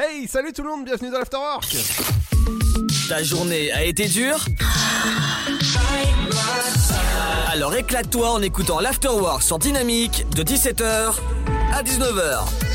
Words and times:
Hey, 0.00 0.28
salut 0.28 0.52
tout 0.52 0.62
le 0.62 0.68
monde, 0.68 0.84
bienvenue 0.84 1.10
dans 1.10 1.18
l'Afterwork 1.18 1.76
Ta 3.08 3.20
journée 3.24 3.72
a 3.72 3.82
été 3.82 4.06
dure 4.06 4.44
Alors 7.50 7.74
éclate-toi 7.74 8.30
en 8.30 8.40
écoutant 8.40 8.78
l'Afterwork 8.78 9.42
sur 9.42 9.58
Dynamique 9.58 10.24
de 10.36 10.44
17h 10.44 11.14
à 11.74 11.82
19h. 11.82 12.67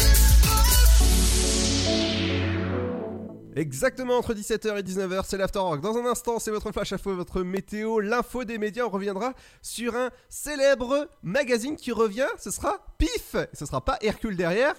Exactement 3.56 4.18
entre 4.18 4.34
17h 4.34 4.80
et 4.80 4.82
19h, 4.82 5.26
c'est 5.28 5.38
l'Afterwork. 5.38 5.80
Dans 5.80 5.96
un 5.98 6.06
instant, 6.06 6.40
c'est 6.40 6.50
votre 6.50 6.72
flash 6.72 6.92
info, 6.94 7.16
votre 7.16 7.44
météo, 7.44 8.00
l'info 8.00 8.46
des 8.46 8.58
médias. 8.58 8.86
On 8.86 8.90
reviendra 8.90 9.34
sur 9.62 9.96
un 9.96 10.10
célèbre 10.28 11.08
magazine 11.22 11.76
qui 11.76 11.92
revient. 11.92 12.28
Ce 12.40 12.50
sera 12.50 12.84
PIF. 12.98 13.36
Ce 13.54 13.66
sera 13.68 13.86
pas 13.86 13.98
Hercule 14.02 14.36
derrière. 14.36 14.74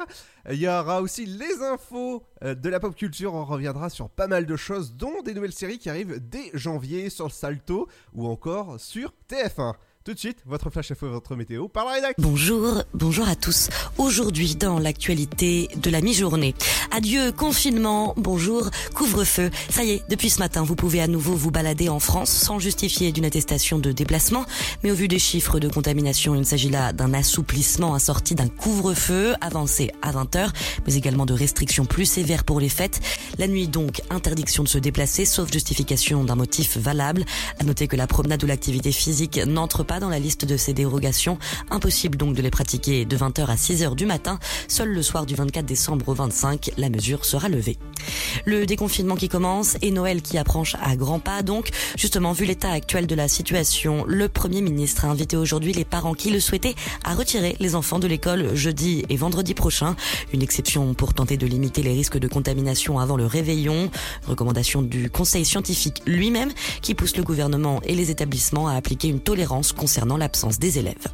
Il 0.51 0.57
y 0.57 0.67
aura 0.67 1.03
aussi 1.03 1.25
les 1.25 1.63
infos 1.63 2.25
euh, 2.43 2.57
de 2.57 2.69
la 2.69 2.81
pop 2.81 2.97
culture. 2.97 3.35
On 3.35 3.45
reviendra 3.45 3.91
sur 3.91 4.09
pas 4.09 4.27
mal 4.27 4.45
de 4.45 4.57
choses, 4.57 4.95
dont 4.95 5.23
des 5.23 5.35
nouvelles 5.35 5.53
séries 5.53 5.79
qui 5.79 5.89
arrivent 5.89 6.19
dès 6.19 6.51
janvier 6.53 7.11
sur 7.11 7.27
le 7.27 7.33
Salto 7.33 7.89
ou 8.13 8.27
encore 8.27 8.81
sur 8.81 9.13
TF1. 9.31 9.75
Tout 10.05 10.13
de 10.13 10.19
suite, 10.19 10.37
votre 10.45 10.69
flash 10.69 10.91
info, 10.91 11.09
votre 11.09 11.35
météo 11.35 11.67
par 11.67 11.87
la 11.87 11.93
rédac. 11.93 12.17
Bonjour, 12.19 12.83
bonjour 12.93 13.27
à 13.27 13.37
tous. 13.37 13.71
Aujourd'hui, 13.97 14.55
dans 14.55 14.79
l'actualité 14.79 15.71
de 15.77 15.89
la 15.89 16.03
mi-journée. 16.03 16.55
Adieu 16.91 17.33
confinement, 17.33 18.13
bonjour 18.19 18.69
couvre-feu. 18.95 19.51
Ça 19.71 19.83
y 19.83 19.93
est, 19.93 20.03
depuis 20.11 20.29
ce 20.29 20.41
matin, 20.41 20.63
vous 20.63 20.77
pouvez 20.77 21.01
à 21.01 21.07
nouveau 21.07 21.33
vous 21.33 21.51
balader 21.51 21.89
en 21.89 22.01
France 22.01 22.29
sans 22.29 22.59
justifier 22.59 23.13
d'une 23.13 23.25
attestation 23.25 23.79
de 23.79 23.93
déplacement. 23.93 24.45
Mais 24.83 24.91
au 24.91 24.95
vu 24.95 25.09
des 25.09 25.19
chiffres 25.19 25.59
de 25.59 25.71
contamination, 25.71 26.35
il 26.35 26.45
s'agit 26.45 26.69
là 26.69 26.93
d'un 26.93 27.15
assouplissement 27.15 27.95
assorti 27.95 28.35
d'un 28.35 28.49
couvre-feu 28.49 29.35
avancé 29.41 29.91
à 30.03 30.13
20h, 30.13 30.51
mais 30.87 30.97
également 30.97 31.25
de 31.25 31.33
restrictions 31.33 31.87
plus 31.87 32.05
sévères 32.05 32.45
pour 32.45 32.61
les 32.61 32.69
fêtes. 32.69 33.01
La 33.39 33.49
nuit 33.49 33.69
donc, 33.69 34.03
interdiction 34.11 34.65
de 34.65 34.69
se 34.69 34.77
déplacer, 34.77 35.25
sauf 35.25 35.51
justification 35.51 36.25
d'un 36.25 36.37
motif 36.37 36.77
valable. 36.77 37.25
À 37.59 37.65
noter 37.65 37.89
que 37.89 37.97
la 37.97 38.07
promenade 38.07 38.45
ou 38.45 38.47
l'activité 38.47 38.93
physique 38.93 39.41
n'entre 39.47 39.83
pas 39.83 39.94
dans 40.01 40.09
la 40.09 40.19
liste 40.19 40.45
de 40.45 40.57
ces 40.57 40.73
dérogations. 40.73 41.39
Impossible 41.71 42.17
donc 42.17 42.35
de 42.35 42.43
les 42.43 42.51
pratiquer 42.51 43.05
de 43.05 43.17
20h 43.17 43.47
à 43.47 43.57
6h 43.57 43.95
du 43.95 44.07
matin. 44.07 44.39
Seul 44.69 44.89
le 44.89 45.03
soir 45.03 45.27
du 45.27 45.35
24 45.35 45.65
décembre 45.65 46.09
au 46.09 46.15
25, 46.15 46.71
la 46.77 46.89
mesure 46.89 47.25
sera 47.25 47.49
levée. 47.49 47.79
Le 48.45 48.67
déconfinement 48.67 49.17
qui 49.17 49.29
commence 49.29 49.77
et 49.83 49.91
Noël 49.91 50.23
qui 50.23 50.39
approche 50.39 50.77
à 50.83 50.97
grands 50.97 51.19
pas. 51.19 51.43
Donc, 51.43 51.71
justement, 51.97 52.33
vu 52.33 52.45
l'état 52.45 52.71
actuel 52.71 53.07
de 53.07 53.15
la 53.15 53.29
situation, 53.29 54.05
le 54.07 54.29
Premier 54.29 54.61
ministre 54.61 55.05
a 55.05 55.09
invité 55.09 55.37
aujourd'hui 55.37 55.73
les 55.73 55.85
parents 55.85 56.15
qui 56.15 56.31
le 56.31 56.41
souhaitaient 56.41 56.75
à 57.05 57.15
retirer 57.15 57.57
les 57.61 57.75
enfants 57.75 57.99
de 57.99 58.07
l'école 58.07 58.55
jeudi 58.55 59.05
et 59.09 59.17
vendredi 59.17 59.55
prochain. 59.55 59.97
Une 60.33 60.43
exception 60.43 60.95
pour 60.95 61.15
tenter 61.15 61.37
de 61.37 61.47
limiter 61.47 61.83
les 61.83 61.93
risques 61.93 62.19
de 62.19 62.29
contamination 62.29 62.99
avant 62.99 63.17
le 63.17 63.27
réveillon. 63.27 63.91
Recommandation 64.27 64.83
du 64.83 65.11
Conseil 65.11 65.45
scientifique 65.45 66.03
lui-même 66.07 66.53
qui 66.83 66.95
pousse 66.95 67.17
le 67.17 67.23
gouvernement 67.23 67.81
et 67.85 67.95
les 67.95 68.11
établissements 68.11 68.69
à 68.69 68.75
appliquer 68.75 69.09
une 69.09 69.21
tolérance 69.21 69.73
concernant 69.85 70.17
l'absence 70.17 70.59
des 70.59 70.79
élèves. 70.79 71.09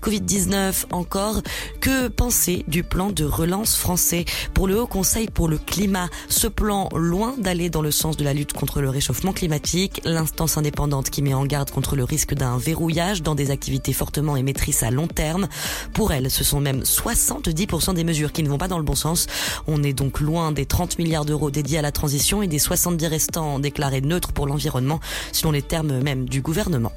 Covid-19 0.00 0.84
encore, 0.92 1.42
que 1.80 2.06
penser 2.06 2.64
du 2.68 2.84
plan 2.84 3.10
de 3.10 3.24
relance 3.24 3.74
français 3.74 4.24
pour 4.54 4.68
le 4.68 4.80
Haut 4.80 4.86
Conseil 4.86 5.26
pour 5.28 5.48
le 5.48 5.58
climat? 5.58 6.08
Ce 6.28 6.46
plan, 6.46 6.88
loin 6.94 7.34
d'aller 7.36 7.68
dans 7.68 7.82
le 7.82 7.90
sens 7.90 8.16
de 8.16 8.22
la 8.22 8.32
lutte 8.32 8.52
contre 8.52 8.80
le 8.80 8.90
réchauffement 8.90 9.32
climatique, 9.32 10.00
l'instance 10.04 10.56
indépendante 10.56 11.10
qui 11.10 11.20
met 11.20 11.34
en 11.34 11.44
garde 11.46 11.72
contre 11.72 11.96
le 11.96 12.04
risque 12.04 12.34
d'un 12.34 12.58
verrouillage 12.58 13.22
dans 13.22 13.34
des 13.34 13.50
activités 13.50 13.92
fortement 13.92 14.36
émettrices 14.36 14.84
à 14.84 14.92
long 14.92 15.08
terme. 15.08 15.48
Pour 15.92 16.12
elle, 16.12 16.30
ce 16.30 16.44
sont 16.44 16.60
même 16.60 16.82
70% 16.82 17.94
des 17.94 18.04
mesures 18.04 18.30
qui 18.30 18.44
ne 18.44 18.48
vont 18.48 18.58
pas 18.58 18.68
dans 18.68 18.78
le 18.78 18.84
bon 18.84 18.94
sens. 18.94 19.26
On 19.66 19.82
est 19.82 19.94
donc 19.94 20.20
loin 20.20 20.52
des 20.52 20.66
30 20.66 21.00
milliards 21.00 21.24
d'euros 21.24 21.50
dédiés 21.50 21.78
à 21.78 21.82
la 21.82 21.90
transition 21.90 22.40
et 22.40 22.46
des 22.46 22.60
70 22.60 23.04
restants 23.08 23.58
déclarés 23.58 24.00
neutres 24.00 24.32
pour 24.32 24.46
l'environnement, 24.46 25.00
selon 25.32 25.50
les 25.50 25.62
termes 25.62 25.98
même 25.98 26.28
du 26.28 26.40
gouvernement. 26.40 26.92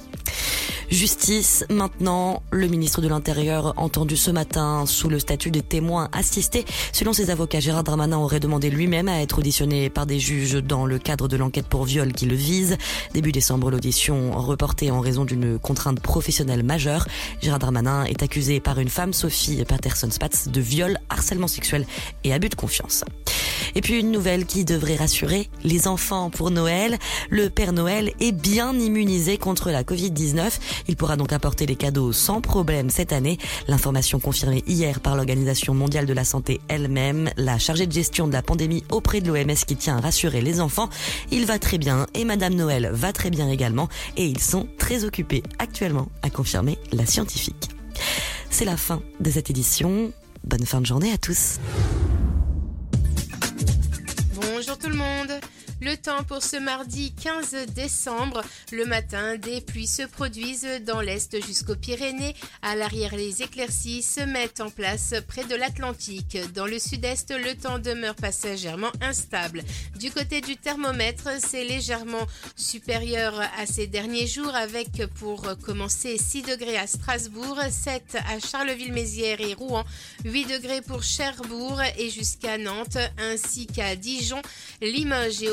Justice, 1.00 1.64
maintenant, 1.70 2.44
le 2.52 2.68
ministre 2.68 3.00
de 3.00 3.08
l'Intérieur 3.08 3.74
entendu 3.78 4.18
ce 4.18 4.32
matin 4.32 4.86
sous 4.86 5.08
le 5.08 5.18
statut 5.18 5.50
des 5.50 5.62
témoins 5.62 6.10
assistés. 6.12 6.66
Selon 6.92 7.14
ses 7.14 7.30
avocats, 7.30 7.62
Gérard 7.62 7.86
Darmanin 7.86 8.18
aurait 8.18 8.42
demandé 8.42 8.70
lui-même 8.70 9.08
à 9.08 9.22
être 9.22 9.40
auditionné 9.40 9.90
par 9.90 10.06
des 10.06 10.20
juges 10.20 10.56
dans 10.56 10.86
le 10.86 11.00
cadre 11.00 11.30
de 11.30 11.38
l'enquête 11.38 11.68
pour 11.68 11.86
viol 11.86 12.12
qui 12.12 12.26
le 12.26 12.36
vise. 12.36 12.76
Début 13.14 13.32
décembre, 13.32 13.72
l'audition 13.72 14.32
reportée 14.34 14.92
en 14.92 15.00
raison 15.00 15.24
d'une 15.24 15.58
contrainte 15.58 16.02
professionnelle 16.02 16.64
majeure. 16.64 17.08
Gérard 17.42 17.60
Darmanin 17.60 18.04
est 18.04 18.22
accusé 18.22 18.60
par 18.60 18.78
une 18.78 18.90
femme, 18.90 19.14
Sophie 19.14 19.64
Patterson-Spatz, 19.64 20.50
de 20.50 20.60
viol, 20.60 20.98
harcèlement 21.08 21.48
sexuel 21.48 21.88
et 22.26 22.34
abus 22.34 22.50
de 22.50 22.56
confiance. 22.56 23.06
Et 23.76 23.82
puis 23.82 24.00
une 24.00 24.12
nouvelle 24.12 24.46
qui 24.46 24.66
devrait 24.66 24.96
rassurer 24.96 25.50
les 25.64 25.88
enfants 25.88 26.30
pour 26.30 26.52
Noël. 26.52 26.98
Le 27.30 27.50
Père 27.50 27.74
Noël 27.74 28.12
est 28.20 28.32
bien 28.32 28.78
immunisé 28.78 29.38
contre 29.38 29.70
la 29.70 29.84
Covid-19. 29.84 30.52
Il 30.90 30.96
pourra 30.96 31.18
donc 31.18 31.32
apporter 31.34 31.68
les 31.68 31.76
cadeaux 31.76 32.12
sans 32.12 32.42
problème 32.42 32.90
cette 32.90 33.14
année. 33.14 33.38
L'information 33.68 34.20
confirmée 34.20 34.64
hier 34.66 35.02
par 35.02 35.16
l'Organisation 35.16 35.76
mondiale 35.76 36.08
de 36.08 36.14
la 36.14 36.26
santé 36.26 36.62
elle-même, 36.68 37.30
la 37.38 37.60
chargée 37.60 37.86
de 37.86 37.92
gestion 37.92 38.28
de 38.28 38.34
la 38.34 38.42
pandémie 38.42 38.84
auprès 38.90 39.22
de 39.22 39.28
l'OMS 39.28 39.54
qui 39.68 39.76
tient 39.76 39.98
à 39.98 40.02
rassurer 40.02 40.42
les 40.42 40.60
enfants. 40.60 40.90
Il 41.30 41.46
va 41.46 41.60
très 41.60 41.78
bien 41.78 42.08
et 42.16 42.26
Madame 42.26 42.56
Noël 42.56 42.90
va 42.92 43.14
très 43.14 43.30
bien 43.30 43.50
également 43.50 43.88
et 44.18 44.26
ils 44.26 44.40
sont 44.40 44.68
très 44.80 45.04
occupés 45.04 45.44
actuellement 45.60 46.10
à 46.24 46.32
confirmer 46.32 46.80
la 46.92 47.06
scientifique. 47.06 47.70
C'est 48.50 48.66
la 48.66 48.76
fin 48.76 49.04
de 49.20 49.30
cette 49.30 49.52
édition. 49.52 50.12
Bonne 50.44 50.66
fin 50.66 50.82
de 50.82 50.88
journée 50.88 51.14
à 51.14 51.20
tous. 51.20 51.60
Bonjour 54.42 54.76
tout 54.80 54.90
le 54.90 54.96
monde 54.96 55.40
le 55.82 55.96
temps 55.96 56.24
pour 56.24 56.44
ce 56.44 56.58
mardi 56.58 57.14
15 57.14 57.68
décembre. 57.74 58.42
Le 58.72 58.86
matin, 58.86 59.38
des 59.38 59.62
pluies 59.62 59.88
se 59.88 60.04
produisent 60.04 60.82
dans 60.86 61.02
l'est 61.02 61.44
jusqu'aux 61.46 61.76
Pyrénées. 61.76 62.36
À 62.62 62.76
l'arrière, 62.76 63.16
les 63.16 63.42
éclaircies 63.42 64.04
se 64.04 64.22
mettent 64.22 64.62
en 64.62 64.70
place 64.70 65.14
près 65.28 65.46
de 65.46 65.56
l'Atlantique. 65.56 66.38
Dans 66.54 66.66
le 66.66 66.80
sud-est, 66.80 67.32
le 67.32 67.56
temps 67.56 67.80
demeure 67.80 68.16
passagèrement 68.16 68.92
instable. 69.02 69.64
Du 69.98 70.12
côté 70.12 70.42
du 70.42 70.58
thermomètre, 70.58 71.30
c'est 71.40 71.64
légèrement 71.64 72.28
supérieur 72.56 73.40
à 73.58 73.66
ces 73.66 73.88
derniers 73.88 74.28
jours 74.28 74.56
avec 74.56 75.06
pour 75.16 75.46
commencer 75.64 76.18
6 76.18 76.44
degrés 76.44 76.78
à 76.78 76.88
Strasbourg, 76.88 77.60
7 77.70 78.18
à 78.28 78.40
Charleville-Mézières 78.40 79.42
et 79.42 79.54
Rouen, 79.54 79.86
8 80.26 80.46
degrés 80.46 80.82
pour 80.82 81.04
Cherbourg 81.04 81.82
et 81.98 82.10
jusqu'à 82.10 82.58
Nantes 82.58 82.98
ainsi 83.18 83.68
qu'à 83.68 83.96
Dijon, 83.96 84.42
Limoges 84.82 85.44
et 85.44 85.52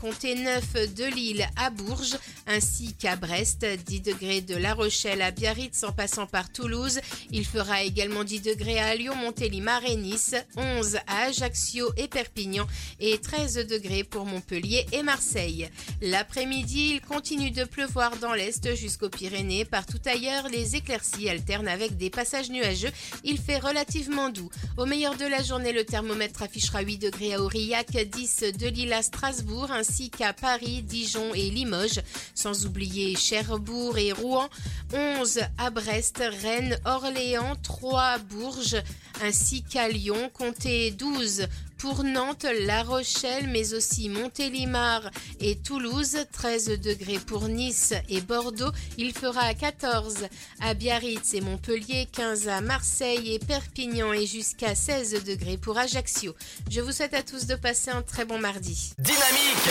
comptez 0.00 0.34
9 0.34 0.94
de 0.94 1.04
Lille 1.04 1.48
à 1.56 1.70
Bourges, 1.70 2.16
ainsi 2.46 2.94
qu'à 2.94 3.16
Brest, 3.16 3.64
10 3.64 4.00
degrés 4.00 4.40
de 4.42 4.54
La 4.54 4.74
Rochelle 4.74 5.22
à 5.22 5.30
Biarritz 5.30 5.82
en 5.82 5.92
passant 5.92 6.26
par 6.26 6.52
Toulouse. 6.52 7.00
Il 7.32 7.44
fera 7.44 7.82
également 7.82 8.22
10 8.22 8.42
degrés 8.42 8.78
à 8.78 8.94
Lyon, 8.94 9.16
Montélimar 9.16 9.84
et 9.84 9.96
Nice, 9.96 10.36
11 10.56 10.98
à 11.06 11.22
Ajaccio 11.24 11.90
et 11.96 12.06
Perpignan 12.06 12.66
et 13.00 13.18
13 13.18 13.66
degrés 13.66 14.04
pour 14.04 14.24
Montpellier 14.24 14.86
et 14.92 15.02
Marseille. 15.02 15.68
L'après-midi, 16.00 16.92
il 16.94 17.00
continue 17.00 17.50
de 17.50 17.64
pleuvoir 17.64 18.16
dans 18.18 18.34
l'est 18.34 18.76
jusqu'aux 18.76 19.10
Pyrénées. 19.10 19.64
Partout 19.64 20.00
ailleurs, 20.04 20.48
les 20.48 20.76
éclaircies 20.76 21.28
alternent 21.28 21.68
avec 21.68 21.96
des 21.96 22.10
passages 22.10 22.50
nuageux. 22.50 22.92
Il 23.24 23.38
fait 23.38 23.58
relativement 23.58 24.30
doux. 24.30 24.50
Au 24.76 24.86
meilleur 24.86 25.16
de 25.16 25.26
la 25.26 25.42
journée, 25.42 25.72
le 25.72 25.84
thermomètre 25.84 26.42
affichera 26.42 26.82
8 26.82 26.98
degrés 26.98 27.34
à 27.34 27.40
Aurillac, 27.40 27.96
10 27.96 28.44
de 28.58 28.68
Lille 28.68 28.92
à 28.92 29.02
Strasbourg 29.02 29.23
ainsi 29.70 30.10
qu'à 30.10 30.32
Paris, 30.32 30.82
Dijon 30.82 31.32
et 31.34 31.48
Limoges, 31.50 32.02
sans 32.34 32.66
oublier 32.66 33.16
Cherbourg 33.16 33.96
et 33.96 34.12
Rouen, 34.12 34.48
11 34.92 35.40
à 35.56 35.70
Brest, 35.70 36.22
Rennes, 36.42 36.78
Orléans, 36.84 37.56
3 37.62 38.18
Bourges, 38.18 38.76
ainsi 39.22 39.62
qu'à 39.62 39.88
Lyon, 39.88 40.30
comptez 40.32 40.90
12 40.90 41.46
pour 41.84 42.02
Nantes, 42.02 42.46
La 42.62 42.82
Rochelle, 42.82 43.46
mais 43.46 43.74
aussi 43.74 44.08
Montélimar 44.08 45.02
et 45.38 45.54
Toulouse, 45.56 46.16
13 46.32 46.80
degrés 46.80 47.18
pour 47.18 47.46
Nice 47.46 47.92
et 48.08 48.22
Bordeaux, 48.22 48.70
il 48.96 49.12
fera 49.12 49.52
14 49.52 50.28
à 50.62 50.72
Biarritz 50.72 51.34
et 51.34 51.42
Montpellier, 51.42 52.08
15 52.10 52.48
à 52.48 52.62
Marseille 52.62 53.34
et 53.34 53.38
Perpignan 53.38 54.14
et 54.14 54.24
jusqu'à 54.24 54.74
16 54.74 55.24
degrés 55.24 55.58
pour 55.58 55.76
Ajaccio. 55.76 56.34
Je 56.70 56.80
vous 56.80 56.90
souhaite 56.90 57.12
à 57.12 57.22
tous 57.22 57.44
de 57.44 57.54
passer 57.54 57.90
un 57.90 58.00
très 58.00 58.24
bon 58.24 58.38
mardi. 58.38 58.94
Dynamique 58.98 59.68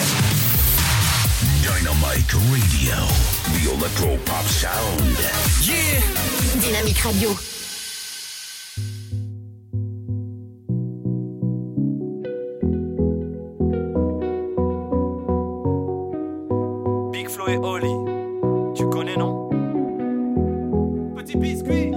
Dynamite 1.64 2.32
Radio, 2.32 2.96
the 3.56 3.74
electro 3.76 4.18
pop 4.24 4.46
sound. 4.46 5.18
Yeah 5.64 6.00
Dynamique 6.62 7.00
Radio. 7.00 7.36
Tu 17.54 18.90
connais 18.90 19.16
non? 19.16 19.50
Petit 21.16 21.38
biscuit 21.38 21.92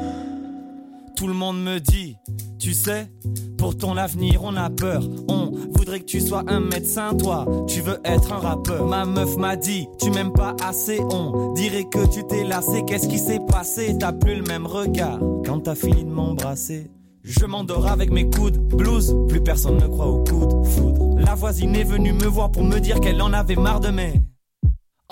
Tout 1.17 1.27
le 1.29 1.33
monde 1.33 1.63
me 1.63 1.79
dit, 1.79 2.19
tu 2.59 2.75
sais, 2.75 3.11
pour 3.57 3.75
ton 3.75 3.97
avenir, 3.97 4.43
on 4.45 4.55
a 4.57 4.69
peur. 4.69 5.03
On 5.29 5.51
voudrait 5.73 6.01
que 6.01 6.05
tu 6.05 6.21
sois 6.21 6.45
un 6.47 6.61
médecin, 6.61 7.15
toi. 7.15 7.47
Tu 7.69 7.81
veux 7.81 7.99
être 8.05 8.35
un 8.35 8.39
rappeur. 8.39 8.87
Ma 8.87 9.07
meuf 9.07 9.39
m'a 9.39 9.57
dit, 9.57 9.87
tu 9.99 10.11
m'aimes 10.11 10.33
pas 10.33 10.55
assez. 10.63 11.01
On 11.01 11.55
dirait 11.55 11.85
que 11.85 12.07
tu 12.07 12.23
t'es 12.27 12.45
lassé. 12.45 12.85
Qu'est-ce 12.87 13.09
qui 13.09 13.19
s'est 13.19 13.41
passé? 13.49 13.97
T'as 13.99 14.13
plus 14.13 14.37
le 14.37 14.43
même 14.43 14.67
regard 14.67 15.19
quand 15.47 15.61
t'as 15.61 15.75
fini 15.75 16.05
de 16.05 16.11
m'embrasser. 16.11 16.91
Je 17.23 17.47
m'endors 17.47 17.87
avec 17.87 18.13
mes 18.13 18.29
coudes, 18.29 18.59
blues, 18.59 19.17
plus 19.27 19.43
personne 19.43 19.79
ne 19.79 19.87
croit 19.87 20.07
au 20.07 20.23
coude, 20.23 20.67
foudre. 20.67 21.19
La 21.19 21.35
voisine 21.35 21.75
est 21.75 21.85
venue 21.85 22.13
me 22.13 22.27
voir 22.27 22.53
pour 22.53 22.63
me 22.63 22.79
dire 22.79 23.01
qu'elle 23.01 23.23
en 23.23 23.33
avait 23.33 23.57
marre 23.57 23.81
de 23.81 23.89
mes 23.89 24.21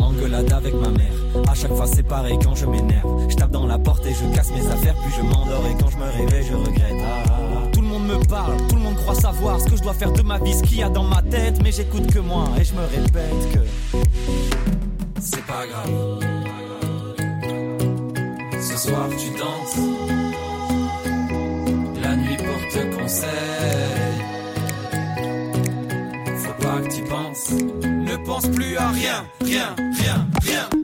engueulades 0.04 0.52
avec 0.52 0.74
ma 0.74 0.88
mère. 0.88 1.12
À 1.48 1.54
chaque 1.54 1.74
fois 1.74 1.86
c'est 1.86 2.02
pareil 2.02 2.38
quand 2.42 2.54
je 2.54 2.66
m'énerve. 2.66 3.28
Je 3.28 3.36
tape 3.36 3.50
dans 3.50 3.66
la 3.66 3.78
porte 3.78 4.04
et 4.06 4.14
je 4.14 4.36
casse 4.36 4.50
mes 4.52 4.66
affaires, 4.66 4.94
puis 5.02 5.12
je 5.16 5.22
m'endors 5.22 5.64
et 5.66 5.82
quand 5.82 5.90
je 5.90 5.96
me 5.96 6.04
réveille 6.04 6.46
je 6.48 6.54
regrette. 6.54 7.00
Ah, 7.00 7.22
ah, 7.26 7.30
ah. 7.30 7.68
Tout 7.72 7.80
le 7.80 7.88
monde 7.88 8.06
me 8.06 8.24
parle, 8.26 8.56
tout 8.68 8.76
le 8.76 8.82
monde 8.82 8.96
croit 8.96 9.14
savoir 9.14 9.60
ce 9.60 9.66
que 9.66 9.76
je 9.76 9.82
dois 9.82 9.94
faire 9.94 10.12
de 10.12 10.22
ma 10.22 10.38
vie, 10.38 10.54
ce 10.54 10.62
qu'il 10.62 10.78
y 10.78 10.82
a 10.82 10.88
dans 10.88 11.04
ma 11.04 11.22
tête, 11.22 11.60
mais 11.62 11.72
j'écoute 11.72 12.06
que 12.12 12.18
moi 12.18 12.48
et 12.60 12.64
je 12.64 12.74
me 12.74 12.80
répète 12.80 13.52
que 13.52 13.60
c'est 15.20 15.44
pas 15.46 15.66
grave. 15.66 16.20
Ce 18.60 18.76
soir 18.88 19.08
tu 19.18 19.30
danses, 19.38 19.78
la 22.02 22.16
nuit 22.16 22.36
porte 22.36 22.98
conseil. 22.98 23.30
Faut 26.36 26.62
pas 26.62 26.80
que 26.80 26.94
tu 26.94 27.02
penses, 27.04 27.52
ne 28.16 28.26
pense 28.26 28.46
plus 28.48 28.76
à 28.76 28.90
rien, 28.90 29.24
rien, 29.40 29.74
rien, 29.78 30.26
rien. 30.42 30.83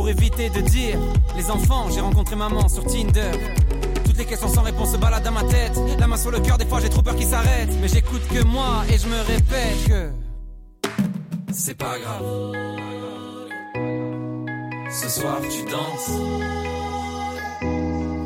Pour 0.00 0.08
éviter 0.08 0.48
de 0.48 0.62
dire 0.62 0.98
les 1.36 1.50
enfants, 1.50 1.90
j'ai 1.90 2.00
rencontré 2.00 2.34
maman 2.34 2.70
sur 2.70 2.82
Tinder. 2.86 3.32
Toutes 4.02 4.16
les 4.16 4.24
questions 4.24 4.48
sans 4.48 4.62
réponse 4.62 4.92
se 4.92 4.96
baladent 4.96 5.24
dans 5.24 5.30
ma 5.30 5.44
tête. 5.44 5.78
La 5.98 6.06
main 6.06 6.16
sur 6.16 6.30
le 6.30 6.40
cœur, 6.40 6.56
des 6.56 6.64
fois 6.64 6.80
j'ai 6.80 6.88
trop 6.88 7.02
peur 7.02 7.14
qu'ils 7.16 7.26
s'arrêtent. 7.26 7.76
Mais 7.82 7.88
j'écoute 7.88 8.22
que 8.28 8.42
moi 8.42 8.82
et 8.88 8.96
je 8.96 9.06
me 9.06 9.20
répète 9.20 9.84
que 9.86 10.10
c'est 11.52 11.76
pas 11.76 11.98
grave. 11.98 12.24
Ce 14.90 15.08
soir 15.10 15.38
tu 15.42 15.70
danses. 15.70 16.10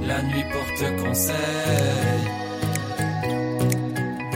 La 0.07 0.23
nuit 0.23 0.45
porte 0.53 1.03
conseil. 1.05 1.35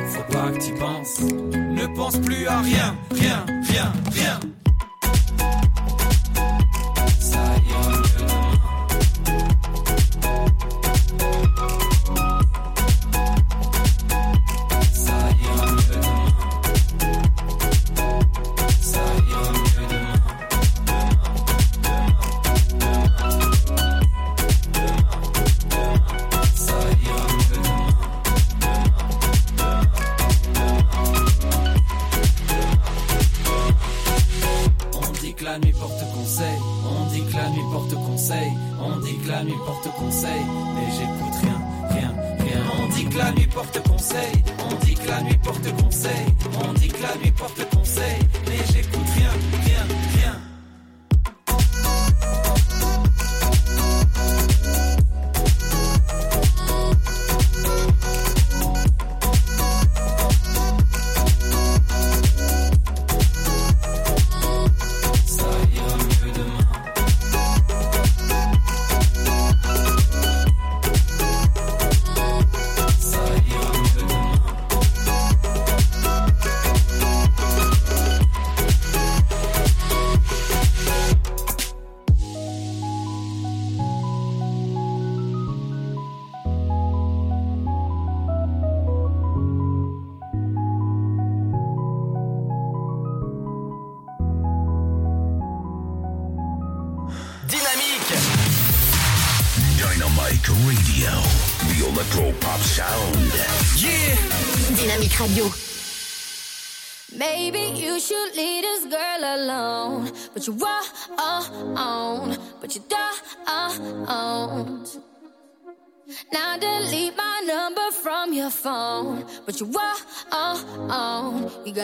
Faut 0.09 0.33
pas 0.33 0.51
que 0.51 0.59
tu 0.59 0.75
penses. 0.75 1.21
Ne 1.21 1.87
pense 1.95 2.17
plus 2.19 2.49
à 2.49 2.63
rien, 2.63 2.97
rien, 3.13 3.47
rien, 3.63 3.93
rien. 4.11 4.41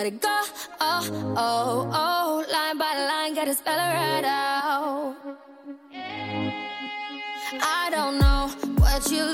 Won't, 0.04 0.20
go, 0.20 0.40
oh, 0.80 1.34
oh, 1.36 1.90
oh. 1.92 2.44
Line 2.52 2.78
by 2.78 2.94
line, 2.94 3.34
gotta 3.34 3.54
spell 3.54 3.74
it 3.74 3.94
right 3.94 4.24
out. 4.24 5.16
I 7.62 7.88
don't 7.90 8.18
know 8.18 8.48
what 8.78 9.10
you're 9.10 9.33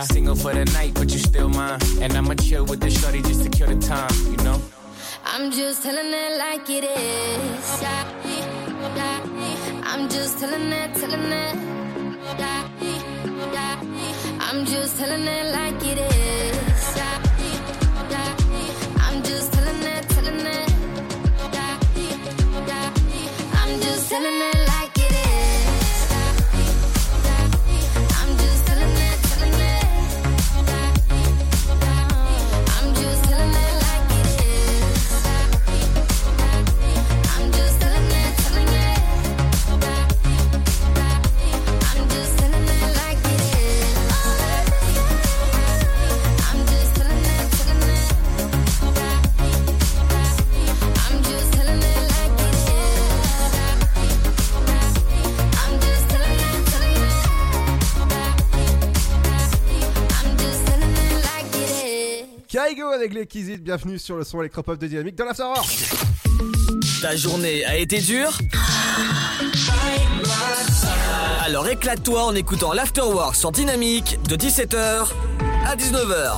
Single 0.03 0.35
for 0.35 0.53
the 0.53 0.65
night, 0.65 0.93
but 0.95 1.11
you 1.11 1.19
still 1.19 1.47
mine. 1.49 1.79
And 2.01 2.13
I'ma 2.13 2.33
chill 2.33 2.65
with 2.65 2.79
the 2.79 2.89
shorty 2.89 3.21
just 3.21 3.43
to 3.43 3.49
kill 3.49 3.67
the 3.67 3.79
time, 3.87 4.11
you 4.25 4.37
know. 4.37 4.59
I'm 5.25 5.51
just 5.51 5.83
telling 5.83 6.11
it 6.11 6.37
like 6.37 6.69
it 6.69 6.83
is. 6.83 7.83
I'm 9.83 10.09
just 10.09 10.39
telling 10.39 10.71
it, 10.71 10.95
telling 10.95 11.31
it. 11.31 11.55
I'm 14.39 14.65
just 14.65 14.97
telling 14.97 15.27
it 15.27 15.53
like 15.53 15.85
it 15.85 15.97
is. 15.97 16.40
Avec 63.01 63.15
les 63.15 63.25
Kizit, 63.25 63.57
bienvenue 63.57 63.97
sur 63.97 64.15
le 64.15 64.23
son 64.23 64.41
électropop 64.41 64.77
de 64.77 64.85
Dynamique 64.85 65.15
dans 65.15 65.25
l'Afterwork. 65.25 65.67
Ta 67.01 67.15
journée 67.15 67.65
a 67.65 67.75
été 67.75 67.97
dure 67.99 68.37
Alors 71.43 71.67
éclate-toi 71.67 72.23
en 72.23 72.35
écoutant 72.35 72.73
l'Afterwork 72.73 73.35
sur 73.35 73.51
Dynamique 73.51 74.19
de 74.29 74.35
17h 74.35 75.07
à 75.65 75.75
19h. 75.75 76.37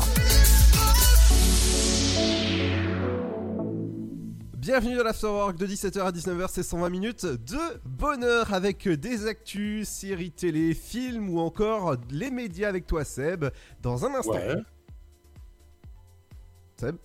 Bienvenue 4.56 4.96
dans 4.96 5.04
l'Afterwork 5.04 5.58
de 5.58 5.68
17h 5.68 6.00
à 6.00 6.12
19h, 6.12 6.46
c'est 6.50 6.64
120 6.64 6.90
minutes 6.90 7.26
de 7.26 7.60
bonheur 7.84 8.54
avec 8.54 8.88
des 8.88 9.28
actus, 9.28 9.90
séries 9.90 10.32
télé, 10.32 10.74
films 10.74 11.30
ou 11.30 11.40
encore 11.40 11.98
les 12.10 12.32
médias 12.32 12.70
avec 12.70 12.88
toi 12.88 13.04
Seb. 13.04 13.48
Dans 13.82 14.06
un 14.06 14.16
instant. 14.16 14.32
Ouais. 14.32 14.64
Seb 16.84 16.98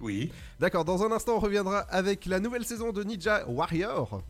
Oui. 0.00 0.30
D'accord, 0.58 0.84
dans 0.84 1.02
un 1.02 1.12
instant 1.12 1.36
on 1.36 1.40
reviendra 1.40 1.78
avec 1.88 2.26
la 2.26 2.38
nouvelle 2.40 2.64
saison 2.64 2.92
de 2.92 3.02
Ninja 3.02 3.46
Warrior. 3.48 4.22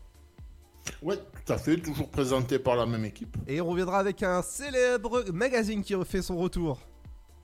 Ouais, 1.01 1.17
tout 1.17 1.53
à 1.53 1.57
fait, 1.57 1.77
toujours 1.77 2.09
présenté 2.09 2.57
par 2.57 2.75
la 2.75 2.85
même 2.85 3.05
équipe. 3.05 3.35
Et 3.47 3.59
on 3.61 3.67
reviendra 3.67 3.99
avec 3.99 4.23
un 4.23 4.41
célèbre 4.41 5.25
magazine 5.31 5.83
qui 5.83 5.93
refait 5.93 6.21
son 6.21 6.37
retour. 6.37 6.79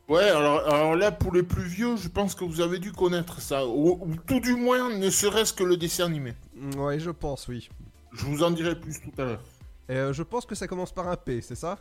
Ouais, 0.08 0.30
alors, 0.30 0.66
alors 0.74 0.96
là, 0.96 1.12
pour 1.12 1.34
les 1.34 1.44
plus 1.44 1.66
vieux, 1.66 1.98
je 1.98 2.08
pense 2.08 2.34
que 2.34 2.46
vous 2.46 2.62
avez 2.62 2.80
dû 2.80 2.94
connaître 2.94 3.42
ça. 3.42 3.68
Ou, 3.68 4.00
ou 4.02 4.16
tout 4.26 4.40
du 4.40 4.56
moins, 4.56 4.96
ne 4.98 5.10
serait-ce 5.10 5.52
que 5.52 5.64
le 5.66 5.76
dessin 5.76 6.06
animé. 6.06 6.34
Mm, 6.56 6.80
Ouais, 6.80 7.00
je 7.00 7.12
pense, 7.12 7.48
oui. 7.50 7.70
Je 8.14 8.26
vous 8.26 8.42
en 8.42 8.52
dirai 8.52 8.80
plus 8.80 9.02
tout 9.02 9.12
à 9.22 9.26
l'heure. 9.26 9.44
Euh, 9.90 10.14
je 10.14 10.24
pense 10.24 10.46
que 10.46 10.56
ça 10.56 10.66
commence 10.66 10.94
par 10.94 11.10
un 11.10 11.18
P, 11.18 11.42
c'est 11.42 11.56
ça? 11.56 11.78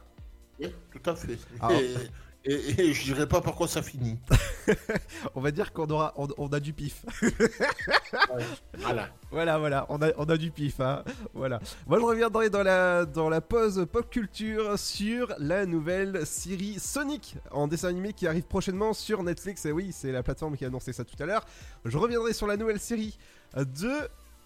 Oui, 0.61 0.67
tout 0.93 1.09
à 1.11 1.15
fait. 1.15 1.39
Ah. 1.61 1.73
Et, 1.73 1.95
et- 2.47 2.81
et 2.81 2.93
je 2.93 3.03
dirai 3.05 3.27
pas 3.29 3.41
par 3.41 3.55
quoi 3.55 3.69
ça 3.69 3.83
finit. 3.83 4.19
On 5.35 5.41
va 5.41 5.51
dire 5.51 5.73
qu'on 5.73 5.87
aura, 5.87 6.13
on, 6.17 6.29
on 6.39 6.49
a 6.49 6.61
du 6.61 6.73
pif. 6.73 7.05
Voilà. 8.79 9.09
Voilà, 9.31 9.59
voilà, 9.59 9.87
on 9.89 10.01
a, 10.03 10.11
on 10.17 10.25
a 10.25 10.37
du 10.37 10.51
pif, 10.51 10.81
hein. 10.81 11.03
Voilà. 11.35 11.61
Moi, 11.87 11.99
je 11.99 12.05
reviendrai 12.05 12.49
dans 12.51 12.63
la, 12.63 13.05
dans 13.05 13.29
la 13.29 13.41
pause 13.41 13.87
pop 13.91 14.09
culture 14.09 14.79
sur 14.79 15.35
la 15.39 15.67
nouvelle 15.67 16.25
série 16.27 16.79
Sonic 16.79 17.37
en 17.51 17.67
dessin 17.69 17.89
animé 17.89 18.13
qui 18.13 18.27
arrive 18.27 18.45
prochainement 18.45 18.93
sur 18.93 19.23
Netflix. 19.23 19.65
Et 19.67 19.73
oui, 19.73 19.91
c'est 19.93 20.13
la 20.13 20.23
plateforme 20.23 20.57
qui 20.57 20.65
a 20.65 20.69
annoncé 20.69 20.93
ça 20.93 21.05
tout 21.05 21.21
à 21.23 21.27
l'heure. 21.27 21.45
Je 21.85 21.99
reviendrai 21.99 22.33
sur 22.33 22.47
la 22.47 22.57
nouvelle 22.57 22.81
série 22.81 23.19
de. 23.57 23.91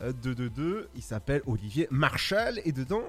De, 0.01 0.33
de, 0.33 0.49
de, 0.49 0.89
il 0.95 1.03
s'appelle 1.03 1.43
Olivier 1.47 1.87
Marshall 1.91 2.59
et 2.65 2.73
dedans 2.73 3.03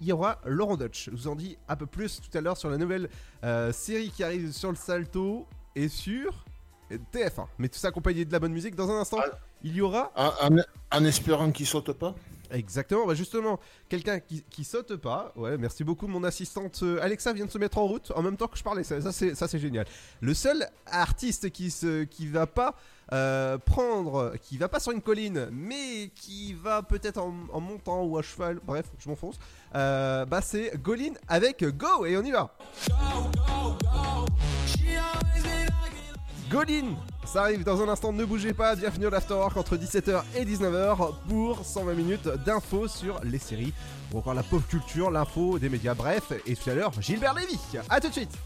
il 0.00 0.06
y 0.08 0.12
aura 0.12 0.40
Laurent 0.44 0.76
Dutch. 0.76 1.06
Je 1.06 1.10
vous 1.16 1.28
en 1.28 1.36
dis 1.36 1.56
un 1.68 1.76
peu 1.76 1.86
plus 1.86 2.20
tout 2.20 2.36
à 2.36 2.40
l'heure 2.40 2.56
sur 2.56 2.70
la 2.70 2.76
nouvelle 2.78 3.08
euh, 3.44 3.72
série 3.72 4.10
qui 4.10 4.22
arrive 4.24 4.52
sur 4.52 4.70
le 4.70 4.76
Salto 4.76 5.46
et 5.74 5.88
sur 5.88 6.44
TF1. 6.90 7.46
Mais 7.58 7.68
tout 7.68 7.78
ça 7.78 7.88
accompagné 7.88 8.24
de 8.24 8.32
la 8.32 8.38
bonne 8.38 8.52
musique. 8.52 8.74
Dans 8.74 8.90
un 8.90 9.00
instant, 9.00 9.18
Ah. 9.22 9.38
il 9.62 9.74
y 9.74 9.80
aura 9.80 10.12
en 10.92 11.04
espérant 11.04 11.50
qu'il 11.50 11.66
saute 11.66 11.92
pas. 11.92 12.14
Exactement, 12.52 13.06
bah 13.08 13.14
justement, 13.14 13.58
quelqu'un 13.88 14.20
qui, 14.20 14.44
qui 14.48 14.62
saute 14.62 14.94
pas. 14.96 15.32
Ouais, 15.34 15.58
merci 15.58 15.82
beaucoup, 15.82 16.06
mon 16.06 16.22
assistante 16.22 16.78
euh, 16.84 17.02
Alexa 17.02 17.32
vient 17.32 17.44
de 17.46 17.50
se 17.50 17.58
mettre 17.58 17.78
en 17.78 17.86
route 17.88 18.12
en 18.14 18.22
même 18.22 18.36
temps 18.36 18.46
que 18.46 18.56
je 18.56 18.62
parlais. 18.62 18.84
Ça, 18.84 19.00
ça, 19.00 19.10
c'est, 19.10 19.34
ça, 19.34 19.48
c'est 19.48 19.58
génial. 19.58 19.84
Le 20.20 20.32
seul 20.32 20.68
artiste 20.86 21.50
qui 21.50 21.72
se, 21.72 22.04
qui 22.04 22.28
va 22.28 22.46
pas 22.46 22.76
euh, 23.12 23.58
prendre, 23.58 24.34
qui 24.42 24.58
va 24.58 24.68
pas 24.68 24.80
sur 24.80 24.92
une 24.92 25.02
colline, 25.02 25.48
mais 25.52 26.10
qui 26.14 26.54
va 26.54 26.82
peut-être 26.82 27.18
en, 27.18 27.60
montant 27.60 28.04
ou 28.04 28.18
à 28.18 28.22
cheval. 28.22 28.60
Bref, 28.64 28.86
je 28.98 29.08
m'enfonce. 29.08 29.38
Euh, 29.74 30.24
bah 30.24 30.40
c'est 30.40 30.72
Golin 30.82 31.12
avec 31.28 31.64
Go 31.64 32.06
et 32.06 32.16
on 32.16 32.22
y 32.22 32.32
va. 32.32 32.56
Golin, 36.50 36.94
ça 37.24 37.42
arrive 37.42 37.64
dans 37.64 37.82
un 37.82 37.88
instant, 37.88 38.12
ne 38.12 38.24
bougez 38.24 38.54
pas, 38.54 38.76
bienvenue 38.76 39.06
à 39.06 39.10
l'Afterwork 39.10 39.56
entre 39.56 39.76
17h 39.76 40.22
et 40.36 40.44
19h 40.44 41.14
pour 41.28 41.64
120 41.64 41.94
minutes 41.94 42.28
d'infos 42.46 42.86
sur 42.86 43.20
les 43.24 43.38
séries 43.38 43.74
ou 44.12 44.18
encore 44.18 44.34
la 44.34 44.44
pop 44.44 44.62
culture, 44.68 45.10
l'info 45.10 45.58
des 45.58 45.68
médias, 45.68 45.94
bref, 45.94 46.32
et 46.46 46.54
tout 46.54 46.70
à 46.70 46.74
l'heure 46.74 46.92
Gilbert 47.00 47.34
Lévy. 47.34 47.58
A 47.88 48.00
tout 48.00 48.08
de 48.08 48.12
suite 48.12 48.38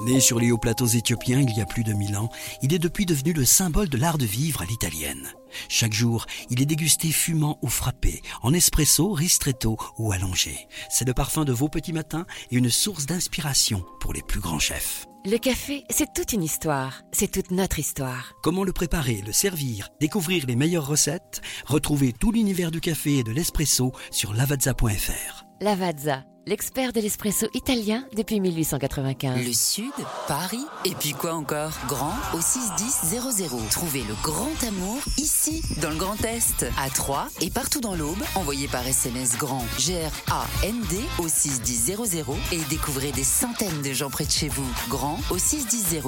Né 0.00 0.18
sur 0.18 0.40
les 0.40 0.50
hauts 0.50 0.58
plateaux 0.58 0.86
éthiopiens 0.86 1.40
il 1.40 1.54
y 1.54 1.60
a 1.60 1.66
plus 1.66 1.84
de 1.84 1.92
mille 1.92 2.16
ans, 2.16 2.30
il 2.62 2.72
est 2.72 2.78
depuis 2.78 3.04
devenu 3.04 3.34
le 3.34 3.44
symbole 3.44 3.90
de 3.90 3.98
l'art 3.98 4.16
de 4.16 4.24
vivre 4.24 4.62
à 4.62 4.64
l'italienne. 4.64 5.28
Chaque 5.68 5.92
jour, 5.92 6.24
il 6.48 6.62
est 6.62 6.66
dégusté 6.66 7.12
fumant 7.12 7.58
ou 7.60 7.68
frappé, 7.68 8.22
en 8.42 8.54
espresso, 8.54 9.12
ristretto 9.12 9.76
ou 9.98 10.12
allongé. 10.12 10.68
C'est 10.88 11.06
le 11.06 11.12
parfum 11.12 11.44
de 11.44 11.52
vos 11.52 11.68
petits 11.68 11.92
matins 11.92 12.26
et 12.50 12.56
une 12.56 12.70
source 12.70 13.04
d'inspiration 13.04 13.84
pour 14.00 14.14
les 14.14 14.22
plus 14.22 14.40
grands 14.40 14.58
chefs. 14.58 15.09
Le 15.26 15.36
café, 15.36 15.84
c'est 15.90 16.14
toute 16.14 16.32
une 16.32 16.42
histoire. 16.42 17.02
C'est 17.12 17.30
toute 17.30 17.50
notre 17.50 17.78
histoire. 17.78 18.32
Comment 18.42 18.64
le 18.64 18.72
préparer, 18.72 19.22
le 19.26 19.32
servir, 19.32 19.90
découvrir 20.00 20.46
les 20.46 20.56
meilleures 20.56 20.86
recettes? 20.86 21.42
Retrouvez 21.66 22.14
tout 22.14 22.32
l'univers 22.32 22.70
du 22.70 22.80
café 22.80 23.18
et 23.18 23.22
de 23.22 23.30
l'espresso 23.30 23.92
sur 24.10 24.32
lavazza.fr. 24.32 25.44
Lavazza, 25.60 26.24
l'expert 26.46 26.92
de 26.92 27.00
l'espresso 27.00 27.46
italien 27.54 28.06
depuis 28.16 28.40
1895. 28.40 29.44
Le 29.46 29.52
Sud, 29.52 29.92
Paris, 30.26 30.64
et 30.84 30.94
puis 30.94 31.12
quoi 31.12 31.34
encore? 31.34 31.72
Grand 31.86 32.14
au 32.34 32.40
61000. 32.40 33.68
Trouvez 33.70 34.02
le 34.02 34.14
grand 34.22 34.50
amour 34.66 34.98
ici, 35.18 35.62
dans 35.80 35.90
le 35.90 35.96
Grand 35.96 36.22
Est, 36.24 36.66
à 36.78 36.90
Troyes 36.90 37.28
et 37.40 37.50
partout 37.50 37.80
dans 37.80 37.94
l'Aube. 37.94 38.22
Envoyez 38.34 38.68
par 38.68 38.86
SMS 38.86 39.36
grand 39.38 39.64
G-R-A-N-D 39.78 41.00
au 41.18 41.28
61000 41.28 42.24
et 42.52 42.60
découvrez 42.68 43.12
des 43.12 43.24
centaines 43.24 43.82
de 43.82 43.92
gens 43.92 44.10
près 44.10 44.24
de 44.24 44.30
chez 44.30 44.48
vous. 44.48 44.68
Grand 44.88 45.18
au 45.30 45.38
61000. 45.38 46.00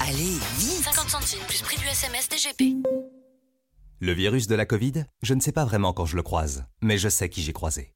Allez, 0.00 0.38
vite 0.58 0.84
50 0.84 1.08
centimes 1.08 1.44
plus 1.46 1.62
prix 1.62 1.78
du 1.78 1.86
SMS 1.86 2.28
DGP. 2.28 2.76
Le 3.98 4.12
virus 4.12 4.46
de 4.46 4.54
la 4.54 4.66
Covid, 4.66 5.04
je 5.22 5.32
ne 5.32 5.40
sais 5.40 5.52
pas 5.52 5.64
vraiment 5.64 5.94
quand 5.94 6.04
je 6.04 6.16
le 6.16 6.22
croise, 6.22 6.66
mais 6.82 6.98
je 6.98 7.08
sais 7.08 7.30
qui 7.30 7.42
j'ai 7.42 7.54
croisé. 7.54 7.95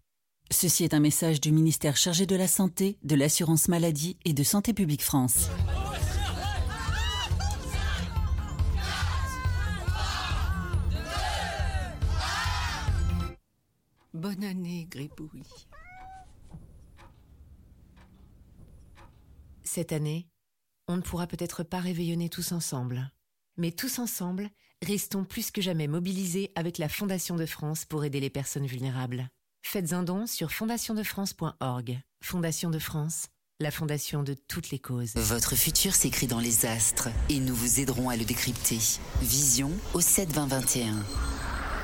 Ceci 0.51 0.83
est 0.83 0.93
un 0.93 0.99
message 0.99 1.39
du 1.39 1.53
ministère 1.53 1.95
chargé 1.95 2.25
de 2.25 2.35
la 2.35 2.47
Santé, 2.47 2.97
de 3.03 3.15
l'Assurance 3.15 3.69
Maladie 3.69 4.17
et 4.25 4.33
de 4.33 4.43
Santé 4.43 4.73
Publique 4.73 5.01
France. 5.01 5.49
Bonne 14.13 14.43
année, 14.43 14.87
Gribouille. 14.91 15.45
Cette 19.63 19.93
année, 19.93 20.27
on 20.89 20.97
ne 20.97 21.01
pourra 21.01 21.27
peut-être 21.27 21.63
pas 21.63 21.79
réveillonner 21.79 22.27
tous 22.27 22.51
ensemble. 22.51 23.09
Mais 23.55 23.71
tous 23.71 23.99
ensemble, 23.99 24.49
restons 24.81 25.23
plus 25.23 25.49
que 25.49 25.61
jamais 25.61 25.87
mobilisés 25.87 26.51
avec 26.55 26.77
la 26.77 26.89
Fondation 26.89 27.37
de 27.37 27.45
France 27.45 27.85
pour 27.85 28.03
aider 28.03 28.19
les 28.19 28.29
personnes 28.29 28.67
vulnérables. 28.67 29.29
Faites 29.61 29.93
un 29.93 30.03
don 30.03 30.27
sur 30.27 30.51
fondationdefrance.org. 30.51 32.01
Fondation 32.21 32.69
de 32.69 32.79
France, 32.79 33.27
la 33.59 33.71
fondation 33.71 34.21
de 34.21 34.33
toutes 34.33 34.69
les 34.69 34.79
causes. 34.79 35.13
Votre 35.15 35.55
futur 35.55 35.95
s'écrit 35.95 36.27
dans 36.27 36.39
les 36.39 36.65
astres 36.65 37.07
et 37.29 37.39
nous 37.39 37.55
vous 37.55 37.79
aiderons 37.79 38.09
à 38.09 38.17
le 38.17 38.25
décrypter. 38.25 38.79
Vision 39.21 39.71
au 39.93 40.01
72021. 40.01 40.95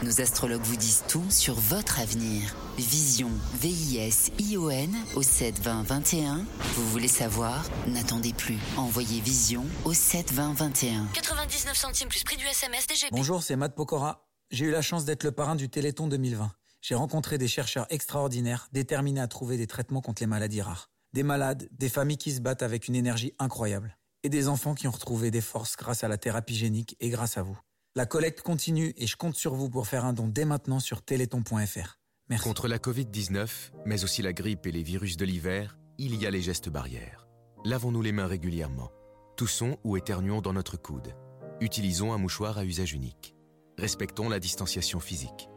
Nos 0.04 0.22
astrologues 0.22 0.62
vous 0.64 0.76
disent 0.76 1.06
tout 1.08 1.24
sur 1.30 1.56
votre 1.56 2.00
avenir. 2.00 2.56
Vision, 2.78 3.32
V-I-S-I-O-N 3.62 4.94
au 5.16 5.24
72021. 5.24 6.46
Vous 6.76 6.90
voulez 6.90 7.08
savoir? 7.08 7.64
N'attendez 7.88 8.34
plus. 8.34 8.58
Envoyez 8.76 9.22
Vision 9.22 9.66
au 9.86 9.94
72021. 9.94 11.08
99 11.14 11.76
centimes 11.78 12.10
plus 12.10 12.24
prix 12.24 12.38
du 12.38 12.46
SMS 12.46 12.86
DGP. 12.86 13.12
Bonjour, 13.12 13.42
c'est 13.42 13.56
Matt 13.56 13.76
Pokora. 13.76 14.28
J'ai 14.52 14.66
eu 14.66 14.72
la 14.72 14.82
chance 14.82 15.06
d'être 15.06 15.24
le 15.24 15.32
parrain 15.32 15.56
du 15.56 15.70
Téléthon 15.70 16.08
2020. 16.08 16.52
J'ai 16.88 16.96
rencontré 16.96 17.38
des 17.38 17.50
chercheurs 17.50 17.86
extraordinaires, 17.90 18.70
déterminés 18.72 19.20
à 19.20 19.28
trouver 19.28 19.58
des 19.58 19.68
traitements 19.68 20.00
contre 20.00 20.24
les 20.24 20.26
maladies 20.26 20.62
rares. 20.62 20.90
Des 21.12 21.22
malades, 21.22 21.68
des 21.74 21.90
familles 21.90 22.18
qui 22.18 22.32
se 22.32 22.40
battent 22.40 22.64
avec 22.64 22.88
une 22.88 22.96
énergie 22.96 23.34
incroyable. 23.40 23.98
Et 24.24 24.30
des 24.30 24.48
enfants 24.48 24.74
qui 24.74 24.88
ont 24.88 24.92
retrouvé 24.92 25.30
des 25.30 25.42
forces 25.42 25.76
grâce 25.76 26.06
à 26.06 26.08
la 26.08 26.18
thérapie 26.18 26.56
génique 26.56 26.96
et 27.02 27.10
grâce 27.10 27.38
à 27.38 27.44
vous. 27.44 27.60
La 27.98 28.06
collecte 28.06 28.40
continue 28.40 28.94
et 28.96 29.06
je 29.06 29.18
compte 29.18 29.36
sur 29.36 29.54
vous 29.54 29.70
pour 29.70 29.86
faire 29.86 30.06
un 30.06 30.14
don 30.14 30.30
dès 30.30 30.46
maintenant 30.46 30.80
sur 30.80 31.02
téléthon.fr. 31.02 32.00
Merci. 32.30 32.48
Contre 32.48 32.70
la 32.70 32.78
Covid-19, 32.78 33.50
mais 33.86 34.06
aussi 34.06 34.22
la 34.22 34.32
grippe 34.32 34.66
et 34.66 34.72
les 34.72 34.84
virus 34.84 35.18
de 35.18 35.26
l'hiver, 35.26 35.78
il 35.98 36.16
y 36.16 36.26
a 36.26 36.32
les 36.32 36.42
gestes 36.42 36.70
barrières. 36.70 37.28
Lavons-nous 37.66 38.02
les 38.02 38.14
mains 38.14 38.28
régulièrement. 38.28 38.92
Toussons 39.36 39.78
ou 39.84 39.98
éternuons 39.98 40.40
dans 40.40 40.54
notre 40.54 40.78
coude. 40.78 41.18
Utilisons 41.60 42.14
un 42.14 42.18
mouchoir 42.18 42.58
à 42.58 42.64
usage 42.64 42.94
unique. 42.94 43.36
Respectons 43.78 44.30
la 44.30 44.40
distanciation 44.40 45.02
physique. 45.02 45.50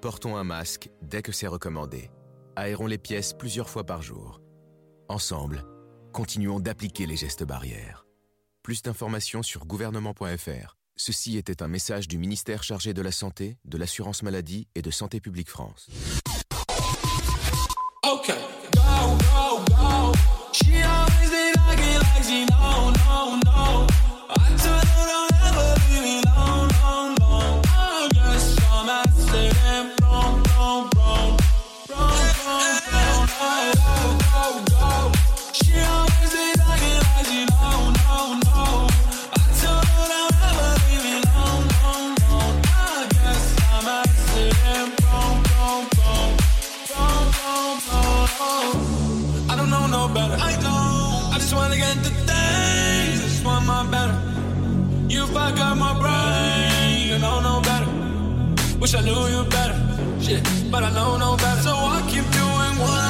Portons 0.00 0.36
un 0.36 0.44
masque 0.44 0.90
dès 1.02 1.22
que 1.22 1.32
c'est 1.32 1.48
recommandé. 1.48 2.08
Aérons 2.54 2.86
les 2.86 2.98
pièces 2.98 3.32
plusieurs 3.32 3.68
fois 3.68 3.84
par 3.84 4.00
jour. 4.00 4.40
Ensemble, 5.08 5.64
continuons 6.12 6.60
d'appliquer 6.60 7.04
les 7.04 7.16
gestes 7.16 7.42
barrières. 7.42 8.06
Plus 8.62 8.82
d'informations 8.82 9.42
sur 9.42 9.66
gouvernement.fr. 9.66 10.76
Ceci 10.94 11.36
était 11.36 11.64
un 11.64 11.68
message 11.68 12.06
du 12.06 12.16
ministère 12.16 12.62
chargé 12.62 12.94
de 12.94 13.02
la 13.02 13.10
Santé, 13.10 13.58
de 13.64 13.76
l'Assurance 13.76 14.22
Maladie 14.22 14.68
et 14.76 14.82
de 14.82 14.90
Santé 14.92 15.20
Publique 15.20 15.50
France. 15.50 15.88
Wish 58.80 58.94
I 58.94 59.02
knew 59.02 59.26
you 59.26 59.44
better. 59.50 59.76
Shit, 60.18 60.42
but 60.70 60.82
I 60.82 60.90
know 60.94 61.18
no 61.18 61.36
better. 61.36 61.60
So 61.60 61.74
I 61.74 62.00
keep 62.08 62.24
doing 62.30 62.74
what 62.80 63.07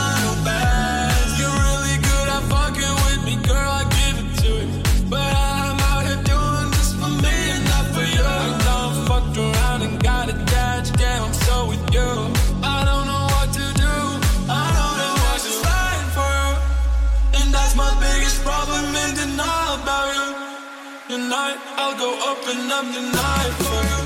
go 22.48 22.54
up 22.54 22.56
and 22.56 22.72
up 22.72 22.84
tonight 22.94 23.52
for 23.58 23.88
you. 23.88 23.97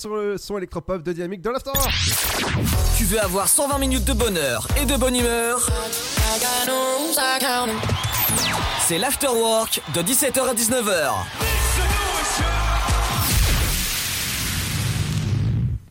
Sur 0.00 0.16
le 0.16 0.38
son 0.38 0.56
électropop 0.56 1.02
de 1.02 1.12
Dynamique 1.12 1.42
dans 1.42 1.50
l'After. 1.52 1.72
Tu 2.96 3.04
veux 3.04 3.20
avoir 3.20 3.48
120 3.48 3.76
minutes 3.78 4.06
de 4.06 4.14
bonheur 4.14 4.66
et 4.80 4.86
de 4.86 4.96
bonne 4.96 5.14
humeur? 5.14 5.68
C'est 8.80 8.96
l'afterwork 8.96 9.82
de 9.94 10.00
17h 10.00 10.40
à 10.40 10.54
19h. 10.54 11.12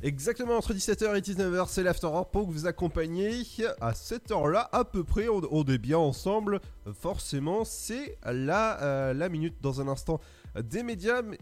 Exactement 0.01 0.57
entre 0.57 0.73
17h 0.73 1.15
et 1.15 1.21
19h, 1.21 1.67
c'est 1.67 1.83
l'After 1.83 2.07
Hour 2.07 2.31
pour 2.31 2.49
vous 2.49 2.65
accompagner 2.65 3.43
à 3.79 3.93
cette 3.93 4.31
heure-là, 4.31 4.69
à 4.71 4.85
peu 4.85 5.03
près, 5.03 5.27
on, 5.27 5.41
on 5.51 5.63
est 5.65 5.77
bien 5.77 5.97
ensemble. 5.99 6.61
Forcément, 6.99 7.63
c'est 7.63 8.17
la, 8.25 8.81
euh, 8.81 9.13
la 9.13 9.29
minute 9.29 9.57
dans 9.61 9.81
un 9.81 9.87
instant 9.87 10.19
des 10.59 10.81
médias. 10.81 11.21
Mais... 11.21 11.37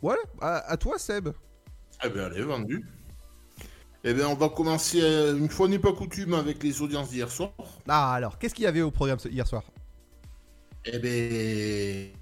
Voilà, 0.00 0.20
à, 0.40 0.58
à 0.70 0.76
toi 0.76 0.96
Seb. 0.98 1.30
Eh 2.04 2.08
bien, 2.10 2.24
allez, 2.26 2.42
vendu. 2.42 2.84
Eh 4.04 4.14
bien, 4.14 4.28
on 4.28 4.34
va 4.34 4.48
commencer, 4.48 5.00
euh, 5.02 5.36
une 5.36 5.48
fois 5.48 5.68
n'est 5.68 5.78
pas 5.80 5.92
coutume, 5.92 6.34
avec 6.34 6.62
les 6.62 6.80
audiences 6.82 7.10
d'hier 7.10 7.30
soir. 7.30 7.52
Ah 7.88 8.12
alors, 8.14 8.38
qu'est-ce 8.38 8.54
qu'il 8.54 8.64
y 8.64 8.68
avait 8.68 8.80
au 8.82 8.90
programme 8.90 9.18
hier 9.30 9.46
soir? 9.46 9.64
Eh 10.84 10.98
ben. 10.98 11.08
eh, 11.10 12.12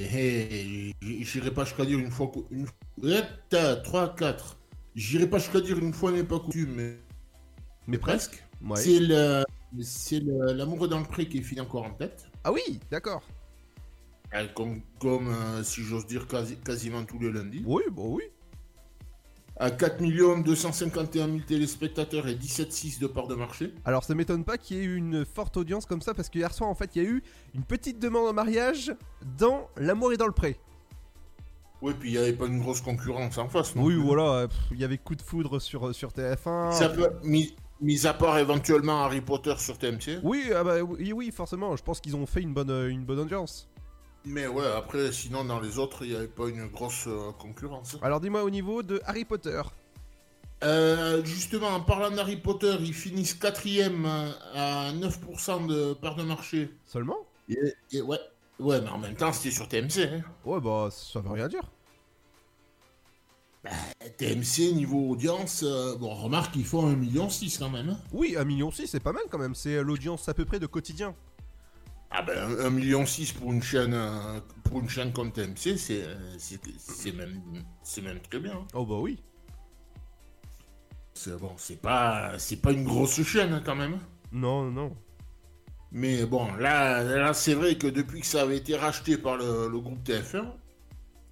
eh, 0.00 0.94
J'irai 1.24 1.50
pas 1.50 1.64
jusqu'à 1.64 1.84
dire 1.86 1.98
une 1.98 2.10
fois. 2.10 2.30
Une... 2.50 2.66
3, 3.82 4.14
4. 4.14 4.58
J'irai 4.94 5.26
pas 5.26 5.38
jusqu'à 5.38 5.60
dire 5.60 5.78
une 5.78 5.94
fois 5.94 6.12
n'est 6.12 6.22
pas 6.24 6.38
coutume, 6.38 6.74
mais. 6.74 6.98
Mais 7.86 7.98
presque. 7.98 8.44
Ouais. 8.62 8.76
C'est 8.76 9.00
le. 9.00 9.44
C'est 9.80 10.20
l'amour 10.20 10.86
dans 10.86 10.98
le 11.00 11.06
pré 11.06 11.26
qui 11.26 11.42
finit 11.42 11.62
encore 11.62 11.84
en 11.84 11.94
tête. 11.94 12.26
Ah 12.44 12.52
oui, 12.52 12.78
d'accord. 12.90 13.22
Euh, 14.34 14.46
Comme, 14.54 14.82
comme 15.00 15.28
euh, 15.28 15.62
si 15.62 15.82
j'ose 15.82 16.06
dire, 16.06 16.26
quasi- 16.26 16.56
quasiment 16.58 17.04
tous 17.04 17.18
les 17.18 17.32
lundis. 17.32 17.62
Oui, 17.66 17.82
bon 17.90 18.16
oui. 18.16 18.24
À 19.62 19.70
4 19.70 20.42
251 20.42 21.26
000 21.28 21.38
téléspectateurs 21.46 22.26
et 22.26 22.34
17,6 22.34 22.98
de 22.98 23.06
part 23.06 23.28
de 23.28 23.36
marché. 23.36 23.72
Alors 23.84 24.02
ça 24.02 24.12
m'étonne 24.12 24.42
pas 24.42 24.58
qu'il 24.58 24.76
y 24.76 24.80
ait 24.80 24.82
eu 24.82 24.96
une 24.96 25.24
forte 25.24 25.56
audience 25.56 25.86
comme 25.86 26.02
ça 26.02 26.14
parce 26.14 26.28
que 26.28 26.38
hier 26.40 26.52
soir 26.52 26.68
en 26.68 26.74
fait 26.74 26.96
il 26.96 27.02
y 27.04 27.06
a 27.06 27.08
eu 27.08 27.22
une 27.54 27.62
petite 27.62 28.00
demande 28.00 28.26
en 28.26 28.32
mariage 28.32 28.92
dans 29.38 29.68
L'amour 29.76 30.12
est 30.12 30.16
dans 30.16 30.26
le 30.26 30.32
pré. 30.32 30.58
Oui, 31.80 31.92
puis 31.96 32.10
il 32.10 32.12
n'y 32.14 32.18
avait 32.18 32.32
pas 32.32 32.46
une 32.46 32.58
grosse 32.58 32.80
concurrence 32.80 33.38
en 33.38 33.48
face. 33.48 33.76
non 33.76 33.84
Oui 33.84 33.94
voilà, 33.94 34.48
il 34.72 34.80
y 34.80 34.84
avait 34.84 34.98
coup 34.98 35.14
de 35.14 35.22
foudre 35.22 35.60
sur, 35.60 35.94
sur 35.94 36.10
TF1. 36.10 36.72
Ça 36.72 36.88
peut, 36.88 37.10
mis, 37.22 37.54
mis 37.80 38.04
à 38.04 38.14
part 38.14 38.38
éventuellement 38.38 39.04
Harry 39.04 39.20
Potter 39.20 39.54
sur 39.58 39.78
TMC. 39.78 40.22
Oui, 40.24 40.50
ah 40.52 40.64
bah, 40.64 40.82
oui, 40.82 41.12
oui, 41.12 41.30
forcément, 41.30 41.76
je 41.76 41.84
pense 41.84 42.00
qu'ils 42.00 42.16
ont 42.16 42.26
fait 42.26 42.42
une 42.42 42.52
bonne, 42.52 42.90
une 42.90 43.04
bonne 43.04 43.20
audience. 43.20 43.68
Mais 44.24 44.46
ouais, 44.46 44.66
après, 44.66 45.10
sinon, 45.12 45.44
dans 45.44 45.60
les 45.60 45.78
autres, 45.78 46.04
il 46.04 46.10
n'y 46.10 46.16
avait 46.16 46.28
pas 46.28 46.48
une 46.48 46.66
grosse 46.68 47.06
euh, 47.08 47.32
concurrence. 47.32 47.96
Alors 48.02 48.20
dis-moi 48.20 48.44
au 48.44 48.50
niveau 48.50 48.82
de 48.82 49.00
Harry 49.04 49.24
Potter. 49.24 49.60
Euh, 50.62 51.24
justement, 51.24 51.70
en 51.70 51.80
parlant 51.80 52.10
d'Harry 52.12 52.36
Potter, 52.36 52.76
ils 52.80 52.94
finissent 52.94 53.34
quatrième 53.34 54.06
euh, 54.06 54.30
à 54.54 54.92
9% 54.92 55.66
de 55.66 55.92
part 55.94 56.14
de 56.14 56.22
marché. 56.22 56.70
Seulement? 56.84 57.18
Et, 57.48 57.56
et 57.90 58.00
ouais. 58.00 58.20
ouais, 58.60 58.80
mais 58.80 58.88
en 58.88 58.98
même 58.98 59.16
temps, 59.16 59.32
c'était 59.32 59.50
sur 59.50 59.66
TMC. 59.68 60.02
hein. 60.04 60.22
Ouais 60.44 60.60
bah 60.60 60.88
ça 60.92 61.20
veut 61.20 61.30
rien 61.30 61.48
dire. 61.48 61.62
TMC, 64.18 64.72
niveau 64.74 65.10
audience, 65.10 65.62
euh, 65.64 65.96
bon, 65.96 66.14
remarque, 66.14 66.54
ils 66.56 66.64
font 66.64 66.88
1,6 66.90 66.96
million 66.96 67.28
quand 67.58 67.70
même. 67.70 67.90
hein. 67.90 67.98
Oui, 68.12 68.34
1,6 68.36 68.44
million 68.44 68.70
c'est 68.72 69.00
pas 69.00 69.12
mal 69.12 69.22
quand 69.30 69.38
même, 69.38 69.54
c'est 69.54 69.76
euh, 69.76 69.82
l'audience 69.82 70.28
à 70.28 70.34
peu 70.34 70.44
près 70.44 70.58
de 70.60 70.66
quotidien. 70.66 71.14
Ah 72.14 72.22
ben, 72.22 72.34
1,6 72.58 72.70
million 72.70 73.04
pour 73.38 73.52
une 73.52 73.62
chaîne, 73.62 73.94
euh, 73.94 74.38
pour 74.64 74.80
une 74.80 74.88
chaîne 74.88 75.12
comme 75.12 75.32
TMC, 75.32 75.76
c'est 75.78 76.02
euh, 76.04 76.14
c'est- 76.38 77.12
même, 77.12 77.40
c'est 77.82 78.02
même 78.02 78.20
très 78.20 78.38
bien. 78.38 78.52
hein. 78.52 78.66
Oh 78.74 78.84
bah 78.84 78.96
oui. 79.00 79.18
C'est 81.14 81.38
bon, 81.38 81.52
c'est 81.56 81.80
pas, 81.80 82.38
c'est 82.38 82.56
pas 82.56 82.72
une 82.72 82.84
grosse 82.84 83.22
chaîne 83.22 83.52
hein, 83.52 83.62
quand 83.64 83.76
même. 83.76 83.98
Non, 84.32 84.70
non. 84.70 84.96
Mais 85.90 86.24
bon, 86.24 86.52
là, 86.54 87.02
là 87.02 87.34
c'est 87.34 87.54
vrai 87.54 87.76
que 87.76 87.86
depuis 87.86 88.20
que 88.20 88.26
ça 88.26 88.42
avait 88.42 88.56
été 88.56 88.76
racheté 88.76 89.16
par 89.18 89.36
le, 89.36 89.68
le 89.68 89.78
groupe 89.80 90.02
TF1, 90.04 90.44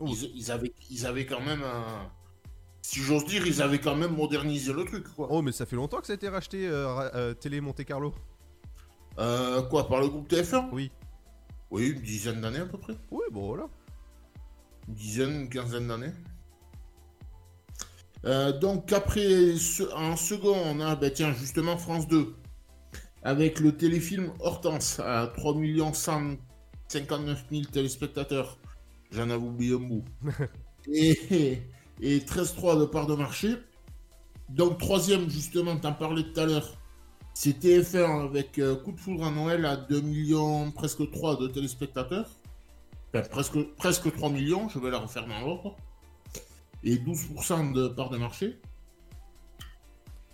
ils, 0.07 0.31
ils 0.37 0.51
avaient, 0.51 0.73
ils 0.91 1.07
avaient 1.07 1.27
quand 1.27 1.41
même, 1.41 1.63
un- 1.63 2.11
si 2.83 3.01
j'ose 3.01 3.25
dire, 3.27 3.47
ils 3.47 3.61
avaient 3.63 3.81
quand 3.81 3.97
même 3.97 4.15
modernisé 4.15 4.73
le 4.73 4.85
truc, 4.85 5.09
quoi. 5.15 5.29
Oh 5.31 5.43
mais 5.43 5.53
ça 5.53 5.67
fait 5.67 5.77
longtemps 5.77 6.01
que 6.01 6.07
ça 6.07 6.13
a 6.13 6.17
été 6.17 6.29
racheté 6.29 6.67
euh, 6.69 6.89
ra- 6.93 7.11
euh, 7.15 7.35
Télé 7.35 7.61
Monte 7.61 7.85
Carlo. 7.85 8.15
Euh, 9.21 9.63
quoi, 9.63 9.89
par 9.89 10.01
le 10.01 10.09
groupe 10.09 10.29
TF1 10.29 10.69
Oui. 10.73 10.91
Oui, 11.71 11.91
une 11.91 12.01
dizaine 12.01 12.41
d'années 12.41 12.61
à 12.61 12.67
peu 12.67 12.79
près. 12.79 12.95
Oui, 13.11 13.23
bon 13.33 13.47
voilà. 13.49 13.69
Une 14.89 14.95
dizaine, 14.95 15.31
une 15.43 15.49
quinzaine 15.49 15.89
d'années. 15.89 16.13
Euh, 18.27 18.53
donc 18.59 18.93
après, 18.93 19.57
ce- 19.57 19.91
en 19.95 20.17
second, 20.17 20.55
on 20.67 20.81
a, 20.81 20.95
ben 20.97 21.11
tiens, 21.13 21.33
justement 21.33 21.77
France 21.77 22.07
2. 22.09 22.35
Avec 23.23 23.61
le 23.61 23.77
téléfilm 23.77 24.33
Hortense 24.41 25.01
à 25.01 25.33
3 25.37 25.95
159 25.95 27.45
000 27.51 27.65
téléspectateurs. 27.67 28.59
J'en 29.13 29.31
avais 29.31 29.45
oublié 29.45 29.75
un 29.75 29.79
bout. 29.79 30.05
et, 30.93 31.63
et 32.01 32.21
13,3 32.21 32.81
de 32.81 32.87
part 32.87 33.07
de 33.07 33.15
marché. 33.15 33.57
Donc 34.51 34.79
troisième, 34.79 35.31
justement, 35.31 35.77
t'en 35.79 35.93
parlais 35.95 36.25
tout 36.25 36.41
à 36.41 36.47
l'heure. 36.47 36.77
C'est 37.43 37.59
TF1 37.59 38.27
avec 38.27 38.59
euh, 38.59 38.77
Coup 38.77 38.93
de 38.93 39.01
foudre 39.01 39.25
à 39.25 39.31
Noël 39.31 39.65
à 39.65 39.75
2 39.75 40.03
millions, 40.03 40.71
presque 40.73 41.11
3 41.11 41.39
de 41.39 41.49
téléspectateurs. 41.49 42.29
Enfin, 43.15 43.27
presque, 43.31 43.63
presque 43.79 44.13
3 44.13 44.29
millions, 44.29 44.69
je 44.69 44.79
vais 44.79 44.91
la 44.91 44.99
refaire 44.99 45.27
dans 45.27 45.41
l'ordre. 45.41 45.75
Et 46.85 46.97
12% 46.97 47.73
de 47.73 47.89
part 47.89 48.11
de 48.11 48.19
marché. 48.19 48.61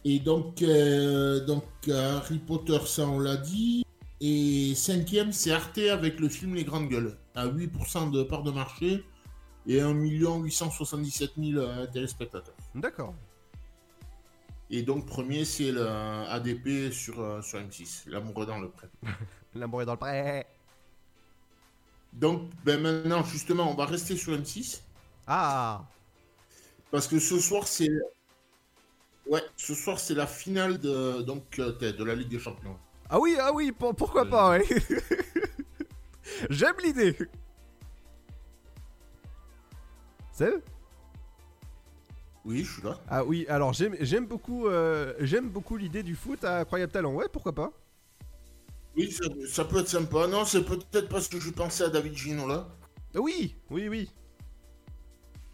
Et 0.05 0.19
donc, 0.19 0.62
euh, 0.62 1.47
donc 1.47 1.62
Harry 1.88 2.40
Potter, 2.40 2.81
ça 2.87 3.07
on 3.07 3.21
l'a 3.21 3.37
dit. 3.37 3.85
Et 4.21 4.75
cinquième, 4.75 5.31
c'est 5.31 5.53
Arte 5.53 5.79
avec 5.79 6.19
le 6.19 6.29
film 6.29 6.57
Les 6.57 6.64
Grandes 6.64 6.88
Gueules, 6.88 7.16
à 7.37 7.47
8% 7.47 8.11
de 8.11 8.25
part 8.25 8.42
de 8.42 8.51
marché 8.51 9.05
et 9.69 9.81
1 9.81 9.92
877 9.92 11.35
000 11.38 11.61
euh, 11.61 11.87
téléspectateurs. 11.87 12.57
D'accord. 12.75 13.14
Et 14.70 14.83
donc 14.83 15.07
premier, 15.07 15.44
c'est 15.44 15.70
le 15.70 15.87
ADP 15.87 16.92
sur, 16.92 17.20
euh, 17.20 17.40
sur 17.42 17.59
M6, 17.61 18.09
L'amour 18.09 18.46
dans 18.46 18.59
le 18.59 18.68
prêt. 18.68 18.88
L'amour 19.55 19.83
est 19.83 19.87
dans 19.87 19.92
le 19.92 19.98
pré. 19.98 20.46
Donc 22.12 22.48
ben 22.64 22.81
maintenant, 22.81 23.22
justement, 23.24 23.70
on 23.70 23.74
va 23.74 23.85
rester 23.85 24.16
sur 24.16 24.33
M6. 24.33 24.81
Ah 25.26 25.85
Parce 26.90 27.07
que 27.07 27.18
ce 27.18 27.38
soir, 27.38 27.66
c'est... 27.68 27.90
Ouais, 29.26 29.42
ce 29.57 29.74
soir, 29.74 29.98
c'est 29.98 30.14
la 30.14 30.26
finale 30.26 30.79
de, 30.79 31.20
donc, 31.22 31.59
euh, 31.59 31.72
de 31.72 32.05
la 32.05 32.14
Ligue 32.14 32.29
des 32.29 32.38
Champions. 32.38 32.79
Ah 33.11 33.20
oui, 33.20 33.37
ah 33.40 33.52
oui, 33.52 33.70
pour- 33.72 33.94
pourquoi 33.94 34.24
pas, 34.24 34.50
ouais. 34.50 34.64
J'aime 36.50 36.76
l'idée. 36.83 37.16
C'est 40.33 40.62
Oui, 42.47 42.63
je 42.63 42.75
suis 42.75 42.83
là. 42.83 42.97
Ah 43.09 43.25
oui, 43.25 43.45
alors 43.49 43.73
j'aime 43.73 44.27
beaucoup 44.27 44.69
euh, 44.69 45.13
j'aime 45.19 45.49
beaucoup 45.51 45.77
l'idée 45.77 46.05
du 46.05 46.15
foot 46.15 46.45
à 46.45 46.61
Incroyable 46.61 46.93
Talent. 46.93 47.13
Ouais, 47.13 47.27
pourquoi 47.31 47.53
pas 47.53 47.73
Oui, 48.97 49.11
ça, 49.11 49.25
ça 49.49 49.65
peut 49.65 49.81
être 49.81 49.89
sympa. 49.89 50.29
Non, 50.29 50.45
c'est 50.45 50.65
peut-être 50.65 51.09
parce 51.09 51.27
que 51.27 51.41
je 51.41 51.51
pensais 51.51 51.83
à 51.85 51.89
David 51.89 52.15
Gino 52.17 52.47
là. 52.47 52.69
Oui, 53.17 53.57
oui, 53.71 53.89
oui. 53.89 54.11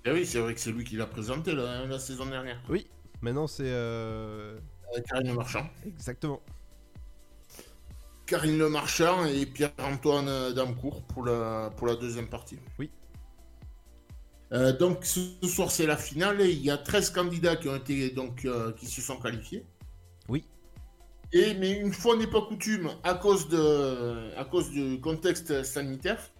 Eh 0.04 0.12
oui, 0.12 0.26
c'est 0.26 0.40
vrai 0.40 0.52
que 0.54 0.60
c'est 0.60 0.72
lui 0.72 0.84
qui 0.84 0.96
l'a 0.96 1.06
présenté 1.06 1.54
la, 1.54 1.86
la 1.86 1.98
saison 1.98 2.26
dernière. 2.26 2.60
Oui, 2.68 2.86
maintenant 3.22 3.46
c'est 3.46 3.62
euh... 3.64 4.58
Avec 4.92 5.06
Karine 5.06 5.28
Le 5.28 5.34
Marchand. 5.34 5.66
exactement. 5.86 6.42
Karine 8.26 8.58
Le 8.58 8.68
Marchand 8.68 9.24
et 9.24 9.46
Pierre-Antoine 9.46 10.52
Damcourt 10.52 11.02
pour 11.04 11.24
la, 11.24 11.70
pour 11.76 11.86
la 11.86 11.96
deuxième 11.96 12.28
partie. 12.28 12.58
Oui. 12.78 12.90
Euh, 14.52 14.76
donc 14.76 15.04
ce 15.04 15.20
soir 15.46 15.70
c'est 15.70 15.86
la 15.86 15.96
finale. 15.96 16.40
et 16.40 16.50
Il 16.50 16.62
y 16.62 16.70
a 16.70 16.78
13 16.78 17.10
candidats 17.10 17.56
qui 17.56 17.68
ont 17.68 17.76
été 17.76 18.10
donc 18.10 18.44
euh, 18.44 18.72
qui 18.72 18.86
se 18.86 19.00
sont 19.00 19.16
qualifiés. 19.16 19.64
Oui. 20.28 20.44
Et 21.32 21.54
mais 21.54 21.72
une 21.72 21.92
fois 21.92 22.16
n'est 22.16 22.26
pas 22.26 22.42
coutume, 22.42 22.90
à 23.02 23.14
cause 23.14 23.48
de 23.48 24.34
à 24.36 24.44
cause 24.44 24.70
du 24.70 25.00
contexte 25.00 25.62
sanitaire, 25.62 26.30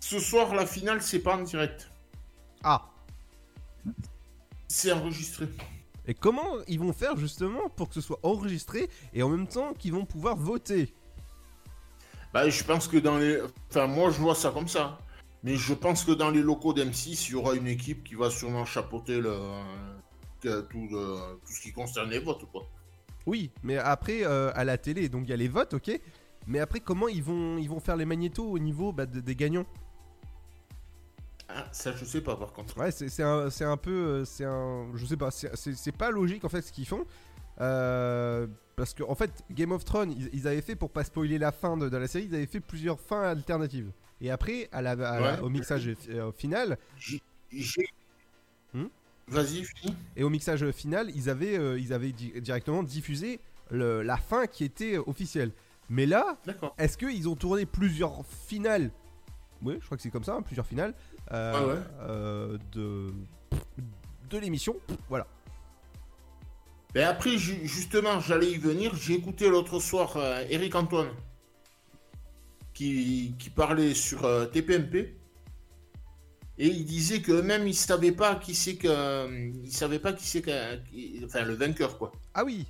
ce 0.00 0.18
soir 0.18 0.54
la 0.54 0.66
finale 0.66 1.00
c'est 1.00 1.20
pas 1.20 1.36
en 1.36 1.42
direct. 1.42 1.90
Ah. 2.62 2.88
C'est 4.68 4.92
enregistré. 4.92 5.48
Et 6.06 6.14
comment 6.14 6.58
ils 6.66 6.80
vont 6.80 6.92
faire 6.92 7.16
justement 7.16 7.68
pour 7.68 7.88
que 7.88 7.94
ce 7.94 8.00
soit 8.00 8.18
enregistré 8.22 8.88
et 9.14 9.22
en 9.22 9.28
même 9.28 9.46
temps 9.46 9.72
qu'ils 9.74 9.92
vont 9.92 10.04
pouvoir 10.04 10.36
voter? 10.36 10.92
Bah, 12.32 12.48
je 12.48 12.64
pense 12.64 12.88
que 12.88 12.96
dans 12.96 13.18
les. 13.18 13.40
Enfin, 13.70 13.86
moi, 13.86 14.10
je 14.10 14.18
vois 14.18 14.34
ça 14.34 14.50
comme 14.50 14.68
ça. 14.68 14.98
Mais 15.44 15.56
je 15.56 15.74
pense 15.74 16.04
que 16.04 16.12
dans 16.12 16.30
les 16.30 16.42
locaux 16.42 16.72
d'M6, 16.72 17.26
il 17.28 17.32
y 17.32 17.34
aura 17.34 17.54
une 17.54 17.66
équipe 17.66 18.04
qui 18.04 18.14
va 18.14 18.30
sûrement 18.30 18.64
chapeauter 18.64 19.20
le... 19.20 19.34
que- 20.40 20.60
tout, 20.62 20.88
ce 21.46 21.60
qui 21.60 21.72
concerne 21.72 22.10
les 22.10 22.18
votes, 22.20 22.44
quoi. 22.50 22.62
Oui, 23.26 23.50
mais 23.62 23.76
après 23.78 24.24
euh, 24.24 24.50
à 24.54 24.64
la 24.64 24.78
télé, 24.78 25.08
donc 25.08 25.24
il 25.24 25.30
y 25.30 25.32
a 25.32 25.36
les 25.36 25.48
votes, 25.48 25.74
ok. 25.74 26.00
Mais 26.48 26.58
après, 26.58 26.80
comment 26.80 27.06
ils 27.08 27.22
vont 27.22 27.56
ils 27.58 27.68
vont 27.68 27.78
faire 27.80 27.96
les 27.96 28.04
magnétos 28.04 28.44
au 28.44 28.58
niveau 28.58 28.92
bah, 28.92 29.06
de- 29.06 29.20
des 29.20 29.36
gagnants? 29.36 29.66
Ah, 31.48 31.66
ça, 31.70 31.92
je 31.94 32.04
sais 32.04 32.20
pas, 32.20 32.36
par 32.36 32.52
contre. 32.52 32.76
Ouais, 32.78 32.90
c'est 32.90 33.22
un, 33.22 33.50
c'est 33.50 33.64
un 33.64 33.76
peu. 33.76 33.90
euh, 33.90 34.24
C'est 34.24 34.44
un. 34.44 34.86
Je 34.94 35.04
sais 35.06 35.16
pas, 35.16 35.30
c'est- 35.30 35.92
pas 35.96 36.10
logique 36.10 36.44
en 36.44 36.48
fait 36.48 36.62
ce 36.62 36.72
qu'ils 36.72 36.86
font. 36.86 37.04
Euh, 37.60 38.46
parce 38.76 38.94
que 38.94 39.02
en 39.02 39.14
fait, 39.14 39.30
Game 39.50 39.70
of 39.72 39.84
Thrones, 39.84 40.12
ils, 40.12 40.30
ils 40.32 40.48
avaient 40.48 40.62
fait, 40.62 40.74
pour 40.74 40.90
pas 40.90 41.04
spoiler 41.04 41.38
la 41.38 41.52
fin 41.52 41.76
de, 41.76 41.88
de 41.88 41.96
la 41.96 42.08
série, 42.08 42.24
ils 42.24 42.34
avaient 42.34 42.46
fait 42.46 42.60
plusieurs 42.60 42.98
fins 42.98 43.22
alternatives. 43.22 43.92
Et 44.22 44.30
après, 44.30 44.68
à 44.72 44.80
la, 44.80 44.92
à 44.92 44.94
la- 45.20 45.20
Ouais. 45.34 45.40
au 45.40 45.48
mixage 45.50 45.90
euh, 46.08 46.32
final. 46.32 46.78
Hmm 48.72 48.86
Vas-y, 49.28 49.64
finis. 49.64 49.96
Et 50.16 50.24
au 50.24 50.30
mixage 50.30 50.68
final, 50.70 51.10
ils 51.14 51.28
avaient, 51.28 51.58
euh, 51.58 51.78
ils 51.78 51.92
avaient 51.92 52.12
di- 52.12 52.32
directement 52.40 52.82
diffusé 52.82 53.40
le- 53.70 54.02
la 54.02 54.16
fin 54.16 54.46
qui 54.46 54.64
était 54.64 54.96
officielle. 54.98 55.52
Mais 55.90 56.06
là, 56.06 56.38
est-ce 56.78 56.96
qu'ils 56.96 57.28
ont 57.28 57.36
tourné 57.36 57.66
plusieurs 57.66 58.24
finales? 58.26 58.90
Oui, 59.62 59.76
je 59.80 59.84
crois 59.84 59.96
que 59.96 60.02
c'est 60.02 60.10
comme 60.10 60.24
ça, 60.24 60.34
hein, 60.34 60.42
plusieurs 60.42 60.66
finales 60.66 60.94
euh, 61.32 61.52
Ouais, 61.52 61.74
ouais. 62.54 62.58
de 62.72 63.12
de 64.30 64.38
l'émission. 64.38 64.74
Voilà. 65.10 65.26
Mais 66.94 67.02
après, 67.02 67.36
ju- 67.38 67.66
justement, 67.66 68.18
j'allais 68.20 68.50
y 68.52 68.56
venir. 68.58 68.94
J'ai 68.94 69.14
écouté 69.14 69.48
l'autre 69.48 69.78
soir 69.80 70.16
Eric 70.48 70.74
Antoine 70.74 71.08
qui, 72.82 73.34
qui 73.38 73.50
parlait 73.50 73.94
sur 73.94 74.24
euh, 74.24 74.46
TPMP. 74.46 75.14
Et 76.58 76.66
il 76.68 76.84
disait 76.84 77.20
que 77.22 77.32
même 77.40 77.66
il 77.66 77.74
savait 77.74 78.12
pas 78.12 78.34
qui 78.36 78.54
c'est 78.54 78.76
que 78.76 78.88
euh, 78.88 79.50
il 79.64 79.72
savait 79.72 79.98
pas 79.98 80.12
qui 80.12 80.26
c'est 80.26 80.42
qui- 80.42 81.20
enfin 81.24 81.42
le 81.44 81.54
vainqueur 81.54 81.96
quoi. 81.98 82.12
Ah 82.34 82.44
oui. 82.44 82.66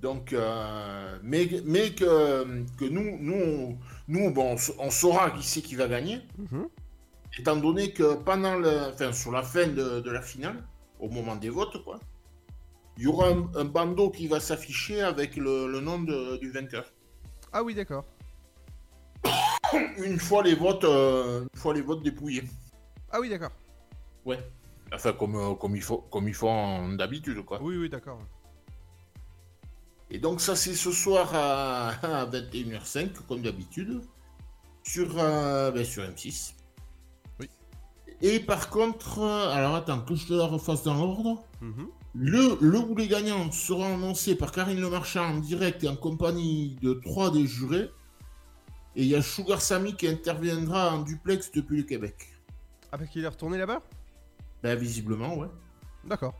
Donc 0.00 0.32
euh, 0.32 1.18
mais 1.22 1.48
mais 1.64 1.90
que, 1.94 2.64
que 2.78 2.84
nous 2.84 3.16
nous 3.18 3.34
on, 3.34 3.78
nous 4.08 4.30
bon 4.32 4.52
on, 4.52 4.56
sa- 4.56 4.74
on 4.78 4.90
saura 4.90 5.30
qui 5.30 5.42
c'est 5.42 5.62
qui 5.62 5.74
va 5.74 5.88
gagner. 5.88 6.20
Mhm. 6.38 6.68
Étant 7.38 7.56
donné 7.56 7.92
que 7.92 8.14
pendant 8.16 8.56
le 8.56 8.90
enfin 8.92 9.12
sur 9.12 9.32
la 9.32 9.42
fin 9.42 9.66
de, 9.68 10.00
de 10.00 10.10
la 10.10 10.20
finale 10.22 10.62
au 11.00 11.08
moment 11.08 11.36
des 11.36 11.50
votes 11.50 11.82
quoi. 11.82 11.98
Il 12.98 13.04
y 13.04 13.06
aura 13.08 13.28
un, 13.28 13.50
un 13.56 13.64
bandeau 13.64 14.10
qui 14.10 14.26
va 14.26 14.38
s'afficher 14.40 15.00
avec 15.02 15.36
le, 15.36 15.66
le 15.70 15.80
nom 15.80 15.98
de- 16.00 16.36
du 16.38 16.50
vainqueur. 16.50 16.86
Ah 17.52 17.62
oui, 17.62 17.74
d'accord. 17.74 18.04
Une 19.98 20.18
fois 20.18 20.42
les 20.42 20.54
votes, 20.54 20.84
euh, 20.84 21.42
une 21.52 21.60
fois 21.60 21.74
les 21.74 21.80
votes 21.80 22.02
dépouillés. 22.02 22.44
Ah 23.10 23.20
oui, 23.20 23.28
d'accord. 23.28 23.50
Ouais. 24.24 24.38
Enfin, 24.92 25.12
comme, 25.12 25.34
euh, 25.36 25.54
comme, 25.54 25.74
il 25.74 25.82
faut, 25.82 25.98
comme 25.98 26.28
ils 26.28 26.34
font 26.34 26.92
d'habitude, 26.92 27.44
quoi. 27.44 27.60
Oui, 27.60 27.76
oui, 27.76 27.88
d'accord. 27.88 28.20
Et 30.10 30.18
donc, 30.18 30.40
ça, 30.40 30.54
c'est 30.54 30.74
ce 30.74 30.92
soir 30.92 31.34
à, 31.34 31.88
à 32.22 32.26
21h05, 32.26 33.10
comme 33.26 33.42
d'habitude, 33.42 34.02
sur, 34.84 35.18
euh, 35.18 35.72
ben, 35.72 35.84
sur 35.84 36.04
M6. 36.04 36.52
Oui. 37.40 37.50
Et 38.22 38.38
par 38.38 38.70
contre, 38.70 39.20
alors 39.24 39.74
attends, 39.74 40.00
que 40.00 40.14
je 40.14 40.26
te 40.28 40.32
la 40.34 40.46
refasse 40.46 40.84
dans 40.84 40.94
l'ordre. 40.94 41.42
Mhm. 41.60 41.88
Le, 42.18 42.56
le 42.62 42.78
ou 42.78 42.96
les 42.96 43.08
gagnants 43.08 43.52
seront 43.52 43.94
annoncés 43.94 44.36
par 44.36 44.50
Karine 44.50 44.80
Le 44.80 44.88
Marchand 44.88 45.34
en 45.34 45.38
direct 45.38 45.84
et 45.84 45.88
en 45.88 45.96
compagnie 45.96 46.76
de 46.80 46.94
trois 46.94 47.30
des 47.30 47.46
jurés. 47.46 47.90
Et 48.94 49.02
il 49.02 49.08
y 49.08 49.14
a 49.14 49.20
Sugar 49.20 49.60
Sammy 49.60 49.94
qui 49.94 50.08
interviendra 50.08 50.94
en 50.94 51.02
duplex 51.02 51.52
depuis 51.52 51.76
le 51.78 51.82
Québec. 51.82 52.14
Ah, 52.90 52.96
parce 52.96 53.10
qu'il 53.10 53.22
est 53.22 53.28
retourné 53.28 53.58
là-bas? 53.58 53.82
Ben, 54.62 54.78
visiblement, 54.78 55.36
ouais. 55.36 55.48
D'accord. 56.04 56.34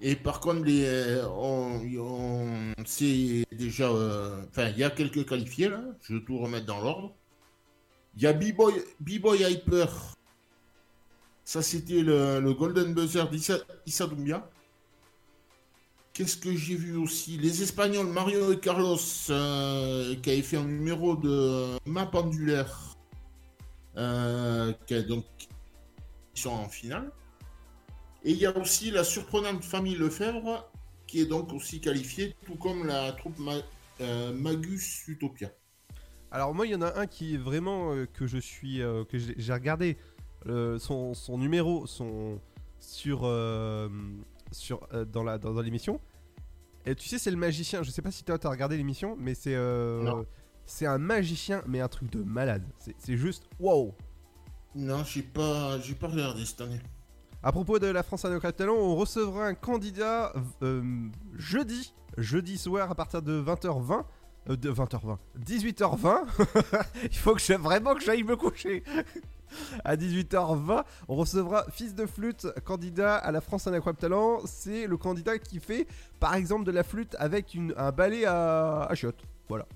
Et 0.00 0.16
par 0.16 0.40
contre, 0.40 0.62
les, 0.64 0.84
euh, 0.86 1.28
on, 1.28 1.82
on 2.00 2.72
c'est 2.86 3.44
déjà. 3.52 3.88
euh, 3.90 4.42
Enfin, 4.48 4.68
il 4.68 4.78
y 4.78 4.84
a 4.84 4.90
quelques 4.90 5.28
qualifiés 5.28 5.68
là. 5.68 5.82
Je 6.00 6.14
vais 6.14 6.24
tout 6.24 6.38
remettre 6.38 6.64
dans 6.66 6.80
l'ordre. 6.80 7.14
Il 8.16 8.22
y 8.22 8.26
a 8.26 8.32
B-Boy 8.32 8.72
B-Boy 9.00 9.42
Hyper. 9.42 10.14
Ça, 11.48 11.62
c'était 11.62 12.02
le, 12.02 12.52
Golden 12.52 12.92
Buzzer 12.92 13.26
d'Issa 13.30 13.56
Issa 13.86 14.06
Doumbia. 14.06 14.46
Qu'est-ce 16.12 16.36
que 16.36 16.54
j'ai 16.54 16.74
vu 16.74 16.94
aussi? 16.98 17.38
Les 17.38 17.62
Espagnols 17.62 18.08
Mario 18.08 18.52
et 18.52 18.60
Carlos 18.60 18.98
euh, 19.30 20.14
qui 20.16 20.30
avaient 20.30 20.42
fait 20.42 20.58
un 20.58 20.66
numéro 20.66 21.16
de 21.16 21.68
main 21.86 22.04
pendulaire. 22.04 22.94
Euh, 23.96 24.74
qui 24.86 25.02
donc 25.04 25.24
sont 26.34 26.50
en 26.50 26.68
finale. 26.68 27.10
Et 28.24 28.32
il 28.32 28.36
y 28.36 28.44
a 28.44 28.54
aussi 28.54 28.90
la 28.90 29.02
surprenante 29.02 29.64
famille 29.64 29.96
Lefebvre 29.96 30.70
qui 31.06 31.22
est 31.22 31.26
donc 31.26 31.54
aussi 31.54 31.80
qualifiée, 31.80 32.36
tout 32.44 32.56
comme 32.56 32.86
la 32.86 33.12
troupe 33.12 33.40
euh, 34.02 34.34
Magus 34.34 35.08
Utopia. 35.08 35.50
Alors 36.30 36.54
moi 36.54 36.66
il 36.66 36.72
y 36.72 36.74
en 36.74 36.82
a 36.82 36.94
un 36.98 37.06
qui 37.06 37.36
est 37.36 37.38
vraiment 37.38 37.94
euh, 37.94 38.04
que 38.04 38.26
je 38.26 38.36
suis 38.36 38.80
que 39.08 39.16
j'ai 39.16 39.52
regardé 39.54 39.96
euh, 40.46 40.78
son, 40.78 41.14
son 41.14 41.38
numéro 41.38 41.86
son 41.86 42.40
sur 42.78 43.20
euh, 43.24 43.88
sur 44.52 44.86
euh, 44.92 45.04
dans 45.04 45.22
la 45.24 45.38
dans, 45.38 45.52
dans 45.52 45.60
l'émission 45.62 46.00
et 46.86 46.94
tu 46.94 47.08
sais 47.08 47.18
c'est 47.18 47.30
le 47.30 47.36
magicien 47.36 47.82
je 47.82 47.90
sais 47.90 48.02
pas 48.02 48.10
si 48.10 48.24
toi 48.24 48.38
t'as 48.38 48.48
regardé 48.50 48.76
l'émission 48.76 49.16
mais 49.18 49.34
c'est 49.34 49.56
c'est 50.64 50.86
un 50.86 50.98
magicien 50.98 51.62
mais 51.66 51.80
un 51.80 51.88
truc 51.88 52.10
de 52.10 52.22
malade 52.22 52.64
c'est 52.78 52.94
c'est 52.98 53.16
juste 53.16 53.44
wow 53.58 53.94
Non, 54.74 55.02
j'ai 55.04 55.22
pas, 55.22 55.78
j'ai 55.80 55.94
pas 55.94 56.08
regardé 56.08 56.44
cette 56.44 56.60
année. 56.60 56.80
à 57.42 57.50
propos 57.52 57.78
de 57.78 57.86
la 57.88 58.02
France 58.02 58.24
à 58.24 58.30
nos 58.30 58.38
talents, 58.38 58.76
on 58.76 58.94
recevra 58.96 59.46
un 59.46 59.54
candidat 59.54 60.32
jeudi, 61.36 61.94
jeudi 62.16 62.58
soir 62.58 62.90
à 62.90 62.94
partir 62.94 63.22
de 63.22 63.42
20h20. 63.42 64.04
euh, 64.50 64.56
de 64.56 64.70
20h20. 64.70 65.18
18h20. 65.44 66.26
Il 67.04 67.16
faut 67.16 67.34
que 67.34 67.40
je, 67.40 67.54
vraiment 67.54 67.94
que 67.94 68.02
j'aille 68.02 68.22
me 68.24 68.36
coucher. 68.36 68.82
À 69.84 69.96
18h20, 69.96 70.84
on 71.08 71.16
recevra 71.16 71.64
Fils 71.70 71.94
de 71.94 72.06
flûte, 72.06 72.46
candidat 72.64 73.16
à 73.16 73.32
la 73.32 73.40
France 73.40 73.66
à 73.66 73.92
Talent. 73.92 74.40
C'est 74.46 74.86
le 74.86 74.96
candidat 74.96 75.38
qui 75.38 75.60
fait, 75.60 75.86
par 76.20 76.34
exemple, 76.34 76.64
de 76.64 76.70
la 76.70 76.82
flûte 76.82 77.16
avec 77.18 77.54
une, 77.54 77.74
un 77.76 77.92
balai 77.92 78.24
à, 78.24 78.84
à 78.84 78.94
chiottes. 78.94 79.22
Voilà. 79.48 79.66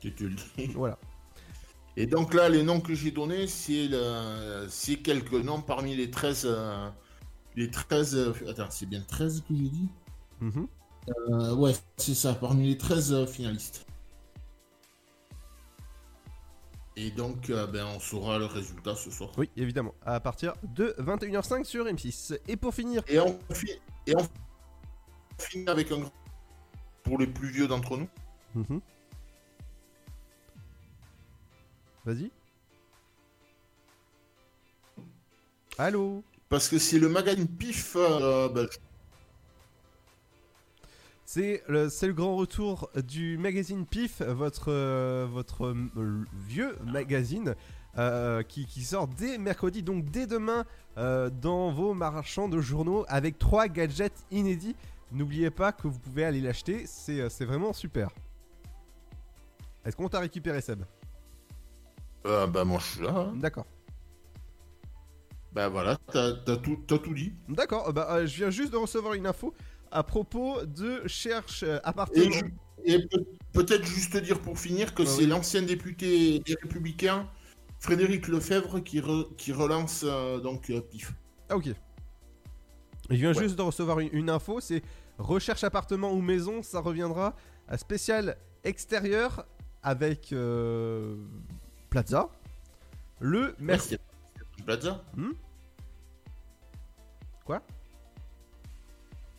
Tu 0.00 0.14
te 0.14 0.24
le 0.24 0.34
dis. 0.56 0.66
Voilà. 0.74 0.98
Et 1.96 2.06
donc 2.06 2.34
là, 2.34 2.48
les 2.48 2.62
noms 2.62 2.80
que 2.80 2.94
j'ai 2.94 3.10
donnés, 3.12 3.46
c'est 3.46 3.86
le... 3.88 4.66
quelques 5.02 5.32
noms 5.32 5.60
parmi 5.62 5.94
les 5.94 6.10
13. 6.10 6.42
euh, 6.46 6.88
Les 7.56 7.70
13. 7.70 8.16
euh, 8.16 8.32
Attends, 8.50 8.66
c'est 8.70 8.86
bien 8.86 9.00
13 9.06 9.44
que 9.48 9.54
j'ai 9.54 9.68
dit? 9.68 9.88
Mhm. 10.40 10.66
Euh, 11.30 11.54
Ouais, 11.54 11.72
c'est 11.96 12.14
ça, 12.14 12.34
parmi 12.34 12.66
les 12.68 12.78
13 12.78 13.12
euh, 13.12 13.26
finalistes. 13.26 13.86
Et 16.96 17.10
donc, 17.10 17.50
euh, 17.50 17.66
ben, 17.66 17.84
on 17.86 17.98
saura 17.98 18.38
le 18.38 18.46
résultat 18.46 18.94
ce 18.94 19.10
soir. 19.10 19.30
Oui, 19.36 19.50
évidemment. 19.56 19.94
À 20.06 20.20
partir 20.20 20.54
de 20.62 20.94
21h05 20.98 21.64
sur 21.64 21.84
M6. 21.86 22.38
Et 22.46 22.56
pour 22.56 22.72
finir. 22.72 23.02
Et 23.08 23.18
on, 23.18 23.38
fi- 23.52 23.80
et 24.06 24.14
on 24.16 24.26
finit 25.38 25.68
avec 25.68 25.90
un 25.90 25.98
grand. 25.98 26.12
Pour 27.02 27.18
les 27.18 27.26
plus 27.26 27.48
vieux 27.50 27.66
d'entre 27.66 27.96
nous. 27.96 28.08
Mhm. 28.54 28.80
Vas-y. 32.04 32.30
Allô? 35.78 36.22
Parce 36.48 36.68
que 36.68 36.78
c'est 36.78 36.98
le 37.00 37.08
magazine 37.08 37.48
PIF. 37.48 37.96
euh, 37.96 38.48
ben, 38.48 38.68
C'est 41.34 41.64
le, 41.66 42.12
grand 42.12 42.36
retour 42.36 42.92
du 43.08 43.36
magazine 43.38 43.86
PIF, 43.86 44.22
votre, 44.22 44.70
euh, 44.70 45.26
votre 45.28 45.66
euh, 45.66 46.24
vieux 46.46 46.76
magazine 46.84 47.56
euh, 47.98 48.44
qui, 48.44 48.66
qui 48.66 48.82
sort 48.82 49.08
dès 49.08 49.36
mercredi, 49.36 49.82
donc 49.82 50.04
dès 50.04 50.28
demain, 50.28 50.64
dans 50.96 51.72
vos 51.72 51.92
marchands 51.92 52.48
de 52.48 52.60
journaux 52.60 53.04
avec 53.08 53.36
trois 53.40 53.66
gadgets 53.66 54.24
inédits. 54.30 54.76
N'oubliez 55.10 55.50
pas 55.50 55.72
que 55.72 55.88
vous 55.88 55.98
pouvez 55.98 56.24
aller 56.24 56.40
l'acheter, 56.40 56.86
c'est, 56.86 57.44
vraiment 57.44 57.72
super. 57.72 58.10
Est-ce 59.84 59.96
qu'on 59.96 60.08
t'a 60.08 60.20
récupéré 60.20 60.60
Seb? 60.60 60.84
Bah 62.22 62.64
moi 62.64 62.78
je 62.78 62.84
suis 62.84 63.02
là. 63.02 63.12
hein. 63.12 63.34
D'accord. 63.34 63.66
Bah 65.52 65.68
voilà, 65.68 65.98
t'as 66.12 66.32
tout, 66.58 67.12
dit. 67.12 67.32
D'accord, 67.48 67.92
bah, 67.92 68.24
je 68.24 68.36
viens 68.36 68.50
juste 68.50 68.72
de 68.72 68.76
recevoir 68.76 69.14
une 69.14 69.26
info 69.26 69.52
à 69.94 70.02
propos 70.02 70.64
de 70.66 71.06
cherche 71.06 71.62
euh, 71.62 71.76
Et, 71.76 71.80
appartement. 71.84 72.36
et 72.84 72.98
peut- 73.06 73.24
peut-être 73.52 73.84
juste 73.86 74.16
dire 74.16 74.40
pour 74.40 74.58
finir 74.58 74.92
que 74.94 75.02
Ouais, 75.02 75.08
c'est 75.08 75.22
oui. 75.22 75.26
l'ancien 75.28 75.62
député 75.62 76.40
des 76.40 76.56
Républicains, 76.62 77.28
Frédéric 77.78 78.28
Lefebvre, 78.28 78.80
qui, 78.80 79.00
re- 79.00 79.34
qui 79.36 79.52
relance 79.52 80.04
euh, 80.06 80.40
donc 80.40 80.68
euh, 80.70 80.80
PIF. 80.80 81.12
Ah 81.48 81.56
ok. 81.56 81.68
Je 83.10 83.14
viens 83.16 83.32
Ouais. 83.34 83.42
juste 83.42 83.56
de 83.56 83.62
recevoir 83.62 84.00
une, 84.00 84.08
une 84.12 84.30
info, 84.30 84.60
c'est 84.60 84.82
recherche 85.18 85.62
appartement 85.62 86.12
ou 86.12 86.20
maison, 86.20 86.62
ça 86.62 86.80
reviendra 86.80 87.36
à 87.68 87.78
spécial 87.78 88.36
extérieur 88.64 89.46
avec 89.82 90.32
euh, 90.32 91.14
Plaza. 91.90 92.28
Le 93.20 93.54
mercredi. 93.60 93.98
Plaza 94.64 95.04
Hmm? 95.16 95.30
Quoi? 97.44 97.62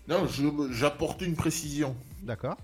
Non, 0.08 0.28
j'apporte 0.70 1.22
une 1.22 1.36
précision. 1.36 1.96
D'accord. 2.22 2.58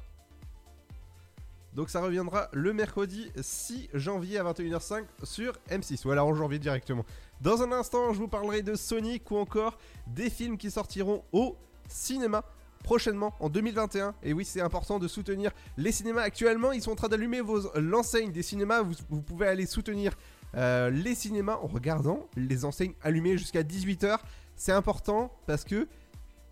Donc 1.74 1.90
ça 1.90 2.02
reviendra 2.02 2.50
le 2.52 2.74
mercredi 2.74 3.32
6 3.40 3.90
janvier 3.94 4.38
à 4.38 4.44
21h05 4.44 5.06
sur 5.24 5.54
M6, 5.70 6.06
ou 6.06 6.12
alors 6.12 6.28
en 6.28 6.36
janvier 6.36 6.60
directement. 6.60 7.06
Dans 7.40 7.62
un 7.64 7.72
instant, 7.72 8.14
je 8.14 8.20
vous 8.20 8.28
parlerai 8.28 8.62
de 8.62 8.76
Sonic 8.76 9.32
ou 9.32 9.38
encore 9.38 9.78
des 10.08 10.30
films 10.30 10.58
qui 10.58 10.70
sortiront 10.70 11.24
au 11.32 11.56
cinéma 11.88 12.44
prochainement 12.84 13.34
en 13.40 13.50
2021. 13.50 14.16
Et 14.24 14.34
oui, 14.34 14.44
c'est 14.44 14.62
important 14.62 15.00
de 15.00 15.08
soutenir 15.08 15.52
les 15.78 15.92
cinémas. 15.92 16.24
Actuellement, 16.24 16.72
ils 16.72 16.82
sont 16.82 16.92
en 16.92 16.96
train 16.96 17.08
d'allumer 17.08 17.42
l'enseigne 17.76 18.32
des 18.32 18.44
cinémas. 18.44 18.82
Vous, 18.82 18.96
vous 19.10 19.22
pouvez 19.22 19.48
aller 19.48 19.66
soutenir 19.66 20.18
euh, 20.56 20.90
les 20.90 21.16
cinémas 21.16 21.56
en 21.56 21.68
regardant 21.68 22.28
les 22.36 22.66
enseignes 22.66 22.94
allumées 23.02 23.38
jusqu'à 23.38 23.64
18h. 23.64 24.18
C'est 24.56 24.74
important 24.74 25.32
parce 25.48 25.64
que 25.64 25.88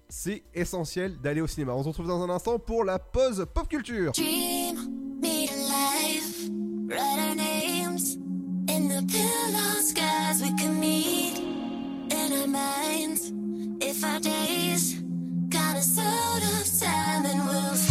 c'est 0.09 0.43
essentiel 0.53 1.17
d'aller 1.21 1.41
au 1.41 1.47
cinéma. 1.47 1.73
On 1.73 1.83
se 1.83 1.87
retrouve 1.87 2.07
dans 2.07 2.21
un 2.21 2.29
instant 2.29 2.59
pour 2.59 2.83
la 2.83 2.99
pause 2.99 3.45
pop 3.53 3.67
culture. 3.69 4.11
Dream 4.11 4.75
me 5.21 5.47
to 5.47 5.55
life, 5.55 6.49
write 6.89 7.29
our 7.29 7.35
names 7.35 8.15
in 8.67 8.87
the 8.87 9.05
pillow 9.07 9.81
skies 9.81 10.41
we 10.41 10.51
can 10.57 10.79
meet 10.79 11.37
in 11.37 12.33
our 12.41 12.47
minds. 12.47 13.31
If 13.81 14.03
our 14.03 14.19
days 14.19 15.01
got 15.49 15.77
us 15.77 15.97
out 15.97 16.43
of 16.43 16.79
time, 16.79 17.23
then 17.23 17.45
we'll 17.45 17.88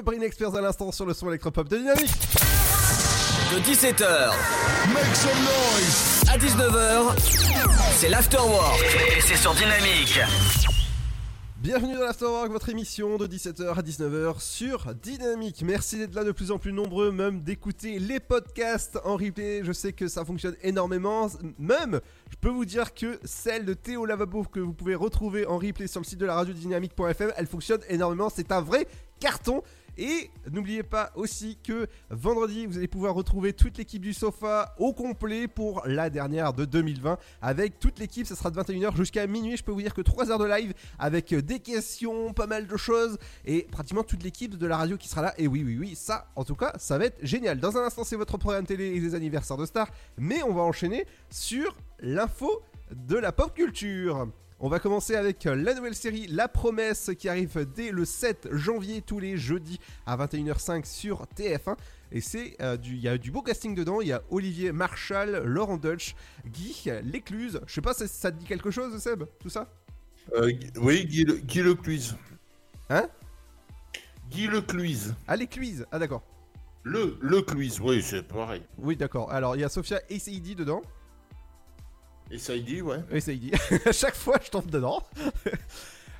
de 0.00 0.04
Brin 0.04 0.20
Experts 0.22 0.54
à 0.54 0.60
l'instant 0.62 0.90
sur 0.92 1.04
le 1.04 1.12
son 1.12 1.28
électropop 1.28 1.68
de 1.68 1.76
Dynamique. 1.76 2.10
De 3.52 3.60
17h 3.60 4.32
à 6.30 6.38
19h, 6.38 7.18
c'est 7.98 8.08
l'Afterwork. 8.08 8.80
Et 9.16 9.20
c'est 9.20 9.36
sur 9.36 9.52
Dynamique. 9.52 10.18
Bienvenue 11.58 11.92
dans 11.92 12.04
l'Afterwork, 12.04 12.50
votre 12.50 12.70
émission 12.70 13.18
de 13.18 13.26
17h 13.26 13.74
à 13.78 13.82
19h 13.82 14.40
sur 14.40 14.94
Dynamique. 14.94 15.62
Merci 15.62 15.98
d'être 15.98 16.14
là 16.14 16.24
de 16.24 16.32
plus 16.32 16.50
en 16.50 16.58
plus 16.58 16.72
nombreux, 16.72 17.12
même 17.12 17.42
d'écouter 17.42 17.98
les 17.98 18.20
podcasts 18.20 18.98
en 19.04 19.16
replay. 19.16 19.60
Je 19.64 19.72
sais 19.72 19.92
que 19.92 20.08
ça 20.08 20.24
fonctionne 20.24 20.56
énormément. 20.62 21.28
Même, 21.58 22.00
je 22.30 22.36
peux 22.40 22.48
vous 22.48 22.64
dire 22.64 22.94
que 22.94 23.20
celle 23.24 23.66
de 23.66 23.74
Théo 23.74 24.06
Lavabo 24.06 24.44
que 24.44 24.60
vous 24.60 24.72
pouvez 24.72 24.94
retrouver 24.94 25.44
en 25.44 25.58
replay 25.58 25.86
sur 25.86 26.00
le 26.00 26.06
site 26.06 26.18
de 26.18 26.26
la 26.26 26.36
radio 26.36 26.54
dynamique.fm, 26.54 27.32
elle 27.36 27.46
fonctionne 27.46 27.80
énormément. 27.90 28.30
C'est 28.34 28.50
un 28.52 28.62
vrai 28.62 28.86
carton. 29.20 29.62
Et 30.00 30.30
n'oubliez 30.50 30.82
pas 30.82 31.12
aussi 31.14 31.58
que 31.62 31.86
vendredi, 32.08 32.64
vous 32.64 32.78
allez 32.78 32.88
pouvoir 32.88 33.14
retrouver 33.14 33.52
toute 33.52 33.76
l'équipe 33.76 34.00
du 34.00 34.14
sofa 34.14 34.74
au 34.78 34.94
complet 34.94 35.46
pour 35.46 35.82
la 35.84 36.08
dernière 36.08 36.54
de 36.54 36.64
2020. 36.64 37.18
Avec 37.42 37.78
toute 37.78 37.98
l'équipe, 37.98 38.26
ça 38.26 38.34
sera 38.34 38.50
de 38.50 38.58
21h 38.58 38.96
jusqu'à 38.96 39.26
minuit. 39.26 39.58
Je 39.58 39.62
peux 39.62 39.72
vous 39.72 39.82
dire 39.82 39.92
que 39.92 40.00
3 40.00 40.30
heures 40.30 40.38
de 40.38 40.46
live 40.46 40.72
avec 40.98 41.34
des 41.34 41.60
questions, 41.60 42.32
pas 42.32 42.46
mal 42.46 42.66
de 42.66 42.76
choses 42.78 43.18
et 43.44 43.68
pratiquement 43.70 44.02
toute 44.02 44.22
l'équipe 44.22 44.56
de 44.56 44.66
la 44.66 44.78
radio 44.78 44.96
qui 44.96 45.06
sera 45.06 45.20
là. 45.20 45.34
Et 45.36 45.46
oui, 45.46 45.62
oui, 45.66 45.76
oui, 45.78 45.94
ça, 45.94 46.30
en 46.34 46.44
tout 46.44 46.56
cas, 46.56 46.72
ça 46.78 46.96
va 46.96 47.04
être 47.04 47.18
génial. 47.20 47.60
Dans 47.60 47.76
un 47.76 47.84
instant, 47.84 48.02
c'est 48.02 48.16
votre 48.16 48.38
programme 48.38 48.64
télé 48.64 48.86
et 48.86 49.00
les 49.00 49.14
anniversaires 49.14 49.58
de 49.58 49.66
stars. 49.66 49.90
Mais 50.16 50.42
on 50.42 50.54
va 50.54 50.62
enchaîner 50.62 51.04
sur 51.28 51.76
l'info 51.98 52.62
de 52.90 53.16
la 53.16 53.32
pop 53.32 53.54
culture. 53.54 54.28
On 54.62 54.68
va 54.68 54.78
commencer 54.78 55.14
avec 55.16 55.44
la 55.44 55.72
nouvelle 55.74 55.94
série 55.94 56.26
La 56.26 56.46
Promesse 56.46 57.10
qui 57.18 57.30
arrive 57.30 57.66
dès 57.74 57.90
le 57.90 58.04
7 58.04 58.48
janvier 58.52 59.00
tous 59.00 59.18
les 59.18 59.38
jeudis 59.38 59.80
à 60.04 60.18
21h05 60.18 60.84
sur 60.84 61.24
TF1. 61.34 61.76
Et 62.12 62.20
c'est 62.20 62.56
euh, 62.60 62.76
du, 62.76 62.96
il 62.96 63.00
y 63.00 63.08
a 63.08 63.16
du 63.16 63.30
beau 63.30 63.40
casting 63.40 63.74
dedans. 63.74 64.02
Il 64.02 64.08
y 64.08 64.12
a 64.12 64.22
Olivier 64.28 64.72
Marshall, 64.72 65.44
Laurent 65.46 65.78
Deutsch, 65.78 66.14
Guy 66.46 66.90
Lécluse. 67.04 67.60
Je 67.66 67.72
sais 67.72 67.80
pas 67.80 67.94
si 67.94 68.06
ça 68.06 68.30
te 68.30 68.38
dit 68.38 68.44
quelque 68.44 68.70
chose, 68.70 68.98
Seb, 68.98 69.24
tout 69.38 69.48
ça? 69.48 69.66
Euh, 70.34 70.52
oui, 70.76 71.06
Guy, 71.06 71.24
Le- 71.24 71.36
Guy. 71.38 71.62
Hein? 72.90 73.08
Guy 74.28 74.46
Lecluise. 74.46 75.14
Ah, 75.26 75.36
Lécluse. 75.36 75.86
Ah, 75.90 75.98
d'accord. 75.98 76.22
Le, 76.82 77.18
Lecluise, 77.22 77.80
oui, 77.80 78.02
c'est 78.02 78.22
pareil. 78.28 78.62
Oui, 78.76 78.94
d'accord. 78.94 79.30
Alors, 79.32 79.56
il 79.56 79.60
y 79.60 79.64
a 79.64 79.70
Sophia 79.70 80.02
Essaidi 80.10 80.54
dedans. 80.54 80.82
Et 82.30 82.38
ça 82.38 82.54
y 82.54 82.62
dit, 82.62 82.80
ouais. 82.80 82.98
Essaidi. 83.10 83.50
à 83.86 83.92
chaque 83.92 84.14
fois, 84.14 84.38
je 84.42 84.50
tombe 84.50 84.70
dedans. 84.70 85.02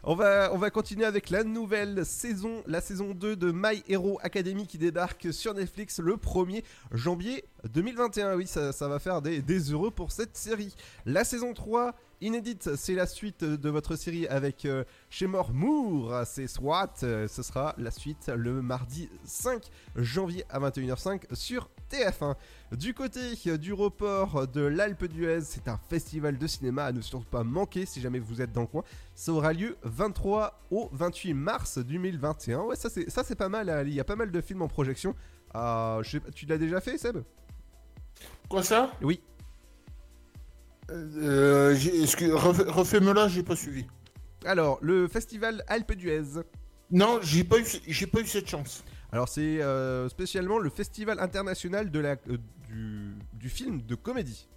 On 0.03 0.15
va, 0.15 0.49
on 0.55 0.57
va 0.57 0.71
continuer 0.71 1.05
avec 1.05 1.29
la 1.29 1.45
nouvelle 1.45 2.07
saison, 2.07 2.63
la 2.67 2.81
saison 2.81 3.13
2 3.13 3.37
de 3.37 3.53
My 3.55 3.85
Hero 3.87 4.19
Academy 4.23 4.67
qui 4.67 4.79
débarque 4.79 5.31
sur 5.31 5.53
Netflix 5.53 5.99
le 6.01 6.15
1er 6.15 6.65
janvier 6.91 7.45
2021. 7.71 8.35
Oui, 8.37 8.47
ça, 8.47 8.73
ça 8.73 8.89
va 8.89 8.99
faire 8.99 9.21
des, 9.21 9.43
des 9.43 9.73
heureux 9.73 9.91
pour 9.91 10.11
cette 10.11 10.39
série. 10.39 10.75
La 11.05 11.23
saison 11.23 11.53
3, 11.53 11.95
inédite, 12.23 12.77
c'est 12.77 12.95
la 12.95 13.07
suite 13.07 13.45
de 13.45 13.69
votre 13.69 13.95
série 13.95 14.27
avec 14.27 14.65
euh, 14.65 14.85
Shemor 15.11 15.53
Moore, 15.53 16.23
c'est 16.25 16.47
SWAT. 16.47 16.95
Euh, 17.03 17.29
Ce 17.29 17.43
sera 17.43 17.75
la 17.77 17.91
suite 17.91 18.31
le 18.35 18.63
mardi 18.63 19.11
5 19.27 19.63
janvier 19.97 20.45
à 20.49 20.61
21h05 20.61 21.25
sur 21.35 21.69
TF1. 21.93 22.37
Du 22.77 22.95
côté 22.95 23.21
euh, 23.49 23.59
du 23.59 23.73
report 23.73 24.47
de 24.47 24.61
l'Alpe 24.61 25.05
d'Huez, 25.07 25.41
c'est 25.43 25.67
un 25.67 25.79
festival 25.89 26.39
de 26.39 26.47
cinéma 26.47 26.85
à 26.85 26.93
ne 26.93 27.01
surtout 27.01 27.27
pas 27.29 27.43
manquer 27.43 27.85
si 27.85 28.01
jamais 28.01 28.21
vous 28.21 28.41
êtes 28.41 28.53
dans 28.53 28.61
le 28.61 28.69
coin. 28.69 28.85
Ça 29.17 29.33
aura 29.33 29.53
lieu 29.53 29.77
23 29.83 30.61
au 30.71 30.89
28 30.93 31.35
mars 31.35 31.79
2021. 31.79 32.61
Ouais, 32.61 32.77
ça 32.77 32.89
c'est 32.89 33.11
ça 33.11 33.25
c'est 33.25 33.35
pas 33.35 33.49
mal. 33.49 33.69
Ali. 33.69 33.91
Il 33.91 33.95
y 33.97 34.01
a 34.01 34.05
pas 34.05 34.15
mal 34.15 34.31
de 34.31 34.41
films 34.41 34.63
en 34.63 34.69
projection. 34.69 35.17
Euh, 35.57 36.01
je 36.05 36.11
sais 36.11 36.21
pas- 36.21 36.31
tu 36.31 36.47
l'as 36.47 36.59
déjà 36.59 36.81
fait, 36.81 36.97
Seb? 36.97 37.19
Quoi 38.49 38.63
ça? 38.63 38.93
Oui. 39.03 39.21
Euh, 40.91 41.75
Refais-moi 41.75 43.15
là, 43.15 43.27
j'ai 43.29 43.43
pas 43.43 43.57
suivi. 43.57 43.85
Alors, 44.45 44.79
le 44.81 45.09
festival 45.09 45.65
Alpe 45.67 45.95
d'Huez. 45.95 46.41
Non, 46.93 47.19
j'ai 47.23 47.45
pas 47.45 47.59
eu, 47.59 47.65
j'ai 47.87 48.07
pas 48.07 48.21
eu 48.21 48.27
cette 48.27 48.49
chance. 48.49 48.85
Alors 49.13 49.29
c'est 49.29 49.61
euh, 49.61 50.09
spécialement 50.09 50.59
le 50.59 50.71
festival 50.71 51.19
international 51.19 51.91
de 51.91 51.99
la, 51.99 52.11
euh, 52.29 52.39
du, 52.71 53.15
du 53.35 53.49
film 53.49 53.83
de 53.83 53.95
comédie. 53.95 54.49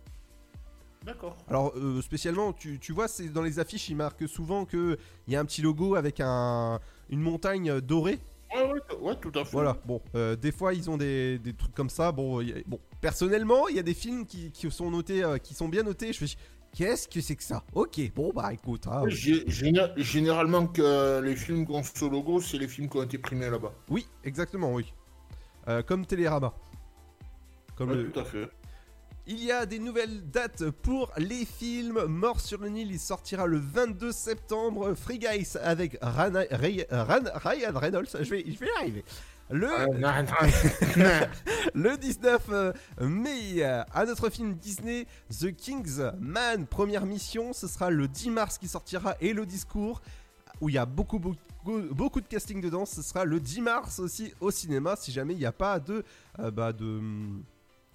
D'accord. 1.05 1.36
Alors 1.49 1.74
euh, 1.76 2.01
spécialement, 2.01 2.53
tu, 2.53 2.80
tu 2.80 2.93
vois, 2.93 3.07
c'est 3.09 3.28
dans 3.28 3.41
les 3.41 3.59
affiches, 3.59 3.89
ils 3.89 3.95
marquent 3.95 4.28
souvent 4.28 4.66
qu'il 4.66 4.97
y 5.28 5.36
a 5.36 5.39
un 5.41 5.45
petit 5.45 5.61
logo 5.61 5.95
avec 5.95 6.22
un, 6.22 6.80
une 7.09 7.20
montagne 7.20 7.82
dorée. 7.82 8.20
Ouais, 8.55 8.72
ouais, 8.72 8.80
ouais, 9.01 9.16
tout 9.20 9.32
à 9.38 9.43
fait. 9.43 9.51
Voilà, 9.51 9.76
bon, 9.86 9.99
euh, 10.16 10.36
des 10.36 10.51
fois 10.51 10.74
ils 10.74 10.89
ont 10.89 10.95
des, 10.95 11.39
des 11.39 11.53
trucs 11.53 11.74
comme 11.74 11.89
ça. 11.89 12.11
Bon, 12.11 12.39
il 12.39 12.53
a- 12.57 12.61
bon 12.66 12.80
personnellement, 13.01 13.68
il 13.68 13.76
y 13.76 13.80
a 13.80 13.84
des 13.84 13.93
films 13.95 14.26
qui, 14.26 14.51
qui 14.51 14.70
sont 14.72 14.89
notés, 14.91 15.24
euh, 15.24 15.38
qui 15.39 15.53
sont 15.53 15.68
bien 15.68 15.84
notés. 15.84 16.14
Je 16.14 16.26
fais, 16.26 16.36
qu'est-ce 16.74 17.07
que 17.09 17.20
c'est 17.20 17.36
que 17.36 17.43
ça? 17.43 17.64
Ok, 17.74 17.99
bon 18.16 18.32
bah 18.34 18.53
écoute. 18.53 18.88
hein. 18.88 19.03
Gé- 19.07 19.43
géné- 19.49 19.91
Généralement, 19.97 20.68
que 20.68 21.20
les 21.22 21.36
films 21.36 21.66
qui 21.66 21.72
ont 21.74 21.84
ce 21.84 22.05
logo, 22.05 22.39
c'est 22.39 22.57
les 22.59 22.68
films 22.70 22.88
qui 22.88 22.97
ont 22.97 23.03
été 23.03 23.18
primés 23.18 23.49
là-bas. 23.49 23.74
Oui, 23.89 24.07
exactement, 24.24 24.72
oui. 24.74 24.93
Comme 25.88 26.05
Télérama. 26.05 26.53
Comme 27.86 27.97
Ouais, 27.97 28.03
le- 28.03 28.11
tout 28.11 28.19
à 28.19 28.25
fait. 28.25 28.49
Il 29.25 29.41
y 29.41 29.53
a 29.53 29.65
des 29.65 29.79
nouvelles 29.79 30.29
dates 30.29 30.69
pour 30.69 31.13
les 31.17 31.45
films. 31.45 32.03
Mort 32.07 32.41
sur 32.41 32.59
le 32.59 32.67
Nil, 32.67 32.91
il 32.91 32.99
sortira 32.99 33.47
le 33.47 33.57
22 33.57 34.11
septembre. 34.11 34.93
Free 34.95 35.17
Guys 35.17 35.53
avec 35.63 35.97
Rana- 36.01 36.43
Ray- 36.51 36.86
Ran- 36.91 37.31
Ryan 37.36 37.71
Reynolds. 37.79 38.09
Je 38.19 38.29
vais, 38.29 38.43
je 38.45 38.59
vais 38.59 38.67
y 38.67 38.79
arriver. 38.81 39.05
Le, 39.49 39.67
le 41.73 41.97
19 41.97 42.41
euh, 42.49 42.73
mai, 42.99 43.63
un 43.63 44.07
autre 44.09 44.29
film 44.29 44.53
Disney, 44.55 45.05
The 45.29 45.55
King's 45.55 45.99
Man, 46.19 46.65
première 46.65 47.05
mission. 47.05 47.53
Ce 47.53 47.67
sera 47.67 47.89
le 47.89 48.07
10 48.07 48.29
mars 48.29 48.57
qui 48.57 48.67
sortira 48.67 49.15
et 49.21 49.34
le 49.34 49.45
discours 49.45 50.01
où 50.61 50.69
il 50.69 50.75
y 50.75 50.77
a 50.77 50.86
beaucoup, 50.86 51.19
beaucoup, 51.19 51.38
beaucoup 51.91 52.21
de 52.21 52.27
casting 52.27 52.61
dedans. 52.61 52.86
Ce 52.86 53.01
sera 53.01 53.25
le 53.25 53.39
10 53.39 53.61
mars 53.61 53.99
aussi 53.99 54.34
au 54.39 54.51
cinéma 54.51 54.95
si 54.97 55.11
jamais 55.11 55.34
il 55.34 55.39
n'y 55.39 55.45
a 55.45 55.51
pas 55.51 55.79
de, 55.79 56.03
euh, 56.39 56.51
bah, 56.51 56.73
de, 56.73 57.01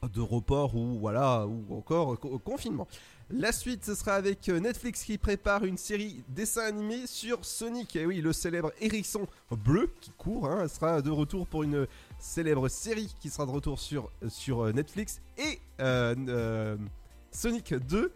de 0.06 0.20
report 0.20 0.74
ou 0.76 0.98
voilà 0.98 1.46
ou 1.46 1.64
encore 1.76 2.12
euh, 2.14 2.16
co- 2.16 2.38
confinement. 2.38 2.86
La 3.30 3.52
suite, 3.52 3.84
ce 3.84 3.94
sera 3.94 4.14
avec 4.14 4.48
euh, 4.48 4.58
Netflix 4.58 5.04
qui 5.04 5.18
prépare 5.18 5.64
une 5.64 5.76
série 5.76 6.22
dessin 6.28 6.62
animé 6.62 7.06
sur 7.06 7.44
Sonic. 7.44 7.94
Et 7.96 8.06
oui, 8.06 8.20
le 8.22 8.32
célèbre 8.32 8.72
hérisson 8.80 9.26
bleu 9.50 9.92
qui 10.00 10.10
court 10.12 10.46
hein, 10.48 10.66
sera 10.68 11.02
de 11.02 11.10
retour 11.10 11.46
pour 11.46 11.62
une 11.62 11.86
célèbre 12.18 12.68
série 12.68 13.12
qui 13.20 13.28
sera 13.28 13.44
de 13.44 13.50
retour 13.50 13.78
sur, 13.78 14.10
sur 14.28 14.64
euh, 14.64 14.72
Netflix. 14.72 15.20
Et 15.36 15.58
euh, 15.80 16.14
euh, 16.28 16.76
Sonic 17.32 17.74
2 17.74 18.12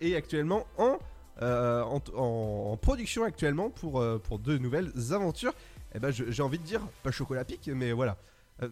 est 0.00 0.14
actuellement 0.14 0.66
en, 0.78 0.98
euh, 1.42 1.82
en, 1.82 2.76
production 2.78 3.24
actuellement 3.24 3.68
pour, 3.68 4.00
euh, 4.00 4.18
pour 4.18 4.38
de 4.38 4.56
nouvelles 4.56 4.92
aventures. 5.10 5.52
Et 5.94 5.98
ben, 5.98 6.10
je- 6.10 6.30
j'ai 6.30 6.42
envie 6.42 6.58
de 6.58 6.64
dire, 6.64 6.80
pas 7.02 7.10
chocolat 7.10 7.44
pic, 7.44 7.68
mais 7.68 7.92
voilà. 7.92 8.16
Euh, 8.62 8.68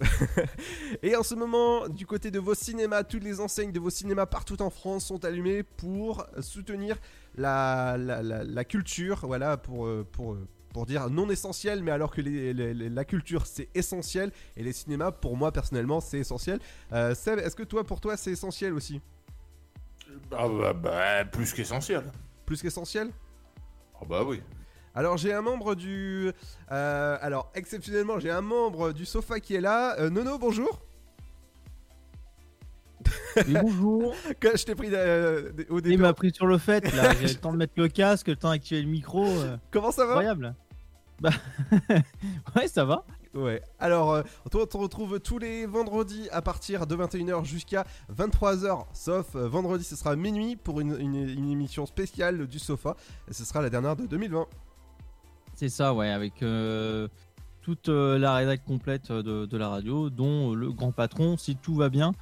et 1.02 1.14
en 1.16 1.22
ce 1.22 1.34
moment, 1.34 1.88
du 1.88 2.06
côté 2.06 2.30
de 2.30 2.38
vos 2.38 2.54
cinémas, 2.54 3.04
toutes 3.04 3.22
les 3.24 3.40
enseignes 3.40 3.72
de 3.72 3.80
vos 3.80 3.90
cinémas 3.90 4.26
partout 4.26 4.60
en 4.62 4.70
France 4.70 5.04
sont 5.06 5.24
allumées 5.24 5.62
pour 5.62 6.26
soutenir 6.40 6.96
la, 7.36 7.96
la, 7.98 8.22
la- 8.22 8.44
la 8.44 8.64
culture, 8.64 9.20
voilà, 9.26 9.56
pour, 9.56 9.86
euh, 9.86 10.06
pour, 10.10 10.32
euh, 10.34 10.48
pour 10.72 10.86
dire 10.86 11.10
non 11.10 11.28
essentiel, 11.30 11.82
mais 11.82 11.90
alors 11.90 12.12
que 12.12 12.20
les- 12.20 12.52
les- 12.54 12.72
les- 12.74 12.88
la 12.88 13.04
culture 13.04 13.44
c'est 13.46 13.68
essentiel, 13.74 14.32
et 14.56 14.62
les 14.62 14.72
cinémas, 14.72 15.10
pour 15.12 15.36
moi 15.36 15.52
personnellement, 15.52 16.00
c'est 16.00 16.18
essentiel. 16.18 16.60
Euh, 16.92 17.14
Seb, 17.14 17.38
est-ce 17.38 17.56
que 17.56 17.62
toi, 17.64 17.84
pour 17.84 18.00
toi, 18.00 18.16
c'est 18.16 18.30
essentiel 18.32 18.72
aussi? 18.72 19.00
Bah, 20.30 20.48
bah, 20.48 20.72
bah, 20.72 21.24
plus 21.24 21.52
qu'essentiel. 21.52 22.02
Plus 22.46 22.62
qu'essentiel? 22.62 23.10
Ah 24.00 24.04
bah 24.08 24.22
oui. 24.24 24.40
Alors 24.94 25.16
j'ai 25.16 25.32
un 25.32 25.42
membre 25.42 25.74
du... 25.74 26.32
euh, 26.72 27.18
alors 27.20 27.50
exceptionnellement 27.54 28.18
j'ai 28.18 28.30
un 28.30 28.40
membre 28.40 28.92
du 28.92 29.06
sofa 29.06 29.38
qui 29.40 29.54
est 29.54 29.60
là. 29.60 29.96
Euh, 30.00 30.10
Nono 30.10 30.38
bonjour 30.38 30.80
bonjour 33.62 34.14
Que 34.40 34.56
je 34.56 34.64
t'ai 34.64 34.74
pris 34.74 34.88
euh, 34.92 35.52
au 35.68 35.78
Il 35.78 35.82
début. 35.82 35.96
m'a 36.02 36.12
pris 36.12 36.32
sur 36.34 36.46
le 36.46 36.58
fait, 36.58 36.92
là. 36.94 37.14
J'ai 37.20 37.28
le 37.28 37.34
temps 37.34 37.52
de 37.52 37.56
mettre 37.56 37.74
le 37.76 37.88
casque, 37.88 38.28
le 38.28 38.36
temps 38.36 38.50
d'activer 38.50 38.82
le 38.82 38.88
micro. 38.88 39.26
Comment 39.70 39.90
ça 39.92 40.04
va? 40.04 40.12
Incroyable. 40.12 40.54
Bah... 41.20 41.30
ouais, 42.56 42.66
ça 42.68 42.84
va. 42.84 43.04
Ouais, 43.32 43.62
alors 43.78 44.12
euh, 44.12 44.22
toi 44.50 44.62
on 44.62 44.66
te 44.66 44.76
retrouve 44.76 45.20
tous 45.20 45.38
les 45.38 45.64
vendredis 45.64 46.28
à 46.32 46.42
partir 46.42 46.88
de 46.88 46.96
21h 46.96 47.44
jusqu'à 47.44 47.86
23h, 48.12 48.86
sauf 48.92 49.36
euh, 49.36 49.46
vendredi 49.46 49.84
ce 49.84 49.94
sera 49.94 50.16
minuit 50.16 50.56
pour 50.56 50.80
une, 50.80 50.96
une- 50.98 51.28
une 51.28 51.48
émission 51.48 51.86
spéciale 51.86 52.48
du 52.48 52.58
sofa, 52.58 52.96
et 53.30 53.32
ce 53.32 53.44
sera 53.44 53.62
la 53.62 53.70
dernière 53.70 53.94
de 53.94 54.06
2020. 54.06 54.46
C'est 55.60 55.68
ça, 55.68 55.92
ouais, 55.92 56.08
avec 56.08 56.42
euh, 56.42 57.06
toute 57.60 57.90
euh, 57.90 58.18
la 58.18 58.34
rédac 58.34 58.64
complète 58.64 59.12
de, 59.12 59.44
de 59.44 59.56
la 59.58 59.68
radio, 59.68 60.08
dont 60.08 60.52
euh, 60.52 60.54
le 60.54 60.72
grand 60.72 60.90
patron, 60.90 61.36
si 61.36 61.54
tout 61.54 61.74
va 61.74 61.90
bien. 61.90 62.12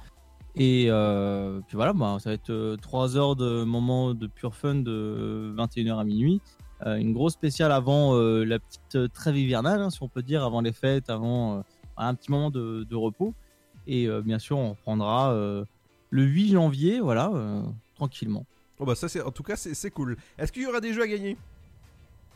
Et 0.57 0.87
euh, 0.89 1.61
puis 1.65 1.77
voilà, 1.77 1.93
bah, 1.93 2.17
ça 2.19 2.31
va 2.31 2.33
être 2.33 2.75
3 2.81 3.15
heures 3.15 3.37
de 3.37 3.63
moment 3.63 4.13
de 4.13 4.27
pure 4.27 4.55
fun 4.55 4.75
de 4.75 5.55
21h 5.55 5.99
à 5.99 6.03
minuit. 6.03 6.41
Euh, 6.85 6.97
une 6.97 7.13
grosse 7.13 7.31
spéciale 7.31 7.71
avant 7.71 8.13
euh, 8.13 8.43
la 8.43 8.59
petite 8.59 8.95
euh, 8.95 9.07
trêve 9.07 9.37
hivernale, 9.37 9.83
hein, 9.83 9.89
si 9.89 10.03
on 10.03 10.09
peut 10.09 10.21
dire, 10.21 10.43
avant 10.43 10.59
les 10.59 10.73
fêtes, 10.73 11.09
avant 11.09 11.59
euh, 11.59 11.61
un 11.95 12.15
petit 12.15 12.31
moment 12.31 12.51
de, 12.51 12.83
de 12.83 12.95
repos. 12.97 13.33
Et 13.87 14.09
euh, 14.09 14.21
bien 14.21 14.39
sûr, 14.39 14.57
on 14.57 14.71
reprendra 14.71 15.31
euh, 15.31 15.63
le 16.09 16.23
8 16.23 16.51
janvier, 16.51 16.99
voilà, 16.99 17.31
euh, 17.33 17.61
tranquillement. 17.95 18.45
Oh 18.79 18.85
bah 18.85 18.95
ça 18.95 19.07
c'est 19.07 19.21
en 19.21 19.31
tout 19.31 19.43
cas 19.43 19.55
c'est 19.55 19.75
c'est 19.75 19.91
cool. 19.91 20.17
Est-ce 20.37 20.51
qu'il 20.51 20.63
y 20.63 20.67
aura 20.67 20.81
des 20.81 20.91
jeux 20.91 21.03
à 21.03 21.07
gagner? 21.07 21.37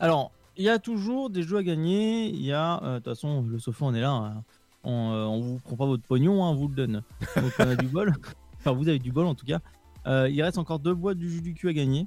Alors, 0.00 0.32
il 0.56 0.64
y 0.64 0.68
a 0.68 0.78
toujours 0.78 1.30
des 1.30 1.42
jeux 1.42 1.58
à 1.58 1.62
gagner. 1.62 2.28
Il 2.28 2.44
y 2.44 2.52
a, 2.52 2.82
euh, 2.82 2.94
de 2.94 2.98
toute 2.98 3.14
façon, 3.14 3.42
le 3.42 3.58
sofa, 3.58 3.84
on 3.86 3.94
est 3.94 4.00
là. 4.00 4.10
hein. 4.10 4.44
On, 4.84 5.12
euh, 5.12 5.24
on 5.24 5.40
vous 5.40 5.58
prend 5.60 5.76
pas 5.76 5.86
votre 5.86 6.02
pognon, 6.02 6.44
hein, 6.44 6.50
on 6.50 6.54
vous 6.54 6.68
le 6.68 6.74
donne. 6.74 7.02
Donc, 7.36 7.52
on 7.58 7.68
a 7.68 7.76
du 7.76 7.86
bol. 7.88 8.12
Enfin, 8.58 8.72
vous 8.72 8.88
avez 8.88 8.98
du 8.98 9.12
bol 9.12 9.26
en 9.26 9.34
tout 9.34 9.44
cas. 9.44 9.60
Euh, 10.06 10.26
il 10.30 10.42
reste 10.42 10.56
encore 10.56 10.78
deux 10.78 10.94
boîtes 10.94 11.18
du 11.18 11.28
jus 11.28 11.42
du 11.42 11.52
cul 11.52 11.68
à 11.68 11.74
gagner. 11.74 12.06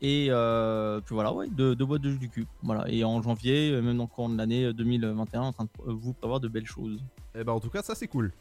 Et 0.00 0.26
euh, 0.30 1.00
puis 1.00 1.14
voilà, 1.14 1.32
ouais, 1.32 1.46
deux, 1.48 1.76
deux 1.76 1.84
boîtes 1.84 2.02
de 2.02 2.10
jus 2.10 2.18
du 2.18 2.28
cul. 2.28 2.46
Voilà. 2.64 2.90
Et 2.90 3.04
en 3.04 3.22
janvier, 3.22 3.70
même 3.80 3.96
dans 3.96 4.04
le 4.04 4.08
courant 4.08 4.28
de 4.28 4.36
l'année 4.36 4.72
2021, 4.72 5.40
en 5.40 5.52
train 5.52 5.64
de 5.64 5.92
vous 5.92 6.12
prévoir 6.12 6.40
de 6.40 6.48
belles 6.48 6.66
choses. 6.66 7.00
Et 7.38 7.44
ben 7.44 7.52
en 7.52 7.60
tout 7.60 7.70
cas, 7.70 7.82
ça 7.82 7.94
c'est 7.94 8.08
cool. 8.08 8.32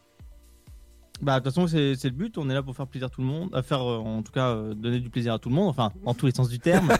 Bah, 1.22 1.40
de 1.40 1.44
toute 1.44 1.54
façon, 1.54 1.68
c'est 1.68 1.96
c'est 1.96 2.10
le 2.10 2.16
but. 2.16 2.38
On 2.38 2.50
est 2.50 2.54
là 2.54 2.62
pour 2.62 2.76
faire 2.76 2.88
plaisir 2.88 3.08
à 3.08 3.10
tout 3.10 3.22
le 3.22 3.28
monde, 3.28 3.50
à 3.54 3.64
faire, 3.64 3.82
euh, 3.82 3.98
en 3.98 4.22
tout 4.22 4.32
cas, 4.32 4.50
euh, 4.50 4.74
donner 4.76 5.00
du 5.00 5.10
plaisir 5.10 5.34
à 5.34 5.40
tout 5.40 5.50
le 5.50 5.56
monde, 5.56 5.70
enfin, 5.70 5.92
en 6.06 6.14
tous 6.14 6.28
les 6.28 6.32
sens 6.32 6.50
du 6.50 6.60
terme. 6.60 6.92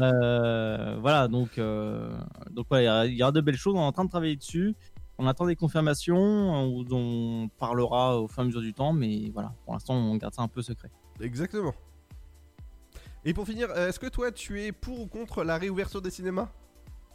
Euh, 0.00 0.96
voilà, 1.00 1.28
donc, 1.28 1.58
donc 2.50 2.70
ouais, 2.70 2.84
il 3.06 3.14
y 3.14 3.18
y, 3.18 3.22
aura 3.22 3.32
de 3.32 3.40
belles 3.40 3.56
choses. 3.56 3.74
On 3.74 3.80
est 3.80 3.84
en 3.84 3.92
train 3.92 4.04
de 4.04 4.10
travailler 4.10 4.36
dessus. 4.36 4.74
On 5.16 5.26
attend 5.26 5.46
des 5.46 5.56
confirmations. 5.56 6.18
On, 6.18 6.84
on 6.90 7.48
parlera 7.58 8.20
au 8.20 8.28
fur 8.28 8.40
et 8.40 8.42
à 8.42 8.44
mesure 8.44 8.60
du 8.60 8.74
temps, 8.74 8.92
mais 8.92 9.30
voilà, 9.32 9.54
pour 9.64 9.72
l'instant, 9.72 9.94
on 9.94 10.16
garde 10.16 10.34
ça 10.34 10.42
un 10.42 10.48
peu 10.48 10.60
secret. 10.60 10.90
Exactement. 11.20 11.72
Et 13.24 13.32
pour 13.32 13.46
finir, 13.46 13.70
est-ce 13.70 13.98
que 13.98 14.08
toi 14.08 14.32
tu 14.32 14.60
es 14.60 14.72
pour 14.72 15.00
ou 15.00 15.06
contre 15.06 15.44
la 15.44 15.56
réouverture 15.56 16.02
des 16.02 16.10
cinémas? 16.10 16.48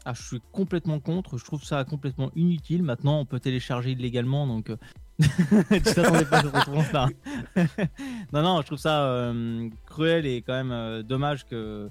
Ah, 0.05 0.13
je 0.13 0.23
suis 0.23 0.41
complètement 0.51 0.99
contre. 0.99 1.37
Je 1.37 1.45
trouve 1.45 1.63
ça 1.63 1.83
complètement 1.83 2.31
inutile. 2.35 2.81
Maintenant, 2.81 3.19
on 3.19 3.25
peut 3.25 3.39
télécharger 3.39 3.91
illégalement, 3.91 4.47
donc. 4.47 4.71
tu 5.71 5.81
t'attendais 5.81 6.25
pas 6.25 6.39
à 6.39 6.41
cette 6.43 6.55
réponse-là. 6.55 7.09
non, 8.33 8.41
non, 8.41 8.61
je 8.61 8.65
trouve 8.65 8.77
ça 8.77 9.05
euh, 9.05 9.69
cruel 9.85 10.25
et 10.25 10.41
quand 10.41 10.53
même 10.53 10.71
euh, 10.71 11.03
dommage 11.03 11.45
que 11.45 11.89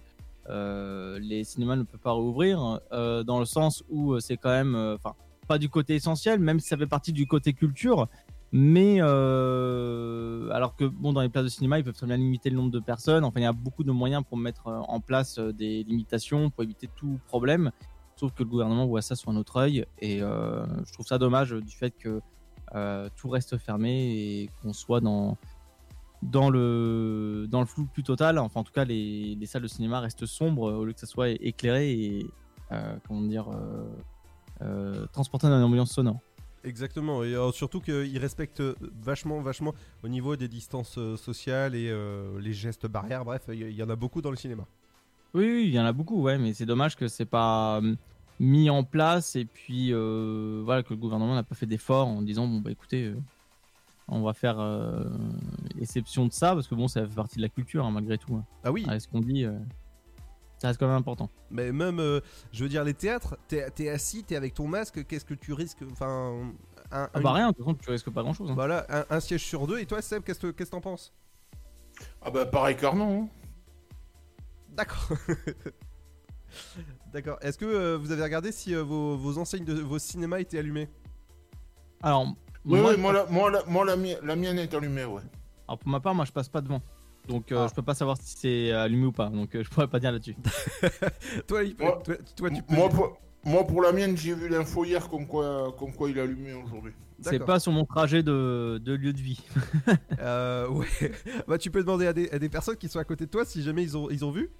euh, 0.49 1.19
les 1.21 1.45
cinémas 1.45 1.77
ne 1.77 1.85
peuvent 1.85 2.01
pas 2.01 2.13
rouvrir, 2.13 2.81
dans 2.91 3.39
le 3.39 3.45
sens 3.45 3.85
où 3.89 4.19
c'est 4.21 4.37
quand 4.37 4.51
même, 4.51 4.75
enfin, 4.75 5.15
pas 5.47 5.59
du 5.59 5.69
côté 5.69 5.95
essentiel, 5.95 6.41
même 6.41 6.59
si 6.61 6.69
ça 6.69 6.77
fait 6.77 6.87
partie 6.87 7.13
du 7.13 7.27
côté 7.27 7.53
culture. 7.53 8.09
Mais 8.53 9.01
alors 9.01 10.75
que 10.77 10.85
bon, 10.85 11.13
dans 11.13 11.21
les 11.21 11.29
places 11.29 11.45
de 11.45 11.51
cinéma, 11.51 11.79
ils 11.79 11.85
peuvent 11.85 11.95
très 11.95 12.07
bien 12.07 12.17
limiter 12.17 12.51
le 12.51 12.57
nombre 12.57 12.73
de 12.73 12.81
personnes. 12.81 13.25
Enfin, 13.25 13.39
il 13.39 13.45
y 13.45 13.47
a 13.47 13.53
beaucoup 13.53 13.85
de 13.85 13.93
moyens 13.93 14.25
pour 14.29 14.39
mettre 14.39 14.67
en 14.67 14.99
place 14.99 15.39
des 15.39 15.85
limitations 15.85 16.51
pour 16.51 16.65
éviter 16.65 16.89
tout 16.97 17.21
problème. 17.29 17.71
Sauf 18.17 18.33
que 18.35 18.43
le 18.43 18.49
gouvernement 18.49 18.87
voit 18.87 19.03
ça 19.03 19.15
sur 19.15 19.31
un 19.31 19.37
autre 19.37 19.57
œil 19.59 19.87
et 20.01 20.19
je 20.19 20.93
trouve 20.93 21.07
ça 21.07 21.19
dommage 21.19 21.53
du 21.53 21.77
fait 21.77 21.95
que 21.97 22.21
tout 23.17 23.29
reste 23.29 23.59
fermé 23.59 23.91
et 23.91 24.51
qu'on 24.63 24.73
soit 24.73 25.01
dans 25.01 25.37
dans 26.23 26.51
le 26.51 27.47
dans 27.49 27.61
le 27.61 27.67
flou 27.67 27.87
plus 27.87 28.03
total. 28.03 28.39
Enfin, 28.39 28.61
en 28.61 28.65
tout 28.65 28.73
cas, 28.73 28.85
les, 28.85 29.35
les 29.35 29.47
salles 29.47 29.63
de 29.63 29.69
cinéma 29.69 30.01
restent 30.01 30.27
sombres 30.27 30.73
au 30.73 30.85
lieu 30.85 30.93
que 30.93 31.01
ça 31.01 31.07
soit 31.07 31.31
éclairé 31.31 31.93
et 31.93 32.27
euh, 32.73 32.97
comment 33.07 33.23
dire 33.23 33.49
euh, 33.49 33.89
euh, 34.63 35.07
transporté 35.13 35.49
dans 35.49 35.57
une 35.57 35.65
ambiance 35.65 35.93
sonore. 35.93 36.21
Exactement, 36.63 37.25
et 37.25 37.35
euh, 37.35 37.53
surtout 37.53 37.81
qu'ils 37.81 38.19
respectent 38.19 38.63
vachement, 39.03 39.41
vachement 39.41 39.73
au 40.05 40.09
niveau 40.09 40.37
des 40.37 40.47
distances 40.47 40.99
euh, 40.99 41.17
sociales 41.17 41.75
et 41.75 41.89
euh, 41.89 42.39
les 42.39 42.53
gestes 42.53 42.87
barrières. 42.87 43.25
Bref, 43.25 43.43
il 43.49 43.71
y, 43.71 43.83
en 43.83 43.89
a 43.89 43.97
beaucoup 43.97 44.21
dans 44.21 44.31
le 44.31 44.37
cinéma. 44.37 44.67
Oui, 45.33 45.45
oui, 45.47 45.65
il 45.69 45.75
y 45.75 45.81
en 45.81 45.87
a 45.87 45.93
beaucoup, 45.93 46.21
ouais, 46.21 46.37
mais 46.37 46.53
c'est 46.53 46.67
dommage 46.67 46.97
que 46.97 47.09
c'est 47.09 47.25
pas 47.25 47.81
euh, 47.83 47.95
mis 48.41 48.71
en 48.71 48.83
place 48.85 49.37
et 49.37 49.45
puis 49.45 49.93
euh, 49.93 50.63
voilà 50.65 50.83
que 50.83 50.91
le 50.91 50.97
gouvernement 50.97 51.35
n'a 51.35 51.43
pas 51.45 51.55
fait 51.55 51.67
d'effort 51.67 52.09
en 52.09 52.23
disant 52.23 52.49
bon 52.49 52.59
bah 52.61 52.71
écoutez, 52.71 53.05
euh, 53.05 53.17
on 54.09 54.23
va 54.23 54.33
faire 54.33 54.59
euh, 54.59 55.05
exception 55.79 56.27
de 56.27 56.33
ça 56.33 56.55
parce 56.55 56.67
que 56.67 56.75
bon 56.75 56.89
ça 56.89 57.07
fait 57.07 57.15
partie 57.15 57.37
de 57.37 57.43
la 57.43 57.51
culture 57.51 57.85
hein, 57.85 57.91
malgré 57.91 58.17
tout. 58.19 58.35
hein. 58.35 58.45
Ah 58.65 58.73
oui. 58.73 58.87
ce 58.99 59.07
qu'on 59.07 59.21
dit, 59.21 59.45
euh, 59.45 59.53
ça 60.59 60.69
reste 60.69 60.81
quand 60.81 60.87
même 60.89 60.97
important. 60.97 61.29
Mais 61.51 61.71
même, 61.71 62.01
euh, 62.01 62.21
je 62.53 62.63
veux 62.65 62.69
dire, 62.71 62.83
les 62.83 62.95
théâtres, 62.95 63.37
t'es 63.47 63.67
es 63.79 63.89
assis, 63.91 64.25
t'es 64.25 64.37
avec 64.37 64.55
ton 64.55 64.67
masque, 64.67 65.07
qu'est-ce 65.07 65.25
que 65.27 65.35
tu 65.35 65.53
risques 65.53 65.85
Enfin, 65.93 66.51
un, 66.91 67.09
Ah 67.13 67.21
bah 67.21 67.33
rien, 67.35 67.49
de 67.51 67.53
toute 67.57 67.65
façon 67.65 67.75
tu 67.75 67.91
risques 67.91 68.11
pas 68.11 68.23
grand 68.23 68.33
chose. 68.33 68.51
Voilà, 68.53 68.87
un, 68.89 69.05
un 69.17 69.21
siège 69.21 69.45
sur 69.45 69.67
deux. 69.67 69.79
Et 69.79 69.87
toi, 69.87 70.01
Seb, 70.01 70.23
qu'est-ce 70.25 70.41
que 70.41 70.51
qu'est-ce 70.51 70.71
que 70.71 70.77
t'en 70.77 70.81
penses? 70.81 71.13
Ah 72.23 72.31
bah 72.31 72.47
pareil 72.47 72.77
hein. 72.83 73.29
D'accord. 74.71 75.09
D'accord. 77.13 77.39
Est-ce 77.43 77.59
que 77.59 77.65
euh, 77.65 77.97
vous 77.99 78.13
avez 78.13 78.23
regardé 78.23 78.53
si 78.53 78.75
euh, 78.75 78.83
vos, 78.83 79.17
vos 79.17 79.39
enseignes 79.39 79.65
de 79.65 79.75
vos 79.75 79.99
cinémas 79.99 80.39
étaient 80.41 80.59
allumées? 80.59 80.89
Alors, 82.03 82.27
Oui, 82.65 82.81
moi, 82.81 82.93
oui, 82.93 83.01
moi, 83.01 83.13
la, 83.13 83.27
moi, 83.27 83.51
la, 83.51 83.65
moi 83.67 83.85
la, 83.85 83.97
mi- 83.97 84.17
la 84.23 84.37
mienne 84.37 84.59
est 84.59 84.73
allumée, 84.75 85.05
ouais. 85.05 85.23
alors, 85.69 85.79
pour 85.79 85.89
ma 85.91 86.01
part, 86.01 86.15
moi 86.15 86.25
je 86.25 86.33
passe 86.33 86.49
pas 86.49 86.61
devant. 86.61 86.81
Donc 87.29 87.47
Ah. 87.51 87.55
euh, 87.55 87.69
je 87.69 87.75
peux 87.75 87.83
pas 87.83 87.95
savoir 87.95 88.17
si 88.17 88.37
c'est 88.37 88.73
allumé 88.73 89.07
ou 89.07 89.13
pas. 89.13 89.29
Donc 89.29 89.55
euh, 89.55 89.63
je 89.63 89.69
pourrais 89.71 89.89
pas 89.89 90.01
dire 90.01 90.13
là-dessus. 90.13 90.35
toi, 91.47 91.63
il 91.63 91.75
peut- 91.77 91.85
Moi- 91.85 92.01
toi, 92.05 92.15
toi, 92.37 92.51
tu 92.51 92.63
peux. 92.63 92.75
Moi 92.75 92.89
pour, 92.89 93.19
moi, 93.45 93.67
pour 93.67 93.83
la 93.83 93.93
mienne, 93.93 94.17
j'ai 94.17 94.35
vu 94.35 94.49
l'info 94.49 94.85
hier 94.85 95.09
comme 95.09 95.27
quoi, 95.27 95.75
comme 95.79 95.93
quoi 95.93 96.09
il 96.11 96.17
est 96.19 96.21
allumé 96.23 96.53
aujourd'hui. 96.55 96.93
C'est 97.23 97.39
pas 97.39 97.61
sur 97.61 97.71
mon 97.73 97.85
trajet 97.85 98.23
de, 98.23 98.81
de 98.83 98.95
lieu 98.95 99.13
de 99.13 99.21
vie. 99.21 99.43
Euh, 100.21 100.69
ouais. 100.69 100.87
bah, 101.47 101.59
tu 101.59 101.71
peux 101.71 101.81
demander 101.83 102.07
à 102.07 102.15
des, 102.15 102.31
à 102.31 102.39
des 102.39 102.49
personnes 102.49 102.77
qui 102.77 102.89
sont 102.89 102.99
à 102.99 103.05
côté 103.05 103.27
de 103.27 103.31
toi 103.31 103.45
si 103.45 103.63
jamais 103.63 103.83
ils 103.83 103.95
ont, 103.97 104.09
ils 104.11 104.25
ont 104.25 104.31
vu. 104.31 104.51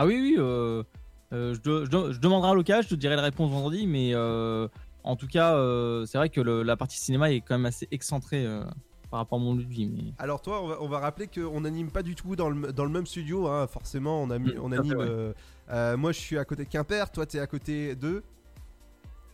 Ah 0.00 0.06
oui, 0.06 0.14
oui, 0.20 0.34
euh, 0.38 0.84
euh, 1.32 1.54
je, 1.54 1.60
de- 1.60 1.84
je 1.84 1.90
de- 1.90 2.12
je 2.12 2.20
demanderai 2.20 2.52
à 2.52 2.54
l'occasion, 2.54 2.82
je 2.82 2.94
te 2.94 2.94
dirai 2.94 3.16
la 3.16 3.22
réponse 3.22 3.50
vendredi, 3.50 3.84
mais 3.88 4.12
euh, 4.14 4.68
en 5.02 5.16
tout 5.16 5.26
cas, 5.26 5.56
euh, 5.56 6.06
c'est 6.06 6.18
vrai 6.18 6.28
que 6.28 6.40
le- 6.40 6.62
la 6.62 6.76
partie 6.76 6.98
cinéma 6.98 7.32
est 7.32 7.40
quand 7.40 7.56
même 7.56 7.66
assez 7.66 7.88
excentrée 7.90 8.46
euh, 8.46 8.62
par 9.10 9.18
rapport 9.18 9.40
à 9.40 9.42
mon 9.42 9.56
lieu 9.56 9.64
de 9.64 9.68
vie. 9.68 9.86
Mais... 9.88 10.12
Alors 10.18 10.40
toi, 10.40 10.62
on 10.62 10.68
va, 10.68 10.76
on 10.82 10.86
va 10.88 11.00
rappeler 11.00 11.26
qu'on 11.26 11.62
n'anime 11.62 11.90
pas 11.90 12.04
du 12.04 12.14
tout 12.14 12.36
dans 12.36 12.48
le, 12.48 12.72
dans 12.72 12.84
le 12.84 12.90
même 12.90 13.06
studio. 13.06 13.48
hein. 13.48 13.66
Forcément, 13.66 14.22
on, 14.22 14.30
a 14.30 14.38
mis- 14.38 14.52
Mm, 14.54 14.60
on 14.62 14.68
tout 14.68 14.74
à 14.74 14.76
fait, 14.76 14.80
anime. 14.82 14.98
ouais. 14.98 15.04
euh, 15.08 15.32
euh, 15.70 15.96
moi, 15.96 16.12
je 16.12 16.20
suis 16.20 16.38
à 16.38 16.44
côté 16.44 16.64
de 16.64 16.68
Quimper. 16.68 17.10
Toi, 17.10 17.26
t'es 17.26 17.40
à 17.40 17.46
côté 17.48 17.96
de. 17.96 18.22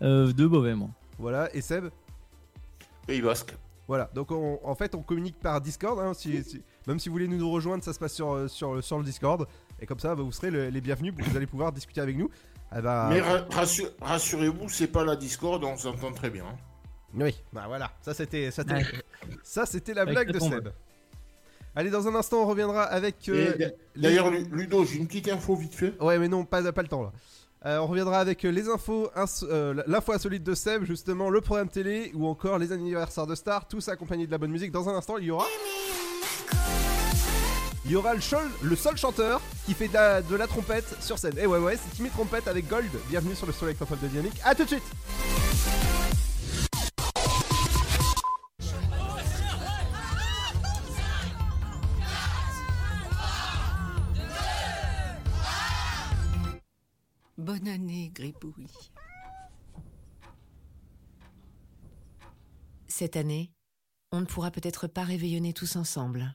Euh, 0.00 0.32
de 0.32 0.46
Beauvais, 0.46 0.74
moi. 0.74 0.88
Voilà. 1.18 1.54
Et 1.54 1.60
Seb? 1.60 1.90
Pays 3.06 3.20
Basque. 3.20 3.54
Voilà. 3.86 4.10
Donc, 4.14 4.30
on- 4.32 4.58
en 4.64 4.74
fait, 4.74 4.94
on 4.94 5.02
communique 5.02 5.38
par 5.38 5.60
Discord. 5.60 5.98
hein. 6.00 6.14
Si- 6.14 6.42
si- 6.42 6.62
même 6.86 6.98
si 6.98 7.10
vous 7.10 7.14
voulez 7.16 7.28
nous 7.28 7.50
rejoindre, 7.50 7.84
ça 7.84 7.92
se 7.92 7.98
passe 7.98 8.14
sur, 8.14 8.48
sur, 8.48 8.82
sur 8.82 8.96
le 8.98 9.04
Discord. 9.04 9.46
Et 9.84 9.86
comme 9.86 9.98
ça, 10.00 10.14
bah, 10.14 10.22
vous 10.22 10.32
serez 10.32 10.50
le- 10.50 10.70
les 10.70 10.80
bienvenus. 10.80 11.12
Vous 11.14 11.36
allez 11.36 11.46
pouvoir 11.46 11.70
discuter 11.70 12.00
avec 12.00 12.16
nous. 12.16 12.30
Ah 12.70 12.80
bah, 12.80 13.08
Mais 13.10 13.20
ra- 13.20 13.44
rassure- 13.50 13.90
rassurez-vous, 14.00 14.70
c'est 14.70 14.86
pas 14.86 15.04
la 15.04 15.14
Discord, 15.14 15.62
on 15.62 15.76
s'entend 15.76 16.10
très 16.10 16.30
bien. 16.30 16.44
hein. 16.46 16.56
Oui, 17.14 17.34
bah 17.52 17.64
voilà, 17.68 17.92
ça 18.00 18.14
c'était 18.14 18.50
ça, 18.50 18.62
Ouais. 18.62 18.82
ça, 19.42 19.66
c'était 19.66 19.92
la 19.92 20.00
Avec 20.02 20.14
blague 20.14 20.26
la 20.28 20.32
de. 20.32 20.38
Seb. 20.38 20.68
Allez, 21.76 21.90
dans 21.90 22.08
un 22.08 22.14
instant, 22.14 22.38
on 22.38 22.46
reviendra 22.46 22.84
avec. 22.84 23.28
euh, 23.28 23.52
D'ailleurs, 23.94 24.30
Lu- 24.30 24.46
Ludo, 24.50 24.86
j'ai 24.86 24.96
une 24.96 25.06
petite 25.06 25.28
info 25.28 25.54
vite 25.54 25.74
fait. 25.74 25.92
Ouais, 26.00 26.18
mais 26.18 26.28
non, 26.28 26.46
pas, 26.46 26.72
pas 26.72 26.80
le 26.82 26.88
temps 26.88 27.02
là. 27.02 27.12
Euh, 27.66 27.78
on 27.80 27.86
reviendra 27.86 28.20
avec 28.20 28.42
euh, 28.46 28.50
les 28.50 28.70
infos, 28.70 29.10
euh, 29.44 29.82
l'info 29.86 30.12
insolite 30.12 30.42
de 30.44 30.54
Seb, 30.54 30.84
justement, 30.84 31.28
le 31.28 31.42
programme 31.42 31.68
télé 31.68 32.10
ou 32.14 32.26
encore 32.26 32.58
les 32.58 32.72
anniversaires 32.72 33.26
de 33.26 33.34
stars, 33.34 33.68
tout 33.68 33.82
ça 33.82 33.92
accompagné 33.92 34.26
de 34.26 34.30
la 34.32 34.38
bonne 34.38 34.50
musique. 34.50 34.72
Dans 34.72 34.88
un 34.88 34.94
instant, 34.94 35.18
il 35.18 35.24
y 35.26 35.30
aura. 35.30 35.44
Il 37.84 37.90
y 37.90 37.96
aura 37.96 38.14
le, 38.14 38.20
seul- 38.20 38.96
chanteur 38.96 39.42
qui 39.66 39.74
fait 39.74 39.88
de 39.88 40.36
la, 40.36 40.46
trompette 40.46 41.02
sur 41.02 41.18
scène. 41.18 41.38
Et 41.38 41.46
ouais, 41.46 41.58
ouais, 41.58 41.76
c'est 41.76 41.96
Timmy 41.96 42.08
Trompette 42.08 42.48
avec 42.48 42.66
Gold. 42.66 42.90
Bienvenue 43.10 43.34
sur 43.34 43.46
le 43.46 43.52
Soleil 43.52 43.76
Électropop 43.76 44.00
de 44.00 44.08
Dynamique. 44.08 44.40
A 44.42 44.54
tout 44.54 44.64
de 44.64 44.68
suite! 44.68 44.82
Bonne 57.36 57.68
année, 57.68 58.10
Gribouille. 58.14 58.66
Cette 62.86 63.16
année, 63.16 63.52
on 64.12 64.20
ne 64.20 64.24
pourra 64.24 64.50
peut-être 64.50 64.86
pas 64.86 65.02
réveillonner 65.02 65.52
tous 65.52 65.76
ensemble. 65.76 66.34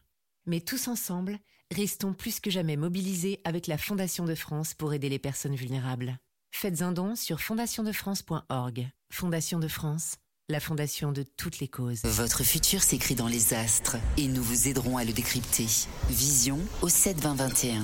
Mais 0.49 0.61
tous 0.61 0.87
ensemble, 0.87 1.37
restons 1.69 2.11
plus 2.11 2.39
que 2.39 2.49
jamais 2.49 2.75
mobilisés 2.75 3.39
avec 3.43 3.67
la 3.67 3.77
Fondation 3.77 4.25
de 4.25 4.33
France 4.33 4.73
pour 4.73 4.95
aider 4.95 5.07
les 5.07 5.19
personnes 5.19 5.53
vulnérables. 5.53 6.17
Faites 6.49 6.81
un 6.81 6.91
don 6.91 7.15
sur 7.15 7.39
fondationdefrance.org. 7.39 8.89
Fondation 9.13 9.59
de 9.59 9.67
France, 9.67 10.15
la 10.49 10.59
fondation 10.59 11.11
de 11.11 11.21
toutes 11.21 11.59
les 11.59 11.67
causes. 11.67 12.01
Votre 12.03 12.43
futur 12.43 12.81
s'écrit 12.81 13.13
dans 13.13 13.27
les 13.27 13.53
astres 13.53 13.97
et 14.17 14.27
nous 14.27 14.41
vous 14.41 14.67
aiderons 14.67 14.97
à 14.97 15.03
le 15.03 15.13
décrypter. 15.13 15.67
Vision 16.09 16.57
au 16.81 16.89
7 16.89 17.19
20 17.19 17.35
21. 17.35 17.83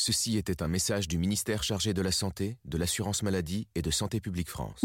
Ceci 0.00 0.38
était 0.38 0.62
un 0.62 0.68
message 0.68 1.08
du 1.08 1.18
ministère 1.18 1.64
chargé 1.64 1.92
de 1.92 2.02
la 2.02 2.12
Santé, 2.12 2.56
de 2.64 2.78
l'Assurance 2.78 3.24
Maladie 3.24 3.66
et 3.74 3.82
de 3.82 3.90
Santé 3.90 4.20
Publique 4.20 4.48
France. 4.48 4.84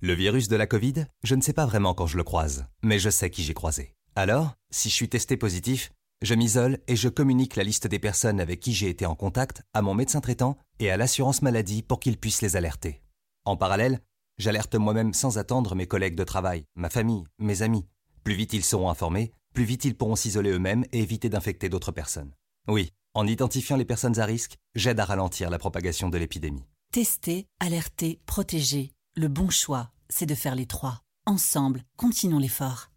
Le 0.00 0.14
virus 0.14 0.48
de 0.48 0.56
la 0.56 0.66
Covid, 0.66 1.04
je 1.22 1.34
ne 1.34 1.42
sais 1.42 1.52
pas 1.52 1.66
vraiment 1.66 1.92
quand 1.92 2.06
je 2.06 2.16
le 2.16 2.24
croise, 2.24 2.64
mais 2.82 2.98
je 2.98 3.10
sais 3.10 3.28
qui 3.28 3.42
j'ai 3.42 3.52
croisé. 3.52 3.94
Alors, 4.14 4.54
si 4.70 4.88
je 4.88 4.94
suis 4.94 5.10
testé 5.10 5.36
positif, 5.36 5.92
je 6.22 6.34
m'isole 6.34 6.78
et 6.88 6.96
je 6.96 7.10
communique 7.10 7.54
la 7.54 7.64
liste 7.64 7.86
des 7.86 7.98
personnes 7.98 8.40
avec 8.40 8.60
qui 8.60 8.72
j'ai 8.72 8.88
été 8.88 9.04
en 9.04 9.14
contact 9.14 9.62
à 9.74 9.82
mon 9.82 9.92
médecin 9.92 10.22
traitant 10.22 10.56
et 10.78 10.90
à 10.90 10.96
l'assurance 10.96 11.42
maladie 11.42 11.82
pour 11.82 12.00
qu'ils 12.00 12.16
puissent 12.16 12.40
les 12.40 12.56
alerter. 12.56 13.02
En 13.44 13.58
parallèle, 13.58 14.00
j'alerte 14.38 14.74
moi-même 14.74 15.12
sans 15.12 15.36
attendre 15.36 15.74
mes 15.74 15.86
collègues 15.86 16.16
de 16.16 16.24
travail, 16.24 16.64
ma 16.76 16.88
famille, 16.88 17.24
mes 17.38 17.60
amis. 17.60 17.84
Plus 18.24 18.34
vite 18.34 18.54
ils 18.54 18.64
seront 18.64 18.88
informés, 18.88 19.32
plus 19.52 19.64
vite 19.64 19.84
ils 19.84 19.94
pourront 19.94 20.16
s'isoler 20.16 20.52
eux-mêmes 20.52 20.86
et 20.92 21.02
éviter 21.02 21.28
d'infecter 21.28 21.68
d'autres 21.68 21.92
personnes. 21.92 22.32
Oui, 22.68 22.92
en 23.14 23.28
identifiant 23.28 23.76
les 23.76 23.84
personnes 23.84 24.18
à 24.18 24.24
risque, 24.24 24.56
j'aide 24.74 24.98
à 24.98 25.04
ralentir 25.04 25.50
la 25.50 25.58
propagation 25.58 26.08
de 26.08 26.18
l'épidémie. 26.18 26.64
Tester, 26.92 27.46
alerter, 27.60 28.18
protéger. 28.26 28.92
Le 29.14 29.28
bon 29.28 29.50
choix, 29.50 29.92
c'est 30.08 30.26
de 30.26 30.34
faire 30.34 30.56
les 30.56 30.66
trois. 30.66 31.02
Ensemble, 31.26 31.84
continuons 31.96 32.40
l'effort. 32.40 32.90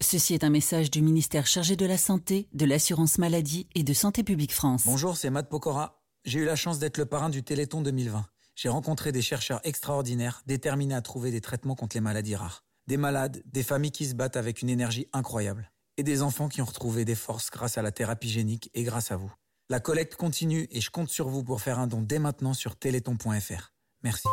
Ceci 0.00 0.32
est 0.32 0.42
un 0.42 0.48
message 0.48 0.90
du 0.90 1.02
ministère 1.02 1.46
chargé 1.46 1.76
de 1.76 1.84
la 1.84 1.98
Santé, 1.98 2.48
de 2.54 2.64
l'Assurance 2.64 3.18
Maladie 3.18 3.68
et 3.74 3.82
de 3.82 3.92
Santé 3.92 4.24
Publique 4.24 4.54
France. 4.54 4.84
Bonjour, 4.86 5.18
c'est 5.18 5.28
Matt 5.28 5.50
Pokora. 5.50 6.02
J'ai 6.24 6.38
eu 6.38 6.44
la 6.46 6.56
chance 6.56 6.78
d'être 6.78 6.96
le 6.96 7.04
parrain 7.04 7.28
du 7.28 7.42
Téléthon 7.42 7.82
2020. 7.82 8.24
J'ai 8.56 8.68
rencontré 8.70 9.12
des 9.12 9.22
chercheurs 9.22 9.60
extraordinaires, 9.64 10.42
déterminés 10.46 10.94
à 10.94 11.02
trouver 11.02 11.30
des 11.30 11.42
traitements 11.42 11.74
contre 11.74 11.96
les 11.96 12.00
maladies 12.00 12.36
rares. 12.36 12.64
Des 12.86 12.96
malades, 12.96 13.42
des 13.44 13.62
familles 13.62 13.92
qui 13.92 14.06
se 14.06 14.14
battent 14.14 14.36
avec 14.36 14.62
une 14.62 14.70
énergie 14.70 15.08
incroyable. 15.12 15.70
Et 16.00 16.02
des 16.02 16.22
enfants 16.22 16.48
qui 16.48 16.62
ont 16.62 16.64
retrouvé 16.64 17.04
des 17.04 17.14
forces 17.14 17.50
grâce 17.50 17.76
à 17.76 17.82
la 17.82 17.92
thérapie 17.92 18.30
génique 18.30 18.70
et 18.72 18.84
grâce 18.84 19.12
à 19.12 19.18
vous. 19.18 19.30
La 19.68 19.80
collecte 19.80 20.16
continue 20.16 20.66
et 20.70 20.80
je 20.80 20.90
compte 20.90 21.10
sur 21.10 21.28
vous 21.28 21.44
pour 21.44 21.60
faire 21.60 21.78
un 21.78 21.86
don 21.86 22.00
dès 22.00 22.18
maintenant 22.18 22.54
sur 22.54 22.74
téléthon.fr. 22.74 23.74
Merci. 24.02 24.26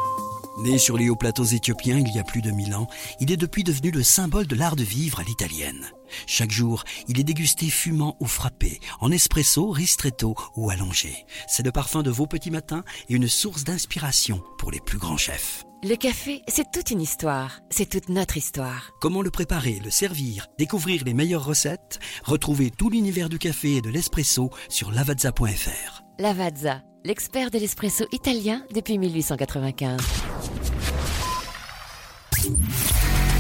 Né 0.64 0.78
sur 0.78 0.98
les 0.98 1.10
hauts 1.10 1.18
plateaux 1.18 1.44
éthiopiens 1.44 1.98
il 1.98 2.16
y 2.16 2.20
a 2.20 2.24
plus 2.24 2.42
de 2.42 2.52
mille 2.52 2.74
ans, 2.74 2.88
il 3.20 3.34
est 3.34 3.36
depuis 3.36 3.66
devenu 3.66 3.92
le 3.92 4.02
symbole 4.02 4.48
de 4.48 4.56
l'art 4.56 4.78
de 4.78 4.84
vivre 4.86 5.20
à 5.20 5.24
l'italienne. 5.24 5.92
Chaque 6.26 6.52
jour, 6.52 6.86
il 7.10 7.20
est 7.20 7.26
dégusté 7.26 7.70
fumant 7.70 8.16
ou 8.22 8.28
frappé, 8.28 8.80
en 9.02 9.12
espresso, 9.12 9.70
ristretto 9.70 10.36
ou 10.56 10.70
allongé. 10.70 11.26
C'est 11.50 11.66
le 11.66 11.74
parfum 11.74 12.02
de 12.02 12.12
vos 12.12 12.28
petits 12.28 12.50
matins 12.50 12.86
et 13.10 13.14
une 13.14 13.28
source 13.28 13.66
d'inspiration 13.66 14.42
pour 14.58 14.72
les 14.72 14.80
plus 14.80 15.00
grands 15.00 15.18
chefs. 15.18 15.67
Le 15.84 15.96
café, 15.96 16.42
c'est 16.48 16.72
toute 16.72 16.90
une 16.90 17.02
histoire. 17.02 17.60
C'est 17.70 17.88
toute 17.88 18.10
notre 18.10 18.36
histoire. 18.36 18.92
Comment 19.00 19.22
le 19.22 19.30
préparer, 19.30 19.80
le 19.84 19.92
servir, 19.92 20.48
découvrir 20.58 21.04
les 21.06 21.14
meilleures 21.14 21.46
recettes? 21.46 22.00
Retrouvez 22.24 22.72
tout 22.72 22.90
l'univers 22.90 23.30
du 23.30 23.38
café 23.38 23.76
et 23.76 23.82
de 23.82 23.90
l'espresso 23.90 24.50
sur 24.70 24.92
lavazza.fr. 24.92 26.02
Lavazza, 26.18 26.82
l'expert 27.06 27.52
de 27.52 27.60
l'espresso 27.60 28.06
italien 28.12 28.64
depuis 28.74 28.98
1895. 28.98 30.02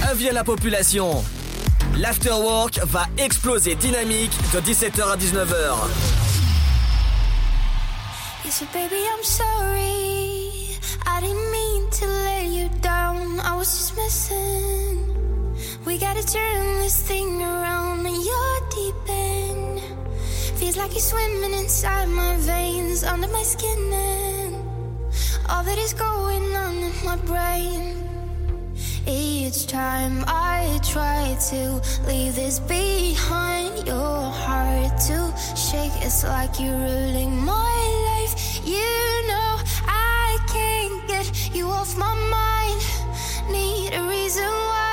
Avis 0.04 0.30
à 0.30 0.34
la 0.34 0.44
population. 0.44 1.24
L'afterwork 1.98 2.80
va 2.84 3.08
exploser 3.18 3.74
dynamique 3.76 4.38
de 4.54 4.60
17h 4.60 5.02
à 5.02 5.18
19h. 5.18 5.88
You 8.46 8.52
said, 8.52 8.68
baby, 8.72 8.96
I'm 8.96 9.24
sorry. 9.24 10.78
I 11.06 11.20
didn't 11.20 11.52
mean 11.52 11.67
down. 12.82 13.40
I 13.40 13.56
was 13.56 13.68
just 13.68 13.96
messing. 13.98 15.56
We 15.86 15.98
gotta 15.98 16.26
turn 16.26 16.80
this 16.84 17.02
thing 17.02 17.42
around. 17.42 18.06
And 18.06 18.24
you're 18.28 18.62
deep 18.70 19.10
in. 19.10 19.82
Feels 20.58 20.78
like 20.78 20.92
you're 20.92 21.00
swimming 21.00 21.54
inside 21.54 22.10
my 22.10 22.36
veins, 22.38 23.04
under 23.04 23.28
my 23.28 23.44
skin. 23.44 23.94
And 23.94 24.56
all 25.50 25.64
that 25.64 25.78
is 25.78 25.94
going 25.94 26.56
on 26.56 26.76
in 26.76 26.94
my 27.06 27.18
brain. 27.18 28.04
Each 29.06 29.68
time 29.68 30.26
I 30.28 30.80
try 30.84 31.38
to 31.52 31.82
leave 32.08 32.36
this 32.36 32.60
behind, 32.60 33.88
your 33.88 34.22
heart 34.44 35.00
to 35.08 35.34
shake. 35.56 35.96
It's 36.02 36.24
like 36.24 36.60
you're 36.60 36.76
ruling 36.76 37.38
my 37.46 37.80
life. 38.10 38.60
You 38.66 39.28
know 39.28 39.57
you 41.58 41.68
off 41.68 41.98
my 41.98 42.14
mind. 42.30 42.82
Need 43.52 43.94
a 43.94 44.04
reason 44.08 44.46
why? 44.46 44.87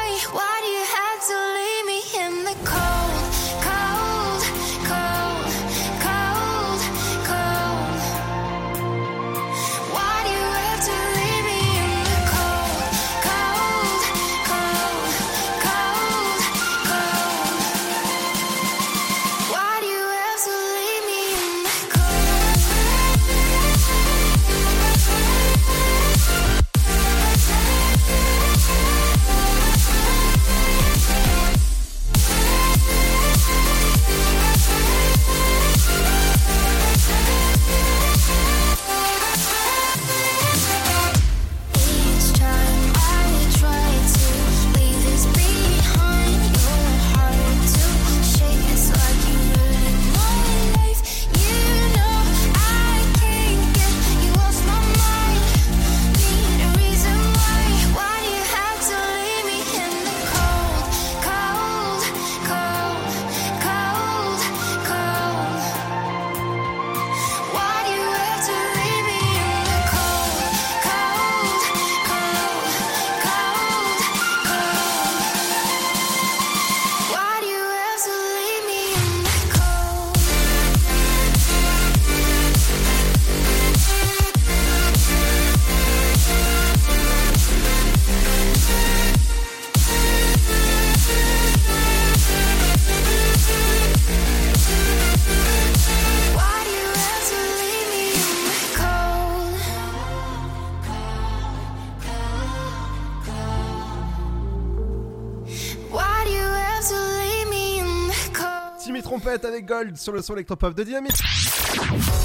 Trompette 109.25 109.45
avec 109.47 109.65
Gold 109.65 109.97
sur 109.97 110.13
le 110.13 110.21
son 110.21 110.35
électropop 110.35 110.75
de 110.75 110.83
Dynamique. 110.83 111.17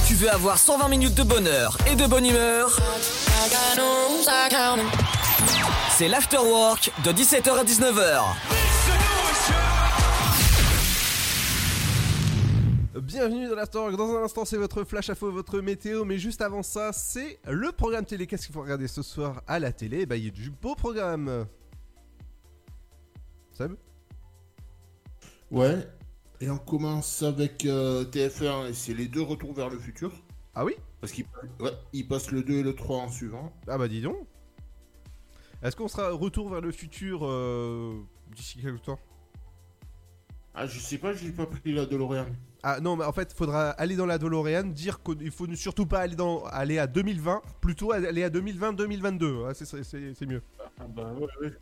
Tu 0.05 0.15
veux 0.15 0.29
avoir 0.29 0.57
120 0.57 0.89
minutes 0.89 1.15
de 1.15 1.23
bonheur 1.23 1.77
et 1.89 1.95
de 1.95 2.05
bonne 2.05 2.25
humeur? 2.25 2.77
C'est 5.91 6.09
l'afterwork 6.09 6.91
de 7.05 7.11
17h 7.11 7.51
à 7.51 7.63
19h. 7.63 8.21
Bienvenue 13.01 13.47
dans 13.47 13.55
l'Afterwork. 13.55 13.95
Dans 13.95 14.17
un 14.17 14.23
instant, 14.23 14.43
c'est 14.43 14.57
votre 14.57 14.83
flash 14.83 15.09
info, 15.09 15.31
votre 15.31 15.61
météo. 15.61 16.03
Mais 16.03 16.17
juste 16.17 16.41
avant 16.41 16.63
ça, 16.63 16.91
c'est 16.91 17.39
le 17.47 17.71
programme 17.71 18.05
télé. 18.05 18.27
Qu'est-ce 18.27 18.47
qu'il 18.47 18.53
faut 18.53 18.61
regarder 18.61 18.89
ce 18.89 19.03
soir 19.03 19.41
à 19.47 19.59
la 19.59 19.71
télé? 19.71 20.05
Bah, 20.05 20.17
il 20.17 20.25
y 20.25 20.27
a 20.27 20.31
du 20.31 20.49
beau 20.49 20.75
programme. 20.75 21.45
Seb? 23.53 23.75
Ouais. 25.49 25.87
Et 26.41 26.49
on 26.49 26.57
commence 26.57 27.21
avec 27.23 27.65
euh, 27.65 28.05
TF1 28.05 28.69
et 28.69 28.73
c'est 28.73 28.93
les 28.93 29.07
deux 29.07 29.21
retours 29.21 29.53
vers 29.53 29.69
le 29.69 29.77
futur. 29.77 30.11
Ah 30.55 30.63
oui? 30.63 30.73
Parce 31.01 31.11
qu'il 31.13 31.25
ouais, 31.59 31.71
il 31.93 32.07
passe 32.07 32.31
le 32.31 32.43
2 32.43 32.53
et 32.59 32.63
le 32.63 32.73
3 32.75 32.97
en 32.97 33.09
suivant. 33.09 33.51
Ah 33.67 33.77
bah 33.77 33.87
dis 33.87 34.01
donc. 34.01 34.25
Est-ce 35.61 35.75
qu'on 35.75 35.89
sera 35.89 36.09
retour 36.11 36.49
vers 36.49 36.61
le 36.61 36.71
futur 36.71 37.25
euh, 37.25 38.01
d'ici 38.33 38.61
quelque 38.61 38.79
temps? 38.81 38.99
Ah, 40.53 40.65
je 40.65 40.79
sais 40.79 40.97
pas, 40.97 41.13
j'ai 41.13 41.31
pas 41.31 41.45
pris 41.45 41.73
la 41.73 41.85
DeLorean. 41.85 42.25
Ah 42.63 42.79
non, 42.81 42.95
mais 42.95 43.05
en 43.05 43.13
fait, 43.13 43.33
faudra 43.33 43.69
aller 43.71 43.95
dans 43.95 44.05
la 44.05 44.17
DeLorean, 44.17 44.63
dire 44.63 45.01
qu'il 45.03 45.31
faut 45.31 45.47
surtout 45.55 45.85
pas 45.85 45.99
aller, 45.99 46.15
dans, 46.15 46.43
aller 46.45 46.79
à 46.79 46.87
2020, 46.87 47.41
plutôt 47.61 47.91
aller 47.91 48.23
à 48.23 48.29
2020-2022. 48.29 49.45
hein, 49.45 49.53
c'est- 49.53 50.25
mieux. 50.25 50.41
Ah 50.79 50.87
bah 50.87 51.13
ouais, 51.13 51.27
ouais. 51.41 51.53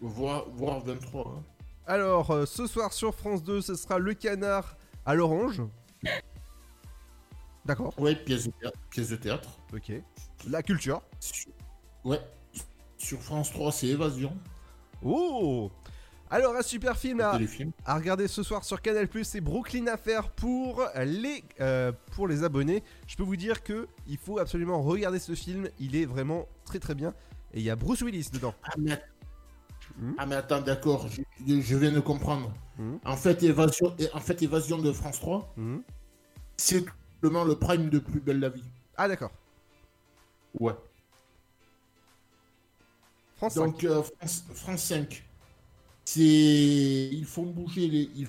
Voir, 0.00 0.48
voir 0.50 0.80
23. 0.80 1.36
hein. 1.38 1.42
Alors, 1.86 2.32
euh, 2.32 2.46
ce 2.46 2.66
soir 2.66 2.92
sur 2.92 3.14
France 3.14 3.44
2, 3.44 3.60
ce 3.60 3.76
sera 3.76 3.98
Le 3.98 4.12
Canard 4.14 4.76
à 5.04 5.14
l'orange. 5.14 5.62
D'accord. 7.64 7.94
Ouais, 7.98 8.16
pièce 8.16 8.46
de 8.46 8.52
théâtre. 8.60 8.78
Pièce 8.90 9.08
de 9.10 9.16
théâtre. 9.16 9.50
Ok. 9.72 9.92
La 10.48 10.62
culture. 10.62 11.00
Ouais. 12.04 12.20
Sur 12.96 13.20
France 13.20 13.52
3, 13.52 13.70
c'est 13.70 13.86
Évasion. 13.86 14.36
Oh 15.04 15.70
Alors, 16.28 16.56
un 16.56 16.62
super 16.62 16.96
film 16.96 17.20
à, 17.20 17.38
regarder 17.94 18.26
ce 18.26 18.42
soir 18.42 18.64
sur 18.64 18.82
Canal+, 18.82 19.08
c'est 19.22 19.40
Brooklyn 19.40 19.86
Affair 19.86 20.30
pour 20.30 20.84
les, 20.96 21.44
euh, 21.60 21.92
pour 22.12 22.26
les 22.26 22.42
abonnés. 22.42 22.82
Je 23.06 23.14
peux 23.14 23.22
vous 23.22 23.36
dire 23.36 23.62
que 23.62 23.86
il 24.08 24.18
faut 24.18 24.40
absolument 24.40 24.82
regarder 24.82 25.20
ce 25.20 25.36
film, 25.36 25.68
il 25.78 25.94
est 25.94 26.06
vraiment 26.06 26.48
très 26.64 26.80
très 26.80 26.96
bien. 26.96 27.14
Et 27.54 27.60
il 27.60 27.64
y 27.64 27.70
a 27.70 27.76
Bruce 27.76 28.02
Willis 28.02 28.30
dedans. 28.32 28.54
Ah 28.64 28.74
mais, 28.76 29.00
Hmm. 29.98 30.12
ah, 30.18 30.26
mais 30.26 30.34
attends, 30.36 30.60
d'accord, 30.60 31.06
je, 31.08 31.76
viens 31.76 31.92
de 31.92 32.00
comprendre. 32.00 32.52
Hmm. 32.78 32.96
En, 33.04 33.16
fait, 33.16 33.42
évasion, 33.42 33.94
en 34.12 34.20
fait, 34.20 34.42
Évasion 34.42 34.78
de 34.78 34.92
France 34.92 35.20
3, 35.20 35.52
Hmm. 35.56 35.78
c'est 36.56 36.82
tout 36.82 36.92
simplement 37.14 37.44
le 37.44 37.56
prime 37.56 37.88
de 37.88 37.98
Plus 37.98 38.20
Belle 38.20 38.40
la 38.40 38.50
Vie. 38.50 38.64
Ah 38.96 39.08
d'accord. 39.08 39.30
Ouais. 40.58 40.74
France 43.36 43.54
Donc, 43.54 43.84
euh, 43.84 44.02
France, 44.02 44.44
France 44.54 44.82
5, 44.82 45.24
c'est. 46.04 46.22
Ils 47.12 47.24
font 47.26 47.44
bouger 47.44 47.88
les. 47.88 48.10
ils- 48.16 48.28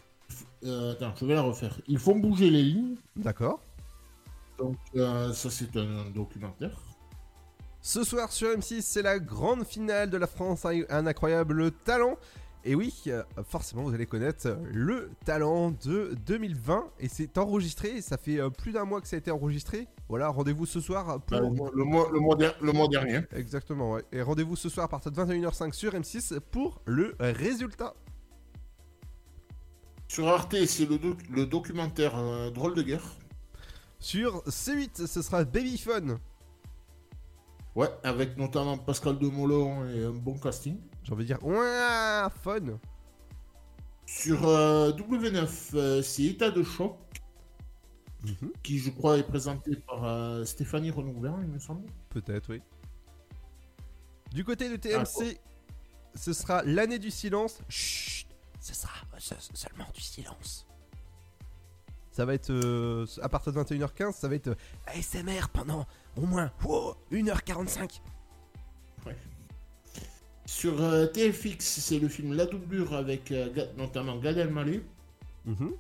euh, 0.66 0.94
attends, 0.94 1.14
je 1.20 1.26
vais 1.26 1.36
la 1.36 1.42
refaire. 1.42 1.80
Ils 1.88 2.00
font 2.00 2.18
bouger 2.18 2.50
les 2.50 2.64
lignes. 2.64 2.96
D'accord. 3.16 3.60
Donc, 4.58 4.78
euh, 4.96 5.32
ça, 5.34 5.50
c'est 5.50 5.76
un 5.78 6.10
documentaire. 6.10 6.78
Ce 7.88 8.04
soir 8.04 8.34
sur 8.34 8.50
M6, 8.50 8.82
c'est 8.82 9.02
la 9.02 9.18
grande 9.18 9.64
finale 9.64 10.10
de 10.10 10.18
la 10.18 10.28
France 10.28 10.66
un 10.66 11.08
incroyable 11.08 11.72
talent. 11.72 12.18
Et 12.66 12.76
oui, 12.76 12.94
euh, 13.08 13.24
forcément, 13.48 13.84
vous 13.84 13.94
allez 13.94 14.06
connaître 14.06 14.58
le 14.74 15.10
talent 15.24 15.72
de 15.86 16.14
2020. 16.26 16.86
Et 17.00 17.08
c'est 17.08 17.38
enregistré, 17.38 18.02
ça 18.02 18.18
fait 18.18 18.42
euh, 18.42 18.50
plus 18.50 18.74
d'un 18.74 18.84
mois 18.84 19.00
que 19.00 19.08
ça 19.08 19.16
a 19.16 19.20
été 19.20 19.32
enregistré. 19.32 19.88
Voilà, 20.10 20.28
rendez-vous 20.28 20.66
ce 20.66 20.82
soir 20.82 21.22
pour... 21.22 21.38
Euh, 21.38 21.42
le, 21.44 21.50
mois, 21.50 21.72
le, 21.74 21.84
mois, 21.86 22.10
le, 22.12 22.20
mois 22.20 22.36
der- 22.36 22.58
le 22.62 22.74
mois 22.74 22.90
dernier. 22.90 23.22
Exactement, 23.32 23.94
ouais. 23.94 24.04
Et 24.12 24.22
rendez-vous 24.22 24.58
ce 24.58 24.68
soir 24.68 24.88
à 24.88 24.90
partir 24.90 25.14
de 25.14 25.22
21h05 25.22 25.72
sur 25.72 25.94
M6 25.94 26.42
pour 26.42 26.82
le 26.88 27.16
résultat. 27.22 27.94
Sur 30.10 30.28
Arte, 30.28 30.58
c'est 30.66 30.90
le, 30.90 30.98
doc- 30.98 31.26
le 31.30 31.46
documentaire 31.46 32.18
euh, 32.18 32.50
Drôle 32.52 32.76
de 32.76 32.82
guerre. 32.82 33.16
Sur 34.00 34.44
C8, 34.44 35.08
ce 35.08 35.22
sera 35.22 35.46
Babyphone. 35.46 36.18
Ouais, 37.78 37.90
avec 38.04 38.36
notamment 38.38 38.76
Pascal 38.76 39.20
Demolon 39.20 39.88
et 39.88 40.04
un 40.04 40.10
bon 40.12 40.36
casting. 40.40 40.80
J'ai 41.04 41.14
envie 41.14 41.26
de 41.26 41.28
dire, 41.28 42.32
fun. 42.42 42.80
Sur 44.08 44.48
euh, 44.48 44.92
W9, 44.94 45.76
euh, 45.76 46.02
c'est 46.02 46.24
État 46.24 46.50
de 46.50 46.64
choc. 46.64 46.98
Mhm. 48.24 48.52
Qui, 48.64 48.80
je 48.80 48.90
crois, 48.90 49.20
est 49.20 49.24
présenté 49.28 49.76
par 49.76 50.04
euh, 50.06 50.44
Stéphanie 50.44 50.90
Renouvert, 50.90 51.36
il 51.44 51.50
me 51.50 51.60
semble. 51.60 51.86
Peut-être, 52.10 52.50
oui. 52.52 52.64
Du 54.34 54.44
côté 54.44 54.70
de 54.70 54.74
Ah, 54.96 55.04
TMC, 55.06 55.38
ce 56.16 56.34
sera 56.34 56.64
l'année 56.64 56.98
du 56.98 57.12
silence. 57.12 57.60
Chut, 57.70 58.28
ce 58.60 58.74
sera 58.74 58.94
se- 59.20 59.36
seulement 59.54 59.86
du 59.94 60.02
silence. 60.02 60.66
Ça 62.10 62.26
va 62.26 62.34
être 62.34 62.52
à 63.22 63.30
partir 63.30 63.54
de 63.54 63.60
21h15, 63.60 64.14
ça 64.14 64.28
va 64.28 64.34
être 64.34 64.58
ASMR 64.88 65.50
pendant 65.54 65.86
au 66.18 66.26
moins 66.26 66.52
wow, 66.64 66.96
1h45. 67.12 68.02
Sur 70.46 70.82
euh, 70.82 71.08
TFX, 71.08 71.60
c'est 71.60 72.00
le 72.00 72.08
film 72.08 72.34
La 72.34 72.46
doublure 72.46 72.94
avec 72.94 73.32
euh, 73.32 73.50
notamment 73.78 74.18
Gad 74.18 74.38
Elmaleh. 74.38 74.82
Mhm. 75.46 75.74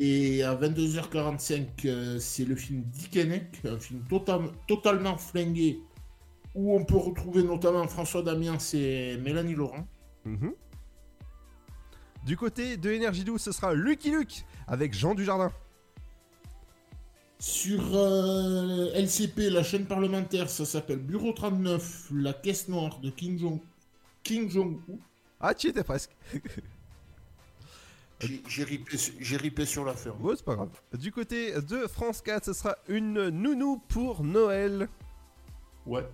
Et 0.00 0.42
à 0.42 0.54
22h45, 0.54 1.66
euh, 1.84 2.18
c'est 2.18 2.46
le 2.46 2.56
film 2.56 2.82
Dickeneck, 2.84 3.60
un 3.66 3.78
film 3.78 4.02
totalement 4.66 5.18
flingué, 5.18 5.80
où 6.54 6.74
on 6.74 6.84
peut 6.84 6.96
retrouver 6.96 7.42
notamment 7.42 7.86
François 7.86 8.22
Damiens 8.22 8.58
et 8.72 9.18
Mélanie 9.18 9.54
Laurent. 9.54 9.86
Mhm. 10.24 10.54
Du 12.24 12.36
côté 12.36 12.78
de 12.78 12.90
Énergie 12.90 13.24
12, 13.24 13.40
ce 13.40 13.52
sera 13.52 13.74
Lucky 13.74 14.10
Luke 14.10 14.44
avec 14.66 14.94
Jean 14.94 15.14
Dujardin. 15.14 15.52
Sur 17.38 17.80
euh, 17.94 18.90
LCP, 18.94 19.48
la 19.50 19.62
chaîne 19.62 19.86
parlementaire, 19.86 20.50
ça 20.50 20.64
s'appelle 20.64 20.98
Bureau 20.98 21.32
39, 21.32 22.08
la 22.14 22.32
caisse 22.32 22.68
noire 22.68 22.98
de 22.98 23.10
Kim 23.10 23.38
Jong 23.38 23.60
Kim 24.24 24.50
Jong-un. 24.50 24.96
Ah, 25.40 25.54
tu 25.54 25.68
étais 25.68 25.84
presque. 25.84 26.10
J'ai- 28.20 28.64
ripé, 29.36 29.64
sur 29.64 29.84
la 29.84 29.94
ferme. 29.94 30.20
Ouais, 30.20 30.34
c'est 30.36 30.44
pas 30.44 30.56
grave. 30.56 30.70
Du 30.94 31.12
côté 31.12 31.52
de 31.62 31.86
France 31.86 32.20
4, 32.20 32.46
ce 32.46 32.52
sera 32.52 32.76
une 32.88 33.28
nounou 33.28 33.80
pour 33.86 34.24
Noël. 34.24 34.88
Ouais. 35.86 36.04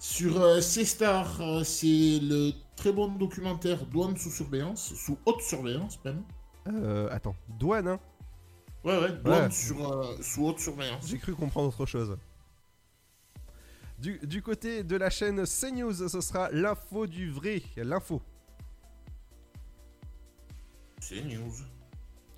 Sur 0.00 0.40
euh, 0.40 0.60
C-Star, 0.60 1.40
euh, 1.40 1.62
c'est 1.62 2.18
le 2.20 2.50
très 2.74 2.90
bon 2.90 3.06
documentaire 3.12 3.86
Douane 3.86 4.16
sous 4.16 4.30
surveillance, 4.30 4.92
sous 4.94 5.16
haute 5.24 5.42
surveillance 5.42 6.00
même. 6.04 6.24
Euh, 6.66 7.08
attends, 7.12 7.36
douane, 7.60 7.86
hein 7.86 8.00
Ouais, 8.84 8.98
ouais, 8.98 9.10
Ouais. 9.30 9.50
sur, 9.50 9.92
euh, 9.92 10.16
sous 10.22 10.46
haute 10.46 10.58
surveillance. 10.58 11.06
J'ai 11.06 11.18
cru 11.18 11.34
comprendre 11.34 11.68
autre 11.68 11.86
chose. 11.86 12.16
Du, 13.98 14.18
du 14.22 14.40
côté 14.42 14.82
de 14.82 14.96
la 14.96 15.10
chaîne 15.10 15.44
CNews, 15.44 16.08
ce 16.08 16.20
sera 16.22 16.50
l'info 16.50 17.06
du 17.06 17.30
vrai. 17.30 17.62
L'info. 17.76 18.22
C'est 21.00 21.22
news. 21.24 21.52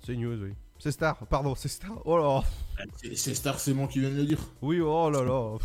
CNews, 0.05 0.43
oui. 0.43 0.53
C'est 0.79 0.91
Star, 0.91 1.25
pardon, 1.27 1.55
c'est 1.55 1.69
Star. 1.69 2.01
Oh 2.05 2.17
là 2.17 2.43
C'est- 2.97 3.15
C-Star, 3.15 3.57
c'est 3.59 3.73
moi 3.73 3.87
qui 3.87 3.99
viens 3.99 4.09
de 4.09 4.15
le 4.17 4.25
dire. 4.25 4.39
Oui, 4.61 4.81
oh 4.81 5.09
là 5.09 5.23
là. 5.23 5.57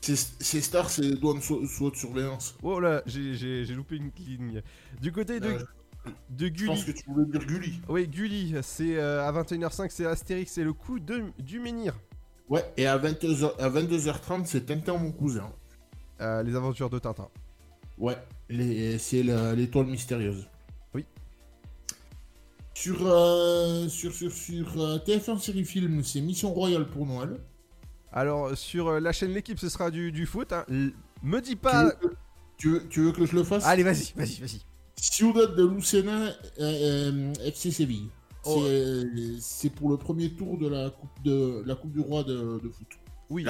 C'est- 0.00 0.42
C-Star, 0.42 0.90
c'est 0.90 1.12
douane 1.12 1.40
sous, 1.40 1.64
haute 1.80 1.96
surveillance. 1.96 2.56
Oh 2.62 2.80
là, 2.80 3.02
j'ai- 3.06 3.64
loupé 3.66 3.96
une 3.96 4.10
ligne. 4.18 4.62
Du 5.00 5.12
côté 5.12 5.38
de, 5.38 5.50
Euh, 5.50 5.64
de 6.30 6.46
Je 6.46 6.50
Gulli. 6.52 6.66
pense 6.66 6.84
que 6.84 6.92
tu 6.92 7.04
voulais 7.10 7.26
dire 7.26 7.46
Gulli. 7.46 7.80
Oui, 7.88 8.06
Gulli, 8.08 8.54
c'est 8.62 8.96
euh, 8.96 9.26
à 9.26 9.32
21h05, 9.32 9.88
c'est 9.90 10.06
Astérix, 10.06 10.52
c'est 10.52 10.64
le 10.64 10.72
coup 10.72 10.98
de, 10.98 11.24
du 11.38 11.58
menhir. 11.60 11.94
Ouais, 12.48 12.64
et 12.76 12.86
à 12.86 12.98
22h, 12.98 13.56
à 13.58 13.70
22h30, 13.70 14.44
c'est 14.46 14.66
Tintin 14.66 14.98
mon 14.98 15.12
cousin. 15.12 15.50
Euh, 16.20 16.42
les 16.42 16.54
aventures 16.54 16.90
de 16.90 16.98
Tintin. 16.98 17.28
Ouais, 17.98 18.16
c'est 18.98 19.22
l'étoile 19.56 19.86
mystérieuse. 19.86 20.46
Oui. 20.94 21.04
Sur, 22.74 22.98
euh, 23.06 23.88
sur, 23.88 24.12
sur, 24.12 24.30
sur 24.32 24.80
euh, 24.80 24.98
TF1 24.98 25.38
série 25.40 25.64
film, 25.64 26.02
c'est 26.02 26.20
Mission 26.20 26.52
Royale 26.52 26.86
pour 26.86 27.06
Noël. 27.06 27.38
Alors, 28.12 28.56
sur 28.56 29.00
la 29.00 29.12
chaîne 29.12 29.32
L'équipe, 29.32 29.58
ce 29.58 29.68
sera 29.68 29.90
du, 29.90 30.12
du 30.12 30.26
foot. 30.26 30.52
hein. 30.52 30.64
Me 31.22 31.40
dis 31.40 31.56
pas. 31.56 31.90
Tu 31.92 31.98
veux, 32.00 32.08
que, 32.10 32.14
tu, 32.56 32.68
veux, 32.70 32.88
tu 32.88 33.00
veux 33.00 33.12
que 33.12 33.26
je 33.26 33.34
le 33.34 33.42
fasse? 33.44 33.64
Allez, 33.64 33.82
vas-y, 33.82 34.12
vas-y, 34.16 34.40
vas-y. 34.40 34.60
Ciudad 34.96 35.54
de 35.54 35.66
Lucena, 35.66 36.26
euh, 36.28 36.32
euh, 36.60 37.32
FC 37.44 37.70
Séville. 37.70 38.08
Oh. 38.44 38.62
C'est, 38.64 38.70
euh, 38.70 39.36
C'est 39.40 39.70
pour 39.70 39.90
le 39.90 39.96
premier 39.96 40.30
tour 40.34 40.58
de 40.58 40.68
la 40.68 40.90
Coupe, 40.90 41.22
de, 41.24 41.62
la 41.66 41.74
coupe 41.74 41.92
du 41.92 42.00
Roi 42.00 42.22
de, 42.24 42.58
de 42.62 42.68
foot. 42.68 42.86
Oui. 43.30 43.46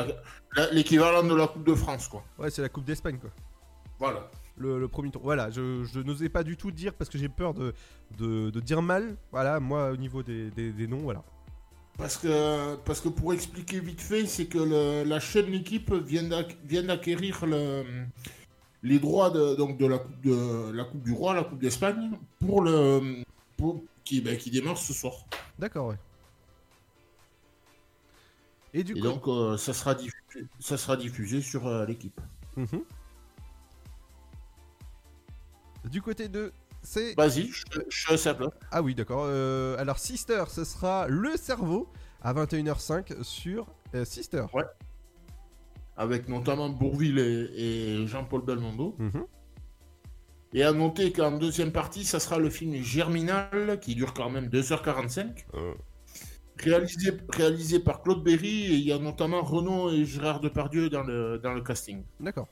L'équivalent 0.73 1.23
de 1.27 1.35
la 1.35 1.49
Coupe 1.49 1.65
de 1.67 1.75
France, 1.75 2.09
quoi. 2.09 2.25
Ouais, 2.39 2.51
c'est 2.51 2.63
la 2.63 2.69
Coupe 2.69 2.85
d'Espagne, 2.85 3.19
quoi. 3.19 3.31
Voilà. 3.99 4.31
Le, 4.57 4.79
le 4.79 4.87
premier 4.89 5.11
tour. 5.11 5.23
Voilà, 5.23 5.51
je, 5.51 5.83
je 5.85 5.99
n'osais 6.01 6.29
pas 6.29 6.45
du 6.45 6.57
tout 6.57 6.71
dire 6.71 6.95
parce 6.95 7.11
que 7.11 7.19
j'ai 7.19 7.29
peur 7.29 7.55
de, 7.55 7.75
de, 8.19 8.51
de 8.51 8.61
dire 8.61 8.83
mal. 8.83 9.17
Voilà, 9.33 9.59
moi, 9.59 9.91
au 9.91 9.97
niveau 9.97 10.23
des, 10.23 10.51
des, 10.53 10.73
des 10.73 10.87
noms, 10.87 10.99
voilà. 11.03 11.25
Parce 11.99 12.17
que, 12.17 12.77
parce 12.85 13.01
que 13.01 13.09
pour 13.09 13.33
expliquer 13.33 13.79
vite 13.81 14.01
fait, 14.01 14.27
c'est 14.27 14.47
que 14.47 14.59
le- 14.59 15.09
la 15.09 15.21
chaîne 15.21 15.47
L'équipe 15.47 15.93
vient 15.93 16.25
d'acquérir 16.83 17.47
le- 17.47 17.85
les 18.85 18.99
droits 18.99 19.31
de, 19.31 19.55
donc 19.57 19.79
de, 19.79 19.87
la 19.87 19.99
coupe 19.99 20.21
de 20.21 20.71
la 20.73 20.85
Coupe 20.85 21.03
du 21.03 21.13
Roi, 21.13 21.35
la 21.35 21.43
Coupe 21.43 21.59
d'Espagne, 21.59 22.13
pour 22.39 22.61
le 22.61 23.23
pour, 23.57 23.83
qui, 24.05 24.21
ben, 24.21 24.37
qui 24.37 24.51
démarre 24.51 24.77
ce 24.77 24.93
soir. 24.93 25.15
D'accord, 25.59 25.89
ouais. 25.89 25.97
Et 28.75 28.85
du 28.85 28.93
Et 28.93 29.01
coup. 29.01 29.01
donc 29.01 29.27
euh, 29.27 29.57
ça, 29.57 29.73
sera 29.73 29.95
diffusé, 29.95 30.47
ça 30.61 30.77
sera 30.77 30.97
diffusé 30.97 31.41
sur 31.41 31.67
euh, 31.67 31.87
l'équipe. 31.87 32.21
Mhm. 32.57 32.85
Du 35.91 36.03
côté 36.03 36.29
de. 36.29 36.53
C'est. 36.83 37.15
Vas-y, 37.17 37.49
je, 37.49 37.65
je 37.89 37.97
suis 37.97 38.13
à 38.13 38.19
sa 38.19 38.35
place. 38.35 38.51
Ah 38.71 38.83
oui, 38.83 38.95
d'accord. 38.95 39.25
Euh, 39.27 39.79
alors, 39.79 39.99
Sister, 39.99 40.45
ce 40.51 40.65
sera 40.65 41.07
le 41.09 41.37
cerveau 41.39 41.89
à 42.21 42.35
21h05 42.35 43.23
sur 43.23 43.67
Sister. 44.05 44.45
Ouais. 44.53 44.65
Avec 45.97 46.29
notamment 46.29 46.69
Bourville 46.71 47.19
et, 47.19 48.01
et 48.03 48.07
Jean-Paul 48.07 48.45
Belmondo. 48.45 48.97
Mhm. 48.99 49.25
Et 50.57 50.63
à 50.63 50.73
noter 50.73 51.13
qu'en 51.13 51.37
deuxième 51.39 51.73
partie, 51.73 52.05
ça 52.05 52.21
sera 52.21 52.39
le 52.39 52.49
film 52.51 52.75
Germinal, 52.83 53.79
qui 53.81 53.95
dure 53.97 54.15
quand 54.15 54.31
même 54.31 54.47
2h45. 54.49 55.47
Réalisé, 56.61 57.11
réalisé 57.31 57.81
par 57.81 58.03
Claude 58.03 58.23
Berry, 58.23 58.67
et 58.67 58.75
il 58.75 58.85
y 58.85 58.93
a 58.93 58.99
notamment 58.99 59.43
Renaud 59.43 59.91
et 59.91 60.05
Gérard 60.05 60.39
Depardieu 60.41 60.89
dans 60.89 61.03
le, 61.03 61.39
dans 61.43 61.53
le 61.53 61.61
casting. 61.61 62.05
D'accord. 62.21 62.47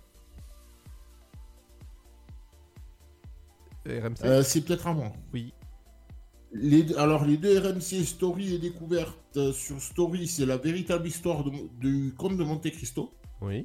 RMC 3.86 4.24
Euh, 4.24 4.42
c'est 4.42 4.62
peut-être 4.62 4.86
à 4.86 4.92
moi. 4.94 5.12
Oui. 5.32 5.52
Les, 6.52 6.94
alors, 6.96 7.24
les 7.24 7.36
deux 7.36 7.58
RMC, 7.58 8.04
Story 8.04 8.54
et 8.54 8.58
Découverte, 8.58 9.18
euh, 9.36 9.52
sur 9.52 9.80
Story, 9.80 10.26
c'est 10.26 10.44
la 10.46 10.56
véritable 10.56 11.06
histoire 11.06 11.44
de- 11.44 11.68
du 11.80 12.14
comte 12.16 12.36
de 12.36 12.44
Monte 12.44 12.70
Cristo. 12.70 13.12
Oui. 13.42 13.64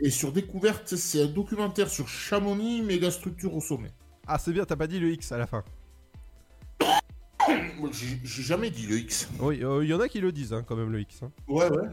Et 0.00 0.10
sur 0.10 0.32
Découverte, 0.32 0.94
c'est 0.96 1.22
un 1.24 1.26
documentaire 1.26 1.88
sur 1.88 2.08
Chamonix, 2.08 2.82
méga 2.82 3.10
structure 3.10 3.54
au 3.54 3.60
sommet. 3.60 3.90
Ah, 4.26 4.38
c'est 4.38 4.52
bien, 4.52 4.64
t'as 4.64 4.76
pas 4.76 4.86
dit 4.86 5.00
le 5.00 5.10
X 5.10 5.32
à 5.32 5.38
la 5.38 5.46
fin. 5.46 5.64
Moi, 7.78 7.90
J'ai 7.92 8.42
jamais 8.42 8.70
dit 8.70 8.86
le 8.86 8.98
X. 8.98 9.28
Oui, 9.40 9.56
il 9.82 9.86
y 9.88 9.94
en 9.94 10.00
a 10.00 10.08
qui 10.08 10.20
le 10.20 10.32
disent 10.32 10.52
hein, 10.52 10.62
quand 10.66 10.76
même 10.76 10.90
le 10.92 11.00
X. 11.00 11.22
hein. 11.22 11.30
Ouais, 11.48 11.70
ouais. 11.70 11.88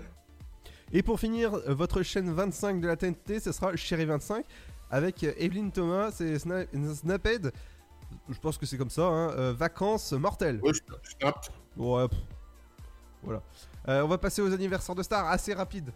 Et 0.91 1.01
pour 1.01 1.19
finir, 1.19 1.53
euh, 1.55 1.73
votre 1.73 2.03
chaîne 2.03 2.31
25 2.31 2.79
de 2.81 2.87
la 2.87 2.95
TNT, 2.95 3.39
ce 3.39 3.51
sera 3.51 3.75
Chéri 3.75 4.05
25 4.05 4.45
avec 4.91 5.23
euh, 5.23 5.33
Evelyn 5.37 5.69
Thomas, 5.69 6.11
c'est 6.11 6.35
Sna- 6.35 6.67
Snaphead. 6.93 7.51
Je 8.29 8.39
pense 8.39 8.57
que 8.57 8.65
c'est 8.65 8.77
comme 8.77 8.89
ça, 8.89 9.03
hein, 9.07 9.31
euh, 9.31 9.53
Vacances 9.53 10.11
mortelles. 10.13 10.59
Ouais, 10.61 10.71
Snap. 11.19 11.47
Ouais, 11.77 12.07
pff. 12.07 12.19
Voilà. 13.23 13.41
Euh, 13.87 14.01
on 14.03 14.07
va 14.07 14.17
passer 14.17 14.41
aux 14.41 14.53
anniversaires 14.53 14.95
de 14.95 15.03
stars 15.03 15.27
assez 15.27 15.53
rapide. 15.53 15.91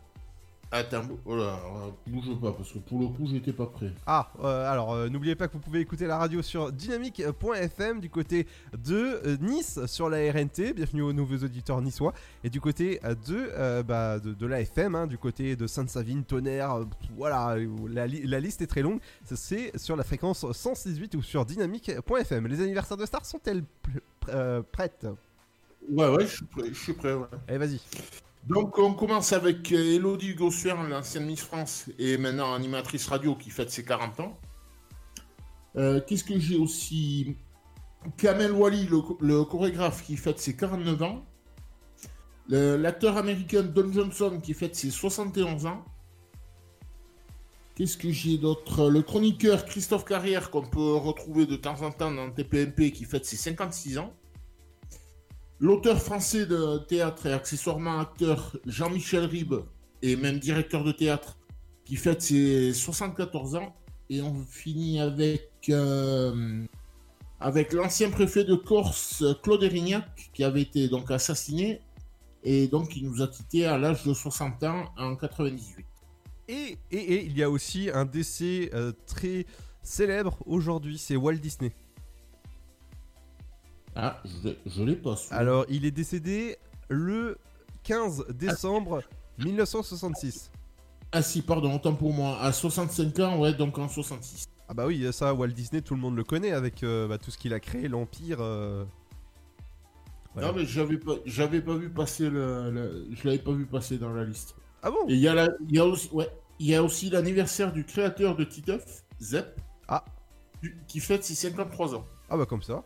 Attends, 0.71 1.01
oh 1.25 1.35
là, 1.35 1.59
bouge 2.05 2.39
pas, 2.39 2.51
parce 2.51 2.71
que 2.71 2.77
pour 2.77 2.99
le 2.99 3.07
coup, 3.07 3.25
j'étais 3.25 3.51
pas 3.53 3.65
prêt. 3.65 3.91
Ah, 4.05 4.31
euh, 4.43 4.71
alors 4.71 4.93
euh, 4.93 5.09
n'oubliez 5.09 5.33
pas 5.33 5.47
que 5.47 5.53
vous 5.53 5.59
pouvez 5.59 5.79
écouter 5.79 6.05
la 6.05 6.19
radio 6.19 6.43
sur 6.43 6.71
dynamique.fm 6.71 7.99
du 7.99 8.07
côté 8.11 8.45
de 8.77 9.19
euh, 9.25 9.37
Nice 9.41 9.83
sur 9.87 10.11
la 10.11 10.17
RNT. 10.31 10.73
Bienvenue 10.75 11.01
aux 11.01 11.11
nouveaux 11.11 11.37
auditeurs 11.43 11.81
niçois. 11.81 12.13
Et 12.43 12.51
du 12.51 12.61
côté 12.61 12.99
de, 13.27 13.81
bah, 13.81 14.19
de, 14.19 14.31
de 14.35 14.45
la 14.45 14.61
FM, 14.61 14.93
hein, 14.93 15.07
du 15.07 15.17
côté 15.17 15.55
de 15.55 15.65
Sainte-Savine, 15.65 16.23
Tonnerre, 16.23 16.85
voilà, 17.17 17.55
la, 17.89 18.05
li- 18.05 18.27
la 18.27 18.39
liste 18.39 18.61
est 18.61 18.67
très 18.67 18.83
longue. 18.83 18.99
C'est 19.25 19.75
sur 19.75 19.95
la 19.95 20.03
fréquence 20.03 20.41
168 20.51 21.15
ou 21.15 21.23
sur 21.23 21.45
dynamique.fm. 21.47 22.45
Les 22.45 22.61
anniversaires 22.61 22.97
de 22.97 23.07
stars 23.07 23.25
sont-elles 23.25 23.63
pr- 23.63 24.27
pr- 24.27 24.61
prêtes? 24.71 25.07
Ouais, 25.89 26.09
ouais, 26.09 26.27
je 26.27 26.35
suis 26.35 26.45
prêt, 26.45 26.67
je 26.71 26.79
suis 26.79 26.93
prêt, 26.93 27.13
ouais. 27.15 27.25
Allez, 27.47 27.57
vas-y. 27.57 27.79
Donc, 28.47 28.77
on 28.79 28.93
commence 28.93 29.33
avec 29.33 29.71
euh, 29.71 29.95
Elodie 29.95 30.33
Gossuin, 30.33 30.87
l'ancienne 30.87 31.25
Miss 31.25 31.41
France, 31.41 31.85
et 31.99 32.17
maintenant 32.17 32.53
animatrice 32.53 33.07
radio 33.07 33.35
qui 33.35 33.49
fête 33.49 33.69
ses 33.69 33.83
40 33.83 34.19
ans. 34.21 34.39
Euh, 35.75 36.01
Qu'est-ce 36.07 36.23
que 36.23 36.39
j'ai 36.39 36.57
aussi? 36.57 37.35
Kamel 38.17 38.51
Wally, 38.51 38.87
le, 38.87 39.01
le 39.19 39.43
chorégraphe, 39.43 40.03
qui 40.05 40.17
fête 40.17 40.39
ses 40.39 40.55
49 40.55 41.01
ans. 41.03 41.25
L'acteur 42.51 43.17
américain 43.17 43.61
Don 43.61 43.91
Johnson, 43.91 44.39
qui 44.41 44.55
fête 44.55 44.75
ses 44.75 44.89
71 44.89 45.67
ans. 45.67 45.85
Qu'est-ce 47.75 47.97
que 47.97 48.09
j'ai 48.11 48.37
d'autre? 48.37 48.89
Le 48.89 49.03
chroniqueur 49.03 49.65
Christophe 49.65 50.03
Carrière, 50.03 50.49
qu'on 50.49 50.63
peut 50.63 50.95
retrouver 50.95 51.45
de 51.45 51.55
temps 51.55 51.81
en 51.83 51.91
temps 51.91 52.11
dans 52.11 52.31
TPMP, 52.31 52.91
qui 52.91 53.05
fête 53.05 53.25
ses 53.25 53.37
56 53.37 53.99
ans. 53.99 54.13
L'auteur 55.61 56.01
français 56.01 56.45
de 56.45 56.77
théâtre 56.77 57.25
et 57.25 57.33
accessoirement 57.33 57.99
acteur 57.99 58.55
Jean-Michel 58.65 59.25
Ribes 59.25 59.61
et 60.01 60.15
même 60.15 60.39
directeur 60.39 60.85
de 60.85 60.93
théâtre 60.93 61.37
qui 61.83 61.97
fête 61.97 62.21
ses 62.21 62.73
74 62.73 63.55
ans. 63.55 63.75
Et 64.09 64.21
on 64.21 64.35
finit 64.45 65.01
avec, 65.01 65.49
euh, 65.69 66.63
avec 67.41 67.73
l'ancien 67.73 68.09
préfet 68.09 68.45
de 68.45 68.55
Corse, 68.55 69.25
Claude 69.43 69.61
Erignac, 69.63 70.31
qui 70.33 70.45
avait 70.45 70.61
été 70.61 70.87
donc 70.87 71.11
assassiné 71.11 71.81
et 72.43 72.67
donc 72.67 72.89
qui 72.89 73.03
nous 73.03 73.21
a 73.21 73.27
quittés 73.27 73.65
à 73.65 73.77
l'âge 73.77 74.03
de 74.05 74.13
60 74.13 74.63
ans 74.63 74.85
en 74.97 75.17
98. 75.17 75.85
Et, 76.47 76.77
et, 76.89 76.97
et 76.97 77.25
il 77.25 77.37
y 77.37 77.43
a 77.43 77.49
aussi 77.49 77.89
un 77.93 78.05
décès 78.05 78.69
euh, 78.73 78.93
très 79.05 79.45
célèbre 79.83 80.37
aujourd'hui, 80.45 80.97
c'est 80.97 81.17
Walt 81.17 81.35
Disney. 81.35 81.73
Ah, 83.95 84.21
je, 84.65 84.83
l'ai 84.83 84.95
pas 84.95 85.15
su. 85.15 85.33
Alors, 85.33 85.65
il 85.69 85.85
est 85.85 85.91
décédé 85.91 86.57
le 86.89 87.37
15 87.83 88.25
décembre 88.29 89.01
1966. 89.39 90.51
Ah 91.11 91.21
si, 91.21 91.41
pardon, 91.41 91.73
autant 91.75 91.93
pour 91.95 92.13
moi. 92.13 92.39
À 92.41 92.51
65 92.51 93.19
ans, 93.19 93.39
ouais, 93.39 93.53
donc 93.53 93.77
en 93.77 93.87
66. 93.89 94.45
Ah 94.67 94.73
bah 94.75 94.85
oui, 94.85 95.07
ça, 95.11 95.33
Walt 95.33 95.47
Disney, 95.47 95.81
tout 95.81 95.95
le 95.95 95.99
monde 96.01 96.15
le 96.15 96.23
connaît 96.23 96.51
avec 96.51 96.83
euh, 96.83 97.07
bah, 97.07 97.17
tout 97.17 97.31
ce 97.31 97.37
qu'il 97.37 97.53
a 97.53 97.59
créé, 97.59 97.87
l'Empire. 97.87 98.37
euh. 98.41 98.85
Voilà. 100.33 100.49
Non, 100.49 100.53
mais 100.55 100.65
j'avais 100.65 100.97
pas, 100.97 101.13
j'avais 101.25 101.61
pas 101.61 101.75
vu 101.75 101.89
passer 101.89 102.29
le, 102.29 102.69
le- 102.69 103.07
je 103.11 103.25
l'avais 103.27 103.39
pas 103.39 103.51
vu 103.51 103.65
passer 103.65 103.97
dans 103.97 104.13
la 104.13 104.23
liste. 104.23 104.55
Ah 104.83 104.91
bon? 104.91 105.07
Et 105.07 105.13
il 105.13 105.19
y 105.19 105.27
a 105.27 105.33
la- 105.33 105.49
il 105.67 105.75
y 105.75 105.79
a 105.79 105.85
aussi, 105.85 106.07
ouais, 106.11 106.29
il 106.59 106.67
y 106.67 106.75
a 106.75 106.83
aussi 106.83 107.09
l'anniversaire 107.09 107.73
du 107.73 107.83
créateur 107.83 108.35
de 108.35 108.43
Titeuf, 108.43 109.03
Zep. 109.19 109.59
Ah. 109.87 110.05
Qui 110.87 110.99
fête 110.99 111.23
ses 111.23 111.33
53 111.33 111.95
ans. 111.95 112.05
Ah 112.29 112.37
bah 112.37 112.45
comme 112.45 112.61
ça. 112.61 112.83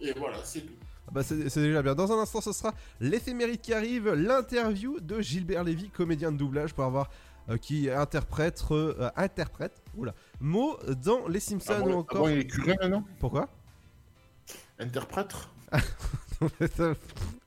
Et 0.00 0.12
voilà, 0.12 0.38
c'est 0.44 0.60
tout. 0.62 0.72
Ah 1.06 1.10
Bah 1.12 1.22
c'est 1.22 1.36
déjà 1.56 1.82
bien. 1.82 1.94
Dans 1.94 2.12
un 2.12 2.20
instant, 2.20 2.40
ce 2.40 2.52
sera 2.52 2.74
l'éphéméride 3.00 3.60
qui 3.60 3.72
arrive, 3.72 4.10
l'interview 4.12 5.00
de 5.00 5.20
Gilbert 5.20 5.64
Lévy, 5.64 5.88
comédien 5.90 6.30
de 6.32 6.36
doublage, 6.36 6.74
pour 6.74 6.84
avoir 6.84 7.08
euh, 7.48 7.56
qui 7.56 7.88
interprète, 7.90 8.62
euh, 8.70 9.10
interprète, 9.16 9.80
oula, 9.96 10.14
mot 10.40 10.76
dans 11.02 11.26
Les 11.28 11.40
Simpsons 11.40 11.72
Ah 11.76 11.80
bon, 11.80 11.88
ou 11.88 11.92
ah 11.92 11.96
encore. 11.96 12.22
bon, 12.24 12.28
il 12.28 12.38
est 12.40 12.46
curé 12.46 12.76
maintenant 12.80 13.04
Pourquoi? 13.18 13.48
Interprète? 14.78 15.34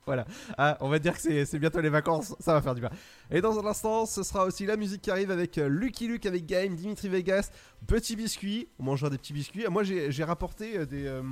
Voilà. 0.04 0.26
Ah, 0.58 0.76
on 0.80 0.88
va 0.88 0.98
dire 0.98 1.14
que 1.14 1.20
c'est 1.20 1.44
c'est 1.46 1.60
bientôt 1.60 1.80
les 1.80 1.88
vacances, 1.88 2.34
ça 2.40 2.54
va 2.54 2.60
faire 2.60 2.74
du 2.74 2.80
bien. 2.80 2.90
Et 3.30 3.40
dans 3.40 3.56
un 3.60 3.64
instant, 3.64 4.04
ce 4.04 4.24
sera 4.24 4.44
aussi 4.44 4.66
la 4.66 4.76
musique 4.76 5.00
qui 5.02 5.12
arrive 5.12 5.30
avec 5.30 5.56
euh, 5.58 5.68
Lucky 5.68 6.08
Luke, 6.08 6.26
avec 6.26 6.44
Game, 6.44 6.74
Dimitri 6.74 7.08
Vegas, 7.08 7.50
Petit 7.86 8.16
Biscuit. 8.16 8.66
On 8.80 8.82
mangera 8.82 9.10
des 9.10 9.18
petits 9.18 9.32
biscuits. 9.32 9.62
Ah, 9.64 9.70
Moi, 9.70 9.84
j'ai 9.84 10.24
rapporté 10.24 10.76
euh, 10.76 10.86
des. 10.86 11.06
euh, 11.06 11.22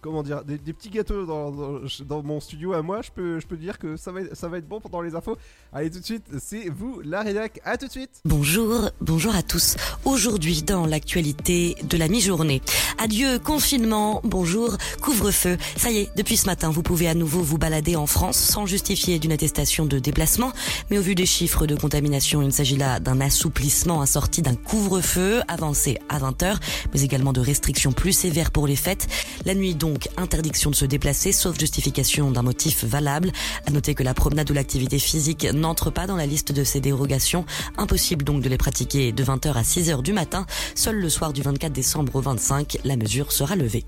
comment 0.00 0.22
dire 0.22 0.42
des, 0.44 0.58
petits 0.72 0.90
gâteaux 0.90 1.26
dans, 1.26 1.50
dans- 1.50 1.80
dans 2.08 2.22
mon 2.22 2.40
studio 2.40 2.72
à 2.72 2.82
moi. 2.82 3.00
Je 3.02 3.10
peux, 3.10 3.40
je 3.40 3.46
peux 3.46 3.56
dire 3.56 3.78
que 3.78 3.96
ça 3.96 4.12
va, 4.12 4.22
être- 4.22 4.36
ça 4.36 4.48
va 4.48 4.58
être 4.58 4.68
bon 4.68 4.80
pendant 4.80 5.00
les 5.02 5.14
infos. 5.14 5.36
Allez, 5.72 5.90
tout 5.90 6.00
de 6.00 6.04
suite, 6.04 6.24
c'est 6.38 6.68
vous, 6.68 7.00
la 7.04 7.22
rédac. 7.22 7.60
À 7.64 7.76
tout 7.76 7.86
de 7.86 7.90
suite. 7.92 8.20
Bonjour, 8.24 8.90
bonjour 9.00 9.34
à 9.34 9.42
tous. 9.42 9.76
Aujourd'hui, 10.04 10.62
dans 10.62 10.86
l'actualité 10.86 11.74
de 11.82 11.96
la 11.96 12.08
mi-journée. 12.08 12.62
Adieu 12.98 13.38
confinement, 13.38 14.20
bonjour 14.24 14.76
couvre-feu. 15.02 15.56
Ça 15.76 15.90
y 15.90 15.98
est, 15.98 16.16
depuis 16.16 16.36
ce 16.36 16.46
matin, 16.46 16.70
vous 16.70 16.82
pouvez 16.82 17.08
à 17.08 17.14
nouveau 17.14 17.40
vous 17.40 17.58
balader 17.58 17.96
en 17.96 18.06
France 18.06 18.36
sans 18.38 18.66
justifier 18.66 19.18
d'une 19.18 19.32
attestation 19.32 19.86
de 19.86 19.98
déplacement. 19.98 20.52
Mais 20.90 20.98
au 20.98 21.02
vu 21.02 21.14
des 21.14 21.26
chiffres 21.26 21.66
de 21.66 21.76
contamination, 21.76 22.42
il 22.42 22.52
s'agit 22.52 22.76
là 22.76 23.00
d'un 23.00 23.20
assouplissement 23.20 24.00
assorti 24.00 24.42
d'un 24.42 24.54
couvre-feu 24.54 25.40
avancé 25.48 25.98
à 26.08 26.18
20h, 26.18 26.56
mais 26.94 27.02
également 27.02 27.32
de 27.32 27.40
restrictions 27.40 27.92
plus 27.92 28.12
sévères 28.12 28.50
pour 28.50 28.66
les 28.66 28.76
fêtes. 28.76 29.06
La 29.44 29.54
nuit 29.54 29.74
donc, 29.74 29.89
interdiction 30.16 30.70
de 30.70 30.74
se 30.74 30.84
déplacer, 30.84 31.32
sauf 31.32 31.58
justification 31.58 32.30
d'un 32.30 32.42
motif 32.42 32.84
valable. 32.84 33.32
À 33.66 33.70
noter 33.70 33.94
que 33.94 34.02
la 34.02 34.14
promenade 34.14 34.50
ou 34.50 34.54
l'activité 34.54 34.98
physique 34.98 35.46
n'entre 35.52 35.90
pas 35.90 36.06
dans 36.06 36.16
la 36.16 36.26
liste 36.26 36.52
de 36.52 36.64
ces 36.64 36.80
dérogations. 36.80 37.44
Impossible 37.76 38.24
donc 38.24 38.42
de 38.42 38.48
les 38.48 38.58
pratiquer 38.58 39.12
de 39.12 39.24
20h 39.24 39.52
à 39.52 39.62
6h 39.62 40.02
du 40.02 40.12
matin. 40.12 40.46
Seul 40.74 40.96
le 40.96 41.08
soir 41.08 41.32
du 41.32 41.42
24 41.42 41.72
décembre 41.72 42.16
au 42.16 42.20
25, 42.20 42.78
la 42.84 42.96
mesure 42.96 43.32
sera 43.32 43.56
levée. 43.56 43.84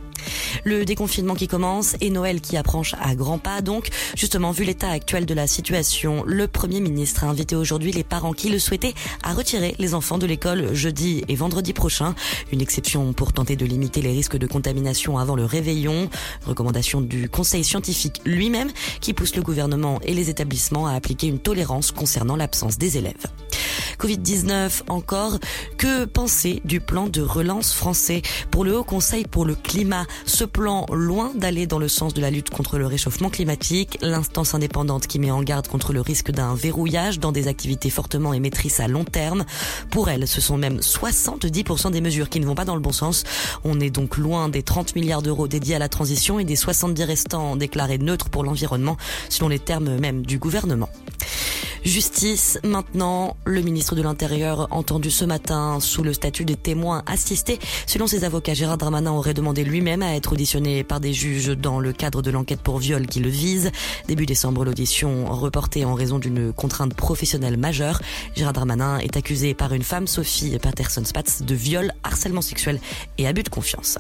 Le 0.65 0.85
déconfinement 0.85 1.35
qui 1.35 1.49
commence 1.49 1.97
et 2.01 2.11
Noël 2.11 2.41
qui 2.41 2.57
approche 2.57 2.95
à 3.01 3.15
grands 3.15 3.39
pas 3.39 3.61
donc. 3.61 3.89
Justement, 4.17 4.53
vu 4.53 4.65
l'état 4.65 4.91
actuel 4.91 5.27
de 5.27 5.35
la 5.35 5.47
situation, 5.47 6.23
le 6.27 6.47
Premier 6.47 6.81
ministre 6.81 7.25
a 7.25 7.29
invité 7.29 7.57
aujourd'hui 7.57 7.93
les 7.93 8.05
parents 8.05 8.33
qui 8.33 8.49
le 8.49 8.59
souhaitaient 8.59 8.95
à 9.23 9.33
retirer 9.33 9.75
les 9.79 9.95
enfants 9.95 10.19
de 10.19 10.27
l'école 10.27 10.75
jeudi 10.75 11.25
et 11.29 11.35
vendredi 11.35 11.73
prochain. 11.73 12.15
Une 12.53 12.61
exception 12.61 13.13
pour 13.13 13.33
tenter 13.33 13.57
de 13.57 13.67
limiter 13.67 14.03
les 14.03 14.13
risques 14.13 14.37
de 14.37 14.47
contamination 14.47 15.19
avant 15.19 15.37
le 15.37 15.45
réveillon. 15.45 15.92
Recommandation 16.47 17.01
du 17.01 17.29
Conseil 17.29 17.65
scientifique 17.65 18.21
lui-même 18.25 18.71
qui 19.01 19.15
pousse 19.15 19.37
le 19.37 19.43
gouvernement 19.43 20.01
et 20.03 20.15
les 20.15 20.31
établissements 20.31 20.87
à 20.87 20.93
appliquer 20.93 21.27
une 21.29 21.39
tolérance 21.39 21.93
concernant 21.93 22.37
l'absence 22.37 22.79
des 22.79 22.99
élèves. 22.99 23.27
Covid-19 23.99 24.83
encore, 24.89 25.39
que 25.79 26.05
penser 26.07 26.61
du 26.65 26.81
plan 26.81 27.09
de 27.09 27.23
relance 27.23 27.73
français 27.73 28.23
pour 28.51 28.65
le 28.65 28.77
Haut 28.77 28.85
Conseil 28.85 29.25
pour 29.25 29.45
le 29.45 29.55
climat? 29.55 30.07
Ce 30.27 30.45
plan, 30.45 30.87
loin 30.93 31.31
d'aller 31.37 31.67
dans 31.67 31.79
le 31.79 31.87
sens 31.87 32.13
de 32.13 32.21
la 32.21 32.31
lutte 32.31 32.51
contre 32.51 32.79
le 32.79 32.87
réchauffement 32.87 33.31
climatique, 33.31 33.99
l'instance 34.03 34.55
indépendante 34.55 35.07
qui 35.07 35.21
met 35.21 35.31
en 35.31 35.43
garde 35.43 35.69
contre 35.69 35.93
le 35.93 36.01
risque 36.01 36.33
d'un 36.33 36.55
verrouillage 36.55 37.21
dans 37.21 37.31
des 37.31 37.47
activités 37.47 37.91
fortement 37.91 38.35
émettrices 38.35 38.81
à 38.81 38.89
long 38.89 39.05
terme. 39.05 39.45
Pour 39.91 40.09
elle, 40.09 40.27
ce 40.27 40.41
sont 40.41 40.57
même 40.57 40.79
70% 40.79 41.93
des 41.93 42.01
mesures 42.01 42.29
qui 42.29 42.41
ne 42.41 42.47
vont 42.47 42.57
pas 42.57 42.65
dans 42.65 42.75
le 42.75 42.81
bon 42.81 42.93
sens. 42.93 43.23
On 43.63 43.79
est 43.79 43.91
donc 43.91 44.17
loin 44.17 44.49
des 44.49 44.65
30 44.65 44.97
milliards 44.97 45.23
d'euros 45.23 45.47
dédiés 45.47 45.77
à 45.77 45.79
la 45.79 45.82
transition 45.89 46.39
et 46.39 46.45
des 46.45 46.57
70 46.57 47.03
restants 47.05 47.57
déclarés 47.57 47.99
neutres 47.99 48.31
pour 48.31 48.45
l'environnement, 48.45 48.97
selon 49.29 49.49
les 49.49 49.59
termes 49.59 49.99
même 49.99 50.25
du 50.25 50.39
gouvernement. 50.39 50.89
Justice, 51.85 52.61
maintenant, 52.63 53.37
le 53.45 53.61
ministre 53.61 53.97
de 53.97 54.03
l'Intérieur 54.03 54.69
entendu 54.71 55.11
ce 55.11 55.25
matin 55.25 55.81
sous 55.81 56.05
le 56.05 56.13
statut 56.13 56.45
de 56.45 56.55
témoin 56.55 57.03
assisté. 57.07 57.59
Selon 57.87 58.07
ses 58.07 58.23
avocats, 58.23 58.55
Gérard 58.55 58.79
Darmanin 58.79 59.11
aurait 59.11 59.35
demandé 59.35 59.65
lui-même 59.65 60.01
à 60.01 60.15
être 60.15 60.33
auditionné 60.33 60.85
par 60.85 61.01
des 61.01 61.13
juges 61.13 61.49
dans 61.49 61.81
le 61.81 61.93
cadre 61.93 62.23
de 62.23 62.31
l'enquête 62.31 62.61
pour 62.61 62.79
viol 62.79 63.07
qui 63.07 63.19
le 63.19 63.29
vise. 63.29 63.73
Début 64.07 64.27
décembre, 64.27 64.65
l'audition 64.65 65.27
reportée 65.27 65.85
en 65.85 65.95
raison 65.95 66.21
d'une 66.21 66.53
contrainte 66.53 66.95
professionnelle 66.95 67.57
majeure. 67.57 68.01
Gérard 68.37 68.53
Darmanin 68.53 68.99
est 68.99 69.17
accusé 69.17 69.53
par 69.53 69.75
une 69.75 69.83
femme, 69.83 70.07
Sophie 70.07 70.57
Patterson-Spatz, 70.59 71.43
de 71.43 71.55
viol, 71.55 71.93
harcèlement 72.05 72.43
sexuel 72.43 72.79
et 73.19 73.27
abus 73.27 73.43
de 73.43 73.49
confiance. 73.49 73.99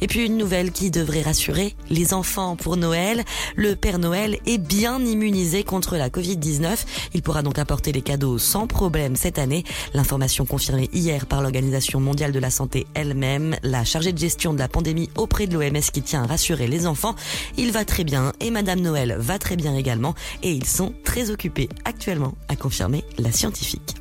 Et 0.00 0.06
puis 0.06 0.26
une 0.26 0.36
nouvelle 0.36 0.72
qui 0.72 0.90
devrait 0.90 1.22
rassurer 1.22 1.74
les 1.90 2.14
enfants 2.14 2.56
pour 2.56 2.76
Noël. 2.76 3.24
Le 3.56 3.76
Père 3.76 3.98
Noël 3.98 4.38
est 4.46 4.58
bien 4.58 5.04
immunisé 5.04 5.64
contre 5.64 5.96
la 5.96 6.08
Covid-19. 6.08 6.84
Il 7.14 7.22
pourra 7.22 7.42
donc 7.42 7.58
apporter 7.58 7.92
les 7.92 8.02
cadeaux 8.02 8.38
sans 8.38 8.66
problème 8.66 9.16
cette 9.16 9.38
année. 9.38 9.64
L'information 9.92 10.44
confirmée 10.44 10.88
hier 10.92 11.26
par 11.26 11.42
l'Organisation 11.42 12.00
mondiale 12.00 12.32
de 12.32 12.38
la 12.38 12.50
santé 12.50 12.86
elle-même, 12.94 13.56
la 13.62 13.84
chargée 13.84 14.12
de 14.12 14.18
gestion 14.18 14.54
de 14.54 14.58
la 14.58 14.68
pandémie 14.68 15.10
auprès 15.16 15.46
de 15.46 15.54
l'OMS 15.54 15.80
qui 15.92 16.02
tient 16.02 16.24
à 16.24 16.26
rassurer 16.26 16.66
les 16.66 16.86
enfants. 16.86 17.14
Il 17.56 17.72
va 17.72 17.84
très 17.84 18.04
bien 18.04 18.32
et 18.40 18.50
Madame 18.50 18.80
Noël 18.80 19.16
va 19.18 19.38
très 19.38 19.56
bien 19.56 19.74
également 19.74 20.14
et 20.42 20.52
ils 20.52 20.66
sont 20.66 20.94
très 21.04 21.30
occupés 21.30 21.68
actuellement 21.84 22.34
à 22.48 22.56
confirmer 22.56 23.04
la 23.18 23.32
scientifique. 23.32 23.94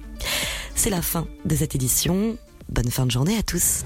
C'est 0.76 0.90
la 0.90 1.02
fin 1.02 1.28
de 1.46 1.56
cette 1.56 1.76
édition. 1.76 2.38
Bonne 2.70 2.90
fin 2.90 3.06
de 3.06 3.12
journée 3.12 3.38
à 3.38 3.44
tous. 3.44 3.84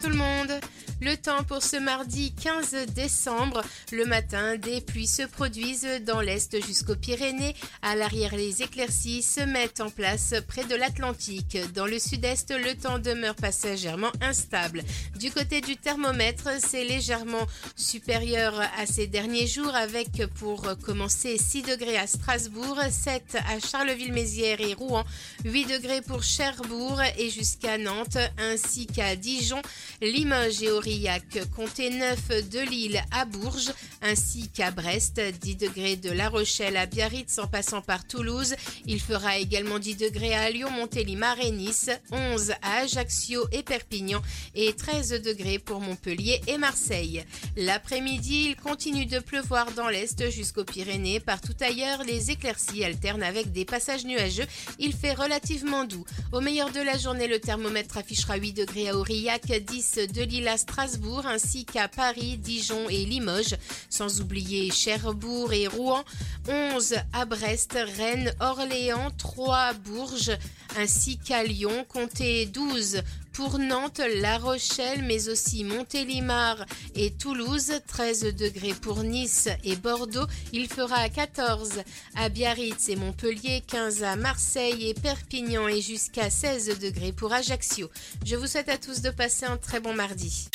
Tout 0.00 0.10
le 0.10 0.14
monde. 0.14 0.60
Le 1.00 1.16
temps 1.16 1.44
pour 1.44 1.62
ce 1.62 1.76
mardi 1.76 2.32
15 2.32 2.86
décembre. 2.92 3.62
Le 3.92 4.04
matin, 4.04 4.56
des 4.56 4.80
pluies 4.80 5.06
se 5.06 5.22
produisent 5.22 6.02
dans 6.04 6.20
l'est 6.20 6.60
jusqu'aux 6.66 6.96
Pyrénées. 6.96 7.54
À 7.82 7.94
l'arrière, 7.94 8.34
les 8.34 8.62
éclaircies 8.62 9.22
se 9.22 9.40
mettent 9.40 9.80
en 9.80 9.90
place 9.90 10.34
près 10.48 10.64
de 10.64 10.74
l'Atlantique. 10.74 11.56
Dans 11.72 11.86
le 11.86 12.00
sud-est, 12.00 12.50
le 12.50 12.74
temps 12.74 12.98
demeure 12.98 13.36
passagèrement 13.36 14.10
instable. 14.20 14.82
Du 15.16 15.30
côté 15.30 15.60
du 15.60 15.76
thermomètre, 15.76 16.48
c'est 16.58 16.84
légèrement 16.84 17.46
supérieur 17.76 18.60
à 18.76 18.84
ces 18.84 19.06
derniers 19.06 19.46
jours 19.46 19.76
avec 19.76 20.26
pour 20.34 20.66
commencer 20.82 21.38
6 21.38 21.62
degrés 21.62 21.96
à 21.96 22.08
Strasbourg, 22.08 22.80
7 22.90 23.36
à 23.48 23.60
Charleville-Mézières 23.60 24.60
et 24.60 24.74
Rouen, 24.74 25.04
8 25.44 25.66
degrés 25.66 26.02
pour 26.02 26.24
Cherbourg 26.24 27.00
et 27.18 27.30
jusqu'à 27.30 27.78
Nantes 27.78 28.18
ainsi 28.38 28.86
qu'à 28.88 29.14
Dijon, 29.14 29.62
Limoges 30.02 30.62
et 30.62 30.72
Aurillac. 30.88 31.38
Comptez 31.54 31.90
9 31.90 32.48
de 32.50 32.60
Lille 32.60 33.02
à 33.10 33.26
Bourges 33.26 33.72
ainsi 34.00 34.48
qu'à 34.48 34.70
Brest, 34.70 35.20
10 35.20 35.56
degrés 35.56 35.96
de 35.96 36.10
La 36.10 36.30
Rochelle 36.30 36.78
à 36.78 36.86
Biarritz 36.86 37.38
en 37.38 37.46
passant 37.46 37.82
par 37.82 38.06
Toulouse. 38.06 38.54
Il 38.86 39.00
fera 39.00 39.36
également 39.36 39.78
10 39.78 39.96
degrés 39.96 40.34
à 40.34 40.48
Lyon, 40.50 40.70
Montélimar 40.70 41.38
et 41.40 41.50
Nice, 41.50 41.90
11 42.10 42.52
à 42.62 42.78
Ajaccio 42.78 43.46
et 43.52 43.62
Perpignan 43.62 44.22
et 44.54 44.72
13 44.72 45.20
degrés 45.22 45.58
pour 45.58 45.80
Montpellier 45.80 46.40
et 46.46 46.56
Marseille. 46.56 47.22
L'après-midi, 47.56 48.46
il 48.48 48.56
continue 48.56 49.04
de 49.04 49.18
pleuvoir 49.18 49.72
dans 49.72 49.88
l'est 49.88 50.30
jusqu'aux 50.30 50.64
Pyrénées. 50.64 51.20
Partout 51.20 51.56
ailleurs, 51.60 52.02
les 52.04 52.30
éclaircies 52.30 52.84
alternent 52.84 53.22
avec 53.22 53.52
des 53.52 53.66
passages 53.66 54.06
nuageux. 54.06 54.46
Il 54.78 54.94
fait 54.94 55.12
relativement 55.12 55.84
doux. 55.84 56.06
Au 56.32 56.40
meilleur 56.40 56.70
de 56.70 56.80
la 56.80 56.96
journée, 56.96 57.26
le 57.26 57.40
thermomètre 57.40 57.98
affichera 57.98 58.36
8 58.36 58.52
degrés 58.54 58.88
à 58.88 58.96
Aurillac, 58.96 59.52
10 59.52 59.98
de 60.14 60.22
Lille 60.22 60.48
à 60.48 60.56
Strasbourg 60.56 60.77
ainsi 60.78 61.64
qu'à 61.64 61.88
Paris, 61.88 62.38
Dijon 62.38 62.88
et 62.88 63.04
Limoges, 63.04 63.56
sans 63.90 64.20
oublier 64.20 64.70
Cherbourg 64.70 65.52
et 65.52 65.66
Rouen, 65.66 66.04
11 66.48 66.94
à 67.12 67.24
Brest, 67.24 67.76
Rennes, 67.96 68.32
Orléans, 68.38 69.10
3 69.18 69.72
Bourges 69.84 70.36
ainsi 70.76 71.18
qu'à 71.18 71.42
Lyon, 71.42 71.84
comptez 71.88 72.46
12 72.46 73.02
pour 73.38 73.60
Nantes, 73.60 74.00
La 74.20 74.36
Rochelle, 74.38 75.04
mais 75.04 75.28
aussi 75.28 75.62
Montélimar 75.62 76.56
et 76.96 77.12
Toulouse, 77.12 77.70
13 77.86 78.34
degrés 78.34 78.74
pour 78.74 79.04
Nice 79.04 79.48
et 79.62 79.76
Bordeaux, 79.76 80.26
il 80.52 80.66
fera 80.66 81.08
14 81.08 81.70
à 82.16 82.30
Biarritz 82.30 82.88
et 82.88 82.96
Montpellier, 82.96 83.62
15 83.64 84.02
à 84.02 84.16
Marseille 84.16 84.88
et 84.88 84.94
Perpignan 84.94 85.68
et 85.68 85.80
jusqu'à 85.80 86.30
16 86.30 86.80
degrés 86.80 87.12
pour 87.12 87.32
Ajaccio. 87.32 87.88
Je 88.26 88.34
vous 88.34 88.48
souhaite 88.48 88.68
à 88.68 88.76
tous 88.76 89.02
de 89.02 89.10
passer 89.10 89.46
un 89.46 89.56
très 89.56 89.78
bon 89.78 89.94
mardi. 89.94 90.48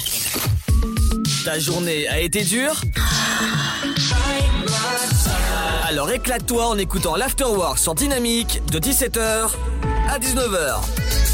Ta 1.46 1.60
journée 1.60 2.06
a 2.10 2.20
été 2.20 2.44
dure? 2.44 2.82
Alors 5.86 6.12
éclate-toi 6.12 6.68
en 6.68 6.78
écoutant 6.78 7.16
l'Afterwork 7.16 7.80
sur 7.80 7.96
Dynamique 7.96 8.62
de 8.74 8.80
17h 8.80 9.52
à 10.10 10.20
19h. 10.20 11.33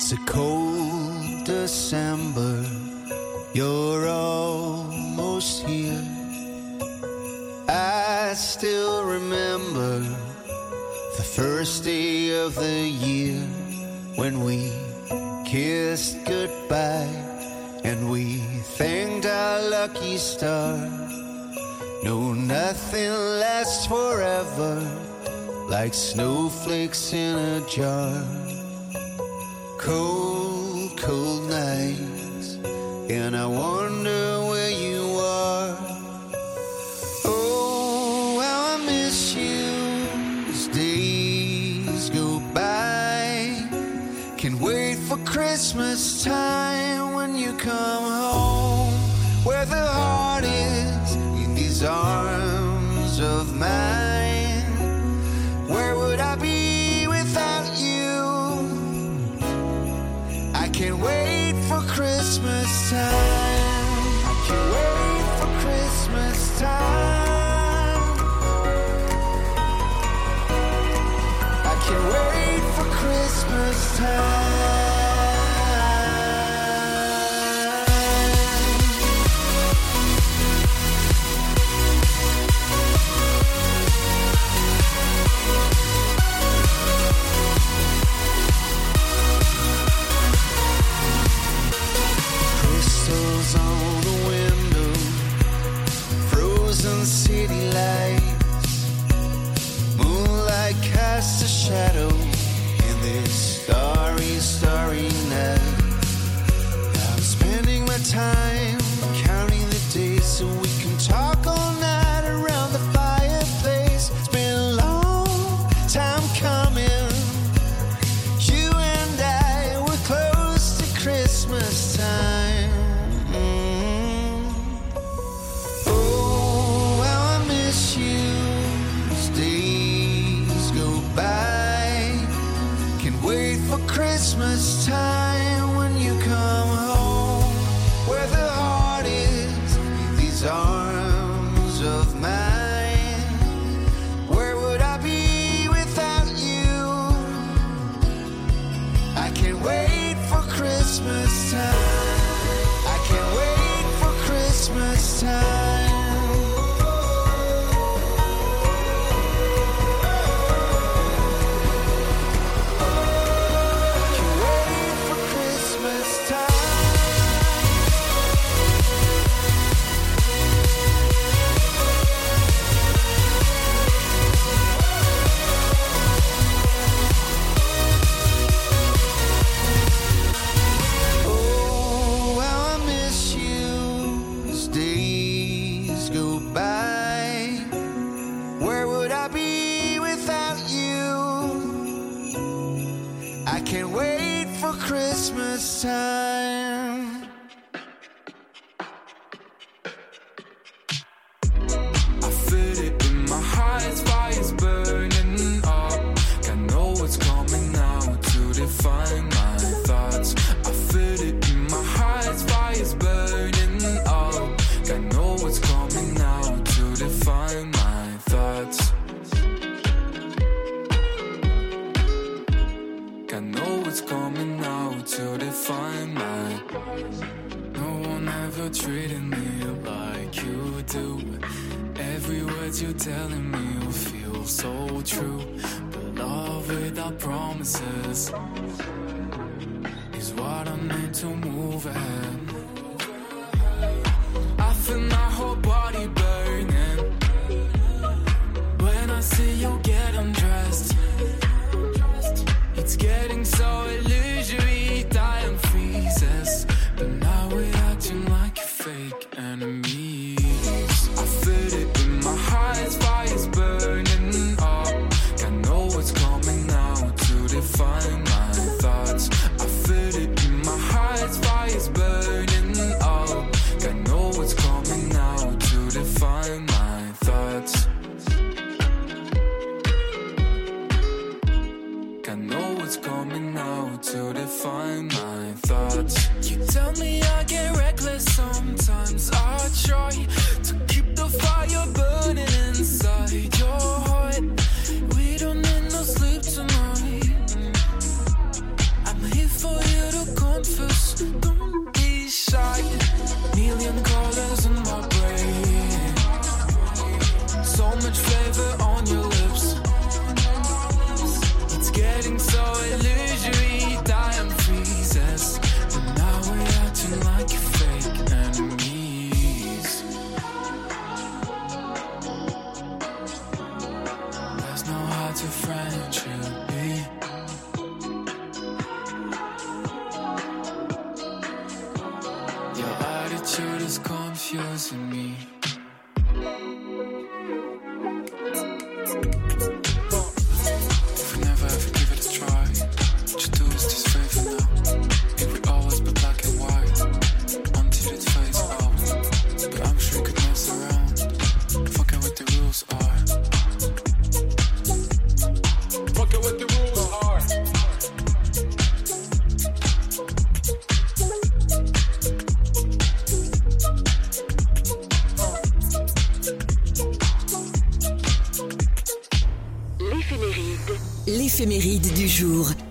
It's 0.00 0.12
a 0.12 0.16
cold 0.18 0.47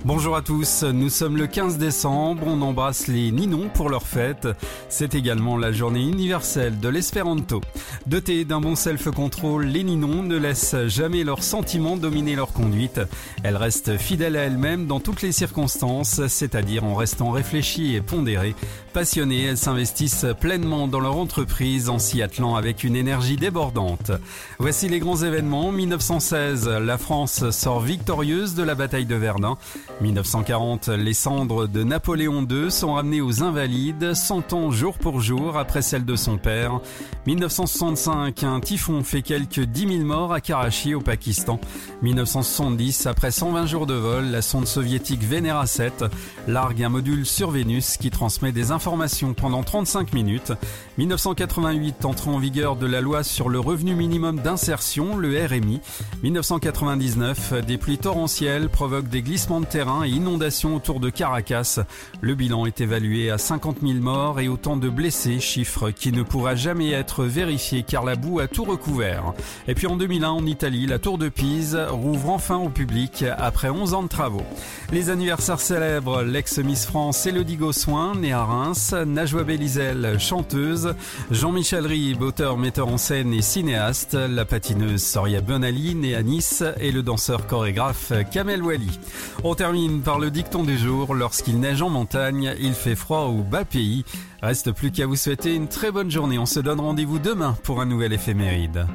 Bonjour 0.07 0.37
à 0.37 0.41
tous, 0.41 0.83
nous 0.83 1.09
sommes 1.09 1.35
le 1.35 1.47
15 1.47 1.77
décembre, 1.77 2.43
on 2.47 2.61
embrasse 2.61 3.07
les 3.07 3.29
Ninons 3.29 3.67
pour 3.67 3.89
leur 3.89 4.03
fête. 4.07 4.47
C'est 4.87 5.15
également 5.15 5.57
la 5.57 5.73
journée 5.73 5.99
universelle 5.99 6.79
de 6.79 6.87
l'espéranto. 6.87 7.59
Dotés 8.05 8.45
d'un 8.45 8.61
bon 8.61 8.77
self-control, 8.77 9.65
les 9.65 9.83
Ninons 9.83 10.23
ne 10.23 10.37
laissent 10.37 10.77
jamais 10.87 11.25
leurs 11.25 11.43
sentiments 11.43 11.97
dominer 11.97 12.37
leur 12.37 12.53
conduite. 12.53 13.01
Elles 13.43 13.57
restent 13.57 13.97
fidèles 13.97 14.37
à 14.37 14.43
elles-mêmes 14.43 14.87
dans 14.87 15.01
toutes 15.01 15.21
les 15.21 15.33
circonstances, 15.33 16.25
c'est-à-dire 16.27 16.85
en 16.85 16.95
restant 16.95 17.31
réfléchies 17.31 17.93
et 17.93 17.99
pondérées. 18.01 18.55
Passionnées, 18.97 19.43
elles 19.43 19.59
s'investissent 19.59 20.25
pleinement 20.39 20.87
dans 20.87 20.99
leur 20.99 21.17
entreprise 21.17 21.87
en 21.87 21.99
s'y 21.99 22.23
attelant 22.23 22.55
avec 22.55 22.83
une 22.83 22.95
énergie 22.95 23.35
débordante. 23.35 24.11
Voici 24.57 24.89
les 24.89 24.97
grands 24.97 25.21
événements. 25.21 25.71
1916, 25.71 26.67
la 26.67 26.97
France 26.97 27.47
sort 27.51 27.79
victorieuse 27.79 28.55
de 28.55 28.63
la 28.63 28.73
bataille 28.73 29.05
de 29.05 29.13
Verdun. 29.13 29.55
1940, 30.01 30.87
les 30.87 31.13
cendres 31.13 31.67
de 31.67 31.83
Napoléon 31.83 32.47
II 32.49 32.71
sont 32.71 32.95
ramenées 32.95 33.21
aux 33.21 33.43
Invalides, 33.43 34.15
100 34.15 34.53
ans 34.53 34.71
jour 34.71 34.97
pour 34.97 35.21
jour 35.21 35.59
après 35.59 35.83
celle 35.83 36.03
de 36.03 36.15
son 36.15 36.39
père. 36.39 36.81
1965, 37.27 38.41
un 38.43 38.59
typhon 38.59 39.03
fait 39.03 39.21
quelques 39.21 39.59
10 39.59 39.97
000 39.97 40.05
morts 40.05 40.33
à 40.33 40.41
Karachi 40.41 40.95
au 40.95 41.01
Pakistan. 41.01 41.59
1970, 42.01 43.05
après 43.05 43.29
120 43.29 43.67
jours 43.67 43.85
de 43.85 43.93
vol, 43.93 44.31
la 44.31 44.41
sonde 44.41 44.65
soviétique 44.65 45.23
Venera 45.23 45.67
7 45.67 46.05
largue 46.47 46.81
un 46.81 46.89
module 46.89 47.27
sur 47.27 47.51
Vénus 47.51 47.97
qui 47.97 48.09
transmet 48.09 48.51
des 48.51 48.71
informations 48.71 48.86
pendant 49.35 49.63
35 49.63 50.13
minutes. 50.13 50.53
1988, 50.97 52.05
entrée 52.05 52.29
en 52.29 52.39
vigueur 52.39 52.77
de 52.77 52.87
la 52.87 53.01
loi 53.01 53.21
sur 53.21 53.49
le 53.49 53.59
revenu 53.59 53.95
minimum 53.95 54.39
d'insertion, 54.39 55.17
le 55.17 55.45
RMI. 55.45 55.81
1999, 56.23 57.65
des 57.65 57.77
pluies 57.77 57.97
torrentielles 57.97 58.69
provoquent 58.69 59.09
des 59.09 59.21
glissements 59.21 59.59
de 59.59 59.65
terrain 59.65 60.05
et 60.05 60.09
inondations 60.09 60.73
autour 60.75 61.01
de 61.01 61.09
Caracas. 61.09 61.79
Le 62.21 62.35
bilan 62.35 62.65
est 62.65 62.79
évalué 62.79 63.29
à 63.29 63.37
50 63.37 63.79
000 63.81 63.95
morts 63.95 64.39
et 64.39 64.47
autant 64.47 64.77
de 64.77 64.87
blessés, 64.87 65.41
chiffre 65.41 65.91
qui 65.91 66.13
ne 66.13 66.23
pourra 66.23 66.55
jamais 66.55 66.91
être 66.91 67.25
vérifié 67.25 67.83
car 67.83 68.05
la 68.05 68.15
boue 68.15 68.39
a 68.39 68.47
tout 68.47 68.63
recouvert. 68.63 69.33
Et 69.67 69.75
puis 69.75 69.87
en 69.87 69.97
2001, 69.97 70.29
en 70.29 70.45
Italie, 70.45 70.87
la 70.87 70.97
tour 70.97 71.17
de 71.17 71.27
Pise 71.27 71.77
rouvre 71.89 72.29
enfin 72.29 72.55
au 72.55 72.69
public 72.69 73.25
après 73.37 73.69
11 73.69 73.93
ans 73.93 74.03
de 74.03 74.07
travaux. 74.07 74.45
Les 74.93 75.09
anniversaires 75.09 75.59
célèbres, 75.59 76.23
l'ex-Miss 76.23 76.85
France 76.85 77.25
Elodie 77.25 77.57
Gossuin, 77.57 78.15
née 78.15 78.31
à 78.31 78.45
Reims, 78.45 78.76
Najwa 78.77 79.43
Belizel, 79.43 80.19
chanteuse, 80.19 80.93
Jean-Michel 81.31 81.85
Ribes, 81.87 82.21
auteur, 82.21 82.57
metteur 82.57 82.87
en 82.87 82.97
scène 82.97 83.33
et 83.33 83.41
cinéaste, 83.41 84.13
la 84.13 84.45
patineuse 84.45 85.01
Soria 85.01 85.41
Benali, 85.41 85.95
née 85.95 86.15
à 86.15 86.21
Nice, 86.21 86.63
et 86.79 86.91
le 86.91 87.01
danseur 87.01 87.47
chorégraphe 87.47 88.13
Kamel 88.31 88.61
Wally. 88.61 88.99
On 89.43 89.55
termine 89.55 90.01
par 90.01 90.19
le 90.19 90.29
dicton 90.29 90.63
du 90.63 90.77
jour, 90.77 91.15
lorsqu'il 91.15 91.59
neige 91.59 91.81
en 91.81 91.89
montagne, 91.89 92.55
il 92.59 92.73
fait 92.73 92.95
froid 92.95 93.21
au 93.21 93.41
bas 93.41 93.65
pays. 93.65 94.05
Reste 94.41 94.71
plus 94.71 94.91
qu'à 94.91 95.07
vous 95.07 95.15
souhaiter 95.15 95.55
une 95.55 95.67
très 95.67 95.91
bonne 95.91 96.11
journée. 96.11 96.37
On 96.37 96.45
se 96.45 96.59
donne 96.59 96.79
rendez-vous 96.79 97.19
demain 97.19 97.57
pour 97.63 97.81
un 97.81 97.85
nouvel 97.85 98.13
éphéméride. 98.13 98.85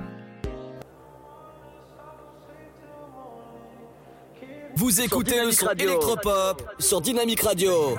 Vous 4.77 5.01
écoutez 5.01 5.45
le 5.45 5.51
son 5.51 5.69
électropop 5.77 6.63
sur 6.79 7.01
Dynamique 7.01 7.43
Radio. 7.43 7.97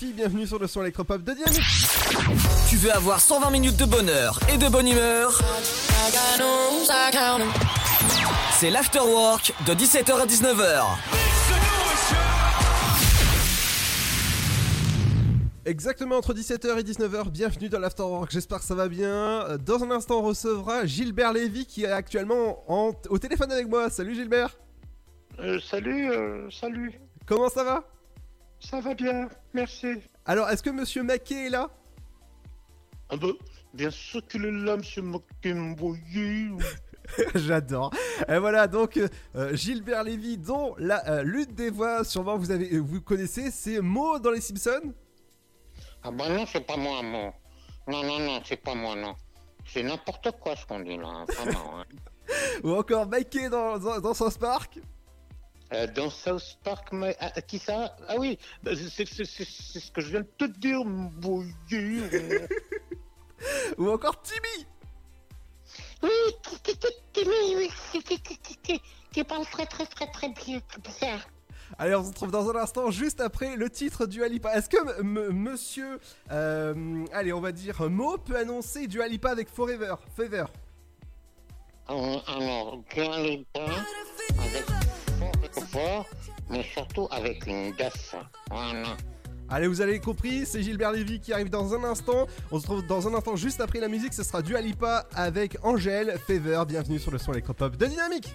Bienvenue 0.00 0.46
sur 0.46 0.58
le 0.58 0.66
son 0.66 0.80
électropop 0.82 1.22
de 1.22 1.32
Dynamique. 1.32 1.60
Tu 2.70 2.76
veux 2.76 2.90
avoir 2.94 3.20
120 3.20 3.50
minutes 3.50 3.76
de 3.76 3.84
bonheur 3.84 4.38
et 4.52 4.56
de 4.56 4.66
bonne 4.68 4.88
humeur? 4.88 5.38
C'est 8.58 8.70
l'afterwork 8.70 9.52
de 9.66 9.74
17h 9.74 10.12
à 10.18 10.26
19h. 10.26 10.82
Exactement 15.66 16.16
entre 16.16 16.32
17h 16.34 16.78
et 16.78 16.82
19h, 16.82 17.30
bienvenue 17.30 17.68
dans 17.68 17.78
l'Afterwork, 17.78 18.30
j'espère 18.32 18.58
que 18.58 18.64
ça 18.64 18.74
va 18.74 18.88
bien. 18.88 19.46
Dans 19.64 19.84
un 19.84 19.90
instant, 19.92 20.18
on 20.20 20.22
recevra 20.22 20.86
Gilbert 20.86 21.32
Lévy 21.34 21.66
qui 21.66 21.84
est 21.84 21.90
actuellement 21.92 22.64
en- 22.66 22.92
au 23.10 23.18
téléphone 23.18 23.52
avec 23.52 23.68
moi. 23.68 23.88
Salut 23.90 24.14
Gilbert 24.14 24.56
Euh, 25.38 25.58
salut, 25.60 26.10
euh, 26.10 26.48
salut. 26.50 26.92
Comment 27.26 27.48
ça 27.48 27.62
va? 27.64 27.84
Ça 28.64 28.80
va 28.80 28.94
bien, 28.94 29.28
merci. 29.52 29.94
Alors, 30.24 30.48
est-ce 30.48 30.62
que 30.62 30.70
Monsieur 30.70 31.02
Maquet 31.02 31.46
est 31.46 31.50
là? 31.50 31.68
Ah 33.10 33.16
bah, 33.16 33.28
bien 33.74 33.90
sûr 33.90 34.26
qu'il 34.26 34.44
est 34.44 34.50
là, 34.50 34.76
monsieur 34.76 35.02
Mokemboyi. 35.02 36.52
J'adore. 37.34 37.92
Et 38.28 38.38
voilà 38.38 38.66
donc 38.68 38.96
euh, 39.34 39.54
Gilbert 39.54 40.04
Lévy, 40.04 40.38
dont 40.38 40.74
la 40.78 41.06
euh, 41.10 41.22
l'une 41.22 41.46
des 41.46 41.68
voix, 41.70 42.04
sûrement 42.04 42.38
vous 42.38 42.50
avez, 42.50 42.72
euh, 42.74 42.78
vous 42.78 43.00
connaissez, 43.02 43.50
c'est 43.50 43.80
Mo 43.80 44.18
dans 44.18 44.30
les 44.30 44.40
Simpsons? 44.40 44.94
Ah 46.02 46.10
bah 46.10 46.28
non, 46.30 46.46
c'est 46.46 46.64
pas 46.66 46.76
moi, 46.76 47.02
moi. 47.02 47.34
Non, 47.88 48.02
non, 48.04 48.18
non, 48.20 48.40
c'est 48.44 48.56
pas 48.62 48.74
moi, 48.74 48.94
non. 48.94 49.14
C'est 49.66 49.82
n'importe 49.82 50.30
quoi 50.40 50.56
ce 50.56 50.64
qu'on 50.64 50.80
dit 50.80 50.96
là, 50.96 51.08
hein, 51.08 51.24
vraiment. 51.28 51.80
hein. 51.80 51.84
Ou 52.64 52.70
encore 52.72 53.06
Mikey 53.08 53.50
dans, 53.50 53.78
dans, 53.78 54.00
dans 54.00 54.14
South 54.14 54.38
Park? 54.38 54.78
Euh, 55.72 55.86
dans 55.86 56.10
South 56.10 56.58
Park, 56.64 56.88
mais, 56.92 57.16
ah, 57.18 57.40
qui 57.40 57.58
ça? 57.58 57.96
Ah 58.08 58.16
oui, 58.18 58.38
bah, 58.62 58.72
c'est 58.74 59.06
ce 59.06 59.90
que 59.90 60.00
je 60.02 60.10
viens 60.10 60.20
de 60.20 60.28
te 60.36 60.44
dire, 60.44 60.84
Mboyi. 60.84 62.02
Ou 63.78 63.88
encore 63.88 64.20
Timmy 64.22 64.66
Oui, 66.02 66.10
qui, 66.62 67.24
oui, 67.26 67.70
qui, 69.12 69.24
parle 69.24 69.46
très 69.46 69.66
très 69.66 69.86
très 69.86 70.06
très 70.08 70.28
bien 70.28 70.60
comme 70.72 70.92
ça. 70.92 71.16
Allez, 71.78 71.94
on 71.94 72.02
se 72.02 72.08
retrouve 72.08 72.30
dans 72.30 72.50
un 72.50 72.56
instant, 72.56 72.90
juste 72.90 73.22
après 73.22 73.56
le 73.56 73.70
titre 73.70 74.04
du 74.04 74.22
Alipa. 74.22 74.52
Est-ce 74.54 74.68
que 74.68 75.02
monsieur, 75.02 75.98
euh, 76.30 77.06
allez, 77.14 77.32
on 77.32 77.40
va 77.40 77.52
dire 77.52 77.88
Mo 77.88 78.18
peut 78.18 78.36
annoncer 78.36 78.86
du 78.86 79.00
Alipa 79.00 79.30
avec 79.30 79.48
Forever 79.48 79.94
Fever? 80.14 80.44
Euh, 81.88 82.18
Alors, 82.26 82.84
pas 82.94 83.14
avec 83.14 83.46
fort, 85.60 86.06
mais 86.50 86.62
surtout 86.62 87.08
avec 87.10 87.46
une 87.46 87.72
DAF. 87.72 88.14
Voilà. 88.50 88.96
Allez, 89.48 89.66
vous 89.66 89.82
avez 89.82 89.98
compris, 89.98 90.46
c'est 90.46 90.62
Gilbert 90.62 90.92
Lévy 90.92 91.20
qui 91.20 91.32
arrive 91.32 91.50
dans 91.50 91.74
un 91.74 91.84
instant. 91.84 92.26
On 92.50 92.58
se 92.58 92.66
retrouve 92.66 92.86
dans 92.86 93.06
un 93.06 93.14
instant 93.14 93.36
juste 93.36 93.60
après 93.60 93.80
la 93.80 93.88
musique, 93.88 94.14
ce 94.14 94.22
sera 94.22 94.40
du 94.40 94.56
Alipa 94.56 95.06
avec 95.14 95.58
Angèle 95.62 96.18
Fever. 96.26 96.62
Bienvenue 96.66 96.98
sur 96.98 97.10
le 97.10 97.18
son 97.18 97.32
électropop 97.32 97.76
de 97.76 97.86
Dynamique. 97.86 98.34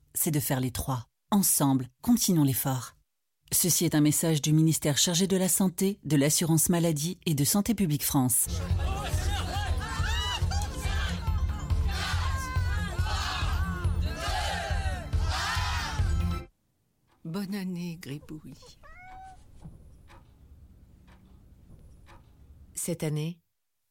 c'est 0.13 0.31
de 0.31 0.39
faire 0.39 0.59
les 0.59 0.71
trois. 0.71 1.07
Ensemble, 1.31 1.87
continuons 2.01 2.43
l'effort. 2.43 2.95
Ceci 3.51 3.85
est 3.85 3.95
un 3.95 4.01
message 4.01 4.41
du 4.41 4.53
ministère 4.53 4.97
chargé 4.97 5.27
de 5.27 5.37
la 5.37 5.49
Santé, 5.49 5.99
de 6.03 6.15
l'Assurance 6.15 6.69
Maladie 6.69 7.17
et 7.25 7.35
de 7.35 7.43
Santé 7.43 7.73
Publique 7.73 8.03
France. 8.03 8.47
Bonne 17.25 17.55
année, 17.55 17.97
Gribouille. 18.01 18.55
Cette 22.73 23.03
année, 23.03 23.37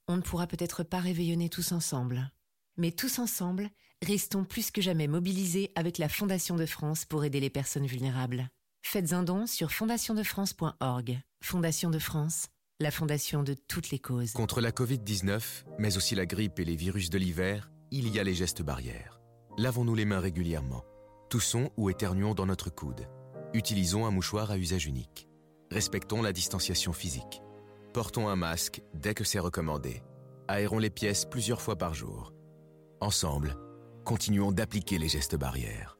on 0.08 0.16
ne 0.16 0.22
pourra 0.22 0.46
peut-être 0.46 0.82
pas 0.82 0.98
réveillonner 0.98 1.48
tous 1.48 1.72
ensemble. 1.72 2.32
Mais 2.80 2.92
tous 2.92 3.18
ensemble, 3.18 3.68
restons 4.00 4.42
plus 4.42 4.70
que 4.70 4.80
jamais 4.80 5.06
mobilisés 5.06 5.70
avec 5.74 5.98
la 5.98 6.08
Fondation 6.08 6.56
de 6.56 6.64
France 6.64 7.04
pour 7.04 7.26
aider 7.26 7.38
les 7.38 7.50
personnes 7.50 7.84
vulnérables. 7.84 8.48
Faites 8.80 9.12
un 9.12 9.22
don 9.22 9.46
sur 9.46 9.70
fondationdefrance.org. 9.70 11.20
Fondation 11.42 11.90
de 11.90 11.98
France, 11.98 12.46
la 12.80 12.90
fondation 12.90 13.42
de 13.42 13.52
toutes 13.52 13.90
les 13.90 13.98
causes. 13.98 14.32
Contre 14.32 14.62
la 14.62 14.70
Covid-19, 14.70 15.42
mais 15.78 15.98
aussi 15.98 16.14
la 16.14 16.24
grippe 16.24 16.58
et 16.58 16.64
les 16.64 16.74
virus 16.74 17.10
de 17.10 17.18
l'hiver, 17.18 17.70
il 17.90 18.08
y 18.08 18.18
a 18.18 18.24
les 18.24 18.32
gestes 18.32 18.62
barrières. 18.62 19.20
Lavons-nous 19.58 19.94
les 19.94 20.06
mains 20.06 20.20
régulièrement. 20.20 20.82
Toussons 21.28 21.72
ou 21.76 21.90
éternuons 21.90 22.32
dans 22.32 22.46
notre 22.46 22.70
coude. 22.70 23.08
Utilisons 23.52 24.06
un 24.06 24.10
mouchoir 24.10 24.50
à 24.50 24.56
usage 24.56 24.86
unique. 24.86 25.28
Respectons 25.70 26.22
la 26.22 26.32
distanciation 26.32 26.94
physique. 26.94 27.42
Portons 27.92 28.30
un 28.30 28.36
masque 28.36 28.80
dès 28.94 29.12
que 29.12 29.24
c'est 29.24 29.38
recommandé. 29.38 30.02
Aérons 30.48 30.78
les 30.78 30.88
pièces 30.88 31.26
plusieurs 31.26 31.60
fois 31.60 31.76
par 31.76 31.92
jour. 31.92 32.32
Ensemble, 33.02 33.56
continuons 34.04 34.52
d'appliquer 34.52 34.98
les 34.98 35.08
gestes 35.08 35.34
barrières. 35.34 35.96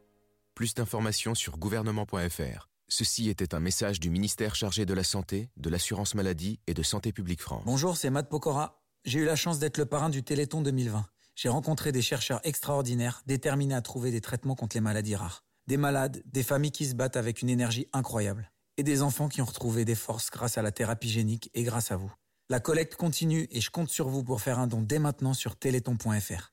Plus 0.55 0.74
d'informations 0.74 1.35
sur 1.35 1.56
gouvernement.fr. 1.56 2.68
Ceci 2.89 3.31
était 3.31 3.55
un 3.55 3.60
message 3.60 4.01
du 4.01 4.10
ministère 4.10 4.55
chargé 4.55 4.85
de 4.85 4.93
la 4.93 5.02
Santé, 5.02 5.48
de 5.56 5.70
l'Assurance 5.70 6.14
Maladie 6.14 6.60
et 6.66 6.74
de 6.74 6.82
Santé 6.82 7.10
Publique 7.14 7.40
France. 7.40 7.62
Bonjour, 7.64 7.97
c'est 7.97 8.10
Matt 8.10 8.28
Pokora. 8.28 8.82
J'ai 9.06 9.20
eu 9.20 9.24
la 9.24 9.35
chance 9.35 9.59
d'être 9.59 9.78
le 9.78 9.86
parrain 9.86 10.10
du 10.10 10.22
Téléthon 10.22 10.60
2020. 10.60 11.06
J'ai 11.36 11.48
rencontré 11.48 11.90
des 11.90 12.02
chercheurs 12.02 12.40
extraordinaires, 12.44 13.22
déterminés 13.24 13.74
à 13.74 13.81
trouver 13.81 14.10
des 14.10 14.20
traitements 14.20 14.55
contre 14.55 14.77
les 14.77 14.82
maladies 14.82 15.16
rares. 15.16 15.43
Des 15.68 15.78
malades, 15.78 16.22
des 16.27 16.43
familles 16.43 16.70
qui 16.70 16.85
se 16.85 16.94
battent 16.94 17.16
avec 17.16 17.40
une 17.40 17.48
énergie 17.48 17.86
incroyable. 17.94 18.52
Et 18.77 18.82
des 18.82 19.01
enfants 19.01 19.31
qui 19.31 19.40
ont 19.40 19.47
retrouvé 19.47 19.86
des 19.86 19.94
forces 19.94 20.28
grâce 20.31 20.59
à 20.59 20.62
la 20.62 20.70
thérapie 20.70 21.09
génique 21.09 21.51
et 21.55 21.62
grâce 21.62 21.93
à 21.93 21.97
vous. 21.97 22.12
La 22.51 22.60
collecte 22.60 22.97
continue 22.97 23.48
et 23.51 23.62
je 23.62 23.70
compte 23.70 23.89
sur 23.89 24.10
vous 24.10 24.22
pour 24.22 24.43
faire 24.43 24.59
un 24.59 24.66
don 24.66 24.82
dès 24.82 24.98
maintenant 24.98 25.32
sur 25.32 25.56
téléthon.fr. 25.56 26.52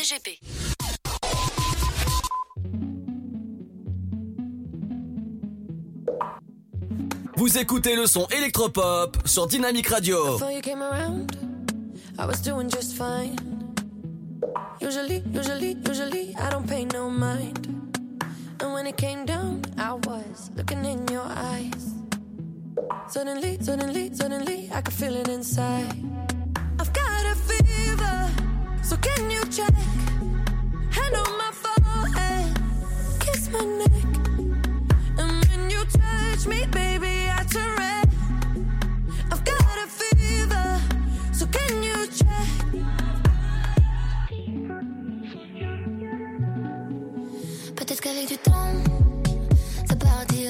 DGP. 0.01 0.39
Vous 7.35 7.57
écoutez 7.59 7.95
le 7.95 8.07
son 8.07 8.25
électropop 8.35 9.17
sur 9.25 9.45
Dynamic 9.45 9.87
Radio. 9.89 10.37
Before 10.39 10.51
you 10.51 10.61
came 10.61 10.81
around, 10.81 11.35
I 12.17 12.25
was 12.25 12.41
doing 12.41 12.67
just 12.67 12.97
fine. 12.97 13.35
Usually, 14.81 15.21
usually, 15.31 15.77
usually, 15.87 16.35
I 16.35 16.49
don't 16.49 16.67
pay 16.67 16.85
no 16.85 17.07
mind. 17.07 17.67
And 18.59 18.73
when 18.73 18.87
it 18.87 18.97
came 18.97 19.25
down, 19.25 19.61
I 19.77 19.93
was 19.93 20.49
looking 20.55 20.83
in 20.83 21.07
your 21.11 21.27
eyes. 21.27 21.93
Suddenly, 23.07 23.59
suddenly, 23.61 24.09
suddenly, 24.15 24.67
I 24.73 24.81
could 24.81 24.95
feel 24.95 25.15
it 25.15 25.27
inside. 25.27 25.93
I've 26.79 26.91
got 26.91 27.25
a 27.31 27.35
fever, 27.35 28.50
so 28.83 28.97
can 28.97 29.29
you 29.29 29.41
check? 29.45 29.73
Hand 30.91 31.15
on 31.15 31.37
my 31.37 31.51
forehead, 31.63 32.59
kiss 33.19 33.49
my 33.51 33.63
neck. 33.79 33.91
And 35.17 35.45
when 35.49 35.69
you 35.69 35.83
touch 35.85 36.47
me, 36.47 36.65
baby, 36.71 37.29
I 37.29 37.43
turn 37.49 37.75
red. 37.77 38.09
I've 39.31 39.43
got 39.43 39.77
a 39.83 39.87
fever, 39.87 40.79
so 41.31 41.45
can 41.47 41.83
you 41.83 42.07
check? 42.07 42.47
Peut-être 47.75 48.01
qu'avec 48.01 48.27
du 48.27 48.37
temps, 48.37 48.51
ça. 49.87 49.95
Et 50.33 50.49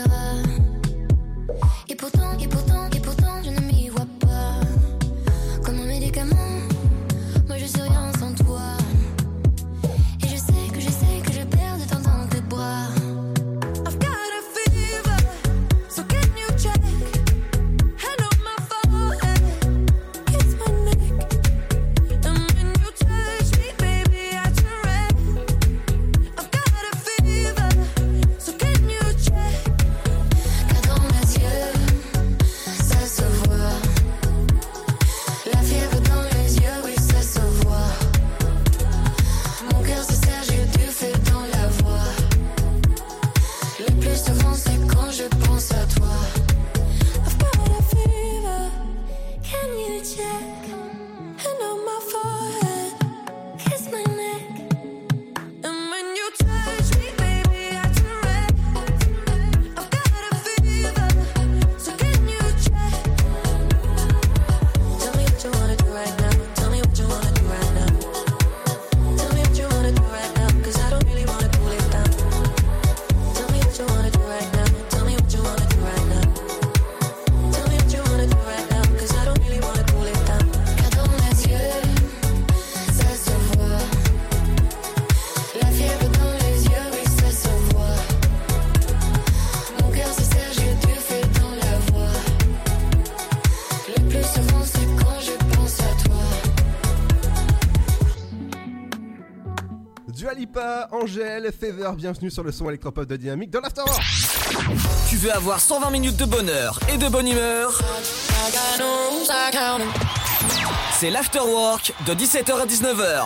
Bienvenue 101.95 102.29
sur 102.29 102.43
le 102.43 102.51
son 102.51 102.69
électropop 102.69 103.07
de 103.07 103.15
Dynamique 103.15 103.49
dans 103.49 103.61
l'Afterwork. 103.61 103.99
Tu 105.09 105.17
veux 105.17 105.31
avoir 105.33 105.59
120 105.59 105.89
minutes 105.89 106.17
de 106.17 106.25
bonheur 106.25 106.79
et 106.93 106.97
de 106.97 107.09
bonne 107.09 107.27
humeur? 107.27 107.79
C'est 110.93 111.09
l'Afterwork 111.09 111.93
de 112.05 112.13
17h 112.13 112.61
à 112.61 112.65
19h. 112.67 113.23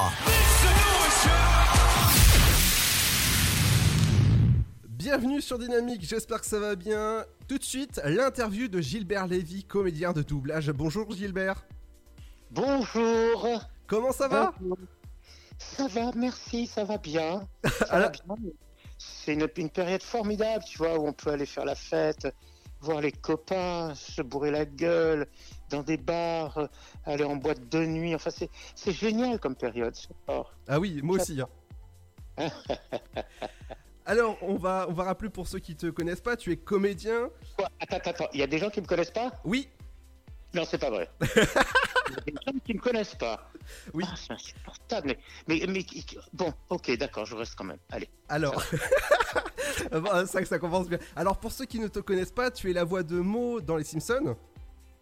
Bienvenue 4.87 5.41
sur 5.41 5.59
Dynamique, 5.59 6.07
j'espère 6.07 6.39
que 6.39 6.47
ça 6.47 6.59
va 6.59 6.75
bien. 6.75 7.25
Tout 7.49 7.57
de 7.57 7.63
suite, 7.63 8.01
l'interview 8.05 8.69
de 8.69 8.79
Gilbert 8.79 9.27
Lévy, 9.27 9.65
comédien 9.65 10.13
de 10.13 10.21
doublage. 10.21 10.71
Bonjour 10.71 11.11
Gilbert. 11.11 11.65
Bonjour. 12.49 13.61
Comment 13.87 14.13
ça 14.13 14.29
va? 14.29 14.53
Ça 15.57 15.87
va, 15.87 16.11
merci, 16.15 16.67
ça 16.67 16.83
va 16.83 16.97
bien. 16.97 17.47
Ça 17.79 17.99
va 17.99 18.09
bien. 18.09 18.35
C'est 18.97 19.33
une, 19.33 19.47
une 19.57 19.69
période 19.69 20.03
formidable, 20.03 20.63
tu 20.65 20.77
vois, 20.77 20.97
où 20.97 21.05
on 21.07 21.13
peut 21.13 21.31
aller 21.31 21.45
faire 21.45 21.65
la 21.65 21.75
fête, 21.75 22.27
voir 22.79 23.01
les 23.01 23.11
copains, 23.11 23.93
se 23.95 24.21
bourrer 24.21 24.51
la 24.51 24.65
gueule 24.65 25.27
dans 25.69 25.83
des 25.83 25.97
bars, 25.97 26.69
aller 27.05 27.23
en 27.23 27.35
boîte 27.35 27.67
de 27.69 27.85
nuit. 27.85 28.15
Enfin, 28.15 28.29
c'est 28.31 28.49
c'est 28.75 28.93
génial 28.93 29.39
comme 29.39 29.55
période. 29.55 29.95
Ah 30.67 30.79
oui, 30.79 31.01
moi 31.03 31.17
aussi. 31.17 31.41
hein. 31.41 31.49
Alors, 34.05 34.37
on 34.43 34.55
va, 34.55 34.85
on 34.87 34.93
va 34.93 35.03
rappeler 35.03 35.29
pour 35.29 35.47
ceux 35.47 35.57
qui 35.59 35.75
te 35.75 35.87
connaissent 35.87 36.21
pas, 36.21 36.37
tu 36.37 36.51
es 36.51 36.57
comédien. 36.57 37.29
Quoi? 37.57 37.69
Attends, 37.79 37.97
attends, 37.97 38.09
attends, 38.11 38.27
il 38.33 38.39
y 38.39 38.43
a 38.43 38.47
des 38.47 38.59
gens 38.59 38.69
qui 38.69 38.79
me 38.81 38.85
connaissent 38.85 39.09
pas? 39.11 39.31
Oui. 39.43 39.67
Non, 40.55 40.63
c'est 40.65 40.77
pas 40.77 40.89
vrai. 40.89 41.09
Il 41.21 41.27
y 41.27 42.17
a 42.17 42.21
des 42.25 42.33
gens 42.45 42.59
qui 42.65 42.73
me 42.73 42.79
connaissent 42.79 43.15
pas. 43.15 43.49
Oui. 43.93 44.05
c'est 44.15 44.33
insupportable. 44.33 45.17
Mais, 45.47 45.63
mais, 45.67 45.67
mais 45.67 45.85
bon, 46.33 46.53
ok, 46.69 46.97
d'accord, 46.97 47.25
je 47.25 47.35
reste 47.35 47.55
quand 47.55 47.63
même. 47.65 47.79
Allez. 47.91 48.09
Alors, 48.29 48.63
Bon, 49.91 50.25
ça, 50.25 50.43
ça 50.45 50.59
commence 50.59 50.87
bien. 50.87 50.99
Alors, 51.15 51.37
pour 51.37 51.51
ceux 51.51 51.65
qui 51.65 51.79
ne 51.79 51.87
te 51.87 51.99
connaissent 51.99 52.31
pas, 52.31 52.51
tu 52.51 52.69
es 52.69 52.73
la 52.73 52.83
voix 52.83 53.03
de 53.03 53.19
Mo 53.19 53.59
dans 53.61 53.75
Les 53.75 53.83
Simpsons? 53.83 54.35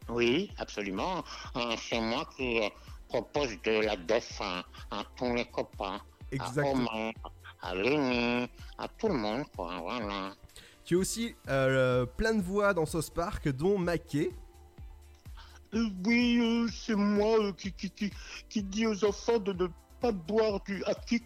Oui, 0.10 0.52
absolument. 0.58 1.24
Euh, 1.56 1.76
C'est 1.78 2.00
moi 2.00 2.28
qui 2.36 2.60
euh, 2.60 2.70
propose 3.08 3.50
de 3.64 3.86
la 3.86 3.96
def 3.96 4.42
à, 4.42 4.64
à 4.92 5.04
tous 5.16 5.34
les 5.34 5.46
copains. 5.46 6.02
Exactement. 6.32 7.12
À 7.24 7.70
à 7.70 7.76
Lenny, 7.76 8.50
à 8.78 8.88
tout 8.90 9.08
le 9.08 9.14
monde, 9.14 9.46
quoi. 9.56 9.80
Voilà. 9.82 10.34
Tu 10.84 10.96
es 10.96 10.98
aussi 10.98 11.34
euh, 11.48 12.06
plein 12.06 12.34
de 12.34 12.42
voix 12.42 12.74
dans 12.74 12.86
Sauce 12.86 13.10
Park, 13.10 13.48
dont 13.48 13.78
Mackay. 13.78 14.32
Euh, 15.76 15.90
oui, 16.06 16.40
euh, 16.40 16.68
c'est 16.72 16.96
moi 16.96 17.40
euh, 17.40 17.52
qui, 17.54 17.72
qui, 17.72 17.90
qui, 17.90 18.12
qui 18.48 18.64
dis 18.64 18.86
aux 18.86 19.04
enfants 19.06 19.40
de 19.40 19.54
ne 19.54 19.68
pas 20.00 20.12
boire 20.12 20.62
du 20.64 20.84
hakik 20.86 21.24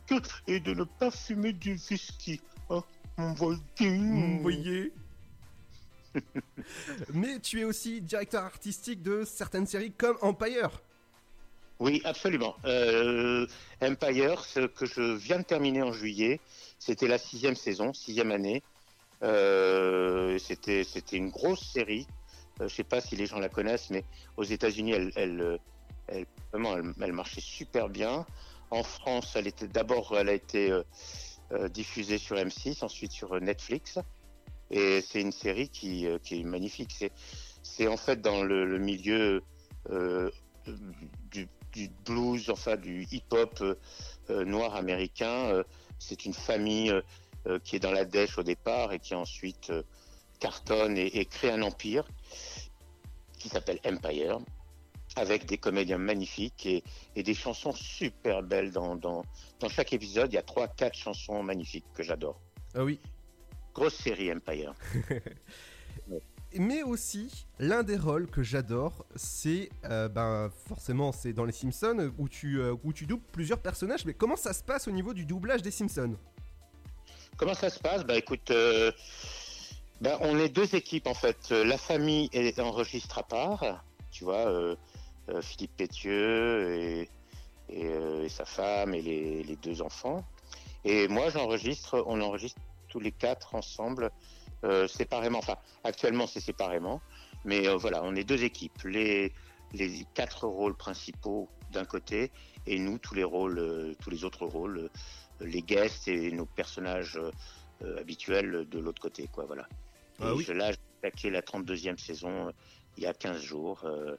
et 0.48 0.60
de 0.60 0.74
ne 0.74 0.84
pas 0.84 1.12
fumer 1.12 1.52
du 1.52 1.78
whisky. 1.90 2.40
Hein. 2.70 2.84
Vous 3.18 4.40
voyez 4.42 4.94
Mais 7.14 7.40
tu 7.40 7.60
es 7.60 7.64
aussi 7.64 8.02
directeur 8.02 8.44
artistique 8.44 9.02
de 9.02 9.24
certaines 9.26 9.68
séries 9.68 9.92
comme 9.92 10.18
Empire. 10.22 10.70
Oui, 11.80 12.02
absolument. 12.06 12.56
Euh, 12.66 13.46
Empire, 13.82 14.46
ce 14.46 14.66
que 14.66 14.86
je 14.86 15.16
viens 15.16 15.40
de 15.40 15.44
terminer 15.44 15.84
en 15.84 15.92
juillet, 15.92 16.40
c'était 16.80 17.08
la 17.08 17.18
sixième 17.18 17.56
saison, 17.56 17.94
sixième 17.94 18.32
année. 18.32 18.64
C'était 19.22 20.84
c'était 20.84 21.18
une 21.18 21.30
grosse 21.30 21.72
série. 21.72 22.08
Euh, 22.62 22.68
je 22.68 22.76
sais 22.76 22.84
pas 22.84 23.02
si 23.02 23.16
les 23.16 23.26
gens 23.26 23.40
la 23.40 23.50
connaissent, 23.50 23.90
mais 23.90 24.04
aux 24.36 24.44
États-Unis, 24.44 24.92
elle, 24.92 25.12
elle, 25.16 25.42
euh, 25.42 26.24
vraiment, 26.52 26.76
elle, 27.02 27.14
marchait 27.14 27.42
super 27.42 27.90
bien. 27.90 28.26
En 28.72 28.84
France, 28.84 29.34
elle 29.36 29.48
était 29.48 29.68
d'abord, 29.68 30.16
elle 30.18 30.30
a 30.30 30.34
été 30.34 30.72
euh, 31.52 31.70
diffusée 31.70 32.18
sur 32.18 32.36
M6, 32.36 32.84
ensuite 32.84 33.12
sur 33.12 33.40
Netflix. 33.40 34.00
Et 34.70 35.02
c'est 35.02 35.22
une 35.22 35.32
série 35.32 35.70
qui, 35.70 36.06
est 36.06 36.44
magnifique. 36.44 36.94
C'est 36.98 37.12
c'est 37.64 37.88
en 37.88 37.98
fait 37.98 38.22
dans 38.22 38.44
le, 38.44 38.78
milieu 38.80 39.42
du, 41.32 41.48
blues, 42.06 42.50
enfin 42.50 42.76
du 42.76 43.08
hip-hop 43.12 43.64
noir 44.30 44.76
américain. 44.76 45.64
C'est 46.00 46.26
une 46.26 46.34
famille 46.34 46.94
qui 47.64 47.78
est 47.78 47.80
dans 47.80 47.92
la 47.92 48.04
dèche 48.04 48.38
au 48.38 48.44
départ 48.44 48.92
et 48.92 49.00
qui 49.00 49.16
ensuite 49.16 49.72
cartonne 50.40 50.98
et, 50.98 51.20
et 51.20 51.26
crée 51.26 51.52
un 51.52 51.62
empire 51.62 52.08
qui 53.38 53.50
s'appelle 53.50 53.80
Empire, 53.86 54.40
avec 55.16 55.46
des 55.46 55.58
comédiens 55.58 55.98
magnifiques 55.98 56.66
et, 56.66 56.84
et 57.16 57.24
des 57.24 57.34
chansons 57.34 57.74
super 57.74 58.44
belles. 58.44 58.72
Dans, 58.72 58.96
dans, 58.96 59.24
dans 59.60 59.70
chaque 59.70 59.94
épisode, 59.94 60.32
il 60.32 60.36
y 60.36 60.40
a 60.40 60.44
trois, 60.44 60.68
quatre 60.68 60.98
chansons 60.98 61.44
magnifiques 61.44 61.86
que 61.94 62.04
j'adore. 62.04 62.40
Ah 62.76 62.84
oui. 62.84 63.00
Grosse 63.74 63.96
série 63.96 64.32
Empire. 64.32 64.74
Mais 66.54 66.82
aussi, 66.82 67.46
l'un 67.60 67.84
des 67.84 67.98
rôles 67.98 68.28
que 68.28 68.42
j'adore, 68.42 69.06
c'est 69.16 69.70
euh, 69.86 70.08
ben 70.08 70.50
forcément 70.68 71.12
c'est 71.12 71.34
dans 71.34 71.44
les 71.44 71.52
Simpsons 71.52 72.12
où 72.18 72.30
tu 72.30 72.60
euh, 72.60 72.74
où 72.84 72.94
tu 72.94 73.06
doubles 73.06 73.26
plusieurs 73.32 73.60
personnages. 73.60 74.06
Mais 74.06 74.14
comment 74.14 74.38
ça 74.38 74.54
se 74.54 74.64
passe 74.64 74.88
au 74.88 74.92
niveau 74.92 75.14
du 75.14 75.26
doublage 75.26 75.62
des 75.62 75.72
Simpsons? 75.72 76.16
Comment 77.36 77.54
ça 77.54 77.70
se 77.70 77.80
passe? 77.80 78.04
Bah 78.06 78.18
écoute, 78.18 78.50
euh, 78.50 78.92
bah, 80.00 80.18
on 80.22 80.38
est 80.38 80.50
deux 80.50 80.76
équipes 80.76 81.08
en 81.08 81.16
fait. 81.16 81.50
Euh, 81.52 81.66
La 81.66 81.78
famille 81.78 82.30
est 82.32 82.60
enregistre 82.60 83.18
à 83.18 83.24
part, 83.24 83.84
tu 84.12 84.24
vois, 84.24 84.48
euh, 84.48 84.76
euh, 85.30 85.42
Philippe 85.42 85.76
Pétieux 85.76 87.08
et, 87.70 88.30
sa 88.30 88.46
femme 88.46 88.94
et 88.94 89.02
les, 89.02 89.56
deux 89.56 89.82
enfants. 89.82 90.24
Et 90.86 91.08
moi 91.08 91.30
j'enregistre, 91.30 92.04
on 92.08 92.22
enregistre 92.22 92.62
tous 92.88 93.00
les 93.00 93.12
quatre 93.12 93.56
ensemble, 93.56 94.12
séparément. 94.88 95.40
Enfin, 95.40 95.58
actuellement 95.84 96.28
c'est 96.28 96.40
séparément, 96.40 97.02
mais 97.44 97.68
voilà, 97.76 98.04
on 98.04 98.16
est 98.16 98.24
deux 98.24 98.44
équipes. 98.44 98.84
Les, 98.86 99.34
les 99.74 100.06
quatre 100.14 100.48
rôles 100.48 100.76
principaux 100.76 101.50
d'un 101.72 101.84
côté 101.84 102.32
et 102.68 102.80
nous 102.80 103.00
tous 103.00 103.16
les 103.16 103.26
rôles, 103.26 103.96
tous 104.02 104.10
les 104.10 104.24
autres 104.24 104.46
rôles, 104.46 104.90
les 105.42 105.62
guests 105.62 106.08
et 106.08 106.32
nos 106.32 106.46
personnages 106.46 107.20
euh, 107.84 108.00
habituels 108.00 108.68
de 108.70 108.80
l'autre 108.80 109.02
côté, 109.02 109.28
quoi. 109.28 109.46
Voilà. 109.46 109.68
Ah 110.20 110.34
et 110.34 110.38
oui. 110.38 110.44
je, 110.44 110.54
là, 110.54 110.72
j'ai 110.72 110.78
attaqué 111.04 111.30
la 111.30 111.42
32e 111.42 111.98
saison 111.98 112.48
euh, 112.48 112.52
il 112.98 113.04
y 113.04 113.06
a 113.06 113.14
15 113.14 113.42
jours 113.42 113.86
euh, 113.86 114.16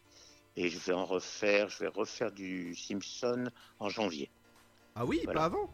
et 0.56 0.68
je 0.68 0.78
vais 0.78 0.92
en 0.92 1.04
refaire, 1.04 1.68
je 1.68 1.78
vais 1.80 1.88
refaire 1.88 2.30
du 2.32 2.74
Simpson 2.76 3.50
en 3.80 3.88
janvier. 3.88 4.30
Ah 4.94 5.04
oui, 5.04 5.20
Voilà. 5.24 5.40
pas 5.40 5.46
avant. 5.46 5.70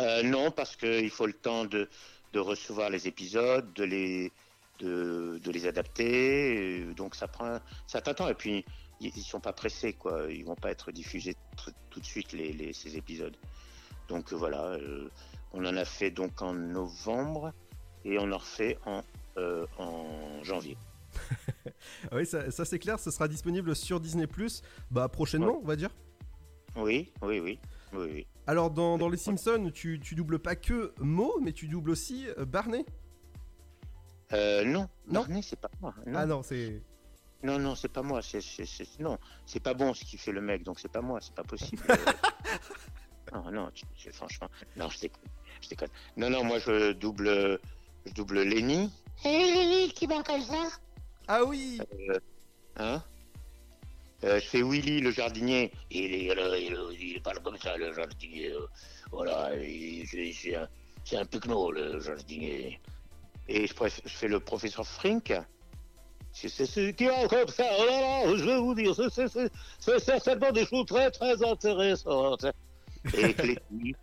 Euh, 0.00 0.22
non, 0.24 0.50
parce 0.50 0.74
qu'il 0.76 1.10
faut 1.10 1.26
le 1.26 1.32
temps 1.32 1.64
de, 1.64 1.88
de 2.32 2.38
recevoir 2.40 2.90
les 2.90 3.06
épisodes, 3.06 3.72
de 3.74 3.84
les, 3.84 4.32
de, 4.80 5.38
de 5.42 5.50
les 5.52 5.66
adapter. 5.66 6.84
Donc 6.94 7.14
ça 7.14 7.28
prend 7.28 7.46
un 7.46 7.60
certain 7.86 8.14
temps. 8.14 8.28
Et 8.28 8.34
puis, 8.34 8.64
ils 9.00 9.12
ils 9.16 9.22
sont 9.22 9.40
pas 9.40 9.52
pressés, 9.52 9.92
quoi. 9.92 10.26
Ils 10.30 10.44
vont 10.44 10.56
pas 10.56 10.70
être 10.72 10.90
diffusés 10.90 11.36
tout 11.90 12.00
de 12.00 12.04
suite, 12.04 12.32
les, 12.32 12.52
les- 12.52 12.72
ces 12.72 12.96
épisodes. 12.96 13.36
Donc 14.08 14.32
voilà, 14.32 14.64
euh, 14.72 15.08
on 15.54 15.64
en 15.64 15.76
a 15.76 15.84
fait 15.84 16.10
donc 16.10 16.42
en 16.42 16.52
novembre 16.52 17.52
et 18.04 18.18
on 18.18 18.30
en 18.32 18.38
refait 18.38 18.76
en, 18.84 19.02
euh, 19.38 19.66
en 19.78 20.42
janvier. 20.42 20.76
Ah 22.10 22.16
oui, 22.16 22.26
ça, 22.26 22.50
ça, 22.50 22.64
c'est 22.64 22.78
clair, 22.78 22.98
ce 22.98 23.10
sera 23.10 23.28
disponible 23.28 23.74
sur 23.76 24.00
Disney 24.00 24.26
bah 24.90 25.08
prochainement, 25.08 25.58
on 25.62 25.66
va 25.66 25.76
dire. 25.76 25.90
Oui, 26.76 27.12
oui, 27.22 27.40
oui, 27.40 27.58
oui, 27.92 28.10
oui. 28.12 28.26
Alors 28.46 28.70
dans, 28.70 28.98
dans 28.98 29.08
les 29.08 29.16
Simpsons, 29.16 29.70
tu, 29.72 30.00
tu 30.00 30.14
doubles 30.14 30.38
pas 30.38 30.56
que 30.56 30.92
Mo, 30.98 31.38
mais 31.40 31.52
tu 31.52 31.68
doubles 31.68 31.90
aussi 31.90 32.26
euh, 32.38 32.44
Barney. 32.44 32.84
Euh, 34.32 34.64
non, 34.64 34.88
Barney, 35.06 35.42
c'est 35.42 35.58
pas 35.58 35.70
moi. 35.80 35.94
Ah 36.14 36.26
non, 36.26 36.42
c'est. 36.42 36.82
Non, 37.42 37.58
non, 37.58 37.74
c'est 37.74 37.88
pas 37.88 38.02
moi. 38.02 38.20
C'est, 38.22 38.40
non, 38.98 39.18
c'est 39.46 39.60
pas 39.60 39.74
bon 39.74 39.94
ce 39.94 40.04
qu'il 40.04 40.18
fait 40.18 40.32
le 40.32 40.40
mec, 40.40 40.62
donc 40.64 40.80
c'est 40.80 40.90
pas 40.90 41.02
moi, 41.02 41.20
c'est 41.20 41.34
pas 41.34 41.44
possible. 41.44 41.82
Non, 43.32 43.50
non, 43.50 43.70
tu- 43.72 44.12
franchement, 44.12 44.48
non, 44.76 44.88
je 44.90 45.00
déconne, 45.00 45.22
je 45.64 45.70
déconne. 45.70 45.88
Non, 46.16 46.30
non, 46.30 46.44
moi 46.44 46.58
je 46.58 46.92
double, 46.92 47.58
je 48.06 48.12
double 48.12 48.42
Lenny. 48.42 48.90
Et 49.24 49.28
Lily 49.52 49.92
qui 49.92 50.06
parle 50.06 50.22
comme 50.24 50.42
ça 50.42 50.68
Ah 51.28 51.42
oui 51.44 51.78
Euh, 52.10 52.18
hein? 52.76 53.02
Euh, 54.24 54.40
Je 54.40 54.46
fais 54.46 54.62
Willy 54.62 55.00
le 55.00 55.10
jardinier. 55.10 55.70
Il, 55.90 56.14
est, 56.14 56.30
euh, 56.38 56.58
il, 56.58 56.74
euh, 56.74 56.92
il 56.98 57.20
parle 57.22 57.40
comme 57.40 57.58
ça, 57.58 57.76
le 57.76 57.92
jardinier. 57.92 58.50
euh, 58.52 58.66
Voilà, 59.10 59.54
il- 59.56 60.06
c'est, 60.06 60.56
un, 60.56 60.68
c'est 61.04 61.16
un 61.16 61.24
pucno, 61.26 61.70
le 61.70 62.00
jardinier. 62.00 62.80
Et 63.48 63.66
je, 63.66 63.74
je 64.04 64.08
fais 64.10 64.28
le 64.28 64.40
professeur 64.40 64.86
Frink. 64.86 65.32
C'est 66.32 66.48
ce 66.48 66.90
qui 66.90 67.04
est 67.04 67.28
comme 67.28 67.46
ça. 67.48 67.64
Oh 67.78 67.84
là 67.86 68.00
là, 68.00 68.36
je 68.36 68.44
vais 68.44 68.56
vous 68.58 68.74
dire, 68.74 68.92
c'est- 68.94 69.10
c'est 69.10 69.28
c'est- 69.28 69.50
c'est 69.78 70.00
certainement 70.00 70.50
des 70.50 70.66
choses 70.66 70.86
très 70.86 71.10
très 71.10 71.44
intéressantes. 71.44 72.46
Et 73.16 73.34
Clétus, 73.34 73.94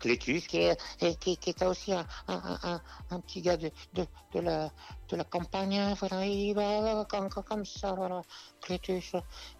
Clétus 0.00 0.46
qui 0.48 0.58
est, 0.58 0.76
et 1.00 1.14
qui, 1.16 1.36
qui 1.36 1.50
est 1.50 1.62
aussi 1.64 1.92
un, 1.92 2.06
un, 2.26 2.58
un, 2.64 2.80
un 3.10 3.20
petit 3.20 3.40
gars 3.42 3.56
de, 3.56 3.70
de, 3.94 4.04
de, 4.34 4.40
la, 4.40 4.70
de 5.08 5.16
la 5.16 5.24
campagne, 5.24 5.94
voilà, 6.00 6.26
il 6.26 6.54
va 6.54 7.04
comme, 7.08 7.28
comme- 7.28 7.44
comme 7.44 7.64
ça, 7.64 7.92
voilà. 7.92 8.22
Clétus, 8.62 9.12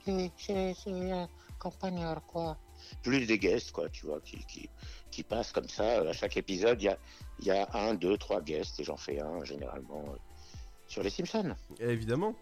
oui, 0.06 0.32
c'est 0.36 0.74
c'est 0.82 1.10
un 1.12 1.28
campagnard, 1.58 2.22
quoi. 2.26 2.56
plus 3.02 3.26
des 3.26 3.38
guests, 3.38 3.70
quoi, 3.72 3.88
tu 3.90 4.06
vois, 4.06 4.20
qui, 4.22 4.38
qui, 4.46 4.68
qui 5.10 5.22
passent 5.22 5.52
comme 5.52 5.68
ça. 5.68 6.00
À 6.00 6.12
chaque 6.12 6.36
épisode, 6.38 6.80
il 6.80 6.86
y 6.86 6.88
a, 6.88 6.98
il 7.40 7.44
y 7.46 7.50
a 7.50 7.68
un, 7.74 7.94
deux, 7.94 8.16
trois 8.16 8.40
guests, 8.40 8.80
et 8.80 8.84
j'en 8.84 8.96
fais 8.96 9.20
un 9.20 9.44
généralement 9.44 10.04
euh, 10.08 10.16
sur 10.88 11.02
les 11.02 11.10
Simpsons. 11.10 11.54
Évidemment. 11.78 12.34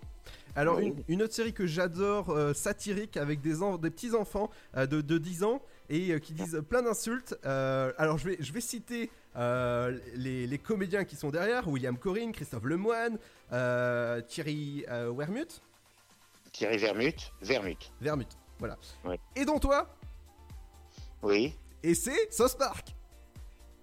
Alors, 0.55 0.77
Oui. 0.77 0.87
une, 0.87 1.05
une 1.09 1.23
autre 1.23 1.35
série 1.35 1.53
que 1.53 1.67
j'adore, 1.67 2.31
euh, 2.31 2.53
satirique, 2.55 3.17
avec 3.17 3.41
des, 3.41 3.63
en- 3.63 3.77
des 3.79 3.91
petits 3.91 4.15
enfants 4.15 4.51
euh, 4.77 4.87
de, 4.87 5.01
de 5.01 5.19
10 5.19 5.43
ans 5.45 5.61
et 5.89 6.11
euh, 6.11 6.19
qui 6.19 6.33
disent 6.33 6.63
plein 6.69 6.83
d'insultes. 6.83 7.37
Euh, 7.45 7.93
alors, 7.99 8.19
je 8.19 8.29
vais, 8.29 8.37
je 8.41 8.53
vais 8.53 8.61
citer 8.61 9.11
euh, 9.37 9.99
les, 10.15 10.47
les 10.47 10.59
comédiens 10.59 11.05
qui 11.05 11.17
sont 11.17 11.31
derrière 11.31 11.69
William 11.69 11.97
Corinne, 11.97 12.33
Christophe 12.33 12.65
Lemoine, 12.65 13.19
euh, 13.53 14.21
Thierry 14.23 14.85
euh. 14.89 15.13
Thierry 16.53 16.79
Vermut, 16.79 17.33
Vermut. 17.41 17.93
Vermut, 18.01 18.29
voilà. 18.59 18.77
Et 19.37 19.45
dont 19.45 19.59
toi? 19.59 19.95
Oui. 21.23 21.55
Et 21.83 21.95
c'est 21.95 22.33
Sauce 22.33 22.55
Park. 22.55 22.95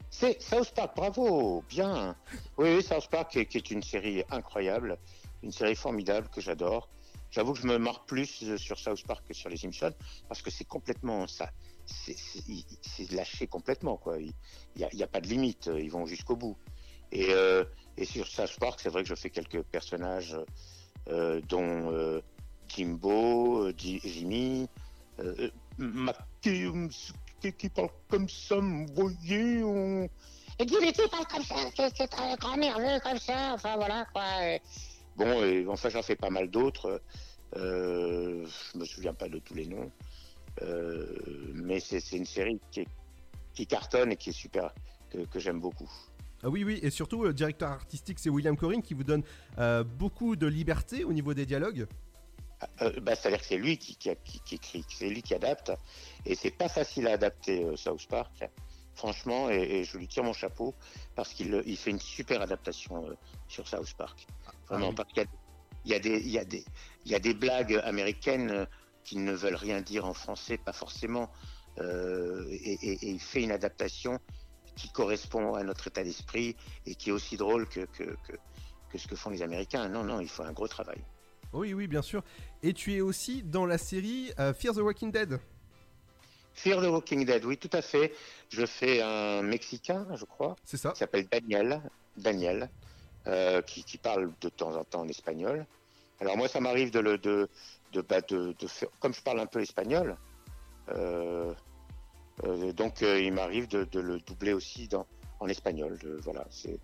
C'est 0.09 0.41
South 0.41 0.73
Park, 0.73 0.95
bravo, 0.95 1.61
bien. 1.67 2.15
Oui, 2.57 2.75
oui, 2.75 2.83
South 2.83 3.09
Park, 3.09 3.31
qui 3.31 3.39
est, 3.39 3.45
qui 3.45 3.57
est 3.57 3.69
une 3.71 3.83
série 3.83 4.23
incroyable, 4.31 4.97
une 5.43 5.51
série 5.51 5.75
formidable 5.75 6.29
que 6.29 6.39
j'adore. 6.39 6.87
J'avoue 7.31 7.51
que 7.51 7.59
je 7.59 7.67
me 7.67 7.77
marre 7.77 8.05
plus 8.05 8.57
sur 8.57 8.79
South 8.79 9.05
Park 9.05 9.27
que 9.27 9.33
sur 9.33 9.49
les 9.49 9.57
Simpsons, 9.57 9.93
parce 10.29 10.41
que 10.41 10.49
c'est 10.49 10.63
complètement 10.63 11.27
ça. 11.27 11.49
C'est- 11.85 12.15
C'est 12.17 12.43
c'est 12.81 13.11
lâché 13.11 13.47
complètement, 13.47 13.97
quoi. 13.97 14.17
Il 14.19 14.33
n'y 14.77 14.83
a, 14.83 14.89
il 14.93 14.99
y 14.99 15.03
a 15.03 15.07
pas 15.07 15.21
de 15.21 15.27
limite, 15.27 15.69
ils 15.77 15.89
vont 15.91 16.05
jusqu'au 16.05 16.35
bout. 16.35 16.57
Et, 17.11 17.27
euh, 17.29 17.63
et 17.97 18.05
sur 18.05 18.27
South 18.27 18.57
Park, 18.59 18.79
c'est 18.81 18.89
vrai 18.89 19.03
que 19.03 19.09
je 19.09 19.15
fais 19.15 19.29
quelques 19.29 19.61
personnages, 19.63 20.35
euh, 21.09 21.39
dont 21.47 21.91
euh, 21.91 22.21
Jimbo, 22.67 23.67
euh, 23.67 23.73
Ji- 23.77 24.01
Jimmy, 24.03 24.67
euh, 25.19 25.49
Mathieu, 25.77 26.71
qui, 27.57 27.69
parle 27.69 27.89
comme 28.09 28.27
ça, 28.27 28.55
vous 28.57 28.85
voyez, 28.95 29.63
on... 29.63 30.09
Et 30.57 30.65
qui 30.65 30.75
parle 31.11 31.27
comme 31.27 31.43
ça, 31.43 31.55
qui 31.71 31.91
qui 31.93 32.01
est 32.03 32.13
un 32.19 32.35
grand 32.35 32.57
nerveux 32.57 32.99
comme 33.01 33.19
ça, 33.19 33.53
enfin 33.53 33.75
voilà, 33.75 34.05
quoi. 34.11 34.23
et- 34.45 34.61
Bon, 35.15 35.43
et, 35.43 35.65
enfin, 35.67 35.89
j'en 35.89 36.01
fais 36.01 36.15
pas 36.15 36.29
mal 36.29 36.49
d'autres. 36.49 37.01
Je 37.53 38.77
me 38.77 38.85
souviens 38.85 39.13
pas 39.13 39.29
de 39.29 39.39
tous 39.39 39.53
les 39.53 39.67
noms. 39.67 39.89
Euh, 40.61 41.07
mais 41.53 41.79
c'est 41.79 41.99
une 42.13 42.25
série 42.25 42.59
qui, 42.71 42.81
est- 42.81 42.87
qui 43.53 43.67
cartonne 43.67 44.11
et 44.11 44.15
qui 44.15 44.29
est 44.29 44.33
super, 44.33 44.73
que, 45.09 45.19
que 45.25 45.39
j'aime 45.39 45.59
beaucoup. 45.59 45.89
Ah 46.43 46.49
oui, 46.49 46.63
oui, 46.63 46.79
et 46.83 46.89
surtout, 46.89 47.23
le 47.23 47.33
directeur 47.33 47.69
artistique, 47.69 48.19
c'est 48.19 48.29
William 48.29 48.55
Corinne 48.55 48.81
qui 48.81 48.93
vous 48.93 49.03
donne 49.03 49.23
euh, 49.57 49.83
beaucoup 49.83 50.35
de 50.35 50.45
liberté 50.47 51.03
au 51.03 51.11
niveau 51.13 51.33
des 51.33 51.45
dialogues. 51.45 51.87
Euh, 52.81 52.99
bah, 53.01 53.15
C'est-à-dire 53.15 53.39
que 53.39 53.45
c'est 53.45 53.57
lui 53.57 53.77
qui, 53.77 53.95
qui, 53.95 54.09
qui- 54.23 54.39
qui 54.41 54.55
écrit, 54.55 54.85
c'est 54.89 55.09
lui 55.09 55.21
qui 55.21 55.33
adapte. 55.33 55.71
Et 56.25 56.35
c'est 56.35 56.51
pas 56.51 56.69
facile 56.69 57.07
à 57.07 57.13
adapter 57.13 57.63
euh, 57.63 57.75
South 57.75 58.07
Park, 58.07 58.47
franchement, 58.93 59.49
et, 59.49 59.55
et 59.61 59.83
je 59.83 59.97
lui 59.97 60.07
tire 60.07 60.23
mon 60.23 60.33
chapeau 60.33 60.73
parce 61.15 61.33
qu'il 61.33 61.53
euh, 61.53 61.63
il 61.65 61.77
fait 61.77 61.91
une 61.91 61.99
super 61.99 62.41
adaptation 62.41 63.07
euh, 63.09 63.13
sur 63.47 63.67
South 63.67 63.93
Park. 63.97 64.25
Vraiment, 64.69 64.93
parce 64.93 65.11
qu'il 65.13 65.23
y 65.23 65.25
a, 65.25 65.29
il 65.85 65.91
y, 65.91 65.95
a 65.95 65.99
des- 66.45 66.63
y, 67.05 67.09
y 67.11 67.15
a 67.15 67.33
blagues 67.33 67.81
américaines 67.83 68.51
euh, 68.51 68.65
qui 69.05 69.17
ne 69.17 69.31
veulent 69.31 69.55
rien 69.55 69.79
dire 69.79 70.05
en 70.05 70.13
français, 70.13 70.57
pas 70.57 70.73
forcément. 70.73 71.31
Euh, 71.79 72.45
et, 72.49 73.07
il 73.07 73.19
fait 73.19 73.43
une 73.43 73.51
adaptation 73.51 74.19
qui 74.75 74.89
correspond 74.89 75.53
à 75.53 75.63
notre 75.63 75.87
état 75.87 76.03
d'esprit 76.03 76.57
et 76.85 76.95
qui 76.95 77.09
est 77.09 77.13
aussi 77.13 77.37
drôle 77.37 77.67
que, 77.69 77.81
que, 77.81 78.03
que, 78.03 78.33
que 78.89 78.97
ce 78.97 79.07
que 79.07 79.15
font 79.15 79.29
les 79.29 79.41
Américains. 79.41 79.87
Non, 79.87 80.03
non, 80.03 80.19
il 80.19 80.27
faut 80.27 80.43
un 80.43 80.51
gros 80.51 80.67
travail. 80.67 81.01
Oui, 81.53 81.73
oui, 81.73 81.87
bien 81.87 82.01
sûr. 82.01 82.21
Et 82.63 82.73
tu 82.73 82.93
es 82.93 83.01
aussi 83.01 83.43
dans 83.43 83.65
la 83.65 83.77
série 83.77 84.33
euh, 84.39 84.53
Fear 84.53 84.73
the 84.73 84.79
Walking 84.79 85.11
Dead. 85.11 85.39
Fear 86.53 86.81
the 86.81 86.87
Walking 86.87 87.25
Dead, 87.25 87.45
oui, 87.45 87.57
tout 87.57 87.69
à 87.71 87.81
fait. 87.81 88.13
Je 88.49 88.65
fais 88.65 89.01
un 89.01 89.41
Mexicain, 89.41 90.07
je 90.15 90.25
crois. 90.25 90.55
C'est 90.65 90.77
ça. 90.77 90.91
Qui 90.91 90.99
s'appelle 90.99 91.27
Daniel. 91.27 91.81
Daniel, 92.17 92.69
euh, 93.27 93.61
qui, 93.61 93.83
qui 93.83 93.97
parle 93.97 94.31
de 94.41 94.49
temps 94.49 94.75
en 94.75 94.83
temps 94.83 95.01
en 95.01 95.07
espagnol. 95.07 95.65
Alors 96.21 96.37
moi, 96.37 96.47
ça 96.47 96.59
m'arrive 96.59 96.91
de 96.91 96.99
le 96.99 97.17
de 97.17 97.49
de, 97.91 98.01
bah, 98.01 98.21
de, 98.21 98.53
de 98.57 98.67
faire, 98.67 98.89
comme 98.99 99.13
je 99.13 99.21
parle 99.21 99.39
un 99.39 99.45
peu 99.45 99.61
espagnol. 99.61 100.17
euh, 100.89 101.53
euh, 102.43 102.73
donc 102.73 103.01
euh, 103.01 103.19
il 103.21 103.31
m'arrive 103.33 103.67
de, 103.69 103.85
de 103.85 103.99
le 103.99 104.19
doubler 104.19 104.53
aussi 104.53 104.87
dans 104.87 105.05
en 105.39 105.47
espagnol. 105.47 105.97
de- 105.99 106.19
voilà, 106.23 106.45
c'est 106.49 106.79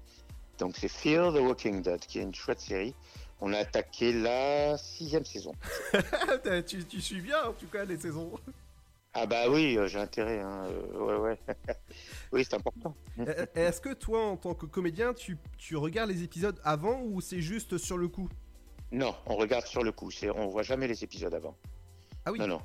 donc 0.57 0.75
c'est 0.77 0.87
Fear 0.87 1.33
the 1.33 1.37
Walking 1.39 1.81
Dead, 1.81 1.99
qui 2.01 2.19
est 2.19 2.23
une 2.23 2.35
chouette 2.35 2.59
série. 2.59 2.93
On 3.39 3.51
a 3.53 3.57
attaqué 3.57 4.13
la 4.13 4.77
sixième 4.77 5.25
saison. 5.25 5.53
tu, 6.67 6.85
tu 6.85 7.01
suis 7.01 7.21
bien, 7.21 7.43
en 7.45 7.53
tout 7.53 7.65
cas, 7.67 7.83
les 7.85 7.97
saisons. 7.97 8.31
Ah 9.13 9.25
bah 9.25 9.49
oui, 9.49 9.77
j'ai 9.87 9.97
intérêt. 9.99 10.39
Hein. 10.39 10.67
ouais, 10.93 11.15
ouais. 11.17 11.39
oui, 12.31 12.45
c'est 12.47 12.53
important. 12.53 12.95
Est-ce 13.55 13.81
que 13.81 13.93
toi, 13.93 14.23
en 14.27 14.37
tant 14.37 14.53
que 14.53 14.67
comédien, 14.67 15.13
tu, 15.13 15.37
tu 15.57 15.75
regardes 15.75 16.11
les 16.11 16.21
épisodes 16.23 16.61
avant 16.63 17.01
ou 17.01 17.19
c'est 17.19 17.41
juste 17.41 17.77
sur 17.79 17.97
le 17.97 18.07
coup? 18.07 18.29
Non, 18.91 19.15
on 19.25 19.35
regarde 19.35 19.65
sur 19.65 19.83
le 19.83 19.91
coup. 19.91 20.09
On 20.35 20.47
voit 20.47 20.63
jamais 20.63 20.87
les 20.87 21.03
épisodes 21.03 21.33
avant. 21.33 21.55
Ah 22.25 22.31
oui. 22.31 22.39
Non, 22.39 22.47
non. 22.47 22.61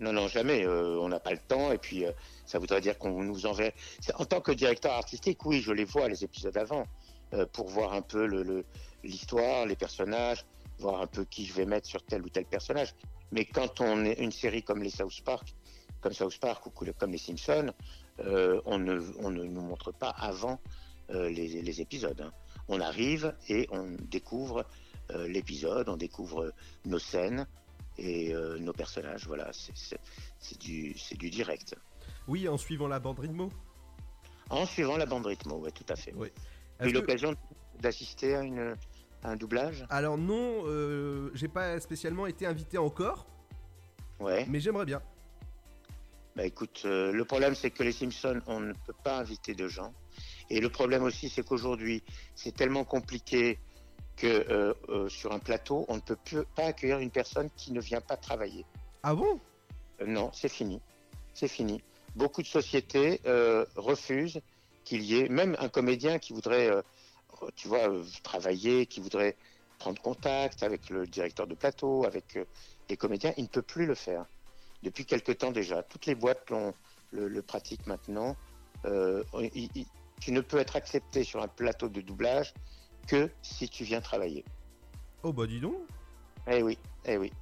Non, 0.00 0.12
non, 0.12 0.26
jamais. 0.28 0.64
euh, 0.66 0.98
on 1.00 1.08
n'a 1.08 1.20
pas 1.20 1.30
le 1.30 1.38
temps. 1.38 1.70
Et 1.72 1.78
puis, 1.78 2.04
euh, 2.04 2.12
ça 2.46 2.58
voudrait 2.58 2.80
dire 2.80 2.98
qu'on 2.98 3.22
nous 3.22 3.46
enverrait. 3.46 3.74
En 4.18 4.24
tant 4.24 4.40
que 4.40 4.50
directeur 4.52 4.92
artistique, 4.92 5.44
oui, 5.46 5.60
je 5.60 5.72
les 5.72 5.84
vois 5.84 6.08
les 6.08 6.24
épisodes 6.24 6.56
avant 6.56 6.84
euh, 7.32 7.46
pour 7.46 7.68
voir 7.68 7.92
un 7.94 8.02
peu 8.02 8.26
le, 8.26 8.42
le- 8.42 8.64
l'histoire, 9.04 9.66
les 9.66 9.76
personnages, 9.76 10.44
voir 10.78 11.00
un 11.00 11.06
peu 11.06 11.24
qui 11.24 11.46
je 11.46 11.52
vais 11.54 11.66
mettre 11.66 11.86
sur 11.86 12.02
tel 12.02 12.22
ou 12.22 12.28
tel 12.28 12.44
personnage. 12.44 12.94
Mais 13.30 13.44
quand 13.44 13.80
on 13.80 14.04
est 14.04 14.14
une 14.14 14.32
série 14.32 14.62
comme 14.64 14.82
les 14.82 14.90
South 14.90 15.20
Park, 15.24 15.54
comme 16.00 16.12
South 16.12 16.38
Park 16.38 16.66
ou 16.66 16.70
comme 16.70 17.12
les 17.12 17.18
Simpsons, 17.18 17.72
on, 18.18 18.78
ne, 18.78 19.00
on 19.20 19.30
ne 19.30 19.44
nous 19.44 19.62
montre 19.62 19.92
pas 19.92 20.10
avant 20.10 20.60
les, 21.08 21.30
les 21.62 21.80
épisodes. 21.80 22.20
hein. 22.20 22.32
On 22.68 22.80
arrive 22.80 23.34
et 23.48 23.66
on 23.70 23.96
découvre 24.10 24.64
euh, 25.10 25.28
l'épisode, 25.28 25.88
on 25.88 25.96
découvre 25.96 26.52
nos 26.84 26.98
scènes 26.98 27.46
et 27.98 28.34
euh, 28.34 28.58
nos 28.58 28.72
personnages. 28.72 29.26
Voilà, 29.26 29.50
c'est, 29.52 30.58
du, 30.60 30.94
du 31.12 31.30
direct. 31.30 31.74
Oui, 32.28 32.48
en 32.48 32.56
suivant 32.56 32.88
la 32.88 32.98
bande 33.00 33.18
rythmo. 33.18 33.50
En 34.50 34.66
suivant 34.66 34.96
la 34.96 35.06
bande 35.06 35.26
rythmo, 35.26 35.56
oui, 35.64 35.70
tout 35.72 35.86
à 35.88 35.96
fait. 35.96 36.12
Oui. 36.14 36.28
J'ai 36.80 36.88
eu 36.88 36.92
que- 36.92 36.98
l'occasion 36.98 37.34
d'assister 37.80 38.34
à, 38.34 38.42
une, 38.42 38.76
à 39.22 39.30
un 39.30 39.36
doublage? 39.36 39.84
Alors 39.90 40.18
non, 40.18 40.64
euh, 40.66 41.30
j'ai 41.34 41.48
pas 41.48 41.78
spécialement 41.80 42.26
été 42.26 42.46
invité 42.46 42.78
encore, 42.78 43.26
Ouais. 44.20 44.44
mais 44.48 44.60
j'aimerais 44.60 44.84
bien. 44.86 45.00
Bah 46.36 46.44
écoute, 46.44 46.82
euh, 46.84 47.12
le 47.12 47.24
problème 47.24 47.54
c'est 47.54 47.70
que 47.70 47.82
les 47.84 47.92
Simpsons, 47.92 48.40
on 48.48 48.58
ne 48.60 48.72
peut 48.72 48.94
pas 49.04 49.18
inviter 49.18 49.54
de 49.54 49.68
gens. 49.68 49.94
Et 50.50 50.60
le 50.60 50.68
problème 50.68 51.04
aussi, 51.04 51.28
c'est 51.28 51.44
qu'aujourd'hui, 51.46 52.02
c'est 52.34 52.54
tellement 52.54 52.84
compliqué 52.84 53.58
que 54.16 54.26
euh, 54.26 54.74
euh, 54.88 55.08
sur 55.08 55.32
un 55.32 55.38
plateau, 55.38 55.84
on 55.88 55.96
ne 55.96 56.00
peut 56.00 56.16
plus, 56.16 56.44
pas 56.54 56.66
accueillir 56.66 56.98
une 56.98 57.10
personne 57.10 57.50
qui 57.56 57.72
ne 57.72 57.80
vient 57.80 58.00
pas 58.00 58.16
travailler. 58.16 58.64
Ah 59.02 59.14
bon? 59.14 59.40
Euh, 60.00 60.06
Non, 60.06 60.30
c'est 60.32 60.48
fini. 60.48 60.80
C'est 61.34 61.48
fini. 61.48 61.82
Beaucoup 62.14 62.42
de 62.42 62.46
sociétés 62.46 63.20
refusent 63.74 64.40
qu'il 64.84 65.02
y 65.02 65.18
ait 65.18 65.28
même 65.28 65.56
un 65.58 65.68
comédien 65.68 66.20
qui 66.20 66.32
voudrait, 66.32 66.70
tu 67.56 67.66
vois, 67.66 67.88
travailler, 68.22 68.86
qui 68.86 69.00
voudrait 69.00 69.36
prendre 69.80 70.00
contact 70.00 70.62
avec 70.62 70.90
le 70.90 71.08
directeur 71.08 71.48
de 71.48 71.54
plateau, 71.56 72.04
avec 72.04 72.38
les 72.88 72.96
comédiens, 72.96 73.32
il 73.36 73.44
ne 73.44 73.48
peut 73.48 73.62
plus 73.62 73.84
le 73.86 73.96
faire. 73.96 74.26
Depuis 74.84 75.06
quelque 75.06 75.32
temps 75.32 75.50
déjà, 75.50 75.82
toutes 75.82 76.06
les 76.06 76.14
boîtes 76.14 76.48
l'ont- 76.50 76.74
le, 77.10 77.26
le 77.26 77.42
pratiquent 77.42 77.88
maintenant. 77.88 78.36
Il- 78.84 79.50
il- 79.74 79.86
tu 80.20 80.30
ne 80.30 80.40
peux 80.40 80.58
être 80.58 80.76
accepté 80.76 81.24
sur 81.24 81.42
un 81.42 81.48
plateau 81.48 81.88
de 81.88 82.00
doublage 82.00 82.54
que 83.06 83.30
si 83.42 83.68
tu 83.68 83.84
viens 83.84 84.00
travailler. 84.00 84.44
Oh 85.22 85.32
bah 85.32 85.46
dis 85.46 85.60
donc. 85.60 85.76
Eh 86.50 86.62
oui, 86.62 86.78
eh 87.04 87.16
oui. 87.16 87.32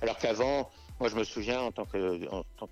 Alors 0.00 0.18
qu'avant, 0.18 0.70
moi 1.00 1.08
je 1.08 1.16
me 1.16 1.24
souviens 1.24 1.60
en 1.60 1.72
tant 1.72 1.84
que 1.84 2.26
en, 2.28 2.42
tant- 2.56 2.70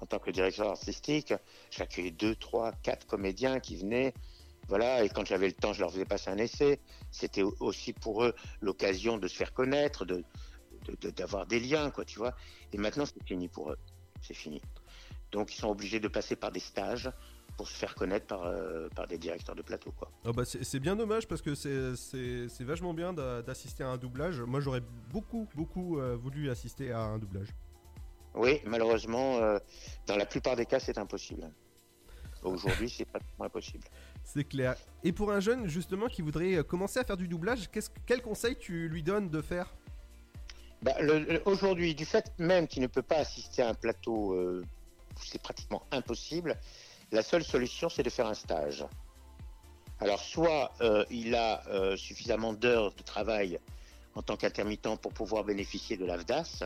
en 0.00 0.06
tant 0.06 0.18
que 0.18 0.30
directeur 0.30 0.68
artistique, 0.68 1.34
j'accueillais 1.70 2.12
deux, 2.12 2.34
trois, 2.36 2.72
quatre 2.82 3.06
comédiens 3.06 3.58
qui 3.60 3.76
venaient. 3.76 4.14
Voilà, 4.68 5.02
et 5.02 5.08
quand 5.08 5.26
j'avais 5.26 5.46
le 5.46 5.54
temps, 5.54 5.72
je 5.72 5.80
leur 5.80 5.90
faisais 5.90 6.04
passer 6.04 6.30
un 6.30 6.36
essai. 6.38 6.78
C'était 7.10 7.42
au- 7.42 7.56
aussi 7.60 7.92
pour 7.94 8.22
eux 8.22 8.34
l'occasion 8.60 9.16
de 9.18 9.26
se 9.26 9.34
faire 9.36 9.52
connaître, 9.52 10.04
de 10.04 10.24
de- 10.84 10.96
de- 11.00 11.10
d'avoir 11.10 11.46
des 11.46 11.58
liens, 11.58 11.90
quoi, 11.90 12.04
tu 12.04 12.18
vois. 12.18 12.34
Et 12.72 12.78
maintenant, 12.78 13.04
c'est 13.04 13.22
fini 13.26 13.48
pour 13.48 13.72
eux. 13.72 13.78
C'est 14.22 14.34
fini. 14.34 14.62
Donc, 15.32 15.52
ils 15.52 15.58
sont 15.58 15.68
obligés 15.68 16.00
de 16.00 16.08
passer 16.08 16.36
par 16.36 16.52
des 16.52 16.60
stages 16.60 17.10
pour 17.58 17.68
se 17.68 17.74
faire 17.74 17.94
connaître 17.96 18.26
par, 18.26 18.44
euh, 18.44 18.88
par 18.94 19.08
des 19.08 19.18
directeurs 19.18 19.56
de 19.56 19.62
plateau, 19.62 19.90
quoi. 19.98 20.10
Oh 20.24 20.32
bah 20.32 20.44
c'est 20.46 20.78
bien 20.78 20.94
dommage 20.94 21.26
parce 21.26 21.42
que 21.42 21.54
c'est- 21.56 22.64
vachement 22.64 22.94
bien 22.94 23.12
d'a- 23.12 23.42
d'assister 23.42 23.82
à 23.82 23.88
un 23.88 23.96
doublage. 23.98 24.40
Moi 24.40 24.60
j'aurais 24.60 24.82
beaucoup 25.10 25.48
beaucoup 25.56 25.98
euh, 25.98 26.16
voulu 26.16 26.50
assister 26.50 26.92
à 26.92 27.00
un 27.00 27.18
doublage. 27.18 27.48
Oui, 28.34 28.60
malheureusement, 28.64 29.38
euh, 29.38 29.58
dans 30.06 30.16
la 30.16 30.24
plupart 30.24 30.54
des 30.54 30.66
cas, 30.66 30.78
c'est 30.78 30.96
impossible. 30.98 31.50
Aujourd'hui, 32.44 32.88
c'est 32.88 33.04
pratiquement 33.04 33.46
impossible. 33.46 33.84
C'est 34.22 34.44
clair. 34.44 34.76
Et 35.02 35.10
pour 35.12 35.32
un 35.32 35.40
jeune 35.40 35.66
justement 35.66 36.06
qui 36.06 36.22
voudrait 36.22 36.62
commencer 36.62 37.00
à 37.00 37.04
faire 37.04 37.16
du 37.16 37.26
doublage, 37.26 37.68
quel 38.06 38.20
conseil 38.22 38.56
tu 38.56 38.88
lui 38.88 39.02
donnes 39.02 39.28
de 39.30 39.40
faire? 39.40 39.74
Bah, 40.82 40.92
Aujourd'hui, 41.46 41.94
du 41.94 42.04
fait 42.04 42.30
même 42.38 42.68
qu'il 42.68 42.82
ne 42.82 42.86
peut 42.86 43.02
pas 43.02 43.16
assister 43.16 43.62
à 43.62 43.70
un 43.70 43.74
plateau, 43.74 44.62
c'est 45.20 45.40
pratiquement 45.42 45.82
impossible, 45.90 46.56
la 47.12 47.22
seule 47.22 47.44
solution, 47.44 47.88
c'est 47.88 48.02
de 48.02 48.10
faire 48.10 48.26
un 48.26 48.34
stage. 48.34 48.84
Alors, 50.00 50.20
soit 50.20 50.72
euh, 50.80 51.04
il 51.10 51.34
a 51.34 51.66
euh, 51.68 51.96
suffisamment 51.96 52.52
d'heures 52.52 52.92
de 52.94 53.02
travail 53.02 53.58
en 54.14 54.22
tant 54.22 54.36
qu'intermittent 54.36 54.96
pour 55.00 55.12
pouvoir 55.12 55.44
bénéficier 55.44 55.96
de 55.96 56.04
l'AFDAS. 56.04 56.64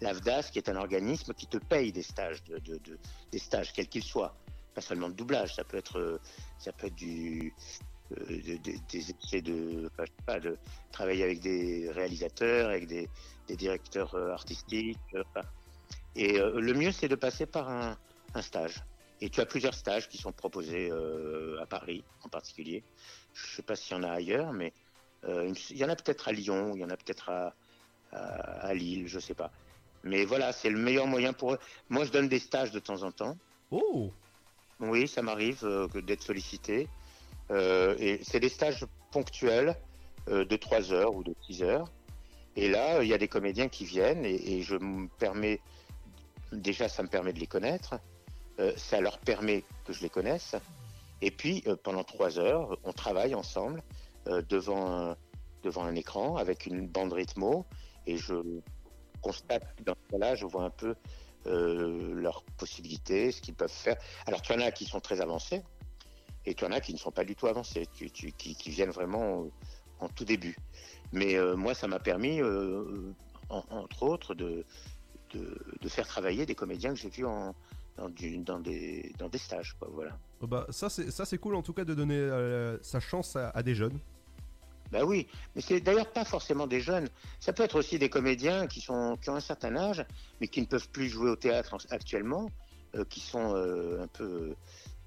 L'AFDAS, 0.00 0.50
qui 0.52 0.58
est 0.58 0.68
un 0.68 0.76
organisme 0.76 1.32
qui 1.34 1.46
te 1.46 1.58
paye 1.58 1.92
des 1.92 2.02
stages, 2.02 2.42
de, 2.44 2.58
de- 2.58 2.78
de- 2.78 2.98
des 3.32 3.38
stages, 3.38 3.72
quels 3.72 3.88
qu'ils 3.88 4.04
soient. 4.04 4.34
Pas 4.74 4.80
seulement 4.80 5.08
de 5.08 5.14
doublage, 5.14 5.54
ça 5.54 5.64
peut 5.64 5.76
être, 5.78 5.98
euh, 5.98 6.20
ça 6.58 6.72
peut 6.72 6.90
des 6.90 7.52
essais 8.92 9.42
de, 9.42 9.90
travailler 10.92 11.24
avec 11.24 11.40
des 11.40 11.90
réalisateurs, 11.90 12.68
avec 12.68 12.86
des, 12.86 13.08
directeurs 13.48 14.14
artistiques. 14.14 14.98
et 16.14 16.38
le 16.38 16.74
mieux, 16.74 16.92
c'est 16.92 17.08
de 17.08 17.14
passer 17.16 17.46
par 17.46 17.68
un 17.70 18.42
stage. 18.42 18.82
Et 19.20 19.30
tu 19.30 19.40
as 19.40 19.46
plusieurs 19.46 19.74
stages 19.74 20.08
qui 20.08 20.18
sont 20.18 20.32
proposés 20.32 20.90
euh, 20.90 21.60
à 21.60 21.66
Paris, 21.66 22.04
en 22.22 22.28
particulier. 22.28 22.84
Je 23.34 23.56
sais 23.56 23.62
pas 23.62 23.76
s'il 23.76 23.96
y 23.96 24.00
en 24.00 24.04
a 24.04 24.10
ailleurs, 24.10 24.52
mais 24.52 24.72
euh, 25.24 25.52
il 25.70 25.76
y 25.76 25.84
en 25.84 25.88
a 25.88 25.96
peut-être 25.96 26.28
à 26.28 26.32
Lyon, 26.32 26.72
il 26.74 26.80
y 26.80 26.84
en 26.84 26.90
a 26.90 26.96
peut-être 26.96 27.28
à, 27.30 27.54
à, 28.12 28.68
à 28.68 28.74
Lille, 28.74 29.08
je 29.08 29.18
sais 29.18 29.34
pas. 29.34 29.50
Mais 30.04 30.24
voilà, 30.24 30.52
c'est 30.52 30.70
le 30.70 30.78
meilleur 30.78 31.06
moyen 31.06 31.32
pour 31.32 31.54
eux. 31.54 31.58
Moi, 31.88 32.04
je 32.04 32.10
donne 32.10 32.28
des 32.28 32.38
stages 32.38 32.70
de 32.70 32.78
temps 32.78 33.02
en 33.02 33.10
temps. 33.10 33.36
Oh 33.70 34.12
Oui, 34.80 35.08
ça 35.08 35.22
m'arrive 35.22 35.64
euh, 35.64 35.88
d'être 36.00 36.22
sollicité. 36.22 36.88
Euh, 37.50 37.96
et 37.98 38.20
c'est 38.22 38.40
des 38.40 38.48
stages 38.48 38.86
ponctuels 39.10 39.76
euh, 40.28 40.44
de 40.44 40.56
3 40.56 40.92
heures 40.92 41.14
ou 41.14 41.22
de 41.22 41.34
6 41.46 41.62
heures. 41.62 41.88
Et 42.56 42.68
là, 42.68 43.02
il 43.02 43.08
y 43.08 43.14
a 43.14 43.18
des 43.18 43.28
comédiens 43.28 43.68
qui 43.68 43.84
viennent 43.84 44.24
et, 44.24 44.58
et 44.58 44.62
je 44.62 44.76
me 44.76 45.08
permets, 45.18 45.60
déjà, 46.52 46.88
ça 46.88 47.02
me 47.02 47.08
permet 47.08 47.32
de 47.32 47.40
les 47.40 47.46
connaître. 47.46 47.98
Euh, 48.60 48.72
ça 48.76 49.00
leur 49.00 49.18
permet 49.18 49.64
que 49.84 49.92
je 49.92 50.02
les 50.02 50.10
connaisse. 50.10 50.56
Et 51.22 51.30
puis, 51.30 51.62
euh, 51.66 51.76
pendant 51.76 52.02
3 52.02 52.38
heures, 52.38 52.76
on 52.84 52.92
travaille 52.92 53.34
ensemble 53.34 53.82
euh, 54.26 54.42
devant, 54.48 55.10
un, 55.10 55.16
devant 55.62 55.84
un 55.84 55.94
écran 55.94 56.36
avec 56.36 56.66
une 56.66 56.88
bande 56.88 57.12
rythmo. 57.12 57.66
Et 58.06 58.16
je 58.16 58.34
constate 59.20 59.64
dans 59.84 59.94
ce 59.94 60.12
cas-là, 60.12 60.34
je 60.34 60.46
vois 60.46 60.64
un 60.64 60.70
peu 60.70 60.94
leurs 61.44 62.42
possibilités, 62.58 63.32
ce 63.32 63.40
qu'ils 63.40 63.54
peuvent 63.54 63.70
faire. 63.70 63.96
Alors, 64.26 64.42
tu 64.42 64.52
en 64.52 64.60
as 64.60 64.70
qui 64.70 64.84
sont 64.84 65.00
très 65.00 65.22
avancés 65.22 65.62
et 66.44 66.52
tu 66.52 66.62
en 66.66 66.72
as 66.72 66.80
qui 66.80 66.92
ne 66.92 66.98
sont 66.98 67.10
pas 67.10 67.24
du 67.24 67.34
tout 67.34 67.46
avancés, 67.46 67.86
qui, 67.86 68.70
viennent 68.70 68.90
vraiment 68.90 69.46
en 69.98 70.08
tout 70.10 70.26
début. 70.26 70.56
Mais 71.10 71.38
moi, 71.56 71.72
ça 71.72 71.88
m'a 71.88 72.00
permis, 72.00 72.42
en- 72.42 73.64
entre 73.70 74.02
autres, 74.02 74.34
de, 74.34 74.66
de, 75.30 75.58
de 75.80 75.88
faire 75.88 76.06
travailler 76.06 76.44
des 76.44 76.54
comédiens 76.54 76.90
que 76.90 76.98
j'ai 76.98 77.08
vus 77.08 77.24
en, 77.24 77.54
dans, 77.98 78.08
du- 78.08 78.38
dans, 78.38 78.60
des, 78.60 79.12
dans 79.18 79.28
des 79.28 79.38
stages. 79.38 79.74
Quoi, 79.78 79.88
voilà. 79.92 80.16
Oh 80.40 80.46
bah 80.46 80.66
ça 80.70 80.88
c'est 80.88 81.38
cool 81.38 81.56
en 81.56 81.62
tout 81.62 81.72
cas 81.72 81.84
de 81.84 81.94
donner 81.94 82.16
euh, 82.16 82.78
sa 82.82 83.00
chance 83.00 83.36
à, 83.36 83.50
à 83.50 83.62
des 83.62 83.74
jeunes. 83.74 83.98
Bah 84.90 85.04
oui, 85.04 85.26
mais 85.54 85.60
c'est 85.60 85.80
d'ailleurs 85.80 86.10
pas 86.12 86.24
forcément 86.24 86.66
des 86.66 86.80
jeunes. 86.80 87.08
Ça 87.40 87.52
peut 87.52 87.62
être 87.64 87.78
aussi 87.78 87.98
des 87.98 88.08
comédiens 88.08 88.66
qui 88.66 88.80
sont 88.80 89.18
qui 89.20 89.28
ont 89.30 89.34
un 89.34 89.40
certain 89.40 89.76
âge, 89.76 90.04
mais 90.40 90.48
qui 90.48 90.60
ne 90.62 90.66
peuvent 90.66 90.88
plus 90.88 91.08
jouer 91.08 91.28
au 91.28 91.36
théâtre 91.36 91.74
en- 91.74 91.92
actuellement, 91.94 92.50
euh, 92.94 93.04
qui 93.04 93.20
sont 93.20 93.54
euh, 93.54 94.02
un 94.02 94.06
peu 94.06 94.54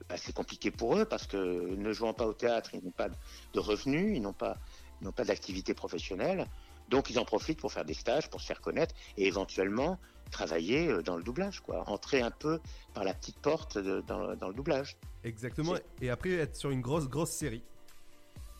bah, 0.09 0.17
c'est 0.17 0.33
compliqué 0.35 0.69
pour 0.69 0.97
eux 0.97 1.05
parce 1.05 1.25
que 1.25 1.37
ne 1.75 1.93
jouant 1.93 2.13
pas 2.13 2.27
au 2.27 2.33
théâtre, 2.33 2.71
ils 2.73 2.83
n'ont 2.83 2.91
pas 2.91 3.09
de 3.53 3.59
revenus, 3.59 4.11
ils 4.17 4.21
n'ont 4.21 4.33
pas 4.33 4.57
ils 5.01 5.05
n'ont 5.05 5.11
pas 5.13 5.23
d'activité 5.25 5.73
professionnelle, 5.73 6.45
donc 6.91 7.09
ils 7.09 7.17
en 7.17 7.25
profitent 7.25 7.59
pour 7.59 7.71
faire 7.73 7.85
des 7.85 7.93
stages, 7.95 8.29
pour 8.29 8.39
se 8.41 8.45
faire 8.45 8.61
connaître 8.61 8.93
et 9.17 9.25
éventuellement 9.25 9.97
travailler 10.29 10.87
euh, 10.87 11.01
dans 11.01 11.17
le 11.17 11.23
doublage, 11.23 11.61
quoi, 11.61 11.83
entrer 11.89 12.21
un 12.21 12.31
peu 12.31 12.59
par 12.93 13.03
la 13.03 13.13
petite 13.13 13.39
porte 13.39 13.77
de- 13.79 14.01
dans, 14.01 14.35
dans 14.35 14.49
le 14.49 14.53
doublage. 14.53 14.97
Exactement. 15.23 15.73
Et 16.01 16.09
après 16.09 16.31
être 16.33 16.55
sur 16.55 16.69
une 16.69 16.81
grosse 16.81 17.07
grosse 17.07 17.31
série. 17.31 17.63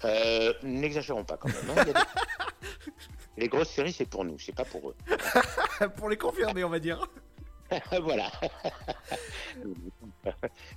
Euh, 0.03 0.53
N'exagérons 0.64 1.24
pas 1.24 1.38
quand 1.38 1.49
même. 1.49 1.78
hein, 1.78 1.84
des- 1.84 1.94
Les 3.38 3.48
grosses 3.48 3.70
séries, 3.70 3.94
c'est 3.94 4.06
pour 4.10 4.26
nous, 4.26 4.38
c'est 4.40 4.56
pas 4.56 4.66
pour 4.66 4.90
eux. 4.90 4.95
pour 5.98 6.10
les 6.10 6.18
confirmer, 6.18 6.64
on 6.64 6.70
va 6.70 6.80
dire. 6.80 7.06
voilà. 8.02 8.30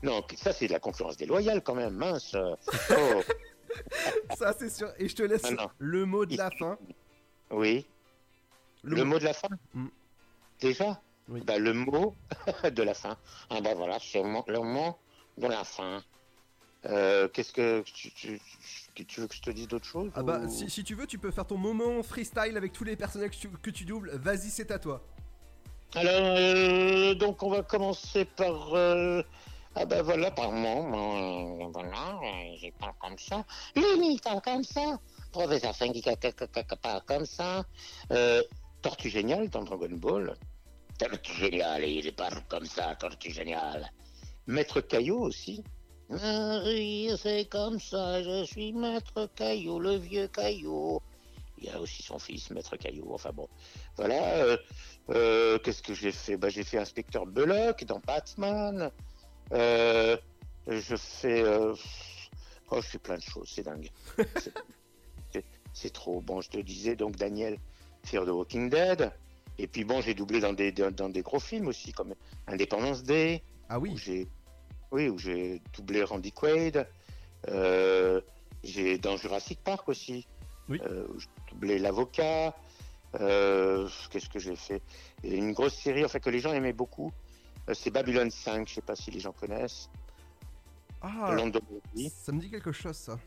non, 0.02 0.22
ça 0.36 0.52
c'est 0.52 0.66
de 0.68 0.72
la 0.72 0.78
concurrence 0.78 1.16
déloyale 1.16 1.62
quand 1.62 1.74
même, 1.74 1.94
mince. 1.94 2.36
Oh, 2.36 3.22
ça 4.38 4.54
c'est 4.56 4.70
sûr. 4.70 4.92
Et 4.98 5.08
je 5.08 5.16
te 5.16 5.22
laisse 5.24 5.42
Ah 5.44 5.50
non. 5.50 5.70
le 5.78 6.04
mot 6.04 6.24
de 6.26 6.36
la 6.36 6.50
fin. 6.50 6.78
Oui. 7.50 7.86
Le, 8.82 8.96
Le 8.96 9.04
mot 9.04 9.18
de 9.18 9.24
la 9.24 9.32
fin 9.32 9.48
Mm. 9.72 9.86
Déjà 10.60 11.00
Bah, 11.28 11.58
le 11.58 11.72
mot 11.72 12.14
de 12.64 12.82
la 12.82 12.94
fin. 12.94 13.16
Ah 13.50 13.60
bah 13.60 13.74
voilà, 13.74 13.98
c'est 13.98 14.22
le 14.22 14.28
mot, 14.28 14.44
de 15.38 15.46
la 15.46 15.64
fin. 15.64 16.02
Euh, 16.86 17.28
Qu'est-ce 17.28 17.52
que 17.52 17.82
tu, 17.82 18.12
tu, 18.12 19.20
veux 19.20 19.26
que 19.26 19.34
je 19.34 19.40
te 19.40 19.50
dise 19.50 19.66
d'autre 19.68 19.86
chose 19.86 20.10
Ah 20.14 20.22
bah, 20.22 20.40
ou- 20.44 20.48
si, 20.48 20.68
si 20.68 20.84
tu 20.84 20.94
veux, 20.94 21.06
tu 21.06 21.18
peux 21.18 21.30
faire 21.30 21.46
ton 21.46 21.56
moment 21.56 22.02
freestyle 22.02 22.56
avec 22.56 22.72
tous 22.72 22.84
les 22.84 22.94
personnages 22.94 23.30
que 23.30 23.36
tu, 23.36 23.48
que 23.48 23.70
tu 23.70 23.84
doubles. 23.84 24.10
Vas-y, 24.16 24.50
c'est 24.50 24.70
à 24.70 24.78
toi. 24.78 25.02
Alors, 25.94 26.12
euh, 26.36 27.14
donc 27.14 27.42
on 27.42 27.50
va 27.50 27.62
commencer 27.62 28.24
par... 28.24 28.74
euh, 28.74 29.22
ah 29.76 29.86
bah 29.86 30.02
voilà, 30.02 30.30
par 30.30 30.52
moi, 30.52 30.74
voilà, 31.72 32.20
je 32.56 32.68
parle 32.78 32.94
comme 33.00 33.18
ça. 33.18 33.44
Parle 34.22 34.40
comme 34.42 34.62
ça. 34.64 34.98
Professeur 35.34 35.74
parle 36.80 37.02
comme 37.06 37.26
ça. 37.26 37.64
Euh, 38.12 38.40
Tortue 38.82 39.10
Géniale 39.10 39.48
dans 39.48 39.64
Dragon 39.64 39.88
Ball. 39.90 40.36
Tortue 40.96 41.32
Géniale, 41.32 41.84
il 41.88 42.14
parle 42.14 42.40
comme 42.48 42.66
ça, 42.66 42.94
Tortue 42.94 43.32
Géniale. 43.32 43.90
Maître 44.46 44.80
Caillot 44.80 45.18
aussi. 45.18 45.64
Marie, 46.08 47.10
c'est 47.18 47.46
comme 47.46 47.80
ça, 47.80 48.22
je 48.22 48.44
suis 48.44 48.72
Maître 48.72 49.28
Caillot, 49.34 49.80
le 49.80 49.96
vieux 49.96 50.28
Caillot. 50.28 51.02
Il 51.58 51.64
y 51.64 51.70
a 51.70 51.80
aussi 51.80 52.04
son 52.04 52.20
fils, 52.20 52.50
Maître 52.50 52.76
Caillot. 52.76 53.12
Enfin 53.12 53.32
bon, 53.32 53.48
voilà. 53.96 54.36
euh, 54.36 54.56
euh, 55.10 55.58
Qu'est-ce 55.58 55.82
que 55.82 55.94
j'ai 55.94 56.12
fait? 56.12 56.36
Bah, 56.36 56.48
J'ai 56.48 56.62
fait 56.62 56.78
Inspecteur 56.78 57.26
Belloc 57.26 57.82
dans 57.86 57.98
Batman. 57.98 58.88
Euh, 59.50 60.16
je 60.68 60.94
fais. 60.94 61.42
Oh, 62.70 62.80
je 62.80 62.86
fais 62.86 62.98
plein 62.98 63.16
de 63.16 63.22
choses, 63.22 63.50
c'est 63.52 63.64
dingue. 63.64 63.90
C'est- 65.74 65.90
trop. 65.92 66.20
Bon, 66.22 66.40
je 66.40 66.48
te 66.48 66.58
disais 66.58 66.96
donc 66.96 67.16
Daniel 67.16 67.58
Fear 68.04 68.24
the 68.24 68.28
Walking 68.30 68.70
Dead. 68.70 69.12
Et 69.58 69.66
puis 69.66 69.84
bon, 69.84 70.00
j'ai 70.00 70.14
doublé 70.14 70.40
dans 70.40 70.52
des, 70.52 70.72
dans, 70.72 70.90
dans 70.90 71.08
des 71.10 71.22
gros 71.22 71.38
films 71.40 71.68
aussi, 71.68 71.92
comme 71.92 72.14
Independence 72.46 73.02
Day. 73.02 73.42
Ah 73.68 73.78
oui 73.78 73.90
Où 73.92 73.98
j'ai, 73.98 74.28
oui, 74.90 75.08
où 75.08 75.18
j'ai 75.18 75.60
doublé 75.76 76.02
Randy 76.02 76.32
Quaid. 76.32 76.86
Euh, 77.48 78.20
j'ai 78.62 78.96
dans 78.98 79.16
Jurassic 79.16 79.60
Park 79.62 79.88
aussi. 79.88 80.26
Oui. 80.68 80.80
Euh, 80.86 81.06
où 81.14 81.18
j'ai 81.20 81.28
doublé 81.50 81.78
l'avocat. 81.78 82.56
Euh, 83.20 83.88
Qu'est-ce 84.10 84.28
que 84.28 84.38
j'ai 84.38 84.56
fait? 84.56 84.82
Et 85.22 85.36
Une 85.36 85.52
grosse 85.52 85.74
série, 85.74 86.04
enfin 86.04 86.18
que 86.18 86.30
les 86.30 86.40
gens 86.40 86.52
aimaient 86.52 86.72
beaucoup. 86.72 87.12
c'est 87.72 87.90
Babylon 87.90 88.30
5. 88.30 88.66
Je 88.68 88.74
sais 88.74 88.80
pas 88.80 88.96
si 88.96 89.10
les 89.10 89.20
gens 89.20 89.32
connaissent. 89.32 89.88
Ah, 91.00 91.36
ça 92.08 92.32
me 92.32 92.40
dit 92.40 92.50
quelque 92.50 92.72
chose, 92.72 92.96
ça. 92.96 93.18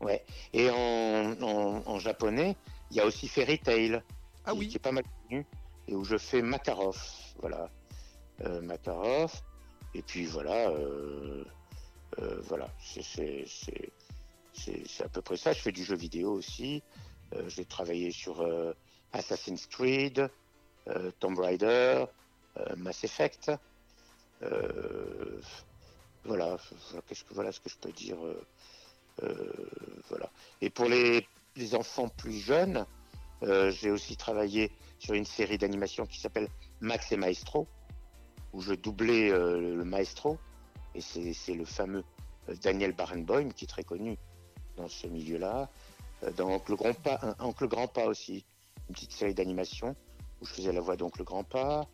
Ouais. 0.00 0.24
Et 0.52 0.70
en, 0.70 1.36
en, 1.42 1.82
en 1.86 1.98
japonais, 1.98 2.56
il 2.90 2.96
y 2.96 3.00
a 3.00 3.06
aussi 3.06 3.28
Fairy 3.28 3.58
Tail, 3.58 4.02
Ah 4.44 4.52
qui, 4.52 4.58
oui. 4.58 4.68
qui 4.68 4.76
est 4.76 4.80
pas 4.80 4.92
mal 4.92 5.04
connu, 5.28 5.46
et 5.88 5.94
où 5.94 6.04
je 6.04 6.16
fais 6.16 6.42
Makarov. 6.42 6.96
Voilà. 7.40 7.68
Euh, 8.44 8.60
Makarov. 8.62 9.32
Et 9.94 10.02
puis 10.02 10.24
voilà. 10.26 10.70
euh, 10.70 11.44
euh, 12.20 12.40
voilà. 12.44 12.68
C'est- 12.80 13.46
à 15.02 15.08
peu 15.08 15.22
près 15.22 15.36
ça. 15.36 15.52
Je 15.52 15.60
fais 15.60 15.72
du 15.72 15.84
jeu 15.84 15.96
vidéo 15.96 16.32
aussi. 16.32 16.82
J'ai 17.46 17.64
travaillé 17.64 18.10
sur 18.10 18.44
Assassin's 19.12 19.66
Creed, 19.66 20.28
Tomb 21.20 21.38
Raider, 21.38 22.04
Mass 22.76 23.04
Effect. 23.04 23.50
Voilà, 24.40 24.50
voilà, 26.24 26.58
qu'est-ce 27.06 27.24
que 27.24 27.32
voilà 27.34 27.52
ce 27.52 27.60
que 27.60 27.70
je 27.70 27.76
peux 27.78 27.92
dire. 27.92 28.16
Euh, 29.22 29.52
voilà. 30.08 30.30
Et 30.60 30.70
pour 30.70 30.86
les, 30.86 31.26
enfants 31.74 32.08
plus 32.08 32.38
jeunes, 32.38 32.86
euh, 33.42 33.70
j'ai 33.70 33.90
aussi 33.90 34.16
travaillé 34.16 34.70
sur 34.98 35.14
une 35.14 35.26
série 35.26 35.58
d'animation 35.58 36.06
qui 36.06 36.18
s'appelle 36.18 36.48
Max 36.80 37.12
et 37.12 37.16
Maestro, 37.16 37.68
où 38.52 38.60
je 38.60 38.74
doublais 38.74 39.30
euh, 39.30 39.76
le 39.76 39.84
maestro, 39.84 40.38
et 40.94 41.00
c'est 41.00 41.54
le 41.54 41.64
fameux 41.64 42.04
Daniel 42.62 42.92
Barenboim 42.92 43.50
qui 43.50 43.64
est 43.64 43.68
très 43.68 43.84
connu 43.84 44.16
dans 44.76 44.88
ce 44.88 45.06
milieu-là. 45.06 45.68
Dans 46.36 46.48
Oncle 46.48 46.74
Grandpa, 46.74 47.18
un- 47.22 47.44
Oncle 47.44 47.68
Grandpa 47.68 48.04
aussi, 48.06 48.44
une 48.88 48.94
petite 48.94 49.12
série 49.12 49.34
d'animation 49.34 49.94
où 50.40 50.46
je 50.46 50.52
faisais 50.52 50.72
la 50.72 50.80
voix 50.80 50.96
d'Oncle 50.96 51.22
Grandpa. 51.24 51.86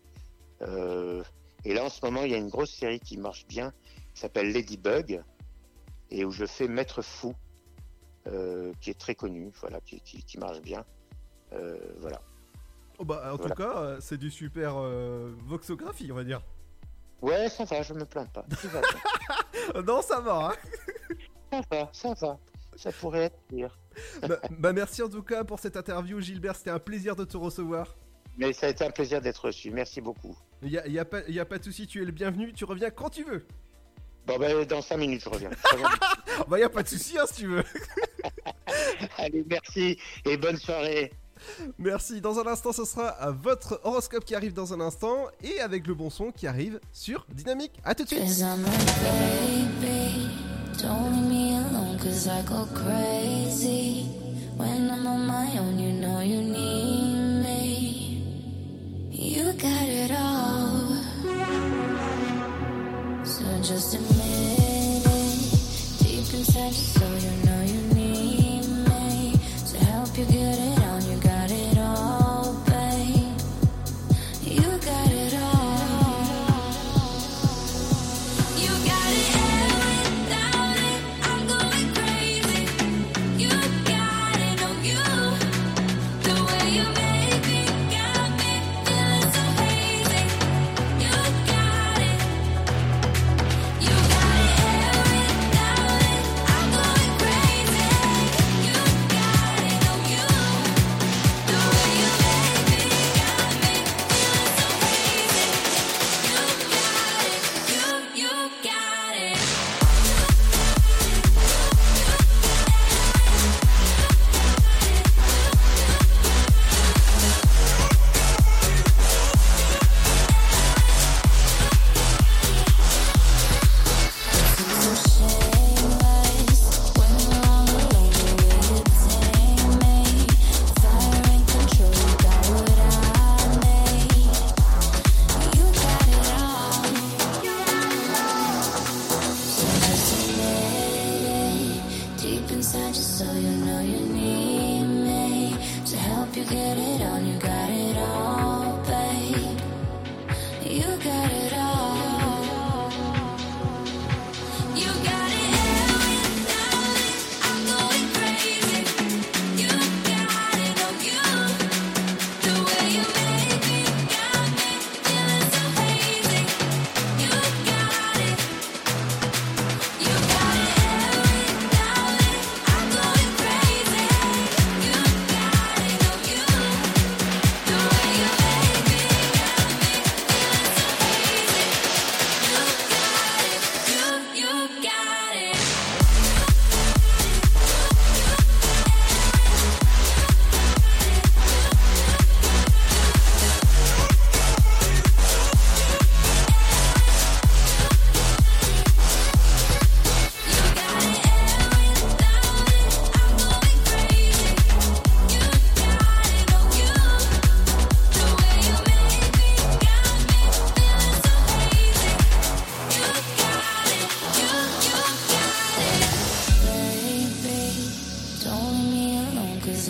Euh, 0.63 1.23
et 1.65 1.75
là, 1.75 1.85
en 1.85 1.89
ce 1.91 2.05
moment, 2.05 2.23
il 2.23 2.31
y 2.31 2.35
a 2.35 2.39
une 2.39 2.49
grosse 2.49 2.73
série 2.73 3.01
qui 3.01 3.19
marche 3.19 3.47
bien, 3.47 3.73
qui 4.15 4.21
s'appelle 4.21 4.53
Ladybug, 4.53 5.23
et 6.19 6.25
où 6.25 6.31
je 6.31 6.47
fais 6.47 6.67
Maître 6.69 7.03
Fou, 7.03 7.35
euh, 8.27 8.73
qui 8.81 8.91
est 8.91 8.99
très 8.99 9.15
connu, 9.15 9.51
voilà, 9.61 9.81
qui, 9.81 10.01
qui- 10.01 10.23
qui 10.25 10.39
marche 10.39 10.61
bien. 10.61 10.85
Euh, 11.53 11.79
voilà. 11.99 12.21
Oh 12.99 13.05
bah, 13.05 13.31
en 13.33 13.37
Voilà. 13.37 13.55
tout 13.55 13.63
cas, 13.63 13.77
euh, 13.79 13.99
c'est 14.01 14.17
du 14.17 14.31
super 14.31 14.75
voxographie, 15.47 16.11
on 16.11 16.15
va 16.15 16.25
dire. 16.25 16.41
Ouais, 17.21 17.49
ça 17.49 17.65
va, 17.65 17.83
je 17.83 17.93
me 17.95 18.05
plains 18.05 18.27
pas. 18.27 18.45
Va 18.65 19.83
non, 19.83 20.01
ça 20.03 20.21
va, 20.21 20.51
hein. 20.53 20.55
ça 21.53 21.61
va, 21.71 21.89
ça 21.93 22.15
va. 22.15 22.39
Ça 22.77 22.93
pourrait 22.93 23.25
être 23.25 23.39
pire. 23.49 23.79
bah, 24.29 24.37
bah, 24.51 24.73
merci 24.75 25.03
en 25.03 25.09
tout 25.09 25.23
cas 25.23 25.45
pour 25.45 25.59
cette 25.59 25.77
interview, 25.77 26.21
Gilbert. 26.21 26.57
C'était 26.57 26.71
un 26.71 26.79
plaisir 26.79 27.17
de 27.17 27.25
te 27.25 27.37
recevoir. 27.37 27.97
Mais 28.39 28.53
ça 28.53 28.67
a 28.67 28.71
été 28.71 28.85
un 28.85 28.91
plaisir 28.91 29.23
d'être 29.23 29.47
reçu. 29.47 29.71
Merci 29.71 30.03
beaucoup. 30.03 30.37
Il 30.63 30.71
y 30.71 30.79
a, 30.79 30.87
y 30.87 30.99
a 30.99 31.05
pas, 31.07 31.23
y 31.29 31.41
a 31.41 31.47
pas 31.47 31.57
de 31.59 31.65
souci, 31.65 31.87
tu 31.87 32.03
es 32.03 32.05
le 32.05 32.13
bienvenu. 32.13 32.53
Tu 32.53 32.65
reviens 32.67 32.91
quand 32.91 33.09
tu 33.09 33.25
veux. 33.25 33.47
Bon, 34.27 34.39
ben, 34.39 34.65
dans 34.65 34.83
5 34.83 34.97
minutes, 34.97 35.23
je 35.25 35.29
reviens. 35.29 35.51
Je 35.71 35.75
reviens. 35.75 35.89
bah, 36.49 36.59
y 36.59 36.63
a 36.63 36.69
pas 36.69 36.83
de 36.83 36.89
souci, 36.89 37.17
hein, 37.19 37.25
si 37.27 37.43
tu 37.43 37.47
veux. 37.47 37.65
Allez, 39.19 39.45
merci 39.49 39.99
et 40.25 40.37
bonne 40.37 40.57
soirée. 40.57 41.13
Merci. 41.79 42.21
Dans 42.21 42.39
un 42.39 42.47
instant, 42.47 42.73
ce 42.73 42.85
sera 42.85 43.17
euh, 43.23 43.33
votre 43.33 43.81
horoscope 43.85 44.25
qui 44.25 44.35
arrive 44.35 44.53
dans 44.53 44.73
un 44.73 44.81
instant 44.81 45.27
et 45.45 45.61
avec 45.61 45.87
le 45.87 45.95
bon 45.95 46.11
son 46.11 46.33
qui 46.33 46.47
arrive 46.47 46.81
sur 46.93 47.27
Dynamique. 47.33 47.73
À 47.85 47.95
tout 47.95 48.05
de 48.05 48.09
suite. 48.09 48.21
Cause 48.21 48.41
I'm 48.41 48.65
a 48.65 48.71
baby. 49.05 50.29
Don't 50.83 51.13
leave 51.13 51.29
me 51.29 51.57
alone, 51.57 51.99
cause 51.99 52.27
I 52.27 52.43
go 52.43 52.67
crazy. 52.75 54.07
When 54.57 54.91
I'm 54.91 55.07
on 55.07 55.27
my 55.27 55.59
own, 55.59 55.79
you 55.79 55.93
know 55.93 56.21
you 56.21 56.43
need 56.43 57.43
me. 57.43 58.23
You 59.11 59.53
got 59.53 59.89
it 59.89 60.11
all. 60.11 60.86
So 63.47 63.59
just 63.63 63.95
admit 63.95 65.07
it. 65.07 65.39
Deep 66.03 66.35
inside 66.35 66.65
your 66.65 66.73
soul, 66.73 67.17
you 67.25 67.31
know 67.47 67.63
you 67.63 67.76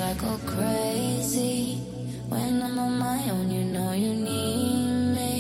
I 0.07 0.15
go 0.15 0.39
crazy 0.47 1.79
when 2.29 2.63
I'm 2.63 2.79
on 2.79 2.97
my 2.97 3.29
own. 3.29 3.51
You 3.51 3.65
know 3.65 3.91
you 3.91 4.15
need 4.15 5.17
me. 5.17 5.35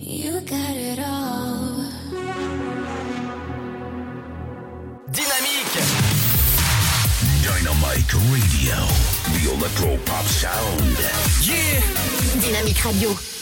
You 0.00 0.40
got 0.40 0.74
it 0.74 0.98
all. 0.98 1.86
Dynamique 5.14 5.82
Dynamite 7.46 8.12
Radio, 8.34 8.78
the 9.34 9.42
electro 9.54 9.96
pop 10.04 10.24
sound. 10.24 10.98
Yeah 11.46 11.80
Dynamique 12.42 12.84
Radio. 12.84 13.41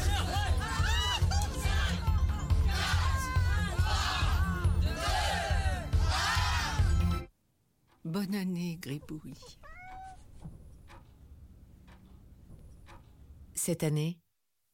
Bonne 8.03 8.33
année, 8.33 8.77
Gribouille. 8.81 9.35
Cette 13.53 13.83
année, 13.83 14.19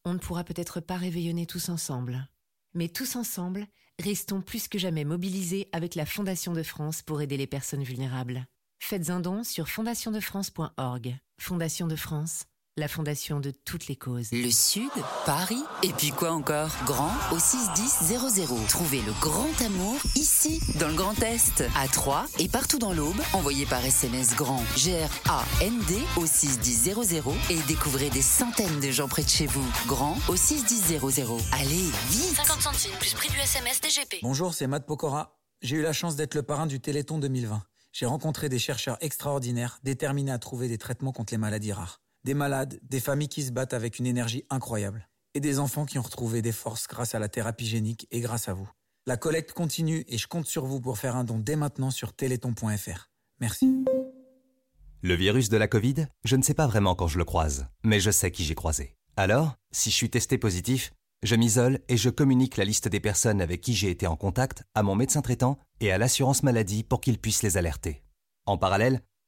on 0.06 0.14
ne 0.14 0.20
pourra 0.20 0.46
peut-être 0.46 0.80
pas 0.80 0.96
réveillonner 0.96 1.46
tous 1.46 1.68
ensemble. 1.68 2.30
Mais 2.74 2.88
tous 2.88 3.18
ensemble, 3.18 3.68
restons 4.00 4.42
plus 4.42 4.70
que 4.70 4.78
jamais 4.78 5.04
mobilisés 5.04 5.68
avec 5.74 5.96
la 5.96 6.06
Fondation 6.06 6.54
de 6.54 6.64
France 6.64 7.02
pour 7.02 7.22
aider 7.22 7.36
les 7.36 7.48
personnes 7.48 7.84
vulnérables. 7.84 8.46
Faites 8.80 9.10
un 9.10 9.20
don 9.20 9.44
sur 9.44 9.68
fondationdefrance.org. 9.68 11.18
Fondation 11.40 11.88
de 11.88 11.96
France, 11.96 12.46
la 12.78 12.88
fondation 12.88 13.40
de 13.40 13.52
toutes 13.52 13.88
les 13.88 13.96
causes. 13.96 14.32
Le 14.32 14.52
Sud, 14.52 14.92
Paris, 15.26 15.64
et 15.82 15.92
puis 15.94 16.12
quoi 16.12 16.32
encore? 16.32 16.70
Grand 16.86 17.12
au 17.32 17.40
61000. 17.40 18.68
Trouvez 18.68 19.02
le 19.02 19.12
grand 19.20 19.50
amour 19.66 19.96
ici, 20.16 20.62
dans 20.80 20.88
le 20.88 20.94
Grand 20.94 21.20
Est, 21.24 21.64
à 21.76 21.88
Troyes 21.88 22.26
et 22.38 22.48
partout 22.48 22.78
dans 22.78 22.94
l'Aube. 22.94 23.20
Envoyez 23.34 23.66
par 23.66 23.84
SMS 23.84 24.36
grand 24.36 24.64
G-R-A-N-D 24.76 25.96
au 26.18 26.26
61000 26.28 27.24
et 27.50 27.60
découvrez 27.68 28.12
des 28.12 28.22
centaines 28.22 28.80
de 28.80 28.92
gens 28.92 29.08
près 29.08 29.24
de 29.24 29.30
chez 29.30 29.48
vous. 29.48 29.66
Grand 29.88 30.16
au 30.30 30.36
61000. 30.36 31.00
Allez, 31.54 31.90
vite 32.10 32.36
50 32.36 32.62
centimes 32.62 32.96
plus 33.00 33.16
prix 33.16 33.30
du 33.30 33.38
SMS 33.40 33.82
DGP. 33.82 34.20
Bonjour, 34.22 34.54
c'est 34.54 34.68
Matt 34.68 34.86
Pokora. 34.86 35.40
J'ai 35.64 35.78
eu 35.78 35.82
la 35.82 35.94
chance 35.94 36.16
d'être 36.16 36.36
le 36.36 36.44
parrain 36.44 36.68
du 36.68 36.80
Téléthon 36.80 37.18
2020. 37.18 37.64
J'ai 37.92 38.06
rencontré 38.06 38.50
des 38.50 38.60
chercheurs 38.60 38.98
extraordinaires 39.02 39.80
déterminés 39.84 40.32
à 40.32 40.38
trouver 40.38 40.68
des 40.68 40.78
traitements 40.78 41.12
contre 41.12 41.34
les 41.34 41.40
maladies 41.40 41.74
rares. 41.74 42.02
Des 42.28 42.34
malades, 42.34 42.78
des 42.84 43.00
familles 43.00 43.30
qui 43.30 43.42
se 43.42 43.52
battent 43.52 43.74
avec 43.74 44.00
une 44.00 44.06
énergie 44.06 44.44
incroyable. 44.50 45.08
Et 45.34 45.40
des 45.40 45.60
enfants 45.60 45.86
qui 45.86 45.98
ont 45.98 46.02
retrouvé 46.02 46.42
des 46.42 46.52
forces 46.52 46.86
grâce 46.86 47.16
à 47.16 47.20
la 47.20 47.30
thérapie 47.30 47.66
génique 47.66 48.06
et 48.12 48.20
grâce 48.20 48.50
à 48.50 48.54
vous. 48.54 48.70
La 49.06 49.16
collecte 49.16 49.54
continue 49.54 50.04
et 50.10 50.18
je 50.18 50.28
compte 50.28 50.46
sur 50.46 50.66
vous 50.66 50.82
pour 50.82 50.98
faire 50.98 51.16
un 51.16 51.24
don 51.24 51.40
dès 51.40 51.56
maintenant 51.56 51.90
sur 51.90 52.12
téléthon.fr. 52.12 53.10
Merci. 53.40 53.86
Le 55.02 55.14
virus 55.14 55.48
de 55.48 55.56
la 55.56 55.70
Covid, 55.70 56.08
je 56.26 56.36
ne 56.36 56.44
sais 56.44 56.54
pas 56.54 56.68
vraiment 56.68 56.96
quand 56.96 57.08
je 57.08 57.18
le 57.18 57.24
croise, 57.24 57.68
mais 57.86 58.02
je 58.02 58.12
sais 58.12 58.30
qui 58.30 58.44
j'ai 58.44 58.56
croisé. 58.56 58.98
Alors, 59.16 59.56
si 59.72 59.90
je 59.90 59.96
suis 59.96 60.10
testé 60.10 60.38
positif, 60.38 60.92
je 61.24 61.38
m'isole 61.38 61.80
et 61.88 61.96
je 61.96 62.10
communique 62.10 62.58
la 62.58 62.66
liste 62.66 62.90
des 62.90 63.00
personnes 63.00 63.40
avec 63.40 63.62
qui 63.62 63.74
j'ai 63.74 63.90
été 63.90 64.06
en 64.06 64.18
contact 64.18 64.66
à 64.76 64.84
mon 64.84 64.96
médecin 64.96 65.22
traitant 65.22 65.60
et 65.80 65.94
à 65.94 65.98
l'assurance 65.98 66.44
maladie 66.44 66.84
pour 66.84 67.00
qu'ils 67.00 67.20
puissent 67.20 67.44
les 67.44 67.56
alerter. 67.56 68.04
En 68.46 68.58
parallèle, 68.58 69.02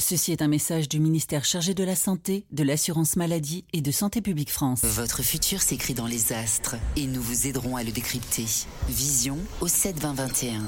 Ceci 0.00 0.30
est 0.30 0.42
un 0.42 0.48
message 0.48 0.88
du 0.88 1.00
ministère 1.00 1.44
chargé 1.44 1.74
de 1.74 1.82
la 1.82 1.96
Santé, 1.96 2.46
de 2.52 2.62
l'Assurance 2.62 3.16
Maladie 3.16 3.64
et 3.72 3.80
de 3.80 3.90
Santé 3.90 4.20
Publique 4.20 4.50
France. 4.52 4.84
Votre 4.84 5.22
futur 5.24 5.60
s'écrit 5.60 5.94
dans 5.94 6.06
les 6.06 6.32
astres 6.32 6.76
et 6.96 7.06
nous 7.06 7.20
vous 7.20 7.48
aiderons 7.48 7.76
à 7.76 7.82
le 7.82 7.90
décrypter. 7.90 8.46
Vision 8.88 9.38
au 9.60 9.66
7 9.66 9.98
20 9.98 10.12
21. 10.12 10.62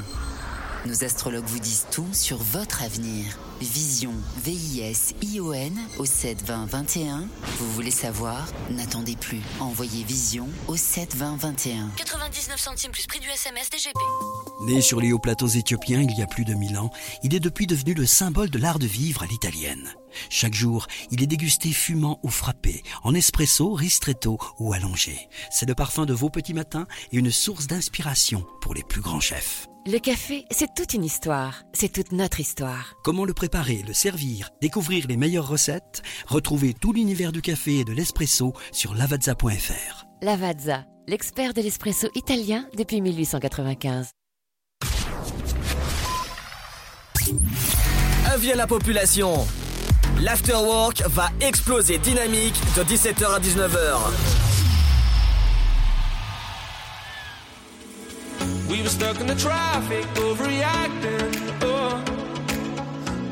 Nos 0.86 1.05
astrologues 1.05 1.44
vous 1.44 1.59
disent 1.59 1.86
tout 1.90 2.09
sur 2.12 2.39
votre 2.39 2.82
avenir. 2.82 3.39
Vision, 3.61 4.15
V-I-S-I-O-N 4.43 5.78
au 5.98 6.07
7 6.07 6.43
20 6.43 6.65
21. 6.66 7.28
Vous 7.59 7.73
voulez 7.73 7.90
savoir? 7.90 8.47
N'attendez 8.70 9.15
plus. 9.15 9.43
Envoyez 9.61 10.05
Vision 10.05 10.48
au 10.69 10.77
7 10.77 11.16
20 11.16 11.36
21. 11.36 11.90
99 11.97 12.59
centimes 12.59 12.93
plus 12.93 13.07
prix 13.07 13.20
du 13.20 13.28
SMS 13.28 13.69
DGP. 13.69 13.98
Né 14.62 14.81
sur 14.81 15.02
les 15.02 15.12
hauts 15.12 15.19
plateaux 15.19 15.48
éthiopiens 15.48 16.01
il 16.01 16.19
y 16.19 16.23
a 16.23 16.27
plus 16.27 16.47
de 16.47 16.55
mille 16.55 16.78
ans, 16.78 16.90
il 17.23 17.35
est 17.35 17.40
depuis 17.40 17.66
devenu 17.66 17.93
le 17.93 18.07
symbole 18.07 18.48
de 18.48 18.59
l'art 18.59 18.78
de 18.78 18.86
vivre 18.86 19.23
à 19.23 19.27
l'italienne. 19.27 19.93
Chaque 20.31 20.55
jour, 20.55 20.86
il 21.11 21.23
est 21.23 21.27
dégusté 21.27 21.73
fumant 21.73 22.19
ou 22.23 22.31
frappé, 22.31 22.82
en 23.05 23.15
espresso, 23.15 23.74
ristretto 23.74 24.39
ou 24.59 24.73
allongé. 24.73 25.28
C'est 25.51 25.69
le 25.69 25.74
parfum 25.74 26.07
de 26.07 26.15
vos 26.15 26.31
petits 26.31 26.55
matins 26.55 26.86
et 27.12 27.19
une 27.19 27.31
source 27.31 27.66
d'inspiration 27.66 28.47
pour 28.62 28.73
les 28.73 28.82
plus 28.82 29.02
grands 29.02 29.20
chefs. 29.20 29.69
Le 29.86 29.98
café, 29.98 30.44
c'est 30.51 30.74
toute 30.74 30.93
une 30.93 31.05
histoire. 31.05 31.62
C'est 31.73 31.90
toute 31.90 32.12
notre 32.12 32.39
histoire. 32.39 32.97
Comment 33.02 33.24
le 33.24 33.32
préparer, 33.32 33.82
le 33.86 33.94
servir, 33.94 34.51
découvrir 34.61 35.07
les 35.09 35.16
meilleures 35.16 35.48
recettes? 35.48 36.02
Retrouvez 36.27 36.74
tout 36.74 36.93
l'univers 36.93 37.32
du 37.32 37.40
café 37.40 37.78
et 37.78 37.85
de 37.85 37.93
l'espresso 37.93 38.52
sur 38.73 38.94
lavazza.fr. 38.94 40.05
Lavazza, 40.20 40.85
l'expert 41.09 41.55
de 41.55 41.62
l'espresso 41.62 42.09
italien 42.15 42.69
depuis 42.77 43.01
1895. 43.01 44.11
Avis 48.27 48.52
à 48.52 48.57
la 48.57 48.66
population. 48.66 49.47
L'afterwork 50.20 51.05
va 51.07 51.31
exploser 51.40 51.97
dynamique 51.97 52.61
de 52.77 52.82
17h 52.82 53.35
à 53.35 53.40
19h. 53.40 54.49
We 58.70 58.82
were 58.82 58.88
stuck 58.88 59.20
in 59.20 59.26
the 59.26 59.34
traffic, 59.34 60.05
overreacting. 60.14 61.32
Oh, 61.60 62.01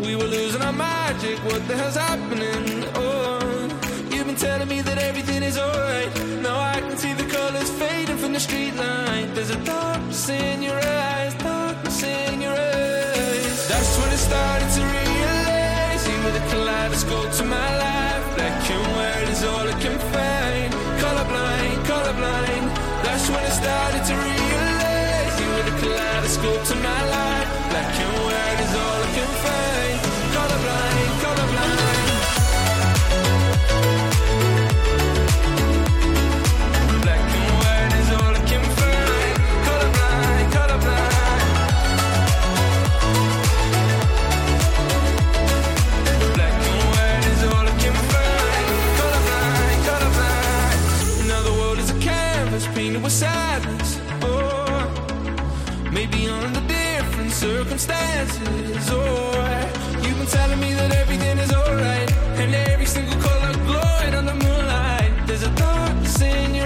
we 0.03 0.17
were 0.17 0.25
losing 0.25 0.63
our 0.63 0.73
magic. 0.73 1.39
What 1.45 1.67
the 1.69 1.77
hell's 1.77 1.95
happening? 1.95 2.85
Oh, 2.97 3.69
you've 4.11 4.27
been 4.27 4.35
telling 4.35 4.67
me 4.67 4.81
that 4.83 4.99
everything 4.99 5.45
is 5.45 5.57
alright. 5.57 6.11
Now 6.43 6.59
I 6.59 6.81
can 6.81 6.97
see 6.97 7.15
the 7.15 7.29
colors 7.37 7.71
fading 7.71 8.17
from 8.17 8.33
the 8.33 8.41
street 8.41 8.75
light. 8.75 9.31
There's 9.35 9.51
a 9.51 9.65
darkness 9.65 10.29
in 10.29 10.61
your 10.61 10.77
eyes, 10.77 11.35
darkness 11.35 12.03
in 12.03 12.41
your 12.41 12.59
eyes. 12.59 13.69
That's 13.69 13.93
when 13.99 14.11
it 14.13 14.23
started 14.31 14.71
to 14.77 14.83
realize 14.99 16.03
you 16.11 16.19
were 16.25 16.35
the 16.39 16.45
kaleidoscope 16.51 17.31
to 17.39 17.45
my 17.45 17.71
life. 17.79 18.25
Black 18.35 18.71
and 18.71 18.87
white 18.97 19.29
is 19.31 19.45
all 19.45 19.69
I 19.69 19.77
can 19.85 19.99
find. 20.13 20.73
Colorblind, 21.03 21.79
colorblind. 21.87 22.67
That's 23.05 23.31
when 23.31 23.45
it 23.45 23.53
started 23.53 24.05
to 24.05 24.15
realize 24.17 24.38
kaleidoscope 25.89 26.65
to 26.65 26.75
my 26.77 27.03
life. 27.09 27.49
Black 27.71 28.01
and 28.01 28.17
white 28.25 28.61
is 28.65 28.75
all 28.75 29.03
I 29.03 29.11
can 29.15 29.29
find. 29.45 29.98
Circumstances. 57.39 58.91
Or 58.91 59.39
you've 60.03 60.19
been 60.19 60.27
telling 60.27 60.59
me 60.59 60.75
that 60.75 60.91
everything 60.93 61.39
is 61.39 61.53
alright, 61.53 62.11
and 62.43 62.53
every 62.53 62.87
single 62.87 63.15
color 63.21 63.53
glowing 63.65 64.15
on 64.15 64.27
the 64.27 64.35
moonlight. 64.35 65.13
There's 65.29 65.45
a 65.45 65.51
darkness 65.55 66.21
in 66.21 66.58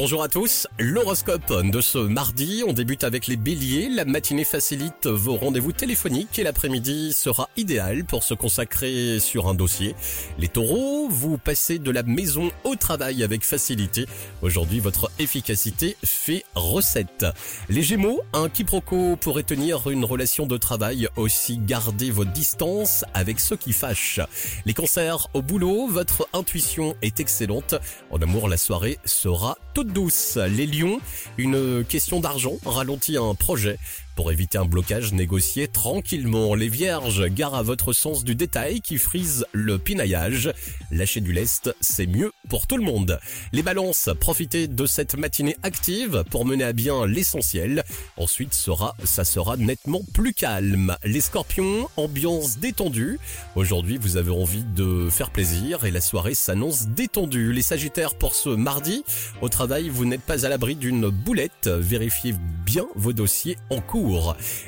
Bonjour 0.00 0.22
à 0.22 0.28
tous, 0.28 0.66
l'horoscope 0.78 1.62
de 1.62 1.80
ce 1.82 1.98
mardi, 1.98 2.64
on 2.66 2.72
débute 2.72 3.04
avec 3.04 3.26
les 3.26 3.36
béliers, 3.36 3.90
la 3.90 4.06
matinée 4.06 4.44
facilite 4.44 5.06
vos 5.06 5.36
rendez-vous 5.36 5.72
téléphoniques 5.72 6.38
et 6.38 6.42
l'après-midi 6.42 7.12
sera 7.12 7.50
idéal 7.58 8.06
pour 8.06 8.24
se 8.24 8.32
consacrer 8.32 9.18
sur 9.20 9.46
un 9.46 9.52
dossier. 9.52 9.94
Les 10.38 10.48
taureaux, 10.48 11.06
vous 11.10 11.36
passez 11.36 11.78
de 11.78 11.90
la 11.90 12.02
maison 12.02 12.50
au 12.64 12.76
travail 12.76 13.22
avec 13.22 13.44
facilité, 13.44 14.06
aujourd'hui 14.40 14.80
votre 14.80 15.10
efficacité 15.18 15.98
fait 16.02 16.44
recette. 16.54 17.26
Les 17.68 17.82
gémeaux, 17.82 18.22
un 18.32 18.48
quiproquo 18.48 19.16
pourrait 19.16 19.42
tenir 19.42 19.90
une 19.90 20.06
relation 20.06 20.46
de 20.46 20.56
travail, 20.56 21.08
aussi 21.16 21.58
gardez 21.58 22.10
vos 22.10 22.24
distances 22.24 23.04
avec 23.12 23.38
ceux 23.38 23.56
qui 23.56 23.74
fâchent. 23.74 24.20
Les 24.64 24.72
cancers, 24.72 25.28
au 25.34 25.42
boulot, 25.42 25.88
votre 25.88 26.26
intuition 26.32 26.96
est 27.02 27.20
excellente, 27.20 27.74
en 28.10 28.16
amour 28.16 28.48
la 28.48 28.56
soirée 28.56 28.98
sera 29.04 29.58
toute 29.74 29.89
douce. 29.90 30.36
Les 30.36 30.66
lions, 30.66 31.00
une 31.36 31.84
question 31.84 32.20
d'argent 32.20 32.56
ralentit 32.64 33.16
un 33.16 33.34
projet. 33.34 33.78
Pour 34.20 34.32
éviter 34.32 34.58
un 34.58 34.66
blocage, 34.66 35.14
négociez 35.14 35.66
tranquillement. 35.66 36.54
Les 36.54 36.68
vierges, 36.68 37.26
gare 37.28 37.54
à 37.54 37.62
votre 37.62 37.94
sens 37.94 38.22
du 38.22 38.34
détail 38.34 38.82
qui 38.82 38.98
frise 38.98 39.46
le 39.52 39.78
pinaillage. 39.78 40.52
Lâcher 40.90 41.22
du 41.22 41.32
lest, 41.32 41.74
c'est 41.80 42.06
mieux 42.06 42.30
pour 42.50 42.66
tout 42.66 42.76
le 42.76 42.82
monde. 42.82 43.18
Les 43.52 43.62
balances, 43.62 44.10
profitez 44.20 44.68
de 44.68 44.84
cette 44.84 45.14
matinée 45.14 45.56
active 45.62 46.22
pour 46.28 46.44
mener 46.44 46.64
à 46.64 46.74
bien 46.74 47.06
l'essentiel. 47.06 47.82
Ensuite, 48.18 48.52
sera, 48.52 48.94
ça 49.04 49.24
sera 49.24 49.56
nettement 49.56 50.02
plus 50.12 50.34
calme. 50.34 50.94
Les 51.02 51.22
scorpions, 51.22 51.88
ambiance 51.96 52.58
détendue. 52.58 53.18
Aujourd'hui, 53.56 53.96
vous 53.96 54.18
avez 54.18 54.32
envie 54.32 54.64
de 54.64 55.08
faire 55.08 55.30
plaisir 55.30 55.86
et 55.86 55.90
la 55.90 56.02
soirée 56.02 56.34
s'annonce 56.34 56.88
détendue. 56.88 57.54
Les 57.54 57.62
sagittaires, 57.62 58.14
pour 58.16 58.34
ce 58.34 58.50
mardi, 58.50 59.02
au 59.40 59.48
travail, 59.48 59.88
vous 59.88 60.04
n'êtes 60.04 60.20
pas 60.20 60.44
à 60.44 60.50
l'abri 60.50 60.76
d'une 60.76 61.08
boulette. 61.08 61.68
Vérifiez 61.68 62.34
bien 62.66 62.86
vos 62.96 63.14
dossiers 63.14 63.56
en 63.70 63.80
cours. 63.80 64.09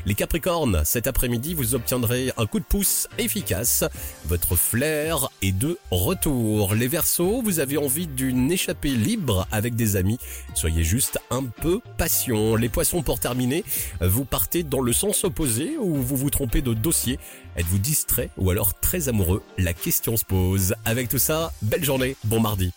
Les 0.06 0.14
Capricornes, 0.14 0.82
cet 0.84 1.06
après-midi, 1.06 1.54
vous 1.54 1.74
obtiendrez 1.74 2.32
un 2.36 2.46
coup 2.46 2.60
de 2.60 2.64
pouce 2.64 3.08
efficace. 3.18 3.84
Votre 4.26 4.56
flair 4.56 5.28
est 5.42 5.52
de 5.52 5.78
retour. 5.90 6.74
Les 6.74 6.88
Verseaux, 6.88 7.42
vous 7.42 7.60
avez 7.60 7.76
envie 7.76 8.06
d'une 8.06 8.50
échappée 8.50 8.90
libre 8.90 9.46
avec 9.50 9.74
des 9.74 9.96
amis. 9.96 10.18
Soyez 10.54 10.84
juste 10.84 11.18
un 11.30 11.44
peu 11.44 11.80
patient. 11.98 12.56
Les 12.56 12.68
Poissons, 12.68 13.02
pour 13.02 13.20
terminer, 13.20 13.64
vous 14.00 14.24
partez 14.24 14.62
dans 14.62 14.80
le 14.80 14.92
sens 14.92 15.24
opposé 15.24 15.76
ou 15.78 15.96
vous 15.96 16.16
vous 16.16 16.30
trompez 16.30 16.62
de 16.62 16.74
dossier? 16.74 17.18
Êtes-vous 17.56 17.78
distrait 17.78 18.30
ou 18.36 18.50
alors 18.50 18.78
très 18.78 19.08
amoureux? 19.08 19.42
La 19.58 19.72
question 19.72 20.16
se 20.16 20.24
pose. 20.24 20.74
Avec 20.84 21.08
tout 21.08 21.18
ça, 21.18 21.52
belle 21.62 21.84
journée, 21.84 22.16
bon 22.24 22.40
mardi. 22.40 22.72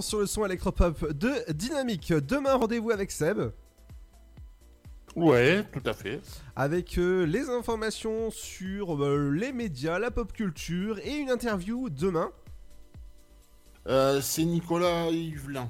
Sur 0.00 0.20
le 0.20 0.26
son 0.26 0.44
électropop 0.44 1.12
de 1.12 1.30
Dynamique. 1.52 2.12
Demain, 2.12 2.54
rendez-vous 2.54 2.90
avec 2.90 3.10
Seb. 3.10 3.38
Ouais, 5.16 5.64
tout 5.72 5.82
à 5.88 5.92
fait. 5.94 6.20
Avec 6.54 6.96
euh, 6.98 7.24
les 7.26 7.48
informations 7.50 8.30
sur 8.30 9.02
euh, 9.02 9.30
les 9.30 9.52
médias, 9.52 9.98
la 9.98 10.10
pop 10.10 10.32
culture 10.32 10.98
et 11.00 11.16
une 11.16 11.30
interview 11.30 11.88
demain. 11.90 12.30
Euh, 13.88 14.20
c'est 14.20 14.44
Nicolas 14.44 15.08
Yvelin. 15.10 15.68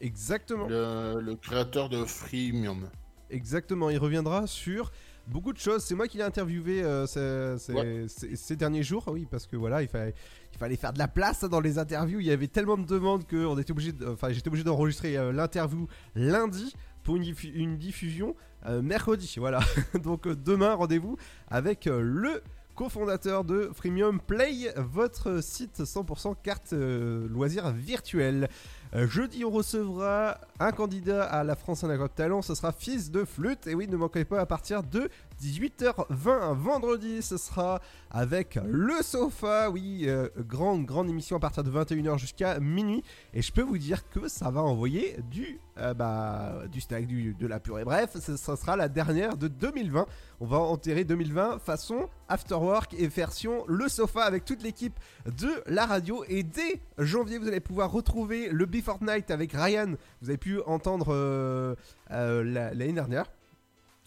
Exactement. 0.00 0.66
Le, 0.68 1.20
le 1.20 1.36
créateur 1.36 1.88
de 1.88 2.04
Freemium. 2.04 2.88
Exactement, 3.30 3.90
il 3.90 3.98
reviendra 3.98 4.46
sur 4.46 4.90
beaucoup 5.26 5.52
de 5.52 5.58
choses. 5.58 5.84
C'est 5.84 5.94
moi 5.94 6.08
qui 6.08 6.16
l'ai 6.16 6.22
interviewé 6.24 6.82
euh, 6.82 7.06
ces, 7.06 7.62
ces- 7.62 7.72
Ouais. 7.74 8.06
ces- 8.08 8.34
ces 8.36 8.56
derniers 8.56 8.82
jours, 8.82 9.04
oui, 9.08 9.26
parce 9.30 9.46
que 9.46 9.56
voilà, 9.56 9.82
il 9.82 9.88
fallait, 9.88 10.14
il 10.58 10.60
fallait 10.60 10.76
faire 10.76 10.92
de 10.92 10.98
la 10.98 11.06
place 11.06 11.44
hein, 11.44 11.48
dans 11.48 11.60
les 11.60 11.78
interviews. 11.78 12.18
Il 12.18 12.26
y 12.26 12.32
avait 12.32 12.48
tellement 12.48 12.76
de 12.76 12.84
demandes 12.84 13.24
que 13.24 13.46
j'étais 13.56 14.48
obligé 14.48 14.64
d'enregistrer 14.64 15.16
euh, 15.16 15.30
l'interview 15.30 15.86
lundi 16.16 16.74
pour 17.04 17.14
une, 17.16 17.22
diffu- 17.22 17.52
une 17.54 17.78
diffusion 17.78 18.34
euh, 18.66 18.82
mercredi. 18.82 19.32
Voilà. 19.38 19.60
Donc 20.02 20.26
euh, 20.26 20.34
demain, 20.34 20.74
rendez-vous 20.74 21.16
avec 21.46 21.84
le 21.86 22.42
cofondateur 22.74 23.44
de 23.44 23.70
Freemium 23.72 24.20
Play, 24.20 24.72
votre 24.76 25.42
site 25.42 25.78
100% 25.80 26.34
carte 26.42 26.72
loisirs 26.72 27.70
virtuels. 27.70 28.48
Euh, 28.94 29.06
jeudi, 29.06 29.44
on 29.44 29.50
recevra 29.50 30.40
un 30.60 30.72
candidat 30.72 31.24
à 31.24 31.44
la 31.44 31.54
France 31.56 31.84
Agro 31.84 32.08
Talent. 32.08 32.42
Ce 32.42 32.54
sera 32.54 32.72
Fils 32.72 33.10
de 33.10 33.24
Flûte. 33.24 33.66
Et 33.66 33.74
oui, 33.74 33.86
ne 33.88 33.96
manquez 33.96 34.24
pas 34.24 34.40
à 34.40 34.46
partir 34.46 34.82
de 34.82 35.08
18h20. 35.40 36.54
Vendredi, 36.56 37.22
ce 37.22 37.36
sera 37.36 37.80
avec 38.10 38.58
Le 38.64 39.02
Sofa. 39.02 39.70
Oui, 39.70 40.04
euh, 40.06 40.28
grande, 40.38 40.84
grande 40.84 41.08
émission 41.08 41.36
à 41.36 41.40
partir 41.40 41.62
de 41.64 41.70
21h 41.70 42.18
jusqu'à 42.18 42.58
minuit. 42.60 43.02
Et 43.34 43.42
je 43.42 43.52
peux 43.52 43.62
vous 43.62 43.78
dire 43.78 44.08
que 44.10 44.28
ça 44.28 44.50
va 44.50 44.62
envoyer 44.62 45.16
du, 45.30 45.60
euh, 45.78 45.94
bah, 45.94 46.62
du 46.70 46.80
snack, 46.80 47.06
de 47.06 47.46
la 47.46 47.60
purée. 47.60 47.84
Bref, 47.84 48.16
ce, 48.20 48.36
sera 48.36 48.76
la 48.76 48.88
dernière 48.88 49.36
de 49.36 49.48
2020. 49.48 50.06
On 50.40 50.46
va 50.46 50.58
enterrer 50.58 51.04
2020 51.04 51.58
façon 51.58 52.08
Afterwork 52.28 52.94
et 52.98 53.06
version 53.08 53.64
Le 53.68 53.88
Sofa 53.88 54.22
avec 54.22 54.44
toute 54.44 54.62
l'équipe 54.62 54.98
de 55.26 55.48
la 55.66 55.86
radio. 55.86 56.24
Et 56.28 56.42
dès 56.42 56.80
janvier, 56.98 57.38
vous 57.38 57.48
allez 57.48 57.60
pouvoir 57.60 57.90
retrouver 57.92 58.48
le 58.50 58.66
Before 58.66 58.98
Night 59.02 59.30
avec 59.30 59.52
Ryan. 59.52 59.94
Vous 60.22 60.28
avez 60.30 60.38
pu 60.38 60.60
entendre 60.66 61.08
euh, 61.10 61.74
la- 62.10 62.74
l'année 62.74 62.92
dernière 62.92 63.26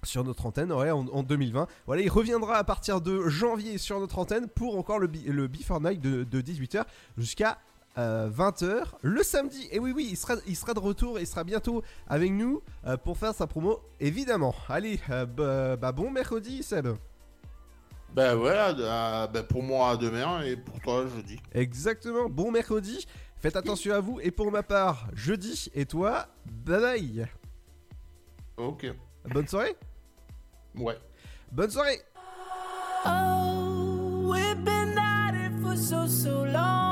sur 0.04 0.24
notre 0.24 0.46
antenne 0.46 0.72
ouais, 0.72 0.92
en, 0.92 1.08
en 1.08 1.24
2020. 1.24 1.68
Voilà, 1.86 2.02
il 2.02 2.10
reviendra 2.10 2.56
à 2.56 2.64
partir 2.64 3.02
de 3.02 3.28
janvier 3.28 3.78
sur 3.78 4.00
notre 4.00 4.20
antenne 4.20 4.48
pour 4.48 4.78
encore 4.78 5.00
le, 5.00 5.10
le 5.26 5.48
Before 5.48 5.82
Night 5.82 6.02
de, 6.02 6.42
18h 6.42 6.86
jusqu'à 7.18 7.60
20h 7.98 8.84
le 9.02 9.24
samedi. 9.24 9.68
Et 9.72 9.80
oui, 9.80 9.92
oui, 9.96 10.08
il 10.12 10.18
sera, 10.18 10.36
il 10.48 10.56
sera 10.56 10.74
de 10.74 10.80
retour 10.80 11.20
et 11.20 11.22
il 11.22 11.28
sera 11.28 11.44
bientôt 11.44 11.84
avec 12.08 12.32
nous 12.32 12.62
euh, 12.86 12.98
pour 12.98 13.18
faire 13.18 13.34
sa 13.34 13.48
promo, 13.48 13.80
évidemment. 14.00 14.56
Allez, 14.70 15.00
euh, 15.10 15.26
bah, 15.26 15.76
bah, 15.76 15.92
bon 15.92 16.10
mercredi, 16.10 16.64
Seb. 16.64 16.88
Ben 18.14 18.36
voilà, 18.36 18.70
euh, 18.78 19.28
ben 19.28 19.44
pour 19.44 19.64
moi 19.64 19.96
demain 19.96 20.42
et 20.42 20.58
pour 20.58 20.80
toi 20.82 21.06
jeudi. 21.08 21.40
Exactement, 21.54 22.30
bon 22.30 22.52
mercredi. 22.52 23.06
Faites 23.38 23.56
attention 23.56 23.94
à 23.94 24.00
vous. 24.00 24.20
Et 24.22 24.32
pour 24.32 24.52
ma 24.52 24.64
part, 24.64 25.08
jeudi. 25.14 25.72
Et 25.74 25.86
toi, 25.86 26.28
bye 26.46 26.80
bye. 26.80 27.28
Ok. 28.58 28.86
Bonne 29.26 29.48
soirée. 29.48 29.76
Ouais. 30.76 30.98
Bonne 31.52 31.70
soirée. 31.70 32.00
Oh, 33.06 34.30
we've 34.32 34.64
been 34.64 34.98
at 34.98 35.34
it 35.34 35.52
for 35.62 35.76
so, 35.76 36.08
so 36.08 36.44
long. 36.44 36.91